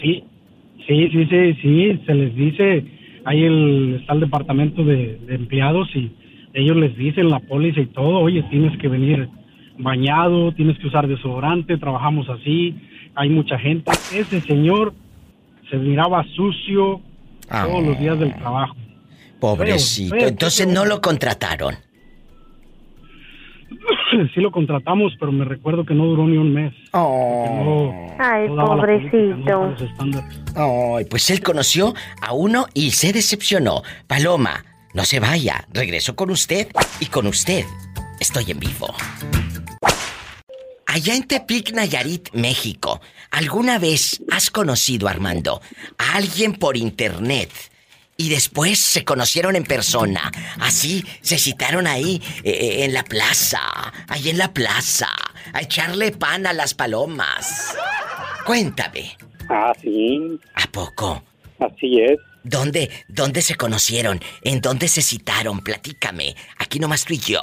Sí, 0.00 0.24
sí, 0.86 1.08
sí, 1.10 1.26
sí, 1.26 1.54
sí, 1.62 2.00
se 2.06 2.14
les 2.14 2.34
dice, 2.34 2.84
ahí 3.24 3.44
el, 3.44 3.98
está 4.00 4.14
el 4.14 4.20
departamento 4.20 4.84
de, 4.84 5.18
de 5.26 5.34
empleados 5.34 5.88
y 5.94 6.10
ellos 6.54 6.76
les 6.76 6.96
dicen 6.96 7.28
la 7.30 7.40
póliza 7.40 7.80
y 7.80 7.86
todo, 7.86 8.18
oye, 8.20 8.42
tienes 8.50 8.76
que 8.78 8.88
venir 8.88 9.28
bañado, 9.78 10.52
tienes 10.52 10.76
que 10.78 10.88
usar 10.88 11.06
desodorante, 11.06 11.76
trabajamos 11.78 12.28
así, 12.28 12.74
hay 13.18 13.28
mucha 13.28 13.58
gente. 13.58 13.90
Ese 14.14 14.40
señor 14.42 14.94
se 15.68 15.76
miraba 15.76 16.24
sucio 16.36 17.00
todos 17.48 17.84
los 17.84 17.98
días 17.98 18.18
del 18.18 18.34
trabajo. 18.36 18.76
Pobrecito. 19.40 20.10
Feo, 20.10 20.20
feo, 20.20 20.28
Entonces 20.28 20.64
feo. 20.66 20.74
no 20.74 20.84
lo 20.84 21.00
contrataron. 21.00 21.74
Sí 24.34 24.40
lo 24.40 24.50
contratamos, 24.50 25.12
pero 25.20 25.30
me 25.32 25.44
recuerdo 25.44 25.84
que 25.84 25.94
no 25.94 26.06
duró 26.06 26.26
ni 26.26 26.38
un 26.38 26.52
mes. 26.52 26.72
Oh. 26.92 28.06
Ay, 28.18 28.48
no 28.48 28.56
no 28.56 28.66
pobrecito. 28.66 29.74
Ay, 30.56 31.04
pues 31.04 31.28
él 31.30 31.42
conoció 31.42 31.94
a 32.22 32.32
uno 32.32 32.66
y 32.72 32.92
se 32.92 33.12
decepcionó. 33.12 33.82
Paloma, 34.06 34.64
no 34.94 35.04
se 35.04 35.20
vaya. 35.20 35.66
Regreso 35.72 36.16
con 36.16 36.30
usted 36.30 36.68
y 37.00 37.06
con 37.06 37.26
usted. 37.26 37.64
Estoy 38.18 38.50
en 38.50 38.58
vivo. 38.60 38.94
Allá 40.88 41.14
en 41.14 41.24
Tepic, 41.24 41.72
Nayarit, 41.72 42.30
México, 42.32 43.02
¿alguna 43.30 43.78
vez 43.78 44.22
has 44.32 44.50
conocido, 44.50 45.06
Armando, 45.06 45.60
a 45.98 46.14
alguien 46.14 46.54
por 46.54 46.78
internet 46.78 47.50
y 48.16 48.30
después 48.30 48.78
se 48.78 49.04
conocieron 49.04 49.54
en 49.54 49.64
persona? 49.64 50.32
Así 50.58 51.04
se 51.20 51.38
citaron 51.38 51.86
ahí, 51.86 52.22
eh, 52.42 52.84
en 52.84 52.94
la 52.94 53.04
plaza, 53.04 53.60
ahí 54.08 54.30
en 54.30 54.38
la 54.38 54.54
plaza, 54.54 55.10
a 55.52 55.60
echarle 55.60 56.10
pan 56.12 56.46
a 56.46 56.54
las 56.54 56.72
palomas. 56.72 57.76
Cuéntame. 58.46 59.14
Ah, 59.50 59.74
sí. 59.82 60.40
¿A 60.54 60.66
poco? 60.72 61.22
Así 61.60 62.00
es. 62.00 62.18
¿Dónde, 62.44 62.90
dónde 63.08 63.42
se 63.42 63.56
conocieron? 63.56 64.22
¿En 64.40 64.62
dónde 64.62 64.88
se 64.88 65.02
citaron? 65.02 65.60
Platícame. 65.60 66.34
Aquí 66.56 66.78
nomás 66.78 67.04
tú 67.04 67.12
y 67.12 67.18
yo. 67.18 67.42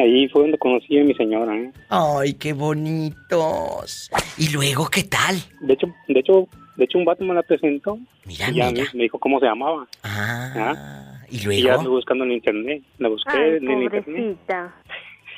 Ahí 0.00 0.28
fue 0.28 0.42
donde 0.42 0.56
conocí 0.58 0.98
a 0.98 1.04
mi 1.04 1.14
señora. 1.14 1.54
¿eh? 1.56 1.70
Ay, 1.90 2.32
qué 2.34 2.52
bonitos. 2.54 4.10
¿Y 4.38 4.48
luego 4.50 4.88
qué 4.88 5.02
tal? 5.04 5.36
De 5.60 5.74
hecho, 5.74 5.86
de 6.08 6.20
hecho, 6.20 6.48
de 6.76 6.84
hecho 6.84 6.98
un 6.98 7.04
vato 7.04 7.24
me 7.24 7.34
la 7.34 7.42
presentó. 7.42 7.98
Mira, 8.24 8.50
y 8.50 8.54
ya 8.54 8.70
mira. 8.70 8.84
Me, 8.92 8.98
me 8.98 9.02
dijo 9.04 9.18
cómo 9.18 9.38
se 9.40 9.46
llamaba. 9.46 9.86
Ah. 10.02 11.20
¿Y 11.30 11.36
Y 11.36 11.38
ya 11.40 11.44
luego? 11.46 11.78
anduve 11.80 11.94
buscando 11.96 12.24
en 12.24 12.32
internet. 12.32 12.82
La 12.98 13.08
busqué 13.08 13.30
Ay, 13.32 13.56
en 13.58 13.70
el 13.70 13.82
internet. 13.82 14.04
pobrecita. 14.04 14.74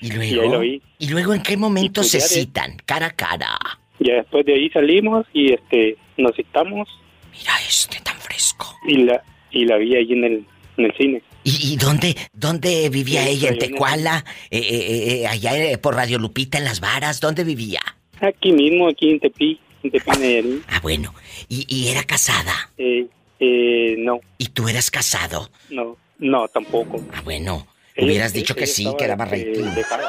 ¿Y 0.00 0.10
ahí 0.12 0.30
luego? 0.34 0.52
lo 0.54 0.60
vi. 0.60 0.82
¿Y 0.98 1.08
luego 1.10 1.34
en 1.34 1.42
qué 1.42 1.56
momento 1.56 2.00
pues 2.00 2.10
se 2.12 2.18
de- 2.18 2.22
citan? 2.24 2.76
Cara 2.86 3.06
a 3.06 3.10
cara. 3.10 3.58
Ya 4.00 4.14
después 4.14 4.44
de 4.46 4.54
ahí 4.54 4.68
salimos 4.70 5.26
y 5.32 5.52
este 5.52 5.96
nos 6.16 6.34
citamos. 6.36 6.88
Mira 7.32 7.52
este 7.68 8.00
tan 8.02 8.16
fresco. 8.16 8.66
Y 8.86 8.98
la 9.04 9.22
y 9.50 9.64
la 9.64 9.76
vi 9.76 9.94
ahí 9.96 10.12
en 10.12 10.24
el 10.24 10.46
en 10.76 10.84
el 10.86 10.94
cine. 10.96 11.22
¿Y, 11.44 11.72
y 11.72 11.76
dónde, 11.76 12.16
dónde 12.32 12.88
vivía 12.88 13.24
Sí, 13.24 13.30
ella? 13.30 13.48
¿En 13.50 13.58
Tecuala? 13.58 14.24
Eh, 14.50 14.58
eh, 14.58 15.22
eh, 15.22 15.26
¿Allá 15.26 15.78
por 15.80 15.94
Radio 15.94 16.18
Lupita, 16.18 16.58
en 16.58 16.64
Las 16.64 16.80
Varas? 16.80 17.20
¿Dónde 17.20 17.44
vivía? 17.44 17.80
Aquí 18.20 18.52
mismo, 18.52 18.88
aquí 18.88 19.10
en 19.10 19.20
Tepi, 19.20 19.60
en 19.82 19.90
Tepi 19.90 20.10
Nayarit. 20.10 20.62
Ah, 20.68 20.80
bueno. 20.80 21.14
¿Y, 21.48 21.66
y 21.68 21.88
era 21.88 22.04
casada? 22.04 22.70
Eh, 22.78 23.06
eh, 23.40 23.96
no, 23.98 24.20
¿Y 24.38 24.46
tú 24.46 24.68
eras 24.68 24.90
casado? 24.90 25.50
no, 25.70 25.96
no, 26.18 26.46
tampoco. 26.48 27.04
Ah, 27.12 27.20
bueno. 27.22 27.66
Hubieras 27.96 28.32
dicho 28.32 28.54
que 28.54 28.66
sí, 28.66 28.86
que 28.96 29.06
daba 29.06 29.26
dejada. 29.26 30.08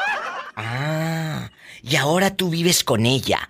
Ah, 0.56 1.50
y 1.82 1.96
ahora 1.96 2.36
tú 2.36 2.50
vives 2.50 2.84
con 2.84 3.06
ella. 3.06 3.50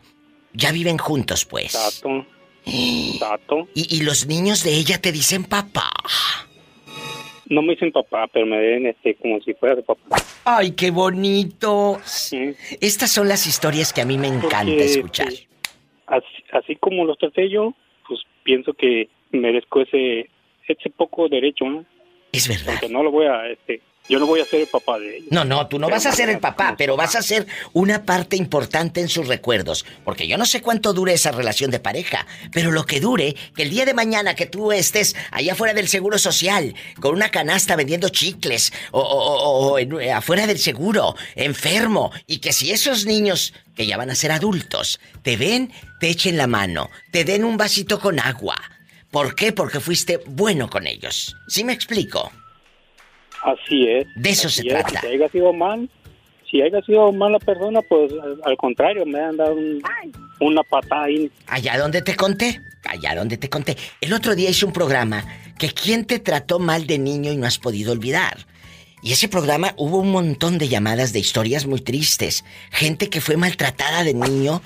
Ya 0.53 0.71
viven 0.71 0.97
juntos, 0.97 1.45
pues. 1.45 1.75
Exacto. 1.75 2.25
Exacto. 2.65 3.67
Y, 3.75 3.97
y 3.97 4.01
los 4.01 4.25
niños 4.25 4.63
de 4.63 4.73
ella 4.75 4.99
te 5.01 5.11
dicen 5.11 5.43
papá. 5.43 5.91
No 7.49 7.61
me 7.61 7.73
dicen 7.73 7.91
papá, 7.91 8.27
pero 8.31 8.45
me 8.45 8.57
ven 8.57 8.87
este 8.87 9.15
como 9.15 9.39
si 9.41 9.53
fuera 9.53 9.75
de 9.75 9.83
papá. 9.83 10.17
¡Ay, 10.45 10.71
qué 10.71 10.91
bonito! 10.91 11.97
Estas 12.79 13.11
son 13.11 13.27
las 13.27 13.45
historias 13.47 13.91
que 13.91 14.01
a 14.01 14.05
mí 14.05 14.17
me 14.17 14.27
encanta 14.27 14.65
Porque, 14.65 14.85
escuchar. 14.85 15.27
este, 15.27 15.47
así, 16.07 16.43
así 16.53 16.75
como 16.77 17.05
los 17.05 17.17
traté 17.17 17.49
yo, 17.49 17.73
pues 18.07 18.21
pienso 18.43 18.73
que 18.73 19.09
merezco 19.31 19.81
ese 19.81 20.29
ese 20.67 20.89
poco 20.89 21.27
derecho, 21.27 21.65
¿no? 21.65 21.85
Es 22.31 22.47
verdad. 22.47 22.79
Porque 22.79 22.93
no 22.93 23.03
lo 23.03 23.11
voy 23.11 23.25
a 23.25 23.47
este 23.49 23.81
yo 24.09 24.19
no 24.19 24.25
voy 24.25 24.41
a 24.41 24.45
ser 24.45 24.61
el 24.61 24.67
papá 24.67 24.99
de 24.99 25.17
ella. 25.17 25.27
No, 25.31 25.45
no, 25.45 25.67
tú 25.67 25.79
no 25.79 25.87
Pero 25.87 25.95
vas 25.95 26.05
a 26.05 26.11
ser 26.11 26.29
el 26.29 26.39
papá, 26.39 26.75
pero 26.77 26.97
vas 26.97 27.15
a 27.15 27.21
ser 27.21 27.47
una 27.71 28.03
parte 28.03 28.35
importante 28.35 28.99
en 29.01 29.07
sus 29.09 29.27
recuerdos. 29.27 29.85
Porque 30.03 30.27
yo 30.27 30.37
no 30.37 30.45
sé 30.45 30.61
cuánto 30.61 30.93
dure 30.93 31.13
esa 31.13 31.31
relación 31.31 31.71
de 31.71 31.79
pareja, 31.79 32.27
pero 32.51 32.71
lo 32.71 32.85
que 32.85 32.99
dure, 32.99 33.35
que 33.55 33.63
el 33.63 33.69
día 33.69 33.85
de 33.85 33.93
mañana 33.93 34.35
que 34.35 34.45
tú 34.45 34.71
estés 34.71 35.15
allá 35.31 35.53
afuera 35.53 35.73
del 35.73 35.87
seguro 35.87 36.17
social, 36.17 36.75
con 36.99 37.13
una 37.15 37.29
canasta 37.29 37.75
vendiendo 37.75 38.09
chicles, 38.09 38.73
o, 38.91 38.99
o- 38.99 39.03
o- 39.03 39.71
o 39.73 39.79
en- 39.79 40.11
afuera 40.11 40.47
del 40.47 40.59
seguro, 40.59 41.15
enfermo, 41.35 42.11
y 42.27 42.39
que 42.39 42.51
si 42.53 42.71
esos 42.71 43.05
niños, 43.05 43.53
que 43.75 43.85
ya 43.85 43.97
van 43.97 44.09
a 44.09 44.15
ser 44.15 44.31
adultos, 44.31 44.99
te 45.21 45.37
ven, 45.37 45.71
te 45.99 46.09
echen 46.09 46.37
la 46.37 46.47
mano, 46.47 46.89
te 47.11 47.23
den 47.23 47.43
un 47.45 47.57
vasito 47.57 47.99
con 47.99 48.19
agua. 48.19 48.55
¿Por 49.11 49.35
qué? 49.35 49.51
Porque 49.53 49.79
fuiste 49.79 50.19
bueno 50.25 50.69
con 50.69 50.87
ellos. 50.87 51.35
¿Sí 51.47 51.63
me 51.63 51.71
explico? 51.73 52.31
Así 53.43 53.87
es. 53.87 54.07
De 54.15 54.29
eso 54.29 54.49
se 54.49 54.61
es. 54.61 54.67
trata. 54.69 55.01
Si 55.01 55.07
haya 55.07 55.29
sido 55.29 55.51
mal, 55.53 55.89
si 56.49 56.61
haya 56.61 56.81
sido 56.81 57.11
mala 57.11 57.39
persona, 57.39 57.81
pues 57.81 58.11
al, 58.13 58.39
al 58.45 58.57
contrario, 58.57 59.05
me 59.05 59.19
han 59.19 59.37
dado 59.37 59.53
un- 59.55 59.81
una 60.39 60.63
patada 60.63 61.03
ahí. 61.05 61.29
Allá 61.47 61.77
donde 61.77 62.01
te 62.01 62.15
conté, 62.15 62.59
allá 62.85 63.15
donde 63.15 63.37
te 63.37 63.49
conté. 63.49 63.75
El 64.01 64.13
otro 64.13 64.35
día 64.35 64.49
hice 64.49 64.65
un 64.65 64.73
programa 64.73 65.23
que 65.57 65.69
quién 65.71 66.05
te 66.05 66.19
trató 66.19 66.59
mal 66.59 66.85
de 66.87 66.97
niño 66.99 67.31
y 67.31 67.37
no 67.37 67.45
has 67.47 67.59
podido 67.59 67.91
olvidar. 67.91 68.37
Y 69.01 69.11
ese 69.11 69.27
programa 69.27 69.73
hubo 69.77 69.97
un 69.99 70.11
montón 70.11 70.57
de 70.57 70.69
llamadas 70.69 71.11
de 71.11 71.19
historias 71.19 71.65
muy 71.65 71.81
tristes. 71.81 72.45
Gente 72.71 73.09
que 73.09 73.19
fue 73.19 73.35
maltratada 73.35 74.03
de 74.05 74.13
niño 74.13 74.61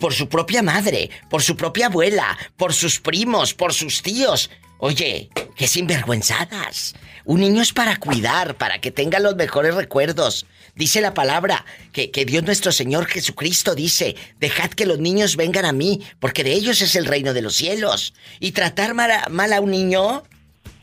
por 0.00 0.12
su 0.14 0.28
propia 0.28 0.62
madre, 0.62 1.10
por 1.30 1.42
su 1.42 1.56
propia 1.56 1.86
abuela, 1.86 2.36
por 2.56 2.72
sus 2.72 2.98
primos, 2.98 3.54
por 3.54 3.72
sus 3.72 4.02
tíos. 4.02 4.50
Oye, 4.78 5.28
qué 5.56 5.66
sinvergüenzadas. 5.66 6.94
Un 7.24 7.40
niño 7.40 7.60
es 7.62 7.72
para 7.72 7.96
cuidar, 7.96 8.54
para 8.56 8.80
que 8.80 8.90
tenga 8.90 9.18
los 9.18 9.36
mejores 9.36 9.74
recuerdos. 9.74 10.46
Dice 10.74 11.00
la 11.00 11.14
palabra 11.14 11.64
que, 11.92 12.10
que 12.10 12.24
Dios 12.24 12.44
nuestro 12.44 12.70
Señor 12.72 13.06
Jesucristo 13.06 13.74
dice, 13.74 14.14
dejad 14.38 14.70
que 14.70 14.86
los 14.86 14.98
niños 15.00 15.36
vengan 15.36 15.64
a 15.64 15.72
mí, 15.72 16.00
porque 16.20 16.44
de 16.44 16.52
ellos 16.52 16.80
es 16.80 16.94
el 16.96 17.06
reino 17.06 17.34
de 17.34 17.42
los 17.42 17.54
cielos. 17.56 18.14
Y 18.40 18.52
tratar 18.52 18.94
mal 18.94 19.10
a, 19.10 19.28
mal 19.28 19.52
a 19.52 19.60
un 19.60 19.72
niño, 19.72 20.22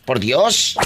por 0.04 0.20
Dios. 0.20 0.78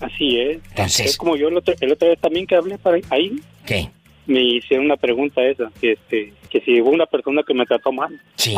Así 0.00 0.38
es. 0.38 0.58
Entonces- 0.70 1.06
Es 1.10 1.16
como 1.16 1.36
yo 1.36 1.48
el 1.48 1.56
otro, 1.56 1.74
el 1.80 1.92
otro 1.92 2.08
vez 2.08 2.20
también 2.20 2.46
que 2.46 2.54
hablé 2.54 2.78
para 2.78 2.98
ahí. 3.10 3.32
¿Qué? 3.66 3.90
Me 4.26 4.40
hicieron 4.40 4.86
una 4.86 4.96
pregunta 4.96 5.42
esa, 5.42 5.70
que 5.80 5.92
este, 5.92 6.32
que 6.48 6.60
si 6.60 6.80
hubo 6.80 6.90
una 6.90 7.06
persona 7.06 7.42
que 7.46 7.52
me 7.54 7.66
trató 7.66 7.92
mal. 7.92 8.18
¿Sí? 8.36 8.56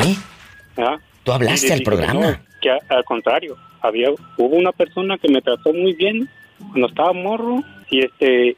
¿ah? 0.76 0.98
Tú 1.24 1.32
hablaste 1.32 1.72
al 1.72 1.82
programa. 1.82 2.20
no, 2.20 2.38
que 2.66 2.70
a- 2.70 2.96
al 2.96 3.04
contrario, 3.04 3.56
había 3.80 4.10
hubo 4.10 4.56
una 4.56 4.72
persona 4.72 5.16
que 5.18 5.28
me 5.28 5.40
trató 5.40 5.72
muy 5.72 5.92
bien 5.94 6.28
cuando 6.70 6.88
estaba 6.88 7.12
morro 7.12 7.62
y 7.90 8.04
este 8.04 8.56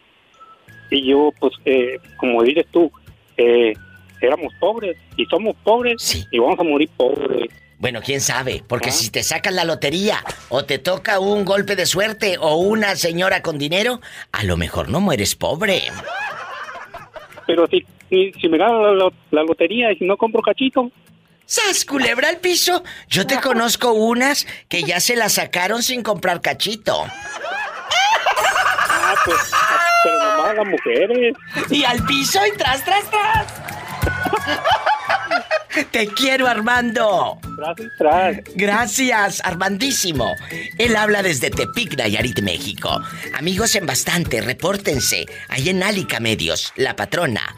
y 0.91 1.07
yo 1.11 1.31
pues 1.39 1.53
eh, 1.67 1.99
como 2.17 2.43
dices 2.43 2.67
tú 2.71 2.91
eh, 3.37 3.75
éramos 4.21 4.53
pobres 4.59 4.97
y 5.17 5.27
somos 5.27 5.55
pobres 5.63 6.27
y 6.31 6.39
vamos 6.39 6.59
a 6.59 6.63
morir 6.63 6.89
pobres. 6.97 7.51
Bueno, 7.81 8.01
quién 8.05 8.21
sabe, 8.21 8.63
porque 8.67 8.91
si 8.91 9.11
te 9.11 9.23
sacan 9.23 9.55
la 9.55 9.65
lotería 9.65 10.17
o 10.49 10.65
te 10.65 10.79
toca 10.79 11.21
un 11.21 11.45
golpe 11.45 11.77
de 11.77 11.87
suerte 11.87 12.37
o 12.41 12.57
una 12.57 12.97
señora 12.97 13.41
con 13.43 13.57
dinero, 13.59 14.01
a 14.33 14.43
lo 14.43 14.57
mejor 14.57 14.89
no 14.89 15.01
mueres 15.01 15.37
pobre. 15.37 15.83
Pero 17.47 17.67
si 17.69 17.85
si, 18.09 18.33
si 18.41 18.49
me 18.49 18.57
gano 18.59 18.83
la, 18.95 19.05
la- 19.05 19.13
la 19.31 19.43
lotería 19.45 19.93
y 19.93 19.97
si 19.97 20.05
no 20.07 20.17
compro 20.17 20.41
cachito, 20.43 20.91
¡Sas, 21.49 21.87
culebra 21.87 22.29
al 22.29 22.37
piso! 22.37 22.85
Yo 23.09 23.27
te 23.27 23.41
conozco 23.41 23.93
unas 23.93 24.47
que 24.69 24.83
ya 24.83 25.01
se 25.01 25.17
la 25.17 25.31
sacaron 25.31 25.83
sin 25.83 26.03
comprar 26.03 26.43
cachito. 26.43 27.07
ah, 28.91 29.15
pues, 29.25 29.39
pero 30.05 30.19
nomás 30.19 30.55
las 30.57 30.67
mujeres. 30.67 31.35
Y 31.71 31.85
al 31.85 32.05
piso 32.05 32.39
y 32.47 32.55
tras, 32.55 32.85
tras, 32.85 33.05
tras. 33.11 33.47
Te 35.91 36.09
quiero, 36.09 36.49
Armando. 36.49 37.39
Gracias, 37.57 37.93
tras. 37.97 38.37
Gracias, 38.55 39.41
Armandísimo. 39.43 40.35
Él 40.77 40.97
habla 40.97 41.23
desde 41.23 41.49
Tepic, 41.49 41.97
Nayarit, 41.97 42.43
México. 42.43 43.01
Amigos 43.39 43.75
en 43.75 43.87
bastante, 43.87 44.43
repórtense. 44.43 45.25
Ahí 45.49 45.71
en 45.71 45.83
Álica 45.83 46.21
Medios, 46.21 46.75
la 46.77 46.95
patrona. 46.95 47.57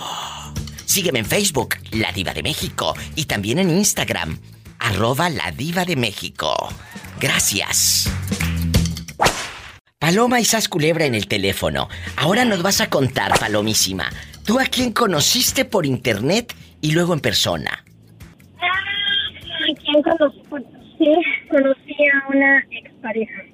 Sígueme 0.91 1.21
en 1.21 1.25
Facebook, 1.25 1.77
La 1.93 2.11
Diva 2.11 2.35
de 2.35 2.43
México, 2.43 2.97
y 3.15 3.27
también 3.27 3.61
en 3.61 3.71
Instagram, 3.71 4.41
arroba 4.81 5.31
La 5.31 5.53
Diva 5.53 5.85
de 5.85 5.95
México. 5.95 6.69
Gracias. 7.21 8.13
Paloma 10.01 10.41
y 10.41 10.45
Sas 10.45 10.69
Culebra 10.69 11.05
en 11.05 11.15
el 11.15 11.29
teléfono. 11.29 11.89
Ahora 12.17 12.45
nos 12.45 12.61
vas 12.65 12.81
a 12.81 12.91
contar, 12.91 13.39
Palomísima. 13.39 14.11
¿Tú 14.45 14.59
a 14.59 14.65
quién 14.65 14.93
conociste 14.93 15.65
por 15.65 15.87
internet 15.87 16.57
y 16.81 16.91
luego 16.91 17.15
en 17.15 17.21
persona? 17.21 17.85
¿Quién 19.85 20.03
conocí? 20.03 20.43
Sí, 20.99 21.13
conocí 21.49 21.95
a 22.13 22.37
una 22.37 22.67
expareja. 22.73 23.45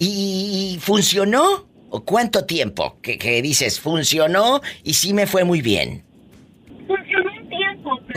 ¿Y 0.00 0.76
funcionó? 0.80 1.68
¿O 1.88 2.04
cuánto 2.04 2.46
tiempo? 2.46 2.98
Que, 3.00 3.16
que 3.16 3.40
dices, 3.42 3.78
funcionó 3.78 4.60
y 4.82 4.94
sí 4.94 5.14
me 5.14 5.28
fue 5.28 5.44
muy 5.44 5.62
bien. 5.62 6.09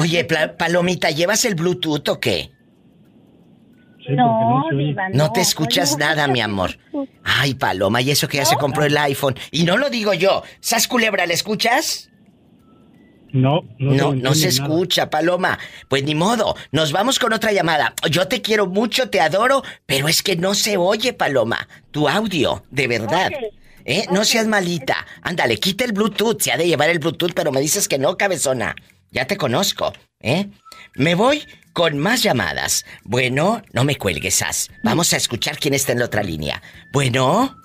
Oye, 0.03 0.25
Palomita, 0.57 1.09
¿llevas 1.11 1.45
el 1.45 1.55
Bluetooth 1.55 2.07
o 2.09 2.19
qué? 2.19 2.51
no, 4.09 4.63
Diva, 4.71 5.09
no. 5.09 5.15
No 5.15 5.31
te 5.31 5.39
escuchas 5.41 5.97
nada, 5.97 6.27
mi 6.27 6.41
amor. 6.41 6.77
Ay, 7.23 7.53
Paloma, 7.53 8.01
y 8.01 8.11
eso 8.11 8.27
que 8.27 8.37
ya 8.37 8.45
se 8.45 8.57
compró 8.57 8.83
el 8.83 8.97
iPhone. 8.97 9.35
Y 9.51 9.63
no 9.63 9.77
lo 9.77 9.89
digo 9.89 10.13
yo. 10.13 10.43
¿Sas 10.59 10.87
Culebra, 10.87 11.25
¿le 11.25 11.33
escuchas? 11.33 12.09
No, 13.31 13.61
no, 13.79 13.91
No, 13.93 14.11
se 14.11 14.15
no 14.17 14.33
se 14.35 14.47
entiende 14.47 14.59
nada. 14.59 14.73
escucha, 14.73 15.09
Paloma. 15.09 15.57
Pues 15.87 16.03
ni 16.03 16.15
modo, 16.15 16.55
nos 16.71 16.91
vamos 16.91 17.17
con 17.17 17.31
otra 17.33 17.51
llamada. 17.53 17.93
Yo 18.11 18.27
te 18.27 18.41
quiero 18.41 18.67
mucho, 18.67 19.09
te 19.09 19.21
adoro, 19.21 19.63
pero 19.85 20.07
es 20.07 20.21
que 20.21 20.35
no 20.35 20.53
se 20.53 20.77
oye, 20.77 21.13
Paloma. 21.13 21.67
Tu 21.91 22.07
audio, 22.09 22.63
de 22.71 22.87
verdad. 22.87 23.31
¿Eh? 23.85 24.05
No 24.11 24.23
seas 24.23 24.47
malita. 24.47 25.05
Ándale, 25.21 25.57
quita 25.59 25.83
el 25.85 25.93
Bluetooth. 25.93 26.41
Se 26.41 26.51
ha 26.51 26.57
de 26.57 26.67
llevar 26.67 26.89
el 26.89 26.99
Bluetooth, 26.99 27.33
pero 27.33 27.51
me 27.51 27.61
dices 27.61 27.87
que 27.87 27.97
no, 27.97 28.17
cabezona. 28.17 28.75
Ya 29.13 29.27
te 29.27 29.37
conozco, 29.37 29.93
¿eh? 30.19 30.47
Me 30.95 31.13
voy 31.13 31.43
con 31.71 31.99
más 31.99 32.23
llamadas. 32.23 32.83
Bueno, 33.03 33.61
no 33.71 33.83
me 33.83 33.95
cuelgues, 33.95 34.41
As. 34.41 34.71
Vamos 34.83 35.13
a 35.13 35.17
escuchar 35.17 35.59
quién 35.59 35.75
está 35.75 35.91
en 35.91 35.99
la 35.99 36.05
otra 36.05 36.23
línea. 36.23 36.61
Bueno. 36.91 37.55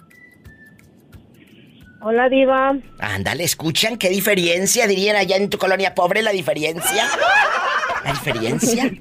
Hola, 2.03 2.29
Diva. 2.29 2.77
Ándale, 2.99 3.45
¿escuchan 3.45 3.97
qué 3.97 4.11
diferencia 4.11 4.87
dirían 4.87 5.17
allá 5.17 5.37
en 5.37 5.49
tu 5.49 5.57
colonia 5.57 5.95
pobre 5.95 6.21
la 6.23 6.33
diferencia? 6.33 7.09
¿La 8.05 8.13
diferencia? 8.13 8.93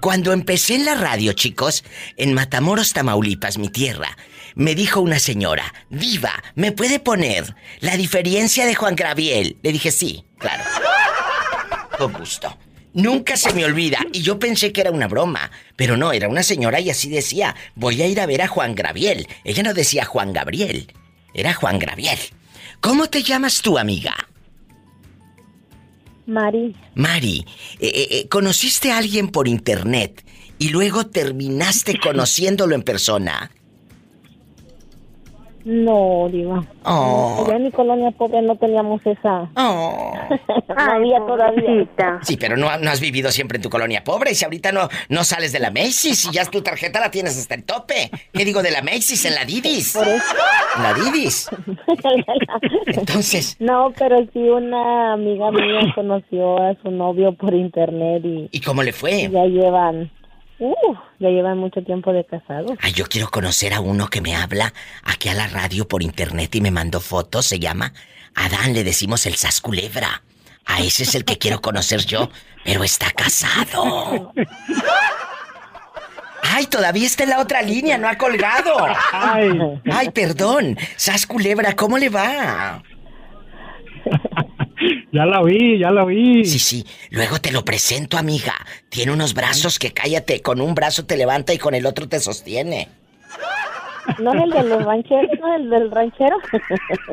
Cuando 0.00 0.32
empecé 0.32 0.76
en 0.76 0.84
la 0.84 0.94
radio, 0.94 1.32
chicos, 1.32 1.84
en 2.16 2.32
Matamoros, 2.32 2.92
Tamaulipas, 2.92 3.58
mi 3.58 3.68
tierra, 3.68 4.16
me 4.54 4.76
dijo 4.76 5.00
una 5.00 5.18
señora, 5.18 5.74
Diva, 5.90 6.32
¿me 6.54 6.70
puede 6.70 7.00
poner 7.00 7.56
la 7.80 7.96
diferencia 7.96 8.66
de 8.66 8.76
Juan 8.76 8.94
Gabriel? 8.94 9.58
Le 9.62 9.72
dije, 9.72 9.90
sí, 9.90 10.24
claro. 10.38 10.62
Con 11.98 12.12
gusto. 12.12 12.56
Nunca 12.94 13.36
se 13.36 13.52
me 13.52 13.64
olvida. 13.64 13.98
Y 14.12 14.22
yo 14.22 14.38
pensé 14.38 14.72
que 14.72 14.80
era 14.80 14.90
una 14.90 15.08
broma. 15.08 15.50
Pero 15.76 15.96
no, 15.96 16.12
era 16.12 16.28
una 16.28 16.42
señora 16.42 16.80
y 16.80 16.90
así 16.90 17.08
decía, 17.08 17.54
voy 17.74 18.00
a 18.02 18.06
ir 18.06 18.20
a 18.20 18.26
ver 18.26 18.42
a 18.42 18.48
Juan 18.48 18.74
Gabriel. 18.74 19.26
Ella 19.44 19.62
no 19.62 19.74
decía 19.74 20.04
Juan 20.04 20.32
Gabriel. 20.32 20.92
Era 21.34 21.54
Juan 21.54 21.78
Gabriel. 21.78 22.18
¿Cómo 22.80 23.08
te 23.08 23.22
llamas 23.22 23.60
tú, 23.60 23.78
amiga? 23.78 24.14
Mari. 26.26 26.76
Mari, 26.94 27.46
eh, 27.80 27.86
eh, 27.86 28.08
eh, 28.10 28.28
¿conociste 28.28 28.92
a 28.92 28.98
alguien 28.98 29.28
por 29.28 29.48
internet 29.48 30.24
y 30.58 30.68
luego 30.68 31.06
terminaste 31.06 31.98
conociéndolo 31.98 32.74
en 32.74 32.82
persona? 32.82 33.50
No, 35.68 36.30
Diva. 36.32 36.64
Oh. 36.84 37.44
Allá 37.44 37.56
en 37.56 37.64
mi 37.64 37.70
colonia 37.70 38.10
pobre 38.12 38.40
no 38.40 38.56
teníamos 38.56 39.02
esa. 39.04 39.50
Oh. 39.54 40.14
no 40.68 40.92
había 40.92 41.18
todavía. 41.18 41.86
Sí, 42.22 42.38
pero 42.38 42.56
no, 42.56 42.74
no 42.78 42.90
has 42.90 43.00
vivido 43.00 43.30
siempre 43.30 43.56
en 43.56 43.62
tu 43.62 43.68
colonia 43.68 44.02
pobre. 44.02 44.30
Y 44.30 44.34
si 44.34 44.46
ahorita 44.46 44.72
no, 44.72 44.88
no 45.10 45.24
sales 45.24 45.52
de 45.52 45.58
la 45.58 45.70
Macy's 45.70 46.24
y 46.24 46.32
ya 46.32 46.46
tu 46.46 46.62
tarjeta 46.62 47.00
la 47.00 47.10
tienes 47.10 47.36
hasta 47.36 47.54
el 47.54 47.64
tope. 47.64 48.10
¿Qué 48.32 48.46
digo 48.46 48.62
de 48.62 48.70
la 48.70 48.80
Macy's? 48.80 49.26
En 49.26 49.34
la 49.34 49.44
Didis. 49.44 49.94
En 49.96 50.82
la 50.82 50.94
Didis. 50.94 51.50
Entonces. 52.86 53.56
No, 53.60 53.92
pero 53.98 54.20
sí 54.32 54.38
una 54.38 55.12
amiga 55.12 55.50
mía 55.50 55.92
conoció 55.94 56.62
a 56.62 56.76
su 56.82 56.90
novio 56.90 57.34
por 57.34 57.52
internet 57.52 58.22
y. 58.24 58.48
¿Y 58.52 58.60
cómo 58.62 58.82
le 58.82 58.94
fue? 58.94 59.28
Ya 59.30 59.44
llevan. 59.44 60.10
Uh, 60.60 60.94
ya 61.20 61.28
llevan 61.28 61.58
mucho 61.58 61.82
tiempo 61.82 62.12
de 62.12 62.24
casados. 62.24 62.72
Ay, 62.80 62.92
yo 62.92 63.06
quiero 63.06 63.30
conocer 63.30 63.74
a 63.74 63.80
uno 63.80 64.08
que 64.08 64.20
me 64.20 64.34
habla 64.34 64.72
aquí 65.04 65.28
a 65.28 65.34
la 65.34 65.46
radio 65.46 65.86
por 65.86 66.02
internet 66.02 66.54
y 66.54 66.60
me 66.60 66.70
mandó 66.70 67.00
fotos. 67.00 67.46
Se 67.46 67.58
llama 67.60 67.92
Adán, 68.34 68.74
le 68.74 68.82
decimos 68.84 69.24
el 69.26 69.36
Sasculebra. 69.36 70.22
A 70.66 70.80
ese 70.80 71.04
es 71.04 71.14
el 71.14 71.24
que 71.24 71.38
quiero 71.38 71.60
conocer 71.60 72.04
yo, 72.04 72.28
pero 72.64 72.84
está 72.84 73.10
casado. 73.12 74.32
Ay, 76.42 76.66
todavía 76.66 77.06
está 77.06 77.22
en 77.22 77.30
la 77.30 77.40
otra 77.40 77.62
línea, 77.62 77.96
no 77.98 78.08
ha 78.08 78.16
colgado. 78.16 78.74
Ay. 79.12 79.50
Ay, 79.90 80.10
perdón. 80.10 80.76
Sas 80.96 81.26
Culebra, 81.26 81.76
¿cómo 81.76 81.98
le 81.98 82.08
va? 82.08 82.82
Ya 85.12 85.24
la 85.26 85.42
vi, 85.42 85.78
ya 85.78 85.90
la 85.90 86.04
vi. 86.04 86.44
Sí, 86.44 86.58
sí. 86.58 86.86
Luego 87.10 87.40
te 87.40 87.50
lo 87.52 87.64
presento, 87.64 88.16
amiga. 88.18 88.54
Tiene 88.88 89.12
unos 89.12 89.34
brazos 89.34 89.78
que 89.78 89.92
cállate. 89.92 90.40
Con 90.42 90.60
un 90.60 90.74
brazo 90.74 91.04
te 91.04 91.16
levanta 91.16 91.52
y 91.52 91.58
con 91.58 91.74
el 91.74 91.86
otro 91.86 92.08
te 92.08 92.20
sostiene. 92.20 92.88
¿No 94.20 94.32
es 94.34 94.42
el 94.42 94.50
de 94.50 94.62
los 94.64 94.84
rancheros? 94.84 95.30
¿No 95.40 95.54
es 95.54 95.60
el 95.60 95.70
del 95.70 95.90
ranchero? 95.90 96.36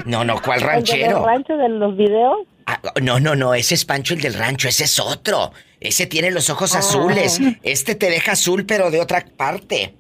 No, 0.06 0.24
no, 0.24 0.42
¿cuál 0.42 0.60
¿El 0.60 0.66
de 0.66 0.72
ranchero? 0.72 1.12
los 1.18 1.26
ranchos 1.26 1.58
de 1.58 1.70
los 1.70 1.98
videos? 1.98 2.38
Ah, 2.68 2.80
no, 3.02 3.20
no, 3.20 3.36
no, 3.36 3.54
ese 3.54 3.76
es 3.76 3.86
Pancho 3.86 4.16
el 4.16 4.22
del 4.22 4.34
rancho, 4.34 4.68
ese 4.68 4.86
es 4.86 5.00
otro. 5.00 5.52
Ese 5.80 6.08
tiene 6.08 6.32
los 6.32 6.50
ojos 6.50 6.74
Ah. 6.76 6.80
azules. 6.80 7.40
Este 7.64 7.94
te 7.96 8.10
deja 8.10 8.32
azul, 8.32 8.66
pero 8.66 8.90
de 8.92 9.02
otra 9.02 9.24
parte. 9.38 9.94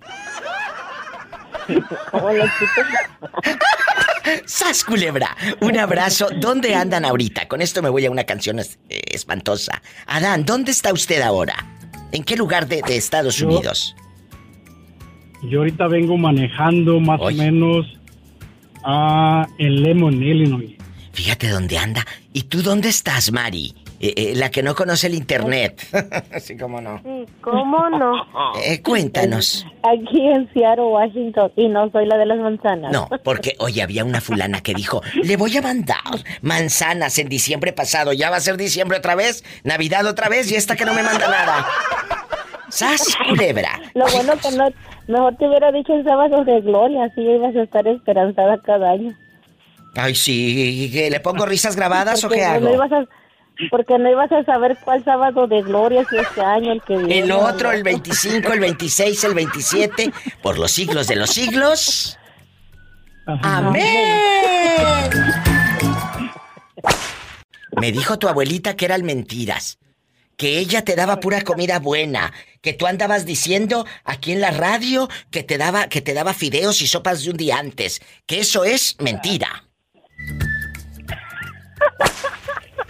Los 1.68 2.50
chicos. 2.60 2.86
¡Sas, 4.46 4.84
culebra! 4.84 5.36
Un 5.62 5.78
abrazo. 5.78 6.28
¿Dónde 6.40 6.74
andan 6.76 7.06
ahorita? 7.06 7.48
Con 7.48 7.62
esto 7.62 7.82
me 7.82 7.90
voy 7.90 8.06
a 8.06 8.12
una 8.12 8.24
canción 8.24 8.60
es- 8.60 8.80
eh, 8.90 9.02
espantosa. 9.12 9.82
Adán, 10.08 10.46
¿dónde 10.46 10.72
está 10.72 10.92
usted 10.94 11.22
ahora? 11.22 11.56
¿En 12.12 12.24
qué 12.24 12.36
lugar 12.36 12.68
de, 12.68 12.82
de 12.82 12.98
Estados 12.98 13.38
Yo- 13.38 13.48
Unidos? 13.48 13.96
Yo 15.44 15.60
ahorita 15.60 15.88
vengo 15.88 16.18
manejando 16.18 17.00
más 17.00 17.20
o 17.22 17.30
menos 17.30 17.86
a 18.84 19.48
en 19.60 19.84
Lemon, 19.84 20.22
Illinois. 20.24 20.72
Fíjate 21.14 21.50
dónde 21.50 21.78
anda. 21.78 22.06
¿Y 22.34 22.44
tú 22.44 22.62
dónde 22.64 22.90
estás, 22.90 23.32
Mari? 23.32 23.76
Eh, 24.06 24.14
eh, 24.18 24.34
la 24.36 24.52
que 24.52 24.62
no 24.62 24.76
conoce 24.76 25.08
el 25.08 25.16
internet. 25.16 25.82
Así 26.34 26.56
como 26.58 26.80
no. 26.80 27.02
Sí, 27.04 27.26
¿Cómo 27.42 27.90
no? 27.90 28.14
Eh, 28.64 28.82
cuéntanos. 28.84 29.66
Aquí 29.84 30.28
en 30.28 30.48
Seattle, 30.54 30.84
Washington, 30.86 31.52
y 31.56 31.68
no 31.68 31.90
soy 31.92 32.06
la 32.06 32.18
de 32.18 32.26
las 32.28 32.38
manzanas. 32.38 32.92
No, 32.92 33.10
porque 33.24 33.56
oye, 33.60 33.82
había 33.82 34.04
una 34.06 34.22
fulana 34.22 34.62
que 34.62 34.74
dijo, 34.76 35.02
le 35.24 35.38
voy 35.38 35.58
a 35.58 35.62
mandar 35.62 35.98
manzanas 36.42 37.18
en 37.18 37.30
diciembre 37.30 37.74
pasado, 37.74 38.14
ya 38.14 38.30
va 38.30 38.38
a 38.38 38.42
ser 38.42 38.58
diciembre 38.58 38.98
otra 39.00 39.16
vez, 39.16 39.44
Navidad 39.64 40.06
otra 40.06 40.30
vez 40.30 40.52
y 40.52 40.56
esta 40.56 40.76
que 40.76 40.86
no 40.86 40.94
me 40.94 41.02
manda 41.04 41.28
nada. 41.28 41.66
¡Sas, 42.70 43.16
culebra! 43.28 43.80
Lo 43.94 44.06
bueno 44.08 44.34
que 44.38 44.52
no, 44.56 44.68
mejor 45.08 45.36
te 45.38 45.48
hubiera 45.48 45.72
dicho 45.72 45.94
en 45.94 46.04
sábados 46.04 46.46
de 46.46 46.62
gloria, 46.62 47.06
así 47.06 47.22
ibas 47.22 47.56
a 47.56 47.64
estar 47.64 47.88
esperanzada 47.88 48.60
cada 48.64 48.92
año. 48.92 49.16
Ay, 49.96 50.14
sí, 50.14 50.90
¿que 50.92 51.10
¿le 51.10 51.20
pongo 51.22 51.46
risas 51.46 51.76
grabadas 51.76 52.24
o 52.24 52.30
qué 52.30 52.42
no 52.42 52.48
hago? 52.48 52.74
ibas 52.74 52.92
a- 52.92 53.06
porque 53.70 53.98
no 53.98 54.10
ibas 54.10 54.32
a 54.32 54.44
saber 54.44 54.78
cuál 54.84 55.04
sábado 55.04 55.48
de 55.48 55.62
gloria 55.62 56.06
si 56.10 56.18
este 56.18 56.42
año, 56.42 56.72
el 56.74 56.82
que 56.82 56.98
viene. 56.98 57.20
El 57.20 57.32
otro, 57.32 57.72
el 57.72 57.84
25, 57.84 58.54
el 58.54 58.60
26, 58.60 59.24
el 59.24 59.34
27, 59.34 60.14
por 60.42 60.58
los 60.60 60.72
siglos 60.72 61.08
de 61.08 61.16
los 61.16 61.30
siglos. 61.30 62.18
¡Amén! 63.26 63.82
Me 67.78 67.92
dijo 67.92 68.18
tu 68.18 68.28
abuelita 68.28 68.76
que 68.76 68.86
eran 68.86 69.04
mentiras. 69.04 69.80
Que 70.38 70.60
ella 70.60 70.84
te 70.84 70.96
daba 70.96 71.20
pura 71.20 71.42
comida 71.42 71.80
buena. 71.80 72.34
Que 72.62 72.74
tú 72.74 72.88
andabas 72.88 73.26
diciendo 73.26 73.86
aquí 74.04 74.34
en 74.34 74.42
la 74.42 74.52
radio 74.52 75.10
que 75.32 75.44
te 75.44 75.58
daba, 75.58 75.88
que 75.88 76.02
te 76.02 76.14
daba 76.14 76.34
fideos 76.34 76.82
y 76.82 76.88
sopas 76.88 77.24
de 77.24 77.32
un 77.32 77.38
día 77.38 77.58
antes. 77.58 78.02
Que 78.26 78.40
eso 78.42 78.66
es 78.66 78.98
mentira. 79.00 79.64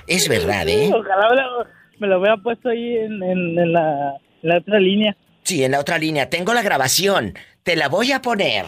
Es 0.08 0.28
verdad, 0.28 0.68
¿eh? 0.68 0.92
Ojalá 0.94 1.30
me 1.30 1.36
lo, 1.36 1.66
me 2.00 2.08
lo 2.08 2.20
hubiera 2.20 2.38
puesto 2.38 2.70
ahí 2.70 2.98
en, 2.98 3.22
en- 3.24 3.58
en 3.60 3.74
la, 3.74 4.14
en 4.44 4.50
la 4.50 4.58
otra 4.58 4.80
línea. 4.80 5.16
Sí, 5.44 5.64
en 5.64 5.72
la 5.72 5.80
otra 5.80 5.98
línea. 5.98 6.30
Tengo 6.30 6.54
la 6.54 6.62
grabación. 6.62 7.38
Te 7.64 7.76
la 7.76 7.88
voy 7.88 8.12
a 8.12 8.22
poner. 8.22 8.66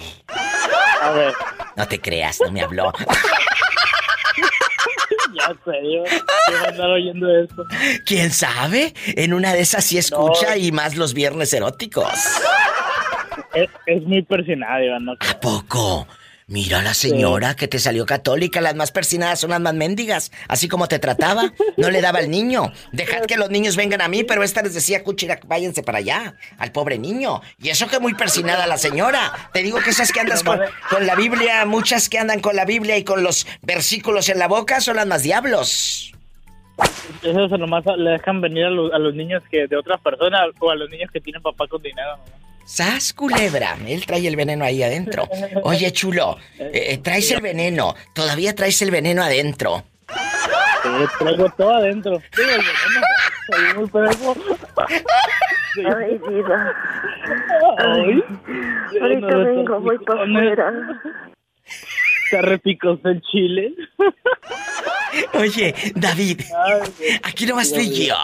A 1.02 1.12
ver. 1.12 1.34
No 1.76 1.88
te 1.88 2.00
creas, 2.00 2.40
no 2.42 2.52
me 2.52 2.62
habló. 2.62 2.92
ya 5.36 6.68
andar 6.70 6.90
oyendo 6.90 7.30
esto. 7.40 7.64
¿Quién 8.06 8.32
sabe? 8.32 8.94
En 9.16 9.34
una 9.34 9.54
de 9.54 9.62
esas 9.62 9.86
sí 9.86 9.98
escucha 9.98 10.58
y 10.58 10.72
más 10.72 10.96
los 10.96 11.14
viernes 11.14 11.54
eróticos. 11.54 12.12
Es, 13.54 13.70
es 13.86 14.04
muy 14.04 14.22
personal, 14.24 14.84
Iván. 14.84 15.06
No 15.06 15.14
¿A 15.14 15.40
poco? 15.40 16.08
Mira 16.49 16.80
a 16.80 16.82
la 16.82 16.94
señora 16.94 17.57
que 17.57 17.68
te 17.68 17.78
salió 17.78 18.06
católica, 18.06 18.61
las 18.61 18.74
más 18.74 18.94
persinadas 18.94 19.41
son 19.41 19.49
las 19.49 19.60
más 19.60 19.74
mendigas. 19.74 20.32
Así 20.48 20.69
como 20.69 20.88
te 20.88 20.98
trataba, 20.98 21.52
no 21.76 21.91
le 21.91 21.99
daba 21.99 22.19
al 22.19 22.30
niño. 22.32 22.72
Dejad 22.94 23.26
que 23.26 23.36
los 23.36 23.49
niños 23.49 23.76
vengan 23.76 23.99
a 23.99 24.07
mí, 24.07 24.24
pero 24.24 24.44
esta 24.44 24.61
les 24.61 24.74
decía, 24.74 25.03
cuchira, 25.03 25.41
váyanse 25.45 25.84
para 25.84 25.98
allá, 25.98 26.36
al 26.57 26.72
pobre 26.72 26.98
niño. 26.99 27.41
Y 27.61 27.68
eso 27.68 27.88
que 27.90 27.99
muy 27.99 28.14
persinada 28.14 28.65
la 28.65 28.78
señora. 28.78 29.49
Te 29.52 29.61
digo 29.61 29.80
que 29.80 29.90
esas 29.90 30.14
que 30.14 30.22
andas 30.22 30.41
con, 30.41 30.57
con 30.90 31.06
la 31.06 31.15
Biblia, 31.15 31.65
muchas 31.65 32.07
que 32.07 32.18
andan 32.18 32.40
con 32.40 32.56
la 32.56 32.64
Biblia 32.64 32.98
y 32.98 33.03
con 33.03 33.24
los 33.24 33.45
versículos 33.61 34.30
en 34.30 34.40
la 34.40 34.48
boca 34.48 34.80
son 34.80 34.95
las 34.95 35.06
más 35.06 35.24
diablos. 35.24 36.14
Eso 37.24 37.57
nomás 37.57 37.84
le 37.98 38.11
dejan 38.11 38.40
venir 38.40 38.65
a, 38.65 38.69
los- 38.69 38.94
a 38.94 38.99
los 38.99 39.14
niños 39.15 39.44
que 39.52 39.68
de 39.68 39.76
otras 39.76 39.99
personas 39.99 40.44
o 40.60 40.69
a 40.72 40.76
los 40.76 40.90
niños 40.90 41.11
que 41.11 41.19
tienen 41.19 41.41
papá 41.41 41.68
con 41.68 41.82
dinero. 41.82 42.15
¿no? 42.15 42.38
¡Sas, 42.68 43.14
culebra! 43.14 43.77
Él 43.88 44.06
trae 44.06 44.27
el 44.27 44.35
veneno 44.35 44.65
ahí 44.65 44.84
adentro. 44.84 45.30
Oye, 45.64 45.89
chulo, 45.94 46.38
eh, 46.60 46.69
eh, 46.73 46.98
traes 46.98 47.31
el 47.31 47.39
veneno. 47.39 47.95
Todavía 48.14 48.53
traes 48.53 48.81
el 48.81 48.91
veneno 48.91 49.23
adentro. 49.23 49.85
Traigo 51.18 51.49
todo 51.57 51.76
adentro. 51.76 52.22
Digo, 52.35 52.49
el 52.49 52.57
veneno, 52.57 53.07
soy 53.48 53.73
muy 53.77 53.89
perro. 53.89 54.35
Ay, 55.95 56.19
diva. 56.27 56.76
Ay, 57.77 58.23
Ahorita 59.02 59.27
no, 59.27 59.45
vengo, 59.45 59.80
voy 59.80 59.98
para 59.99 60.23
afuera. 60.23 60.73
Está 62.26 62.41
repicoso 62.41 63.07
el 63.07 63.22
chile. 63.22 63.73
Oye, 65.34 65.73
David, 65.95 66.41
aquí 67.23 67.45
nomás 67.45 67.72
tú 67.72 67.80
y 67.80 68.07
yo. 68.07 68.15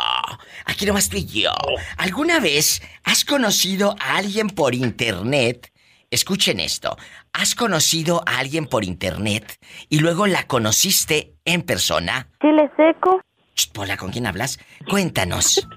Aquí 0.65 0.85
nomás 0.85 1.09
tú 1.09 1.17
y 1.17 1.25
yo. 1.25 1.51
¿Alguna 1.97 2.39
vez 2.39 2.81
has 3.03 3.25
conocido 3.25 3.95
a 3.99 4.17
alguien 4.17 4.49
por 4.49 4.75
internet? 4.75 5.71
Escuchen 6.11 6.59
esto. 6.59 6.95
¿Has 7.33 7.55
conocido 7.55 8.23
a 8.27 8.37
alguien 8.37 8.67
por 8.67 8.83
internet 8.83 9.57
y 9.89 9.99
luego 9.99 10.27
la 10.27 10.43
conociste 10.47 11.33
en 11.45 11.63
persona? 11.63 12.27
Chile 12.41 12.69
seco. 12.77 13.21
Ch, 13.55 13.71
Pola, 13.71 13.97
¿con 13.97 14.11
quién 14.11 14.27
hablas? 14.27 14.59
Cuéntanos. 14.89 15.67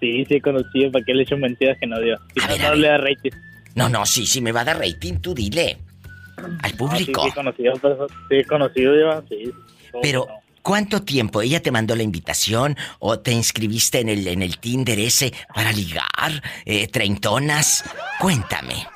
Sí, 0.00 0.24
sí, 0.26 0.40
conocido. 0.40 0.90
¿Para 0.92 1.04
qué 1.04 1.14
le 1.14 1.22
echo 1.22 1.36
mentiras 1.36 1.76
que 1.80 1.86
no 1.86 1.98
dio? 2.00 2.16
Si 2.34 2.58
no, 2.58 2.68
no 2.68 2.74
le 2.74 2.88
da 2.88 2.98
rating. 2.98 3.30
No, 3.74 3.88
no, 3.88 4.04
sí, 4.06 4.26
sí 4.26 4.40
me 4.40 4.52
va 4.52 4.60
a 4.60 4.64
dar 4.64 4.78
rating, 4.78 5.14
tú 5.20 5.34
dile. 5.34 5.78
al 6.62 6.72
público. 6.72 7.22
Ah, 7.22 7.24
sí, 7.24 7.30
sí, 7.30 7.34
conocido, 7.34 7.72
pero- 7.80 8.06
sí, 8.28 8.44
conocido, 8.44 8.92
Diva, 8.94 9.22
sí. 9.28 9.50
Pero, 10.02 10.26
¿cuánto 10.62 11.02
tiempo? 11.02 11.42
¿Ella 11.42 11.60
te 11.60 11.70
mandó 11.70 11.94
la 11.94 12.02
invitación 12.02 12.76
o 12.98 13.18
te 13.18 13.32
inscribiste 13.32 14.00
en 14.00 14.08
el, 14.08 14.26
en 14.26 14.42
el 14.42 14.58
Tinder 14.58 14.98
ese 14.98 15.32
para 15.54 15.72
ligar? 15.72 16.42
Eh, 16.64 16.88
¿Treintonas? 16.88 17.84
Cuéntame. 18.20 18.86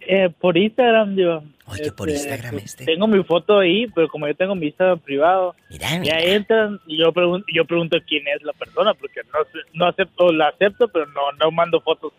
Eh, 0.00 0.30
por 0.40 0.56
Instagram, 0.56 1.14
Diva. 1.16 1.42
Oye, 1.66 1.92
por 1.92 2.08
Instagram 2.08 2.58
este. 2.58 2.86
Tengo 2.86 3.06
mi 3.06 3.22
foto 3.24 3.58
ahí, 3.58 3.86
pero 3.94 4.08
como 4.08 4.26
yo 4.26 4.34
tengo 4.34 4.54
mi 4.54 4.66
Instagram 4.66 5.00
privado, 5.00 5.54
Mira, 5.68 6.02
ya 6.02 6.18
entran 6.18 6.80
y 6.86 6.98
yo 6.98 7.12
pregunto, 7.12 7.46
yo 7.52 7.66
pregunto 7.66 7.98
quién 8.06 8.26
es 8.28 8.42
la 8.42 8.54
persona, 8.54 8.94
porque 8.94 9.20
no 9.32 9.40
no 9.74 9.86
acepto, 9.86 10.32
la 10.32 10.48
acepto, 10.48 10.88
pero 10.88 11.06
no 11.08 11.30
no 11.38 11.50
mando 11.50 11.80
fotos 11.82 12.14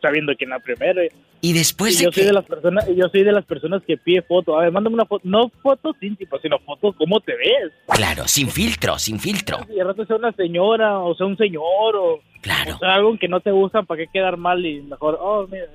sabiendo 0.00 0.36
quién 0.36 0.52
es 0.52 0.58
la 0.58 0.60
primera. 0.60 1.02
Y 1.44 1.52
después 1.54 1.94
Y 1.94 1.98
de 1.98 2.04
yo 2.04 2.12
soy 2.12 2.22
que- 2.22 2.26
de 2.28 2.32
las 2.32 2.44
personas, 2.44 2.86
yo 2.96 3.08
soy 3.08 3.24
de 3.24 3.32
las 3.32 3.44
personas 3.44 3.82
que 3.84 3.96
pide 3.96 4.22
fotos. 4.22 4.54
A 4.56 4.60
ver, 4.62 4.70
mándame 4.72 4.94
una 4.94 5.06
foto, 5.06 5.28
no 5.28 5.50
fotos 5.60 5.96
íntimas, 6.00 6.40
sino 6.40 6.56
fotos 6.60 6.94
cómo 6.96 7.18
te 7.20 7.32
ves. 7.34 7.72
Claro, 7.88 8.28
sin 8.28 8.48
filtro, 8.48 8.96
sin 8.98 9.18
filtro. 9.18 9.58
Y 9.68 9.74
de 9.74 9.82
rato 9.84 10.06
sea 10.06 10.16
una 10.16 10.30
señora 10.32 11.00
o 11.00 11.14
sea 11.16 11.26
un 11.26 11.36
señor 11.36 11.96
o, 11.96 12.20
Claro. 12.42 12.76
o 12.76 12.78
sea 12.78 12.94
algo 12.94 13.18
que 13.18 13.26
no 13.26 13.40
te 13.40 13.50
gusta 13.50 13.82
para 13.82 13.98
qué 14.02 14.06
quedar 14.12 14.36
mal 14.36 14.64
y 14.64 14.82
mejor, 14.82 15.18
oh, 15.20 15.46
mira, 15.50 15.66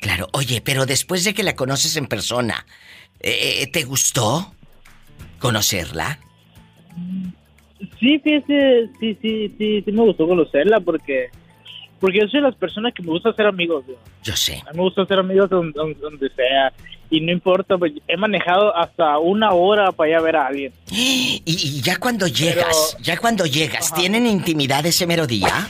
Claro, 0.00 0.26
oye, 0.32 0.60
pero 0.64 0.84
después 0.86 1.22
de 1.22 1.32
que 1.34 1.42
la 1.44 1.54
conoces 1.54 1.96
en 1.96 2.06
persona, 2.06 2.66
eh, 3.20 3.68
¿te 3.72 3.84
gustó 3.84 4.52
conocerla? 5.38 6.18
Sí, 8.00 8.18
fíjese, 8.18 8.88
sí, 8.98 9.16
sí, 9.20 9.54
sí, 9.58 9.82
sí 9.84 9.92
me 9.92 10.02
gustó 10.02 10.26
conocerla 10.26 10.80
porque 10.80 11.30
porque 12.02 12.18
yo 12.18 12.26
soy 12.28 12.40
de 12.40 12.48
las 12.48 12.56
personas 12.56 12.92
que 12.92 13.02
me 13.02 13.10
gusta 13.10 13.32
ser 13.32 13.46
amigos. 13.46 13.84
Yo 14.24 14.36
sé. 14.36 14.60
A 14.66 14.72
mí 14.72 14.76
me 14.78 14.82
gusta 14.82 15.06
ser 15.06 15.20
amigos 15.20 15.48
donde, 15.48 15.72
donde- 15.72 15.98
donde 16.00 16.28
sea 16.30 16.72
y 17.08 17.20
no 17.20 17.30
importa, 17.30 17.78
pues, 17.78 17.92
he 18.08 18.16
manejado 18.16 18.76
hasta 18.76 19.18
una 19.18 19.52
hora 19.52 19.92
para 19.92 20.10
ir 20.10 20.16
a 20.16 20.20
ver 20.20 20.34
a 20.36 20.46
alguien. 20.48 20.72
Y, 20.90 21.42
y 21.46 21.80
ya 21.80 21.96
cuando 21.98 22.26
llegas, 22.26 22.96
ya 23.00 23.16
cuando 23.18 23.46
llegas, 23.46 23.94
¿tienen 23.94 24.26
intimidad 24.26 24.84
ese 24.84 25.06
mero 25.06 25.26
día? 25.26 25.68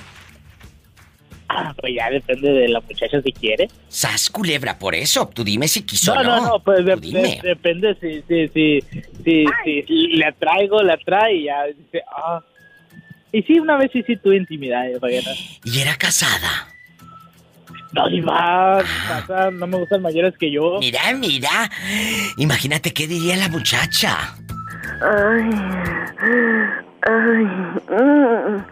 Ah, 1.55 1.75
pues 1.79 1.93
ya 1.95 2.09
depende 2.09 2.51
de 2.51 2.69
la 2.69 2.81
muchacha 2.81 3.21
si 3.21 3.31
quiere. 3.33 3.69
Sas 3.89 4.31
culebra, 4.31 4.79
por 4.79 4.95
eso, 4.95 5.29
tú 5.35 5.45
dime 5.45 5.69
si 5.69 5.83
quiso 5.83 6.15
No, 6.15 6.21
o 6.21 6.25
no. 6.25 6.37
no, 6.37 6.47
no, 6.49 6.59
pues 6.61 6.83
de- 6.85 7.41
depende 7.43 7.95
si, 8.01 8.23
si, 8.23 8.49
si, 8.49 8.81
si, 9.23 9.45
si, 9.65 9.83
si 9.83 10.07
le 10.17 10.25
atraigo, 10.25 10.83
le 10.83 10.93
atrae 10.95 11.35
y 11.37 11.45
ya 11.45 11.65
dice, 11.67 12.03
ah. 12.17 12.41
Y 13.33 13.43
sí, 13.45 13.59
una 13.59 13.77
vez 13.79 13.91
sí, 13.93 14.03
sí 14.07 14.17
tuve 14.17 14.37
intimidad, 14.37 14.85
ya, 14.93 14.99
para 15.01 15.13
que 15.13 15.23
no- 15.23 15.31
¿Y 15.73 15.81
era 15.81 15.95
casada? 15.97 16.69
No, 17.95 18.09
ni 18.09 18.23
más, 18.23 18.85
pasa, 19.09 19.51
no 19.51 19.67
me 19.67 19.77
gustan 19.79 20.01
mayores 20.03 20.35
que 20.39 20.51
yo. 20.51 20.79
Mira, 20.81 21.01
mira. 21.19 21.71
Imagínate 22.39 22.93
qué 22.93 23.07
diría 23.07 23.37
la 23.37 23.49
muchacha. 23.49 24.35
Ay, 25.03 25.51
ay, 27.03 27.45
mm, 27.45 28.65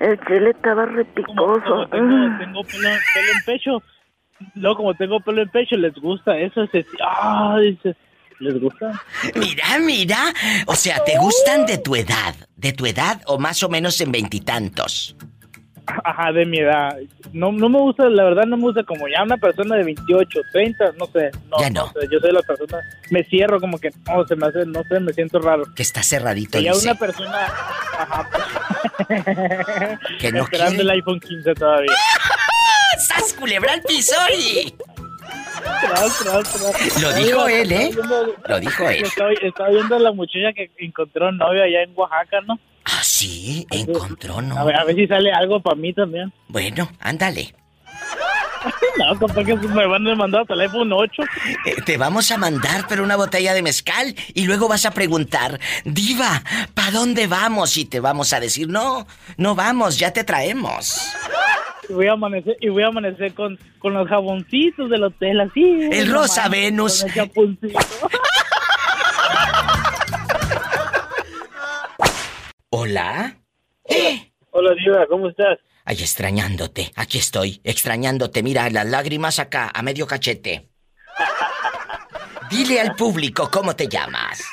el 0.00 0.20
chile 0.26 0.50
estaba 0.50 0.86
repicoso. 0.86 1.60
Como 1.62 1.88
tengo, 1.88 2.38
tengo 2.38 2.62
pelo, 2.64 2.88
pelo 3.14 3.32
en 3.32 3.44
pecho, 3.44 3.82
no, 4.54 4.74
como 4.74 4.94
tengo 4.94 5.20
pelo 5.20 5.42
en 5.42 5.48
pecho, 5.50 5.76
les 5.76 5.94
gusta 5.94 6.38
eso, 6.38 6.62
ese, 6.62 6.86
ah, 7.04 7.58
dice, 7.60 7.94
les 8.40 8.60
gusta. 8.60 9.02
Mira, 9.34 9.78
mira. 9.80 10.32
O 10.66 10.74
sea, 10.74 11.02
¿te 11.04 11.16
gustan 11.18 11.66
de 11.66 11.78
tu 11.78 11.96
edad? 11.96 12.34
¿De 12.56 12.72
tu 12.72 12.86
edad 12.86 13.20
o 13.26 13.38
más 13.38 13.62
o 13.62 13.68
menos 13.68 14.00
en 14.00 14.12
veintitantos? 14.12 15.16
Ajá, 16.04 16.32
de 16.32 16.44
mi 16.46 16.58
edad. 16.58 16.96
No, 17.32 17.52
no 17.52 17.68
me 17.68 17.78
gusta, 17.78 18.08
la 18.08 18.24
verdad 18.24 18.44
no 18.44 18.56
me 18.56 18.64
gusta 18.64 18.82
como 18.82 19.06
ya 19.06 19.22
una 19.22 19.36
persona 19.36 19.76
de 19.76 19.84
28, 19.84 20.40
30, 20.52 20.84
no 20.98 21.06
sé. 21.06 21.30
No, 21.48 21.58
Ya 21.60 21.70
no. 21.70 21.86
sé, 21.92 22.08
yo 22.10 22.18
soy 22.18 22.32
la 22.32 22.42
persona, 22.42 22.78
me 23.10 23.22
cierro 23.22 23.60
como 23.60 23.78
que, 23.78 23.90
no, 24.08 24.26
se 24.26 24.34
me 24.34 24.46
hace, 24.48 24.66
no 24.66 24.82
sé, 24.88 24.98
me 24.98 25.12
siento 25.12 25.38
raro. 25.38 25.62
Que 25.76 25.82
está 25.84 26.02
cerradito, 26.02 26.58
Y 26.58 26.64
ya 26.64 26.72
dice. 26.72 26.88
una 26.90 26.98
persona, 26.98 27.38
ajá, 27.98 28.28
Que 30.18 30.32
no 30.32 30.42
esperando 30.42 30.70
quiere. 30.76 30.82
el 30.82 30.90
iPhone 30.90 31.20
15 31.20 31.54
todavía. 31.54 31.92
¡Sas 33.06 33.32
culebra 33.34 33.72
al 33.74 33.82
piso 33.82 34.16
y... 34.36 34.74
Tras, 35.80 36.18
tras, 36.18 36.52
tras. 36.52 37.02
Lo 37.02 37.12
dijo 37.12 37.42
Oiga, 37.42 37.60
él, 37.60 37.72
¿eh? 37.72 37.90
viendo- 37.92 38.34
Lo 38.48 38.60
dijo 38.60 38.88
él. 38.88 39.04
Estaba, 39.04 39.30
estaba 39.32 39.68
viendo 39.70 39.96
a 39.96 39.98
la 40.00 40.12
muchacha 40.12 40.52
que 40.54 40.70
encontró 40.78 41.30
novio 41.32 41.62
allá 41.62 41.82
en 41.82 41.92
Oaxaca, 41.94 42.40
¿no? 42.46 42.58
Ah, 42.84 43.00
sí, 43.02 43.66
encontró, 43.70 44.40
¿no? 44.40 44.58
A 44.58 44.64
ver, 44.64 44.76
a 44.76 44.84
ver 44.84 44.94
si 44.96 45.06
sale 45.06 45.32
algo 45.32 45.60
para 45.60 45.76
mí 45.76 45.92
también. 45.92 46.32
Bueno, 46.48 46.88
ándale. 47.00 47.54
No, 48.98 49.16
capaz 49.18 49.44
que 49.44 49.54
me 49.54 49.86
van 49.86 50.08
a 50.08 50.14
mandar 50.16 50.44
iPhone 50.48 50.90
8. 50.92 51.22
Eh, 51.66 51.76
te 51.84 51.96
vamos 51.98 52.30
a 52.32 52.36
mandar 52.38 52.86
pero 52.88 53.04
una 53.04 53.14
botella 53.14 53.54
de 53.54 53.62
mezcal 53.62 54.14
y 54.34 54.44
luego 54.46 54.66
vas 54.68 54.86
a 54.86 54.90
preguntar, 54.90 55.60
Diva, 55.84 56.42
¿para 56.74 56.90
dónde 56.90 57.26
vamos? 57.28 57.76
Y 57.76 57.84
te 57.84 58.00
vamos 58.00 58.32
a 58.32 58.40
decir, 58.40 58.68
no, 58.68 59.06
no 59.36 59.54
vamos, 59.54 59.98
ya 59.98 60.12
te 60.12 60.24
traemos. 60.24 61.14
Y 61.88 61.92
voy 61.92 62.06
a 62.08 62.12
amanecer, 62.12 62.56
y 62.60 62.68
voy 62.68 62.82
a 62.82 62.88
amanecer 62.88 63.32
con, 63.34 63.58
con 63.78 63.94
los 63.94 64.08
jaboncitos 64.08 64.90
del 64.90 65.04
hotel, 65.04 65.40
así. 65.40 65.88
El 65.92 66.08
no 66.08 66.22
Rosa 66.22 66.48
Venus. 66.48 67.00
con 67.02 67.08
el 67.10 67.14
chapuncito. 67.14 67.78
¿Hola? 72.70 73.36
Hola, 74.50 74.70
Diva, 74.74 75.06
¿cómo 75.08 75.28
estás? 75.28 75.58
Ay, 75.84 75.96
extrañándote. 76.00 76.90
Aquí 76.96 77.18
estoy, 77.18 77.60
extrañándote. 77.62 78.42
Mira, 78.42 78.68
las 78.70 78.86
lágrimas 78.86 79.38
acá, 79.38 79.70
a 79.72 79.82
medio 79.82 80.06
cachete. 80.06 80.68
Dile 82.50 82.80
al 82.80 82.96
público 82.96 83.48
cómo 83.52 83.76
te 83.76 83.86
llamas. 83.88 84.44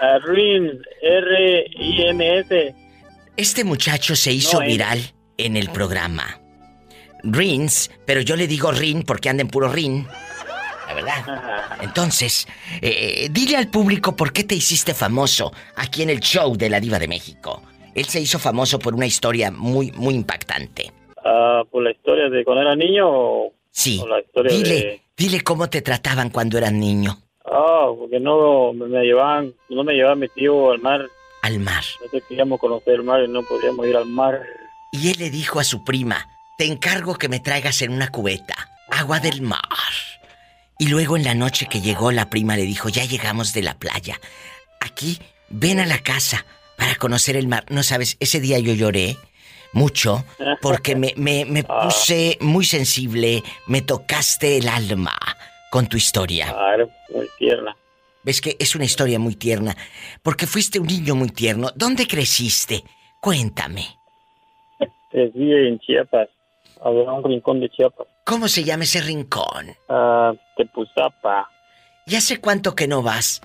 Ah, 0.00 0.18
Rins, 0.26 0.74
R-I-N-S. 1.02 2.74
Este 3.36 3.64
muchacho 3.64 4.14
se 4.14 4.32
hizo 4.32 4.60
No, 4.60 4.66
viral 4.66 5.15
en 5.38 5.56
el 5.56 5.70
programa. 5.70 6.40
Rins, 7.22 7.90
pero 8.04 8.20
yo 8.20 8.36
le 8.36 8.46
digo 8.46 8.70
Rin 8.70 9.02
porque 9.02 9.28
anda 9.28 9.42
en 9.42 9.48
puro 9.48 9.68
Rin. 9.68 10.06
La 10.88 10.94
verdad. 10.94 11.76
Entonces, 11.82 12.46
eh, 12.80 13.28
dile 13.30 13.56
al 13.56 13.68
público 13.68 14.14
por 14.14 14.32
qué 14.32 14.44
te 14.44 14.54
hiciste 14.54 14.94
famoso 14.94 15.52
aquí 15.76 16.02
en 16.02 16.10
el 16.10 16.20
show 16.20 16.56
de 16.56 16.70
la 16.70 16.80
Diva 16.80 16.98
de 16.98 17.08
México. 17.08 17.62
Él 17.94 18.04
se 18.04 18.20
hizo 18.20 18.38
famoso 18.38 18.78
por 18.78 18.94
una 18.94 19.06
historia 19.06 19.50
muy, 19.50 19.90
muy 19.92 20.14
impactante. 20.14 20.92
Ah, 21.24 21.62
¿Por 21.70 21.82
la 21.82 21.90
historia 21.90 22.28
de 22.28 22.44
cuando 22.44 22.62
era 22.62 22.76
niño 22.76 23.06
o, 23.08 23.52
Sí. 23.70 23.98
o 24.02 24.06
la 24.06 24.20
historia 24.20 24.52
Dile, 24.56 24.74
de...? 24.74 25.02
dile 25.16 25.40
cómo 25.40 25.68
te 25.68 25.82
trataban 25.82 26.30
cuando 26.30 26.58
eras 26.58 26.72
niño. 26.72 27.18
Ah, 27.44 27.88
porque 27.98 28.20
no 28.20 28.72
me, 28.74 28.86
me 28.86 29.02
llevaban, 29.04 29.52
no 29.70 29.82
me 29.82 29.94
llevaba 29.94 30.14
mi 30.14 30.28
tío 30.28 30.70
al 30.72 30.80
mar. 30.80 31.06
Al 31.42 31.58
mar. 31.58 31.82
Nosotros 32.00 32.22
queríamos 32.28 32.60
conocer 32.60 32.94
el 32.94 33.02
mar 33.02 33.22
y 33.24 33.28
no 33.28 33.42
podíamos 33.42 33.86
ir 33.86 33.96
al 33.96 34.06
mar. 34.06 34.40
Y 34.96 35.10
él 35.10 35.16
le 35.18 35.30
dijo 35.30 35.60
a 35.60 35.64
su 35.64 35.84
prima, 35.84 36.28
te 36.56 36.64
encargo 36.64 37.16
que 37.16 37.28
me 37.28 37.38
traigas 37.38 37.82
en 37.82 37.92
una 37.92 38.08
cubeta 38.08 38.54
agua 38.88 39.20
del 39.20 39.42
mar. 39.42 39.60
Y 40.78 40.88
luego 40.88 41.16
en 41.16 41.24
la 41.24 41.34
noche 41.34 41.66
que 41.66 41.82
llegó 41.82 42.12
la 42.12 42.30
prima 42.30 42.56
le 42.56 42.62
dijo, 42.62 42.88
ya 42.88 43.04
llegamos 43.04 43.52
de 43.52 43.62
la 43.62 43.74
playa. 43.74 44.18
Aquí, 44.80 45.18
ven 45.48 45.80
a 45.80 45.86
la 45.86 45.98
casa 45.98 46.46
para 46.78 46.94
conocer 46.94 47.36
el 47.36 47.46
mar. 47.46 47.66
No 47.68 47.82
sabes, 47.82 48.16
ese 48.20 48.40
día 48.40 48.58
yo 48.58 48.72
lloré 48.72 49.18
mucho 49.72 50.24
porque 50.62 50.96
me, 50.96 51.12
me, 51.16 51.44
me 51.44 51.62
puse 51.82 52.38
muy 52.40 52.64
sensible, 52.64 53.42
me 53.66 53.82
tocaste 53.82 54.56
el 54.56 54.68
alma 54.68 55.16
con 55.70 55.86
tu 55.88 55.98
historia. 55.98 56.52
Claro, 56.52 56.90
muy 57.12 57.28
tierna. 57.38 57.76
Ves 58.22 58.40
que 58.40 58.56
es 58.58 58.74
una 58.74 58.86
historia 58.86 59.18
muy 59.18 59.36
tierna, 59.36 59.76
porque 60.22 60.46
fuiste 60.46 60.80
un 60.80 60.86
niño 60.86 61.14
muy 61.14 61.28
tierno. 61.28 61.70
¿Dónde 61.76 62.06
creciste? 62.06 62.82
Cuéntame. 63.20 63.95
Crecí 65.16 65.50
en 65.50 65.78
Chiapas, 65.78 66.28
a 66.82 66.90
un 66.90 67.24
rincón 67.24 67.58
de 67.58 67.70
Chiapas. 67.70 68.06
¿Cómo 68.24 68.48
se 68.48 68.64
llama 68.64 68.82
ese 68.84 69.00
rincón? 69.00 69.68
Ah, 69.88 70.34
Tepuzapa. 70.58 71.48
¿Y 72.04 72.16
hace 72.16 72.38
cuánto 72.38 72.74
que 72.74 72.86
no 72.86 73.02
vas 73.02 73.40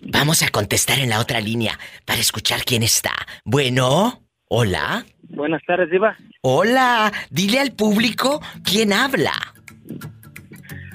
Vamos 0.00 0.42
a 0.42 0.48
contestar 0.48 0.98
en 0.98 1.10
la 1.10 1.20
otra 1.20 1.40
línea 1.40 1.78
para 2.04 2.20
escuchar 2.20 2.64
quién 2.64 2.82
está. 2.82 3.12
Bueno, 3.44 4.24
hola. 4.48 5.06
Buenas 5.28 5.62
tardes, 5.66 5.88
Diva. 5.90 6.16
Hola, 6.40 7.12
dile 7.30 7.60
al 7.60 7.72
público 7.72 8.40
quién 8.64 8.92
habla. 8.92 9.32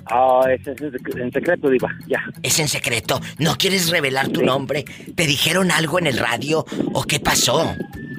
Ah, 0.06 0.42
es, 0.50 0.68
es 0.68 0.82
en 1.16 1.32
secreto, 1.32 1.70
Diva, 1.70 1.90
ya. 2.08 2.20
Es 2.42 2.60
en 2.60 2.68
secreto. 2.68 3.20
¿No 3.40 3.56
quieres 3.56 3.90
revelar 3.90 4.30
tu 4.30 4.42
nombre? 4.42 4.84
¿Te 5.16 5.26
dijeron 5.26 5.72
algo 5.72 6.00
en 6.00 6.08
el 6.08 6.18
radio 6.18 6.66
o 6.94 7.04
qué 7.04 7.20
pasó? 7.20 7.76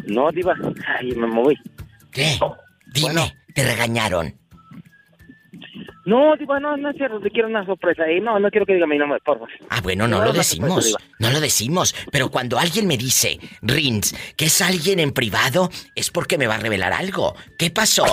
No, 0.07 0.31
Diva. 0.31 0.55
Ay, 0.99 1.13
me 1.13 1.27
moví. 1.27 1.57
¿Qué? 2.11 2.39
Dime, 2.93 3.35
¿te 3.55 3.65
regañaron? 3.65 4.35
No, 6.07 6.37
Diva, 6.37 6.61
no, 6.61 6.77
no 6.77 6.91
es 6.91 6.97
cierto. 6.97 7.19
Te 7.21 7.31
quiero 7.31 7.49
una 7.49 7.65
sorpresa. 7.65 8.11
Y 8.11 8.21
no, 8.21 8.39
no 8.39 8.51
quiero 8.51 8.67
que 8.67 8.75
diga 8.75 8.87
mi 8.87 8.99
nombre, 8.99 9.19
por 9.25 9.37
favor. 9.37 9.51
Ah, 9.71 9.81
bueno, 9.83 10.07
no 10.07 10.19
No, 10.19 10.27
lo 10.27 10.33
decimos. 10.33 10.97
No 11.19 11.31
lo 11.31 11.41
decimos. 11.41 11.95
Pero 12.13 12.31
cuando 12.31 12.59
alguien 12.59 12.87
me 12.87 12.97
dice, 12.99 13.39
Rins, 13.63 14.15
que 14.37 14.47
es 14.47 14.61
alguien 14.61 15.01
en 15.01 15.13
privado, 15.13 15.71
es 15.95 16.11
porque 16.11 16.37
me 16.37 16.47
va 16.47 16.57
a 16.57 16.59
revelar 16.59 16.93
algo. 16.93 17.35
¿Qué 17.59 17.71
pasó? 17.71 18.05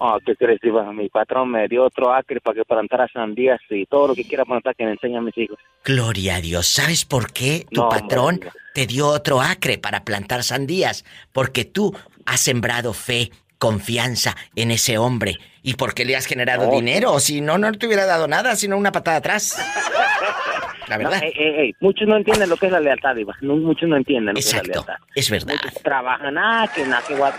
Ah, 0.00 0.18
¿qué 0.24 0.34
crees, 0.36 0.60
Diva? 0.60 0.92
Mi 0.92 1.08
patrón 1.08 1.50
me 1.50 1.68
dio 1.68 1.84
otro 1.84 2.12
acre 2.12 2.40
para 2.40 2.56
que 2.56 2.64
plantara 2.64 3.06
sandías 3.12 3.60
y 3.70 3.86
todo 3.86 4.08
lo 4.08 4.14
que 4.14 4.24
quiera 4.24 4.44
plantar 4.44 4.74
que 4.74 4.84
me 4.84 4.92
enseñe 4.92 5.16
a 5.16 5.20
mis 5.20 5.36
hijos. 5.38 5.58
Gloria 5.84 6.36
a 6.36 6.40
Dios. 6.40 6.66
¿Sabes 6.66 7.04
por 7.04 7.32
qué 7.32 7.66
tu 7.70 7.82
No, 7.82 7.88
patrón 7.88 8.40
te 8.74 8.86
dio 8.86 9.06
otro 9.08 9.40
acre 9.40 9.78
para 9.78 10.04
plantar 10.04 10.42
sandías? 10.42 11.04
Porque 11.32 11.64
tú 11.64 11.96
has 12.24 12.40
sembrado 12.40 12.92
fe, 12.92 13.30
confianza 13.58 14.36
en 14.56 14.70
ese 14.70 14.98
hombre. 14.98 15.36
Y 15.62 15.74
porque 15.74 16.04
le 16.04 16.16
has 16.16 16.26
generado 16.26 16.66
No. 16.66 16.72
dinero. 16.72 17.18
Si 17.20 17.40
no, 17.40 17.56
no 17.58 17.72
te 17.72 17.86
hubiera 17.86 18.06
dado 18.06 18.26
nada, 18.28 18.54
sino 18.56 18.76
una 18.76 18.92
patada 18.92 19.18
atrás. 19.18 19.56
La 20.88 20.98
verdad. 20.98 21.18
No, 21.20 21.26
ey, 21.26 21.32
ey, 21.36 21.54
ey, 21.66 21.74
Muchos 21.80 22.06
no 22.06 22.16
entienden 22.16 22.48
lo 22.48 22.56
que 22.56 22.66
es 22.66 22.72
la 22.72 22.78
lealtad, 22.78 23.16
Diva. 23.16 23.34
Muchos 23.40 23.88
no 23.88 23.96
entienden 23.96 24.34
lo 24.34 24.40
Exacto. 24.40 24.62
que 24.64 24.70
es 24.70 24.76
la 24.76 24.82
lealtad. 24.86 25.06
Es 25.16 25.30
verdad. 25.30 25.54
Muchos 25.64 25.82
trabajan, 25.82 26.38
ah, 26.38 26.70
que 26.72 26.84
nada, 26.86 27.02
que 27.08 27.16
guap- 27.16 27.34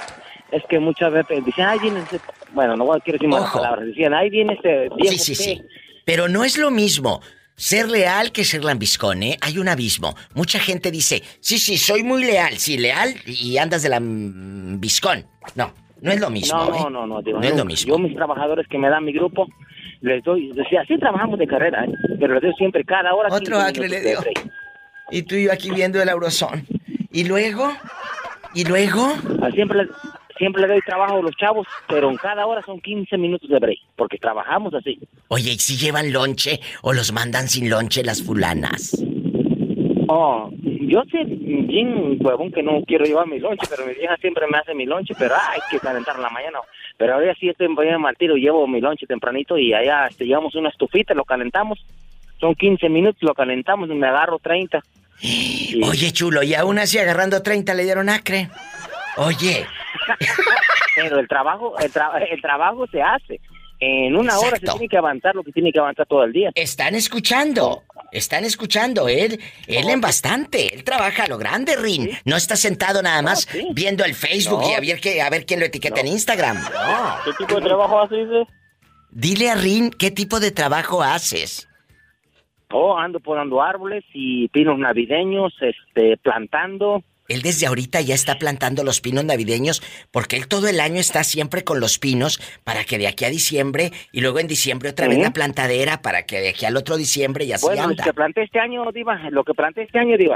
Es 0.51 0.63
que 0.69 0.79
muchas 0.79 1.11
veces 1.11 1.43
dicen, 1.45 1.65
ay, 1.65 1.79
viene 1.79 1.99
ese... 2.01 2.19
Bueno, 2.53 2.75
no 2.75 2.85
voy 2.85 2.97
a 2.97 3.01
quiero 3.01 3.17
decir 3.17 3.29
malas 3.29 3.51
palabras. 3.51 3.85
Decían, 3.87 4.13
ay, 4.13 4.29
viene 4.29 4.53
este 4.53 4.89
viejo. 4.95 5.11
Sí, 5.11 5.17
sí, 5.17 5.31
¿qué?". 5.35 5.43
sí. 5.43 5.61
Pero 6.05 6.29
no 6.29 6.45
es 6.45 6.57
lo 6.57 6.71
mismo 6.71 7.21
ser 7.57 7.89
leal 7.89 8.31
que 8.31 8.45
ser 8.45 8.63
lambiscón, 8.63 9.23
¿eh? 9.23 9.37
Hay 9.41 9.57
un 9.57 9.67
abismo. 9.67 10.15
Mucha 10.35 10.59
gente 10.59 10.89
dice, 10.91 11.21
sí, 11.41 11.57
sí, 11.57 11.77
soy 11.77 12.03
muy 12.03 12.23
leal. 12.23 12.57
Sí, 12.57 12.77
leal 12.77 13.15
y 13.25 13.57
andas 13.57 13.81
de 13.83 13.89
lambiscón. 13.89 15.25
No, 15.55 15.73
no 16.01 16.11
es 16.11 16.19
lo 16.21 16.29
mismo, 16.29 16.57
No, 16.57 16.75
¿eh? 16.75 16.79
no, 16.83 16.89
no, 16.89 17.07
no, 17.07 17.21
Diva, 17.21 17.39
No 17.39 17.45
es 17.47 17.57
lo 17.57 17.65
mismo. 17.65 17.95
Yo 17.95 17.99
mis 17.99 18.15
trabajadores 18.15 18.67
que 18.67 18.77
me 18.77 18.89
dan 18.89 19.03
mi 19.03 19.11
grupo, 19.11 19.47
les 20.01 20.23
doy, 20.23 20.51
decía, 20.53 20.83
sí 20.87 20.97
trabajamos 20.97 21.39
de 21.39 21.47
carrera, 21.47 21.83
¿eh? 21.83 21.91
pero 22.19 22.35
les 22.35 22.43
doy 22.43 22.53
siempre 22.53 22.83
cada 22.85 23.13
hora. 23.13 23.29
Otro 23.29 23.57
15 23.57 23.67
acre 23.67 23.89
le 23.89 24.01
dio. 24.01 24.19
Y 25.09 25.23
tú 25.23 25.35
y 25.35 25.45
yo 25.45 25.51
aquí 25.51 25.71
viendo 25.71 26.01
el 26.01 26.09
Eurozone. 26.09 26.63
¿Y 27.11 27.23
luego? 27.23 27.71
¿Y 28.53 28.65
luego? 28.65 29.13
Siempre 29.53 29.79
les, 29.83 29.87
siempre 30.37 30.61
les 30.61 30.71
doy 30.71 30.81
trabajo 30.81 31.17
a 31.17 31.21
los 31.21 31.35
chavos, 31.35 31.67
pero 31.87 32.09
en 32.09 32.17
cada 32.17 32.45
hora 32.45 32.61
son 32.61 32.79
15 32.79 33.17
minutos 33.17 33.49
de 33.49 33.59
break, 33.59 33.79
porque 33.95 34.17
trabajamos 34.17 34.73
así. 34.73 34.99
Oye, 35.27 35.51
¿y 35.51 35.59
si 35.59 35.77
llevan 35.77 36.11
lonche 36.11 36.59
o 36.81 36.93
los 36.93 37.11
mandan 37.11 37.47
sin 37.47 37.69
lonche 37.69 38.03
las 38.03 38.23
fulanas? 38.23 39.03
Oh, 40.09 40.49
yo 40.63 41.03
sé, 41.11 41.25
bien 41.25 42.17
huevón 42.21 42.51
que 42.51 42.63
no 42.63 42.81
quiero 42.87 43.03
llevar 43.03 43.27
mi 43.27 43.39
lonche, 43.39 43.67
pero 43.69 43.85
mi 43.85 43.93
vieja 43.93 44.15
siempre 44.17 44.45
me 44.49 44.57
hace 44.57 44.73
mi 44.73 44.85
lonche, 44.85 45.13
pero 45.19 45.35
ah, 45.35 45.51
hay 45.51 45.59
que 45.69 45.79
calentar 45.79 46.15
en 46.15 46.21
la 46.21 46.29
mañana. 46.29 46.59
Pero 46.97 47.13
ahora 47.13 47.35
sí 47.39 47.49
estoy 47.49 47.67
en 47.67 48.01
mal 48.01 48.15
tiro, 48.17 48.35
llevo 48.35 48.67
mi 48.67 48.79
lonche 48.79 49.05
tempranito 49.05 49.57
y 49.57 49.73
allá 49.73 50.07
este, 50.07 50.25
llevamos 50.25 50.55
una 50.55 50.69
estufita, 50.69 51.13
lo 51.13 51.25
calentamos. 51.25 51.85
Son 52.39 52.55
15 52.55 52.87
minutos, 52.89 53.21
lo 53.21 53.33
calentamos 53.33 53.89
y 53.89 53.95
me 53.95 54.07
agarro 54.07 54.39
30. 54.39 54.81
Oye, 55.83 56.11
chulo, 56.11 56.41
y 56.41 56.53
aún 56.53 56.79
así 56.79 56.97
agarrando 56.97 57.43
30 57.43 57.73
le 57.73 57.83
dieron 57.83 58.07
acre. 58.07 58.49
Oye, 59.17 59.65
Pero 60.95 61.19
el 61.19 61.27
trabajo, 61.27 61.77
el, 61.79 61.91
tra- 61.91 62.25
el 62.29 62.41
trabajo 62.41 62.87
se 62.87 63.01
hace. 63.01 63.39
En 63.79 64.15
una 64.15 64.39
hora 64.39 64.57
se 64.57 64.65
tiene 64.65 64.87
que 64.87 64.97
avanzar 64.97 65.35
lo 65.35 65.43
que 65.43 65.51
tiene 65.51 65.71
que 65.71 65.77
avanzar 65.79 66.07
todo 66.07 66.23
el 66.23 66.33
día. 66.33 66.49
están 66.55 66.95
escuchando. 66.95 67.83
Están 68.11 68.45
escuchando, 68.45 69.09
él, 69.09 69.39
él 69.67 69.89
en 69.89 69.99
bastante, 69.99 70.73
él 70.73 70.83
trabaja 70.85 71.25
a 71.25 71.27
lo 71.27 71.37
grande, 71.37 71.75
Rin. 71.75 72.09
No 72.23 72.37
está 72.37 72.55
sentado 72.55 73.01
nada 73.03 73.21
más 73.21 73.47
viendo 73.73 74.05
el 74.05 74.15
Facebook 74.15 74.61
No. 74.61 74.69
y 74.69 74.73
a 74.73 74.79
ver, 74.79 74.99
que, 75.01 75.21
a 75.21 75.29
ver 75.29 75.45
quién 75.45 75.59
lo 75.59 75.65
etiqueta 75.65 75.99
en 75.99 76.07
Instagram. 76.07 76.57
¿Qué 77.25 77.31
tipo 77.37 77.55
de 77.59 77.65
trabajo 77.67 77.99
haces? 78.01 78.17
dice? 78.29 78.43
Dile 79.11 79.51
a 79.51 79.55
Rin 79.55 79.89
qué 79.91 80.09
tipo 80.09 80.39
de 80.39 80.51
trabajo 80.51 81.03
haces. 81.03 81.67
Oh, 82.71 82.97
ando 82.97 83.19
podando 83.19 83.61
árboles 83.61 84.03
y 84.13 84.47
pinos 84.49 84.79
navideños, 84.79 85.53
este, 85.61 86.17
plantando. 86.17 87.03
Él 87.27 87.41
desde 87.41 87.67
ahorita 87.67 87.99
ya 88.01 88.15
está 88.15 88.39
plantando 88.39 88.83
los 88.83 89.01
pinos 89.01 89.25
navideños 89.25 89.81
porque 90.11 90.37
él 90.37 90.47
todo 90.47 90.67
el 90.67 90.79
año 90.79 90.99
está 90.99 91.23
siempre 91.23 91.63
con 91.63 91.79
los 91.79 91.99
pinos 91.99 92.39
para 92.63 92.83
que 92.85 92.97
de 92.97 93.07
aquí 93.07 93.25
a 93.25 93.29
diciembre 93.29 93.91
y 94.11 94.21
luego 94.21 94.39
en 94.39 94.47
diciembre 94.47 94.89
otra 94.89 95.07
vez 95.07 95.17
la 95.19 95.31
plantadera 95.31 96.01
para 96.01 96.23
que 96.23 96.39
de 96.39 96.49
aquí 96.49 96.65
al 96.65 96.77
otro 96.77 96.95
diciembre 96.97 97.45
y 97.45 97.51
así 97.53 97.65
Bueno, 97.65 97.83
lo 97.83 97.89
anda. 97.89 98.03
que 98.03 98.13
planté 98.13 98.43
este 98.43 98.59
año, 98.59 98.89
Diva, 98.93 99.19
lo 99.29 99.43
que 99.43 99.53
planté 99.53 99.83
este 99.83 99.99
año, 99.99 100.17
Diva, 100.17 100.35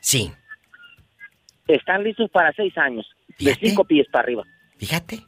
Sí, 0.00 0.32
están 1.68 2.02
listos 2.02 2.30
para 2.30 2.52
seis 2.54 2.76
años, 2.76 3.06
de 3.38 3.54
cinco 3.54 3.84
pies 3.84 4.06
para 4.10 4.24
arriba. 4.24 4.42
fíjate. 4.78 5.20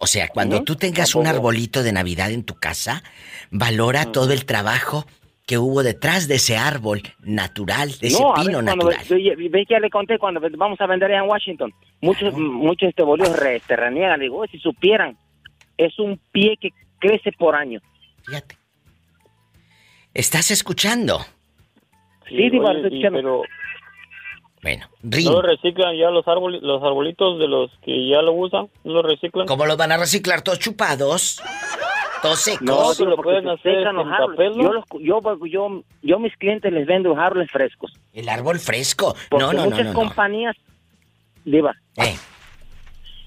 O 0.00 0.06
sea, 0.06 0.28
cuando 0.28 0.62
tú 0.62 0.76
tengas 0.76 1.14
¿A 1.14 1.18
un 1.18 1.24
poco? 1.24 1.36
arbolito 1.36 1.82
de 1.82 1.92
Navidad 1.92 2.30
en 2.30 2.44
tu 2.44 2.54
casa, 2.56 3.02
valora 3.50 4.12
todo 4.12 4.32
el 4.32 4.44
trabajo 4.44 5.06
que 5.46 5.58
hubo 5.58 5.82
detrás 5.84 6.26
de 6.26 6.34
ese 6.36 6.56
árbol 6.56 7.02
natural, 7.20 7.92
de 8.00 8.08
ese 8.08 8.20
no, 8.20 8.34
a 8.34 8.38
ver, 8.38 8.46
pino 8.46 8.58
cuando 8.64 8.86
natural. 8.90 9.06
ve, 9.08 9.48
ve- 9.48 9.64
que 9.66 9.74
ya 9.74 9.80
le 9.80 9.90
conté 9.90 10.18
cuando 10.18 10.40
vamos 10.56 10.80
a 10.80 10.86
vender 10.86 11.10
allá 11.12 11.22
en 11.22 11.30
Washington. 11.30 11.72
Muchos, 12.00 12.34
muchos 12.36 12.88
este 12.88 13.04
bolillos 13.04 13.38
re, 13.38 13.56
este, 13.56 13.76
reniegan. 13.76 14.18
Digo, 14.20 14.38
"Oye, 14.38 14.50
si 14.50 14.58
supieran, 14.58 15.16
es 15.78 15.96
un 16.00 16.20
pie 16.32 16.56
que 16.60 16.70
crece 16.98 17.30
por 17.32 17.54
año. 17.54 17.80
Fíjate. 18.24 18.56
¿Estás 20.14 20.50
escuchando? 20.50 21.20
Sí, 22.28 22.50
Diva, 22.50 22.70
oye, 22.70 22.78
estoy 22.80 22.92
y- 22.92 23.04
escuchando. 23.04 23.18
pero 23.18 23.42
Bueno, 24.62 24.88
¿No 25.02 25.32
lo 25.32 25.42
reciclan 25.42 25.96
ya 25.96 26.10
los 26.10 26.26
árboles, 26.26 26.60
los 26.62 26.82
arbolitos 26.82 27.38
de 27.38 27.46
los 27.46 27.70
que 27.84 28.08
ya 28.08 28.20
lo 28.20 28.32
usan? 28.32 28.68
¿No 28.82 28.94
lo 28.94 29.02
reciclan? 29.02 29.46
¿Cómo 29.46 29.64
los 29.64 29.76
van 29.76 29.92
a 29.92 29.96
reciclar 29.96 30.42
todos 30.42 30.58
chupados? 30.58 31.40
Secos. 32.34 32.62
No, 32.62 32.94
sí 32.94 33.04
lo 33.04 33.16
pueden 33.18 33.44
se 33.44 33.50
hacer 33.50 33.86
árboles. 33.86 34.16
papel, 34.30 34.56
¿no? 34.56 34.62
yo, 34.64 34.72
los- 34.72 34.84
yo, 35.00 35.46
yo, 35.46 35.82
yo 36.02 36.16
a 36.16 36.18
mis 36.18 36.36
clientes 36.36 36.72
les 36.72 36.86
vendo 36.86 37.16
árboles 37.16 37.50
frescos. 37.50 37.92
El 38.12 38.28
árbol 38.28 38.58
fresco. 38.58 39.14
Porque 39.28 39.44
No, 39.44 39.52
no, 39.52 39.58
no, 39.64 39.70
muchas 39.70 39.84
no, 39.86 39.92
no. 39.92 39.98
compañías, 39.98 40.56
Diva, 41.44 41.72
Eh. 41.98 42.16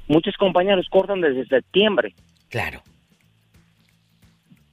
muchas 0.08 0.36
compañías 0.36 0.76
los 0.76 0.90
cortan 0.90 1.22
desde 1.22 1.46
septiembre. 1.48 2.14
Claro. 2.50 2.82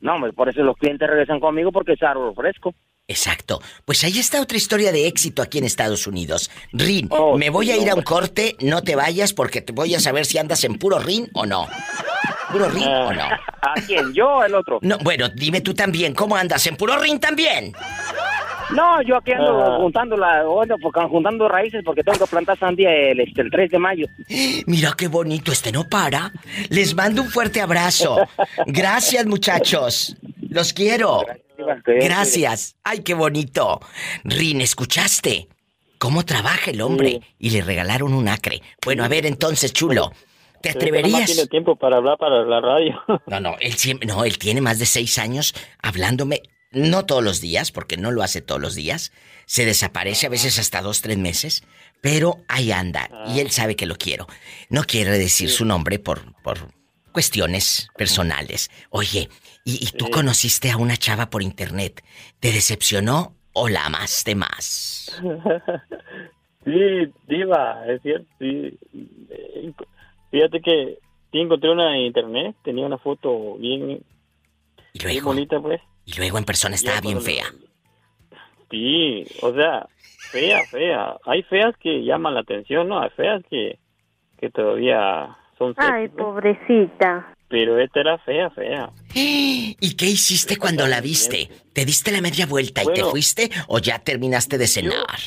No, 0.01 0.15
hombre, 0.15 0.33
por 0.33 0.49
eso 0.49 0.63
los 0.63 0.77
clientes 0.77 1.09
regresan 1.09 1.41
conmigo 1.41 1.71
porque 1.73 1.93
es 1.93 2.03
árbol 2.03 2.35
fresco. 2.35 2.75
Exacto. 3.09 3.61
Pues 3.85 4.03
ahí 4.03 4.19
está 4.19 4.41
otra 4.43 4.57
historia 4.57 4.91
de 4.91 5.07
éxito 5.07 5.41
aquí 5.43 5.59
en 5.59 5.65
Estados 5.65 6.09
Unidos. 6.09 6.51
Rin, 6.73 7.07
Oh, 7.11 7.39
me 7.39 7.51
voy 7.51 7.71
a 7.71 7.77
ir 7.77 7.89
a 7.89 7.95
un 7.95 8.03
corte, 8.03 8.57
no 8.61 8.83
te 8.83 8.97
vayas 8.97 9.33
porque 9.33 9.61
te 9.63 9.73
voy 9.73 9.95
a 9.95 10.01
saber 10.01 10.27
si 10.27 10.39
andas 10.39 10.65
en 10.65 10.75
puro 10.77 10.99
Rin 10.99 11.29
o 11.33 11.47
no. 11.47 11.67
¿Puro 12.57 12.71
Rin 12.71 12.85
o 12.89 13.13
no? 13.13 13.23
¿A 13.63 13.75
quién? 13.87 14.13
¿Yo 14.15 14.29
o 14.29 14.45
el 14.45 14.55
otro? 14.55 14.79
No, 14.83 14.97
bueno, 14.99 15.29
dime 15.29 15.61
tú 15.61 15.75
también, 15.75 16.15
¿cómo 16.15 16.37
andas? 16.37 16.67
¿En 16.67 16.77
puro 16.77 16.97
Rin 16.99 17.19
también? 17.21 17.73
No, 18.75 19.01
yo 19.03 19.17
aquí 19.17 19.33
ando 19.33 19.63
Ah. 19.65 19.77
juntando 19.79 20.17
la, 20.17 20.43
porque- 20.83 21.01
juntando 21.09 21.47
raíces 21.49 21.83
porque 21.85 22.03
tengo 22.03 22.19
que 22.19 22.27
plantar 22.27 22.59
sandía 22.59 22.91
el, 22.93 23.21
este, 23.21 23.43
el 23.43 23.51
3 23.51 23.71
de 23.71 23.79
mayo. 23.79 24.07
Mira 24.67 24.93
qué 24.97 25.07
bonito, 25.09 25.53
este 25.53 25.71
no 25.71 25.85
para. 25.89 26.33
Les 26.71 26.95
mando 26.95 27.23
un 27.23 27.29
fuerte 27.29 27.61
abrazo. 27.61 28.17
Gracias, 28.67 29.25
muchachos. 29.27 30.17
Los 30.49 30.73
quiero. 30.73 31.25
Gracias. 31.85 32.77
Ay, 32.83 33.01
qué 33.01 33.15
bonito. 33.15 33.81
Rin, 34.25 34.61
¿escuchaste? 34.61 35.49
¿Cómo 35.99 36.25
trabaja 36.25 36.71
el 36.73 36.81
hombre? 36.83 37.21
Y 37.39 37.51
le 37.51 37.63
regalaron 37.63 38.13
un 38.13 38.29
acre. 38.29 38.63
Bueno, 38.85 39.05
a 39.05 39.09
ver 39.09 39.27
entonces, 39.27 39.73
chulo. 39.73 40.11
¿Te 40.63 40.71
atreverías? 40.71 41.27
tiene 41.27 41.47
tiempo 41.47 41.77
para 41.77 41.97
hablar 41.99 42.19
para 42.19 42.45
la 42.45 42.61
radio. 42.61 43.01
No, 43.27 43.41
no, 43.41 43.57
él 43.61 43.75
siempre, 43.75 44.07
no, 44.07 44.25
él 44.25 44.39
tiene 44.39 44.61
más 44.61 44.79
de 44.79 44.87
seis 44.87 45.19
años 45.19 45.55
hablándome, 45.83 46.43
no 46.73 47.05
todos 47.07 47.23
los 47.25 47.41
días, 47.41 47.73
porque 47.73 47.97
no 47.97 48.11
lo 48.11 48.23
hace 48.23 48.41
todos 48.43 48.61
los 48.61 48.75
días. 48.75 49.13
Se 49.47 49.65
desaparece 49.65 50.27
a 50.27 50.31
veces 50.31 50.59
hasta 50.59 50.83
dos, 50.83 51.03
tres 51.03 51.19
meses, 51.19 51.63
pero 52.01 52.39
ahí 52.49 52.73
anda, 52.73 53.09
y 53.29 53.41
él 53.41 53.51
sabe 53.51 53.77
que 53.77 53.87
lo 53.87 53.97
quiero. 53.97 54.27
No 54.71 54.83
quiere 54.85 55.13
decir 55.19 55.51
su 55.51 55.65
nombre 55.65 55.99
por, 55.99 56.33
por 56.43 56.59
cuestiones 57.13 57.89
personales. 57.97 58.71
Oye, 58.91 59.29
¿y, 59.65 59.85
y 59.87 59.91
tú 59.97 60.07
Sí. 60.07 60.11
conociste 60.11 60.71
a 60.71 60.77
una 60.77 60.97
chava 60.97 61.31
por 61.31 61.43
internet? 61.43 62.03
¿Te 62.41 62.53
decepcionó 62.53 63.37
o 63.53 63.69
la 63.69 63.87
amaste 63.87 64.35
más? 64.35 65.23
sí, 66.65 67.13
diva, 67.29 67.85
es 67.89 68.03
cierto, 68.03 68.27
sí. 68.39 68.79
Fíjate 70.31 70.61
que 70.61 70.99
sí 71.33 71.39
encontré 71.39 71.71
una 71.71 71.97
en 71.97 72.07
internet, 72.07 72.57
tenía 72.63 72.87
una 72.87 72.99
foto 72.99 73.57
bien, 73.59 73.83
¿Y 74.93 74.99
bien 74.99 75.13
luego? 75.15 75.27
bonita, 75.29 75.61
pues. 75.61 75.81
Y 76.05 76.15
luego 76.19 76.39
en 76.39 76.45
persona 76.45 76.75
estaba 76.75 77.01
bien 77.01 77.21
fea. 77.21 77.47
Sí, 78.71 79.25
o 79.43 79.53
sea, 79.55 79.87
fea, 80.33 80.63
fea. 80.71 81.17
Hay 81.25 81.43
feas 81.45 81.75
que 81.79 82.03
llaman 82.05 82.35
la 82.35 82.41
atención, 82.41 82.89
¿no? 82.89 83.01
Hay 83.01 83.11
feas 83.11 83.43
que, 83.49 83.79
que 84.39 84.51
todavía 84.51 85.37
son 85.59 85.75
sexy, 85.75 85.91
Ay, 85.91 86.09
pues. 86.09 86.25
pobrecita. 86.25 87.33
Pero 87.49 87.79
esta 87.79 88.01
era 88.01 88.19
fea, 88.19 88.51
fea. 88.51 88.91
¿Y 89.15 89.95
qué 89.97 90.07
hiciste 90.07 90.57
cuando 90.57 90.87
la 90.89 91.01
viste? 91.01 91.49
¿Te 91.73 91.85
diste 91.85 92.11
la 92.11 92.21
media 92.21 92.47
vuelta 92.47 92.83
y 92.83 92.87
te 92.93 93.05
fuiste 93.05 93.51
o 93.69 93.79
ya 93.79 94.01
terminaste 94.01 94.59
de 94.59 94.67
cenar? 94.67 95.19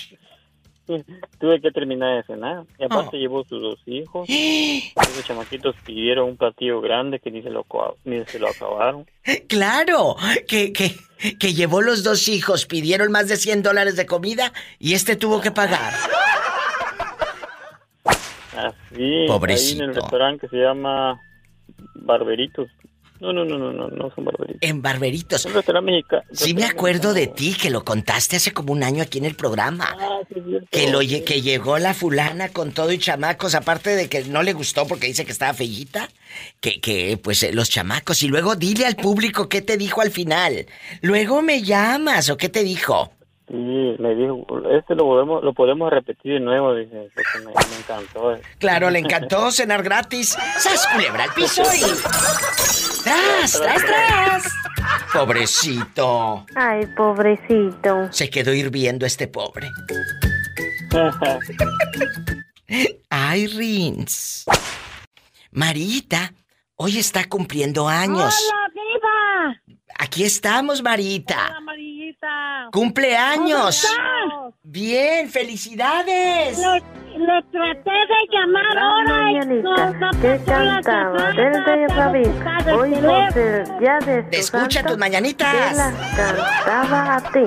Tuve 1.39 1.61
que 1.61 1.71
terminar 1.71 2.17
de 2.17 2.23
cenar. 2.23 2.63
Y 2.79 2.83
aparte 2.83 3.17
Oh. 3.17 3.19
llevó 3.19 3.43
sus 3.45 3.61
dos 3.61 3.79
hijos. 3.85 4.27
Esos 4.29 5.25
chamaquitos 5.25 5.75
pidieron 5.85 6.29
un 6.29 6.37
platillo 6.37 6.81
grande 6.81 7.19
que 7.19 7.31
ni 7.31 7.41
se 7.41 7.49
lo, 7.49 7.65
ni 8.05 8.23
se 8.25 8.39
lo 8.39 8.47
acabaron. 8.49 9.05
Claro, 9.47 10.15
que, 10.47 10.73
que, 10.73 10.95
que 11.37 11.53
llevó 11.53 11.81
los 11.81 12.03
dos 12.03 12.27
hijos, 12.27 12.65
pidieron 12.65 13.11
más 13.11 13.27
de 13.27 13.35
100 13.35 13.61
dólares 13.61 13.95
de 13.95 14.05
comida 14.07 14.53
y 14.79 14.93
este 14.93 15.15
tuvo 15.15 15.39
que 15.41 15.51
pagar. 15.51 15.93
Así. 18.57 19.25
Pobrecito. 19.27 19.83
Ahí 19.83 19.83
en 19.83 19.89
el 19.89 19.95
restaurante 19.95 20.47
que 20.47 20.57
se 20.57 20.63
llama 20.63 21.19
Barberitos. 21.95 22.67
No, 23.19 23.33
no, 23.33 23.43
no, 23.43 23.57
no, 23.57 23.73
no, 23.73 23.89
no 23.89 24.11
son 24.15 24.25
Barberitos. 24.25 24.61
En 24.61 24.81
Barberitos. 24.81 25.47
Sí 26.31 26.53
me 26.53 26.65
acuerdo 26.65 27.13
de 27.13 27.27
ti, 27.27 27.53
que 27.53 27.69
lo 27.69 27.83
contaste 27.83 28.37
hace 28.37 28.53
como 28.53 28.71
un 28.71 28.81
año 28.83 29.03
aquí 29.03 29.17
en 29.17 29.25
el 29.25 29.35
programa. 29.35 29.95
Ah, 29.99 30.19
Que, 30.71 30.89
lo, 30.89 30.99
que 30.99 31.41
llegó 31.41 31.77
la 31.79 31.93
fulana 31.93 32.49
con 32.49 32.71
todo 32.71 32.91
y 32.93 32.97
chamacos, 32.97 33.55
aparte 33.55 33.95
de 33.95 34.07
que 34.07 34.23
no 34.23 34.41
le 34.41 34.53
gustó 34.53 34.87
porque 34.87 35.07
dice 35.07 35.25
que 35.25 35.33
estaba 35.33 35.53
fellita, 35.53 36.09
que, 36.61 36.79
que 36.79 37.19
pues 37.21 37.43
eh, 37.43 37.51
los 37.51 37.69
chamacos. 37.69 38.23
Y 38.23 38.29
luego 38.29 38.55
dile 38.55 38.85
al 38.85 38.95
público 38.95 39.49
qué 39.49 39.61
te 39.61 39.75
dijo 39.75 40.01
al 40.01 40.11
final. 40.11 40.67
Luego 41.01 41.41
me 41.41 41.61
llamas 41.61 42.29
o 42.29 42.37
qué 42.37 42.47
te 42.47 42.63
dijo. 42.63 43.11
Sí, 43.49 43.95
me 43.97 44.13
dijo, 44.13 44.45
este 44.77 44.93
lo 44.93 45.05
podemos, 45.05 45.43
lo 45.43 45.53
podemos 45.53 45.89
repetir 45.91 46.33
de 46.33 46.39
nuevo, 46.39 46.75
dice, 46.75 47.09
porque 47.15 47.39
me, 47.39 47.45
me 47.51 47.77
encantó. 47.79 48.37
Claro, 48.59 48.91
le 48.91 48.99
encantó 48.99 49.49
cenar 49.51 49.81
gratis. 49.81 50.37
¡Sas, 50.57 50.85
culebra 50.93 51.23
al 51.23 51.33
piso 51.33 51.63
y... 51.63 51.81
¡Tras, 53.03 53.59
tras, 53.59 53.83
tras! 53.85 54.53
Pobrecito. 55.11 56.45
Ay, 56.55 56.85
pobrecito. 56.95 58.07
Se 58.11 58.29
quedó 58.29 58.53
hirviendo 58.53 59.07
este 59.07 59.27
pobre. 59.27 59.67
Ay, 63.09 63.47
Rins. 63.47 64.45
Marita, 65.51 66.33
hoy 66.75 66.99
está 66.99 67.27
cumpliendo 67.27 67.87
años. 67.87 68.35
¡Hola, 68.47 68.69
Diva! 68.75 69.55
Aquí 69.97 70.23
estamos, 70.23 70.83
Marita. 70.83 71.47
Hola, 71.47 71.61
¡Cumpleaños! 72.71 73.87
¿Cómo 73.87 74.49
estás? 74.49 74.59
Bien, 74.63 75.29
felicidades. 75.29 76.57
Lo, 76.59 76.75
lo 76.75 77.43
traté 77.51 77.89
de 77.89 78.27
llamar 78.31 78.77
ahora 78.77 79.31
y 79.31 79.39
no, 79.61 79.61
no 79.61 79.91
la 79.91 80.81
cantaba 80.81 81.31
tengo 81.33 81.95
David. 81.95 82.27
Hoy 82.73 82.91
por 82.91 83.01
teléfono. 83.01 83.31
ser 83.31 83.65
ya 83.81 83.99
de 83.99 84.23
Te 84.23 84.43
su 84.43 84.57
escucha 84.57 84.83
tus 84.83 84.97
mañanitas. 84.97 85.75
Las 85.75 85.93
cantaba 86.15 87.15
a 87.15 87.21
ti, 87.31 87.45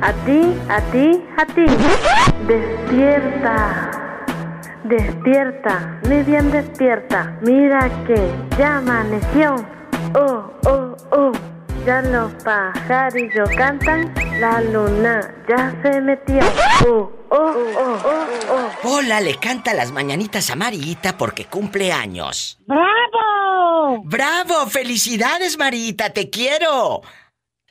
a 0.00 0.12
ti, 0.24 0.40
a 0.68 0.80
ti, 0.90 1.24
a 1.38 1.46
ti. 1.46 1.66
Despierta, 2.46 3.90
despierta, 4.84 6.00
mi 6.08 6.22
bien 6.22 6.50
despierta. 6.50 7.38
Mira 7.40 7.88
que 8.06 8.30
ya 8.58 8.78
amaneció. 8.78 9.54
Oh, 10.14 10.50
oh, 10.66 10.96
oh. 11.12 11.51
Ya 11.84 12.00
los 12.00 12.32
pajarillos 12.44 13.50
cantan, 13.56 14.14
la 14.38 14.60
luna 14.60 15.34
ya 15.48 15.74
se 15.82 16.00
metió. 16.00 16.38
Oh, 16.86 17.10
oh, 17.28 17.54
oh, 17.76 17.98
oh, 18.04 18.26
oh. 18.50 18.88
Hola, 18.88 19.20
le 19.20 19.34
canta 19.34 19.74
las 19.74 19.90
mañanitas 19.90 20.50
a 20.50 20.54
Marita 20.54 21.18
porque 21.18 21.46
cumple 21.46 21.92
años. 21.92 22.60
¡Bravo! 22.66 24.02
¡Bravo! 24.04 24.66
¡Felicidades, 24.68 25.58
Marita! 25.58 26.10
¡Te 26.10 26.30
quiero! 26.30 27.02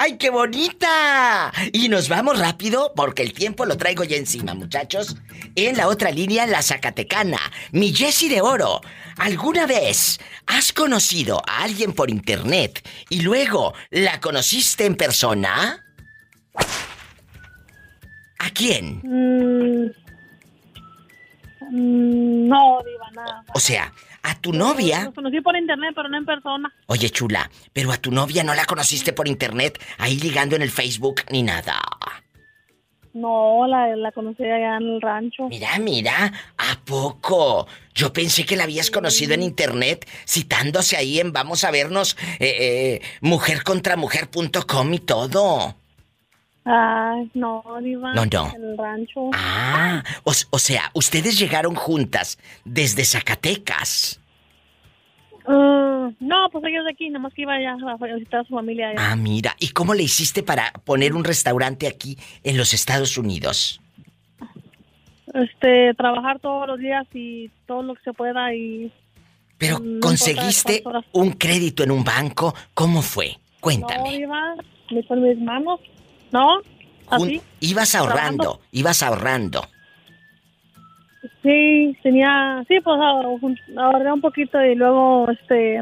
¡Ay, 0.04 0.18
qué 0.18 0.32
bonita! 0.32 1.54
Y 1.72 1.88
nos 1.88 2.10
vamos 2.10 2.40
rápido 2.40 2.92
porque 2.96 3.22
el 3.22 3.34
tiempo 3.34 3.68
lo 3.68 3.78
traigo 3.78 4.04
ya 4.04 4.18
encima, 4.18 4.56
muchachos. 4.56 5.16
En 5.54 5.78
la 5.78 5.88
otra 5.88 6.10
línea, 6.10 6.48
la 6.48 6.64
Zacatecana, 6.64 7.38
mi 7.72 7.94
Jessie 7.94 8.28
de 8.28 8.42
Oro. 8.42 8.82
¿Alguna 9.18 9.68
vez 9.68 10.20
has 10.48 10.74
conocido 10.74 11.44
a 11.48 11.62
alguien 11.62 11.94
por 11.94 12.10
internet 12.10 12.84
y 13.10 13.22
luego 13.22 13.76
la 13.92 14.20
conociste 14.20 14.88
en 14.88 14.96
persona? 14.96 15.86
¿A 18.40 18.50
quién? 18.56 19.02
Mm, 19.04 19.92
mm, 21.70 22.48
no, 22.48 22.80
Diva, 22.84 23.12
nada. 23.14 23.46
O 23.54 23.60
sea, 23.60 23.94
a 24.24 24.40
tu 24.40 24.54
novia. 24.54 25.06
Nos 25.06 25.14
conocí 25.14 25.42
por 25.42 25.56
internet, 25.56 25.94
pero 25.96 26.10
no 26.10 26.18
en 26.18 26.26
persona. 26.26 26.74
Oye, 26.88 27.10
chula, 27.10 27.50
pero 27.74 27.92
a 27.92 27.98
tu 27.98 28.12
novia 28.12 28.44
no 28.44 28.54
la 28.54 28.66
conociste 28.66 29.14
por 29.14 29.28
internet, 29.28 29.80
ahí 29.98 30.20
ligando 30.20 30.56
en 30.56 30.62
el 30.62 30.72
Facebook 30.72 31.22
ni 31.30 31.44
nada. 31.44 31.82
No, 33.14 33.68
la, 33.68 33.94
la 33.96 34.12
conocí 34.14 34.44
allá 34.44 34.78
en 34.78 34.84
el 34.84 35.02
rancho. 35.02 35.50
Mira, 35.50 35.78
mira, 35.80 36.32
¿a 36.58 36.80
poco? 36.86 37.68
Yo 37.94 38.14
pensé 38.14 38.46
que 38.46 38.56
la 38.56 38.64
habías 38.64 38.90
conocido 38.90 39.34
en 39.34 39.44
internet, 39.44 40.08
citándose 40.26 40.96
ahí 40.96 41.20
en 41.20 41.34
Vamos 41.34 41.66
a 41.66 41.72
vernos, 41.72 42.16
eh, 42.40 42.56
eh, 42.60 43.02
mujercontramujer.com 43.20 44.94
y 44.94 45.00
todo. 45.00 45.76
Ay, 46.64 47.32
no, 47.34 47.64
Diva. 47.82 48.14
No, 48.14 48.26
no. 48.26 48.52
En 48.56 48.64
el 48.64 48.78
rancho. 48.78 49.30
Ah, 49.34 50.04
o, 50.24 50.32
o 50.52 50.60
sea, 50.60 50.92
ustedes 50.94 51.40
llegaron 51.40 51.76
juntas 51.76 52.38
desde 52.66 53.04
Zacatecas. 53.04 54.20
Mm, 55.48 56.14
no, 56.20 56.50
pues 56.52 56.64
ellos 56.66 56.86
de 56.86 56.92
aquí, 56.92 57.10
nomás 57.10 57.34
que 57.34 57.42
iba 57.42 57.54
allá 57.54 57.74
a 57.74 58.16
visitar 58.16 58.42
a 58.42 58.44
su 58.44 58.54
familia 58.54 58.90
allá. 58.90 59.12
Ah, 59.12 59.16
mira, 59.16 59.56
¿y 59.60 59.70
cómo 59.70 59.96
le 59.96 60.04
hiciste 60.04 60.44
para 60.44 60.72
poner 60.86 61.16
un 61.16 61.24
restaurante 61.24 61.88
aquí 61.88 62.18
en 62.44 62.58
los 62.58 62.74
Estados 62.74 63.18
Unidos? 63.18 63.82
este, 65.34 65.94
trabajar 65.96 66.40
todos 66.40 66.68
los 66.68 66.80
días 66.80 67.08
y 67.14 67.50
todo 67.66 67.84
lo 67.84 67.96
que 67.96 68.04
se 68.04 68.14
pueda 68.14 68.54
y... 68.54 68.92
Pero 69.58 69.80
no 69.80 70.00
conseguiste 70.00 70.84
un 71.12 71.34
crédito 71.34 71.84
en 71.84 71.92
un 71.92 72.04
banco, 72.04 72.54
¿cómo 72.74 73.02
fue? 73.02 73.28
No, 73.28 73.40
Cuéntame. 73.60 74.16
iba 74.16 74.56
ni 74.90 75.04
con 75.04 75.22
mis 75.22 75.38
manos, 75.40 75.80
¿no? 76.32 76.62
Así. 77.10 77.42
ibas 77.60 77.94
ahorrando, 77.96 78.62
ibas 78.72 79.04
ahorrando. 79.04 79.68
Sí, 81.44 81.96
tenía, 82.04 82.64
sí, 82.68 82.80
pues 82.82 82.98
jun- 83.42 83.60
ahorré 83.78 84.12
un 84.12 84.22
poquito 84.22 84.64
y 84.64 84.76
luego, 84.76 85.28
este, 85.30 85.82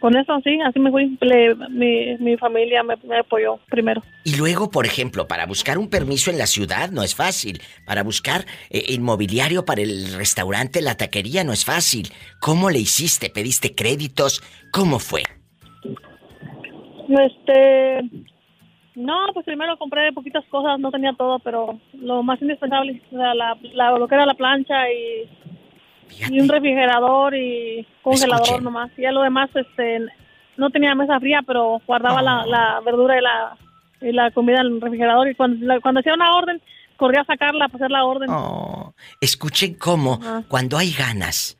con 0.00 0.16
eso, 0.16 0.40
sí, 0.42 0.58
así 0.64 0.78
me 0.80 0.90
fui. 0.90 1.18
Le- 1.20 1.54
mi, 1.68 2.16
mi 2.18 2.36
familia 2.36 2.82
me, 2.82 2.96
me 3.04 3.18
apoyó 3.18 3.58
primero. 3.68 4.02
Y 4.24 4.36
luego, 4.36 4.70
por 4.70 4.86
ejemplo, 4.86 5.26
para 5.28 5.46
buscar 5.46 5.78
un 5.78 5.90
permiso 5.90 6.30
en 6.30 6.38
la 6.38 6.46
ciudad 6.46 6.90
no 6.90 7.02
es 7.02 7.14
fácil. 7.14 7.60
Para 7.84 8.02
buscar 8.02 8.46
eh, 8.70 8.84
inmobiliario 8.88 9.64
para 9.64 9.82
el 9.82 10.14
restaurante, 10.14 10.80
la 10.80 10.96
taquería 10.96 11.44
no 11.44 11.52
es 11.52 11.64
fácil. 11.64 12.08
¿Cómo 12.40 12.70
le 12.70 12.78
hiciste? 12.78 13.30
¿Pediste 13.30 13.74
créditos? 13.74 14.42
¿Cómo 14.72 14.98
fue? 14.98 15.22
Este, 17.08 18.00
no, 18.96 19.26
pues 19.32 19.44
primero 19.46 19.76
compré 19.78 20.12
poquitas 20.12 20.44
cosas, 20.46 20.78
no 20.80 20.90
tenía 20.90 21.12
todo, 21.12 21.38
pero 21.38 21.78
lo 21.92 22.22
más 22.24 22.40
indispensable, 22.42 23.00
o 23.12 23.16
sea, 23.16 23.34
la, 23.34 23.56
la- 23.72 23.90
lo 23.98 24.08
que 24.08 24.14
era 24.16 24.26
la 24.26 24.34
plancha 24.34 24.74
y, 24.90 25.28
y 26.30 26.40
un 26.40 26.48
refrigerador 26.48 27.34
y 27.36 27.86
congelador 28.02 28.42
Escuchen. 28.46 28.64
nomás. 28.64 28.90
Y 28.96 29.02
ya 29.02 29.12
lo 29.12 29.22
demás, 29.22 29.50
este, 29.54 30.00
no 30.56 30.70
tenía 30.70 30.94
mesa 30.94 31.20
fría, 31.20 31.42
pero 31.46 31.80
guardaba 31.86 32.22
la, 32.22 32.44
la 32.46 32.80
verdura 32.84 33.18
y 33.18 33.22
la, 33.22 33.56
y 34.08 34.12
la 34.12 34.30
comida 34.30 34.60
en 34.60 34.66
el 34.66 34.80
refrigerador 34.80 35.28
y 35.28 35.34
cuando, 35.34 35.64
la- 35.66 35.80
cuando 35.80 36.00
hacía 36.00 36.14
una 36.14 36.34
orden, 36.34 36.60
corría 36.96 37.20
a 37.20 37.24
sacarla 37.26 37.68
para 37.68 37.76
hacer 37.76 37.90
la 37.90 38.04
orden. 38.04 38.30
Oh, 38.30 38.94
escuchen 39.20 39.74
cómo 39.74 40.18
cuando 40.48 40.78
hay 40.78 40.92
ganas, 40.92 41.58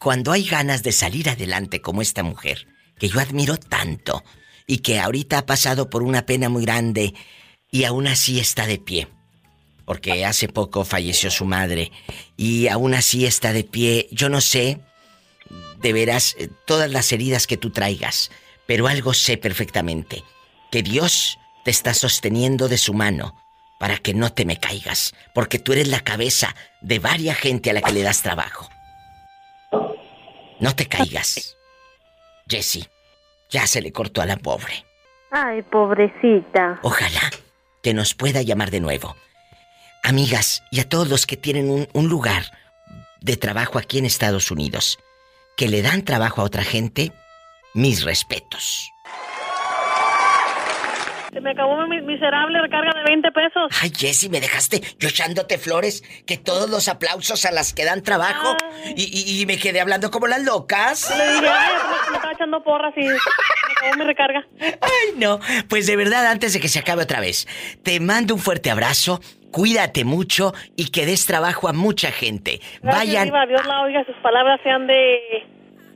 cuando 0.00 0.32
hay 0.32 0.44
ganas 0.44 0.82
de 0.82 0.90
salir 0.92 1.28
adelante 1.28 1.80
como 1.80 2.02
esta 2.02 2.22
mujer, 2.24 2.66
que 2.98 3.08
yo 3.08 3.20
admiro 3.20 3.56
tanto 3.56 4.22
y 4.66 4.78
que 4.78 4.98
ahorita 4.98 5.38
ha 5.38 5.46
pasado 5.46 5.90
por 5.90 6.02
una 6.02 6.26
pena 6.26 6.48
muy 6.48 6.64
grande 6.64 7.14
y 7.70 7.84
aún 7.84 8.06
así 8.06 8.40
está 8.40 8.66
de 8.66 8.78
pie. 8.78 9.08
Porque 9.84 10.24
hace 10.24 10.48
poco 10.48 10.84
falleció 10.84 11.30
su 11.30 11.44
madre 11.44 11.92
y 12.36 12.68
aún 12.68 12.94
así 12.94 13.26
está 13.26 13.52
de 13.52 13.64
pie. 13.64 14.08
Yo 14.10 14.28
no 14.28 14.40
sé, 14.40 14.80
de 15.80 15.92
veras, 15.92 16.36
eh, 16.38 16.48
todas 16.66 16.90
las 16.90 17.12
heridas 17.12 17.46
que 17.46 17.58
tú 17.58 17.70
traigas, 17.70 18.30
pero 18.66 18.86
algo 18.86 19.12
sé 19.12 19.36
perfectamente, 19.36 20.24
que 20.70 20.82
Dios 20.82 21.38
te 21.64 21.70
está 21.70 21.92
sosteniendo 21.92 22.68
de 22.68 22.78
su 22.78 22.94
mano 22.94 23.36
para 23.78 23.98
que 23.98 24.14
no 24.14 24.32
te 24.32 24.46
me 24.46 24.58
caigas, 24.58 25.12
porque 25.34 25.58
tú 25.58 25.72
eres 25.72 25.88
la 25.88 26.00
cabeza 26.00 26.54
de 26.80 26.98
varia 26.98 27.34
gente 27.34 27.70
a 27.70 27.74
la 27.74 27.82
que 27.82 27.92
le 27.92 28.02
das 28.02 28.22
trabajo. 28.22 28.68
No 30.60 30.74
te 30.74 30.86
caigas. 30.86 31.56
Jessie, 32.48 32.86
ya 33.54 33.68
se 33.68 33.80
le 33.80 33.92
cortó 33.92 34.20
a 34.20 34.26
la 34.26 34.36
pobre. 34.36 34.84
Ay, 35.30 35.62
pobrecita. 35.62 36.80
Ojalá 36.82 37.30
que 37.84 37.94
nos 37.94 38.12
pueda 38.12 38.42
llamar 38.42 38.72
de 38.72 38.80
nuevo. 38.80 39.14
Amigas, 40.02 40.64
y 40.72 40.80
a 40.80 40.88
todos 40.88 41.08
los 41.08 41.24
que 41.24 41.36
tienen 41.36 41.70
un, 41.70 41.88
un 41.92 42.08
lugar 42.08 42.42
de 43.20 43.36
trabajo 43.36 43.78
aquí 43.78 43.98
en 43.98 44.06
Estados 44.06 44.50
Unidos, 44.50 44.98
que 45.56 45.68
le 45.68 45.82
dan 45.82 46.02
trabajo 46.02 46.40
a 46.40 46.44
otra 46.44 46.64
gente, 46.64 47.12
mis 47.74 48.02
respetos. 48.02 48.90
Se 51.34 51.40
me 51.40 51.50
acabó 51.50 51.84
mi 51.88 52.00
miserable 52.00 52.60
recarga 52.62 52.92
de 52.94 53.02
20 53.10 53.30
pesos. 53.32 53.72
Ay, 53.82 53.90
Jessie, 53.94 54.28
me 54.30 54.40
dejaste 54.40 54.80
yo 55.00 55.08
echándote 55.08 55.58
flores, 55.58 56.02
que 56.26 56.38
todos 56.38 56.70
los 56.70 56.86
aplausos 56.88 57.44
a 57.44 57.50
las 57.50 57.74
que 57.74 57.84
dan 57.84 58.02
trabajo, 58.02 58.56
y, 58.96 59.02
y- 59.02 59.40
y 59.42 59.46
me 59.46 59.58
quedé 59.58 59.80
hablando 59.80 60.10
como 60.12 60.28
las 60.28 60.44
locas. 60.44 61.10
Le 61.18 61.32
dije, 61.34 61.48
ay, 61.48 61.72
me 62.10 62.16
estaba 62.16 62.32
echando 62.32 62.62
porras 62.62 62.94
y 62.96 63.00
me 63.02 63.14
acabó 63.14 63.96
mi 63.98 64.04
recarga. 64.04 64.46
Ay, 64.60 65.14
no. 65.16 65.40
Pues 65.68 65.86
de 65.88 65.96
verdad, 65.96 66.24
antes 66.26 66.52
de 66.52 66.60
que 66.60 66.68
se 66.68 66.78
acabe 66.78 67.02
otra 67.02 67.18
vez, 67.20 67.48
te 67.82 67.98
mando 67.98 68.34
un 68.34 68.40
fuerte 68.40 68.70
abrazo, 68.70 69.20
cuídate 69.50 70.04
mucho 70.04 70.54
y 70.76 70.90
que 70.92 71.04
des 71.04 71.26
trabajo 71.26 71.66
a 71.68 71.72
mucha 71.72 72.12
gente. 72.12 72.60
Gracias, 72.80 73.06
Vayan 73.30 73.48
Dios 73.48 73.66
la 73.66 73.82
oiga, 73.82 74.04
sus 74.06 74.16
palabras 74.22 74.60
sean 74.62 74.86
de... 74.86 75.44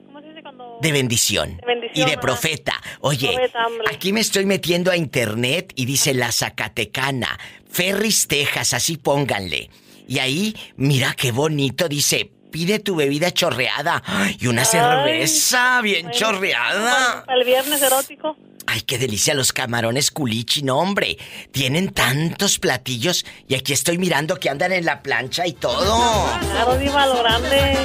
¿Cómo 0.07 0.21
se 0.21 0.29
dice 0.29 0.43
cuando...? 0.43 0.68
De 0.81 0.93
bendición. 0.93 1.57
De 1.59 1.67
bendición, 1.67 2.09
y 2.09 2.11
de 2.11 2.19
profeta. 2.19 2.75
Oye, 3.01 3.33
Profeta, 3.33 3.67
aquí 3.91 4.13
me 4.13 4.21
estoy 4.21 4.47
metiendo 4.47 4.91
a 4.91 4.97
internet 4.97 5.73
y 5.75 5.85
dice 5.85 6.15
la 6.15 6.33
Zacatecana, 6.33 7.39
Ferris, 7.71 8.29
Texas, 8.29 8.75
así 8.75 8.97
pónganle. 8.97 9.71
Y 10.07 10.19
ahí, 10.21 10.57
mira 10.77 11.15
qué 11.15 11.33
bonito, 11.33 11.89
dice, 11.89 12.31
pide 12.51 12.79
tu 12.79 12.97
bebida 12.97 13.31
chorreada. 13.31 14.03
Y 14.39 14.47
una 14.47 14.63
Ay. 14.63 14.67
cerveza 14.67 15.81
bien 15.83 16.07
Bueno, 16.07 16.19
chorreada. 16.19 17.25
Para 17.27 17.39
el 17.39 17.45
viernes 17.45 17.83
erótico. 17.83 18.37
Ay, 18.71 18.83
qué 18.83 18.99
delicia 18.99 19.33
los 19.33 19.55
camarones 19.55 20.11
culichi, 20.11 20.63
no 20.63 20.79
hombre. 20.79 21.17
Tienen 21.53 21.91
tantos 21.93 22.59
platillos 22.59 23.25
y 23.47 23.55
aquí 23.55 23.73
estoy 23.73 23.97
mirando 23.97 24.39
que 24.39 24.51
andan 24.51 24.73
en 24.73 24.85
la 24.85 25.03
plancha 25.03 25.47
y 25.47 25.55
todo. 25.55 26.29
Claro, 26.53 26.77
Diva, 26.77 27.05
a 27.05 27.07
lo 27.07 27.19
grande. 27.23 27.77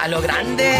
A 0.00 0.06
lo 0.08 0.20
grande. 0.22 0.72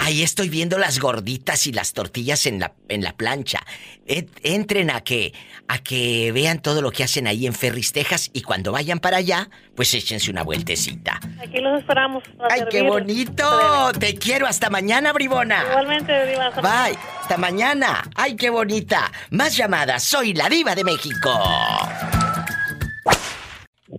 Ahí 0.00 0.22
estoy 0.22 0.50
viendo 0.50 0.76
las 0.78 1.00
gorditas 1.00 1.66
y 1.66 1.72
las 1.72 1.94
tortillas 1.94 2.44
en 2.44 2.60
la, 2.60 2.72
en 2.88 3.02
la 3.02 3.14
plancha. 3.16 3.60
Et- 4.06 4.28
entren 4.42 4.90
a 4.90 5.00
que, 5.00 5.32
a 5.66 5.78
que 5.78 6.30
vean 6.30 6.60
todo 6.60 6.82
lo 6.82 6.90
que 6.92 7.02
hacen 7.04 7.26
ahí 7.26 7.46
en 7.46 7.54
Ferris, 7.54 7.90
Texas 7.92 8.30
y 8.34 8.42
cuando 8.42 8.70
vayan 8.70 9.00
para 9.00 9.16
allá, 9.16 9.48
pues 9.74 9.94
échense 9.94 10.30
una 10.30 10.42
vueltecita. 10.42 11.18
Aquí 11.42 11.58
los 11.58 11.80
esperamos. 11.80 12.22
¡Ay, 12.50 12.60
qué 12.70 12.78
servir. 12.80 12.90
bonito! 12.90 13.92
Te 13.98 14.14
quiero. 14.14 14.46
Hasta 14.46 14.68
mañana, 14.68 15.12
bribona. 15.14 15.64
Igualmente, 15.70 16.26
Diva. 16.26 16.48
hasta 16.48 16.60
Bye. 16.60 16.98
Hasta 17.22 17.36
mañana. 17.38 18.02
¡Ay, 18.14 18.36
qué 18.36 18.50
bonita! 18.50 19.10
Más 19.30 19.56
llamadas. 19.56 20.02
Soy 20.04 20.34
la 20.34 20.50
diva 20.50 20.74
de 20.74 20.84
México. 20.84 21.30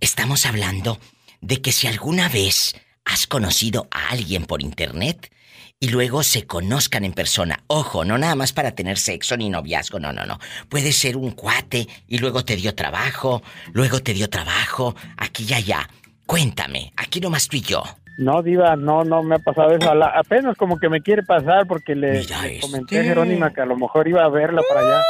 Estamos 0.06 0.46
hablando 0.46 0.98
de 1.40 1.60
que 1.60 1.72
si 1.72 1.88
alguna 1.88 2.28
vez 2.28 2.76
has 3.04 3.26
conocido 3.26 3.88
a 3.90 4.10
alguien 4.10 4.44
por 4.46 4.62
internet 4.62 5.32
y 5.80 5.88
luego 5.88 6.22
se 6.22 6.46
conozcan 6.46 7.04
en 7.04 7.12
persona. 7.12 7.64
Ojo, 7.66 8.04
no 8.04 8.16
nada 8.16 8.36
más 8.36 8.52
para 8.52 8.70
tener 8.70 8.98
sexo 8.98 9.36
ni 9.36 9.50
noviazgo, 9.50 9.98
no, 9.98 10.12
no, 10.12 10.24
no. 10.24 10.38
Puede 10.68 10.92
ser 10.92 11.16
un 11.16 11.32
cuate 11.32 11.88
y 12.06 12.18
luego 12.18 12.44
te 12.44 12.54
dio 12.54 12.72
trabajo, 12.76 13.42
luego 13.72 14.00
te 14.00 14.14
dio 14.14 14.30
trabajo, 14.30 14.94
aquí 15.16 15.44
y 15.48 15.54
allá. 15.54 15.90
Cuéntame, 16.24 16.92
aquí 16.96 17.18
nomás 17.20 17.48
tú 17.48 17.56
y 17.56 17.62
yo. 17.62 17.82
No, 18.18 18.44
Diva, 18.44 18.76
no, 18.76 19.02
no 19.02 19.24
me 19.24 19.34
ha 19.34 19.38
pasado 19.40 19.72
eso. 19.74 19.92
La- 19.92 20.12
apenas 20.16 20.56
como 20.56 20.78
que 20.78 20.88
me 20.88 21.00
quiere 21.02 21.24
pasar 21.24 21.66
porque 21.66 21.96
le, 21.96 22.20
le 22.22 22.60
comenté 22.60 23.00
a 23.00 23.02
Jerónima 23.08 23.52
que 23.52 23.60
a 23.60 23.66
lo 23.66 23.76
mejor 23.76 24.06
iba 24.06 24.22
a 24.24 24.28
verla 24.28 24.62
para 24.68 24.80
allá. 24.82 25.02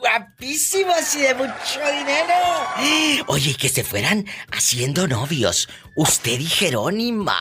Guapísimos 0.00 1.14
y 1.16 1.20
de 1.20 1.34
mucho 1.34 1.80
dinero. 1.98 3.24
Oye, 3.26 3.50
y 3.50 3.54
que 3.54 3.68
se 3.68 3.84
fueran 3.84 4.24
haciendo 4.50 5.06
novios. 5.06 5.68
Usted 5.94 6.40
y 6.40 6.46
Jerónima. 6.46 7.38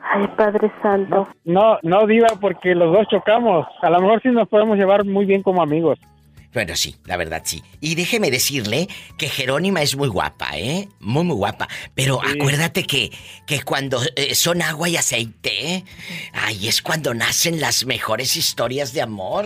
Ay, 0.00 0.28
Padre 0.36 0.72
Santo. 0.80 1.28
No, 1.44 1.78
no, 1.82 2.06
Diva, 2.06 2.28
porque 2.40 2.74
los 2.74 2.92
dos 2.92 3.06
chocamos. 3.08 3.66
A 3.82 3.90
lo 3.90 4.00
mejor 4.00 4.22
sí 4.22 4.28
nos 4.28 4.48
podemos 4.48 4.78
llevar 4.78 5.04
muy 5.04 5.26
bien 5.26 5.42
como 5.42 5.62
amigos. 5.62 5.98
Bueno, 6.54 6.74
sí, 6.76 6.96
la 7.04 7.16
verdad 7.16 7.42
sí. 7.44 7.62
Y 7.80 7.96
déjeme 7.96 8.30
decirle 8.30 8.88
que 9.18 9.28
Jerónima 9.28 9.82
es 9.82 9.94
muy 9.96 10.08
guapa, 10.08 10.56
¿eh? 10.56 10.88
Muy, 11.00 11.24
muy 11.24 11.36
guapa. 11.36 11.68
Pero 11.94 12.20
acuérdate 12.22 12.84
que, 12.84 13.10
que 13.46 13.62
cuando 13.62 14.00
eh, 14.14 14.34
son 14.34 14.62
agua 14.62 14.88
y 14.88 14.96
aceite, 14.96 15.74
¿eh? 15.74 15.84
ahí 16.32 16.68
es 16.68 16.80
cuando 16.80 17.12
nacen 17.12 17.60
las 17.60 17.84
mejores 17.84 18.36
historias 18.36 18.94
de 18.94 19.02
amor. 19.02 19.44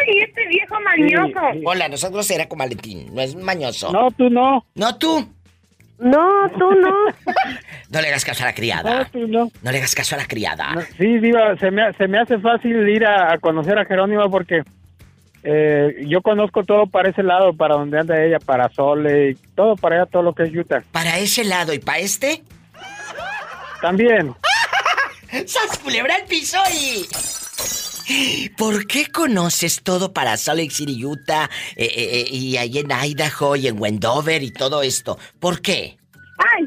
¡Ay, 0.00 0.18
este 0.26 0.46
viejo 0.48 0.76
mañoso! 0.80 1.40
Hola, 1.64 1.88
nosotros 1.88 2.30
era 2.30 2.48
con 2.48 2.58
Valentín, 2.58 3.14
no 3.14 3.20
es 3.20 3.34
mañoso. 3.34 3.92
No, 3.92 4.10
tú 4.10 4.30
no. 4.30 4.64
No, 4.74 4.96
tú. 4.96 5.28
No, 5.98 6.48
tú 6.58 6.70
no. 6.72 6.94
No 7.90 8.02
le 8.02 8.08
hagas 8.08 8.24
caso 8.24 8.42
a 8.44 8.46
la 8.46 8.54
criada. 8.54 8.98
No, 8.98 9.06
tú 9.06 9.26
no. 9.26 9.50
No 9.62 9.72
le 9.72 9.78
hagas 9.78 9.94
caso 9.94 10.14
a 10.14 10.18
la 10.18 10.26
criada. 10.26 10.74
Sí, 10.98 11.18
Diva, 11.18 11.56
se 11.56 11.70
me, 11.70 11.90
se 11.94 12.06
me 12.06 12.18
hace 12.18 12.38
fácil 12.38 12.86
ir 12.88 13.04
a, 13.04 13.32
a 13.32 13.38
conocer 13.38 13.78
a 13.78 13.86
Jerónima 13.86 14.28
porque 14.28 14.62
eh, 15.42 16.04
yo 16.06 16.20
conozco 16.20 16.64
todo 16.64 16.86
para 16.86 17.08
ese 17.08 17.22
lado, 17.22 17.54
para 17.54 17.76
donde 17.76 17.98
anda 17.98 18.22
ella, 18.22 18.38
para 18.38 18.68
Sole, 18.68 19.30
y 19.30 19.34
todo 19.54 19.76
para 19.76 19.96
allá, 20.02 20.06
todo 20.06 20.22
lo 20.22 20.34
que 20.34 20.42
es 20.44 20.54
Utah. 20.54 20.82
¿Para 20.92 21.18
ese 21.18 21.44
lado 21.44 21.72
y 21.72 21.78
para 21.78 21.98
este? 22.00 22.42
También. 23.80 24.34
¡Sas 25.46 25.78
culebra 25.82 26.16
el 26.16 26.24
piso 26.26 26.58
y... 26.74 27.06
¿Por 28.56 28.86
qué 28.86 29.06
conoces 29.06 29.82
todo 29.82 30.12
para 30.12 30.36
Salt 30.36 30.60
Lake 30.60 30.70
City, 30.70 31.04
Utah, 31.04 31.48
eh, 31.76 31.84
eh, 31.84 32.20
eh, 32.20 32.26
y 32.34 32.56
ahí 32.56 32.78
en 32.78 32.88
Idaho 32.90 33.56
y 33.56 33.66
en 33.68 33.80
Wendover 33.80 34.42
y 34.42 34.50
todo 34.50 34.82
esto? 34.82 35.18
¿Por 35.38 35.60
qué? 35.60 35.96
¡Ay! 36.38 36.66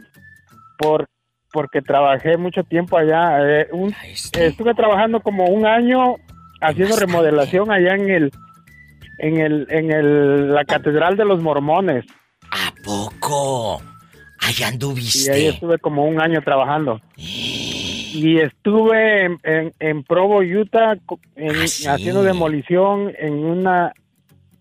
Por, 0.78 1.08
porque 1.52 1.82
trabajé 1.82 2.38
mucho 2.38 2.64
tiempo 2.64 2.98
allá. 2.98 3.40
eh, 3.62 3.68
un- 3.72 3.94
estuve 4.34 4.74
trabajando 4.74 5.20
como 5.20 5.46
un 5.46 5.66
año 5.66 6.16
haciendo 6.62 6.96
remodelación 6.96 7.72
allá 7.72 7.96
en 7.96 8.10
el, 8.10 8.32
en 9.20 9.40
el, 9.40 9.68
en 9.70 9.92
el, 9.92 10.54
la 10.54 10.64
Catedral 10.66 11.18
de 11.18 11.26
los 11.26 11.42
Mormones. 11.42 12.06
¿A 12.52 12.74
poco? 12.84 13.82
Allá 14.40 14.58
Y 14.60 14.64
ahí 14.64 14.70
anduviste. 14.74 15.48
estuve 15.50 15.78
como 15.80 16.06
un 16.06 16.20
año 16.20 16.42
trabajando. 16.42 17.00
Y 18.14 18.40
estuve 18.40 19.26
en, 19.26 19.38
en, 19.44 19.74
en 19.80 20.04
Provo, 20.04 20.40
Utah, 20.40 20.94
en- 21.36 21.56
Ah, 21.56 21.94
haciendo 21.94 22.24
demolición 22.24 23.14
en 23.18 23.34
una, 23.34 23.94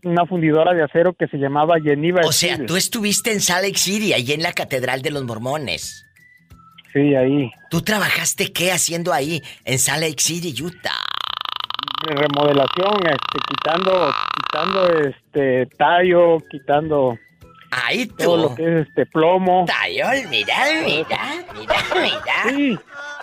una 0.04 0.26
fundidora 0.26 0.72
de 0.72 0.82
acero 0.84 1.12
que 1.12 1.26
se 1.28 1.36
llamaba 1.38 1.80
Geneva 1.80 2.20
O 2.24 2.32
sea, 2.32 2.54
Steel. 2.54 2.66
tú 2.66 2.76
estuviste 2.76 3.32
en 3.32 3.40
Salt 3.40 3.64
Lake 3.64 3.78
City, 3.78 4.12
ahí 4.12 4.32
en 4.32 4.42
la 4.42 4.52
Catedral 4.52 5.02
de 5.02 5.10
los 5.10 5.24
Mormones. 5.24 6.06
Sí, 6.92 7.14
ahí. 7.14 7.50
¿Tú 7.70 7.82
trabajaste 7.82 8.52
qué 8.52 8.72
haciendo 8.72 9.12
ahí 9.12 9.42
en 9.64 9.78
Salt 9.78 10.02
Lake 10.02 10.18
City, 10.20 10.54
Utah? 10.62 10.90
remodelación, 12.06 12.94
este, 13.06 13.38
quitando, 13.48 14.12
quitando 14.36 14.86
este 15.00 15.66
tallo, 15.76 16.38
quitando 16.50 17.18
Ahí 17.72 18.06
todo 18.06 18.36
lo 18.48 18.54
que 18.54 18.64
es 18.64 18.88
este 18.88 19.06
plomo. 19.06 19.64
Tayol, 19.66 20.26
mira, 20.28 20.56
mira, 20.84 21.44
mira, 21.54 21.76
mira. 21.94 22.42
Sí, 22.48 22.78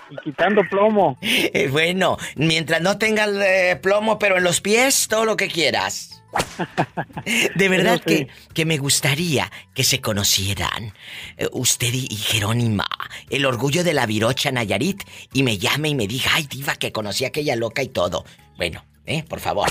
y 0.09 0.15
quitando 0.23 0.61
plomo. 0.69 1.17
Eh, 1.21 1.67
bueno, 1.71 2.17
mientras 2.35 2.81
no 2.81 2.97
tengas 2.97 3.29
eh, 3.43 3.77
plomo, 3.81 4.17
pero 4.19 4.37
en 4.37 4.43
los 4.43 4.61
pies, 4.61 5.07
todo 5.09 5.25
lo 5.25 5.35
que 5.37 5.47
quieras. 5.47 6.13
De 7.55 7.69
verdad 7.69 8.01
sí. 8.05 8.25
que, 8.25 8.27
que 8.53 8.65
me 8.65 8.77
gustaría 8.77 9.49
que 9.73 9.83
se 9.83 10.01
conocieran 10.01 10.93
eh, 11.37 11.47
usted 11.51 11.91
y, 11.93 12.07
y 12.09 12.15
Jerónima, 12.15 12.85
el 13.29 13.45
orgullo 13.45 13.83
de 13.83 13.93
la 13.93 14.05
Virocha 14.05 14.51
Nayarit, 14.51 15.03
y 15.33 15.43
me 15.43 15.57
llame 15.57 15.89
y 15.89 15.95
me 15.95 16.07
diga, 16.07 16.31
ay, 16.35 16.47
diva, 16.49 16.75
que 16.75 16.91
conocí 16.91 17.25
a 17.25 17.29
aquella 17.29 17.55
loca 17.55 17.81
y 17.81 17.87
todo. 17.87 18.23
Bueno, 18.57 18.83
eh, 19.05 19.23
por 19.27 19.39
favor, 19.39 19.69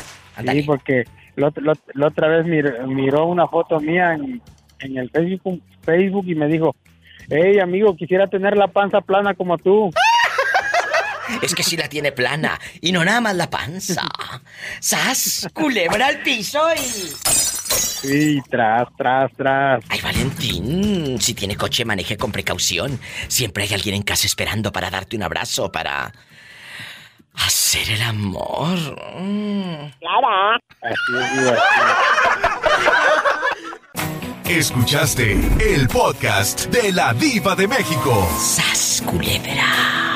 Sí, 0.53 0.63
porque 0.63 1.05
la, 1.37 1.49
ot- 1.49 1.63
la 1.63 1.73
ot- 1.73 1.91
la 1.95 2.09
otra 2.09 2.29
vez 2.29 2.47
mir- 2.47 2.87
miró 2.89 3.27
una 3.27 3.47
foto 3.49 3.81
mía 3.81 4.13
en, 4.15 4.43
en 4.81 4.99
el 4.99 5.11
Facebook, 5.11 5.63
Facebook 5.83 6.25
y 6.29 6.35
me 6.35 6.47
dijo, 6.47 6.75
hey 7.31 7.59
amigo, 7.59 7.97
quisiera 7.97 8.27
tener 8.29 8.57
la 8.57 8.69
panza 8.69 9.01
plana 9.01 9.35
como 9.35 9.57
tú. 9.59 9.91
Es 11.43 11.55
que 11.55 11.63
sí 11.63 11.77
la 11.77 11.89
tiene 11.89 12.13
plana. 12.13 12.59
Y 12.81 12.93
no 12.93 13.05
nada 13.05 13.21
más 13.21 13.35
la 13.37 13.51
panza. 13.51 14.03
¡Sas! 14.81 15.49
Culebra 15.53 16.07
al 16.07 16.23
piso 16.23 16.61
y. 16.75 17.13
Sí, 17.69 18.41
tras, 18.49 18.89
tras, 18.97 19.33
tras. 19.37 19.85
Ay, 19.89 20.01
Valentín, 20.01 21.21
si 21.21 21.35
tiene 21.35 21.57
coche, 21.57 21.85
maneje 21.85 22.17
con 22.17 22.31
precaución. 22.33 23.01
Siempre 23.29 23.65
hay 23.65 23.75
alguien 23.75 23.97
en 23.97 24.03
casa 24.03 24.27
esperando 24.27 24.71
para 24.73 24.91
darte 24.91 25.17
un 25.17 25.23
abrazo, 25.25 25.73
para. 25.73 26.13
hacer 27.35 27.91
el 27.91 28.03
amor. 28.03 28.79
Clara. 29.99 30.61
Escuchaste 34.45 35.33
el 35.61 35.89
podcast 35.89 36.67
de 36.67 36.93
la 36.93 37.13
Diva 37.15 37.57
de 37.57 37.67
México. 37.67 38.29
¡Sas, 38.39 39.03
culebra! 39.05 40.16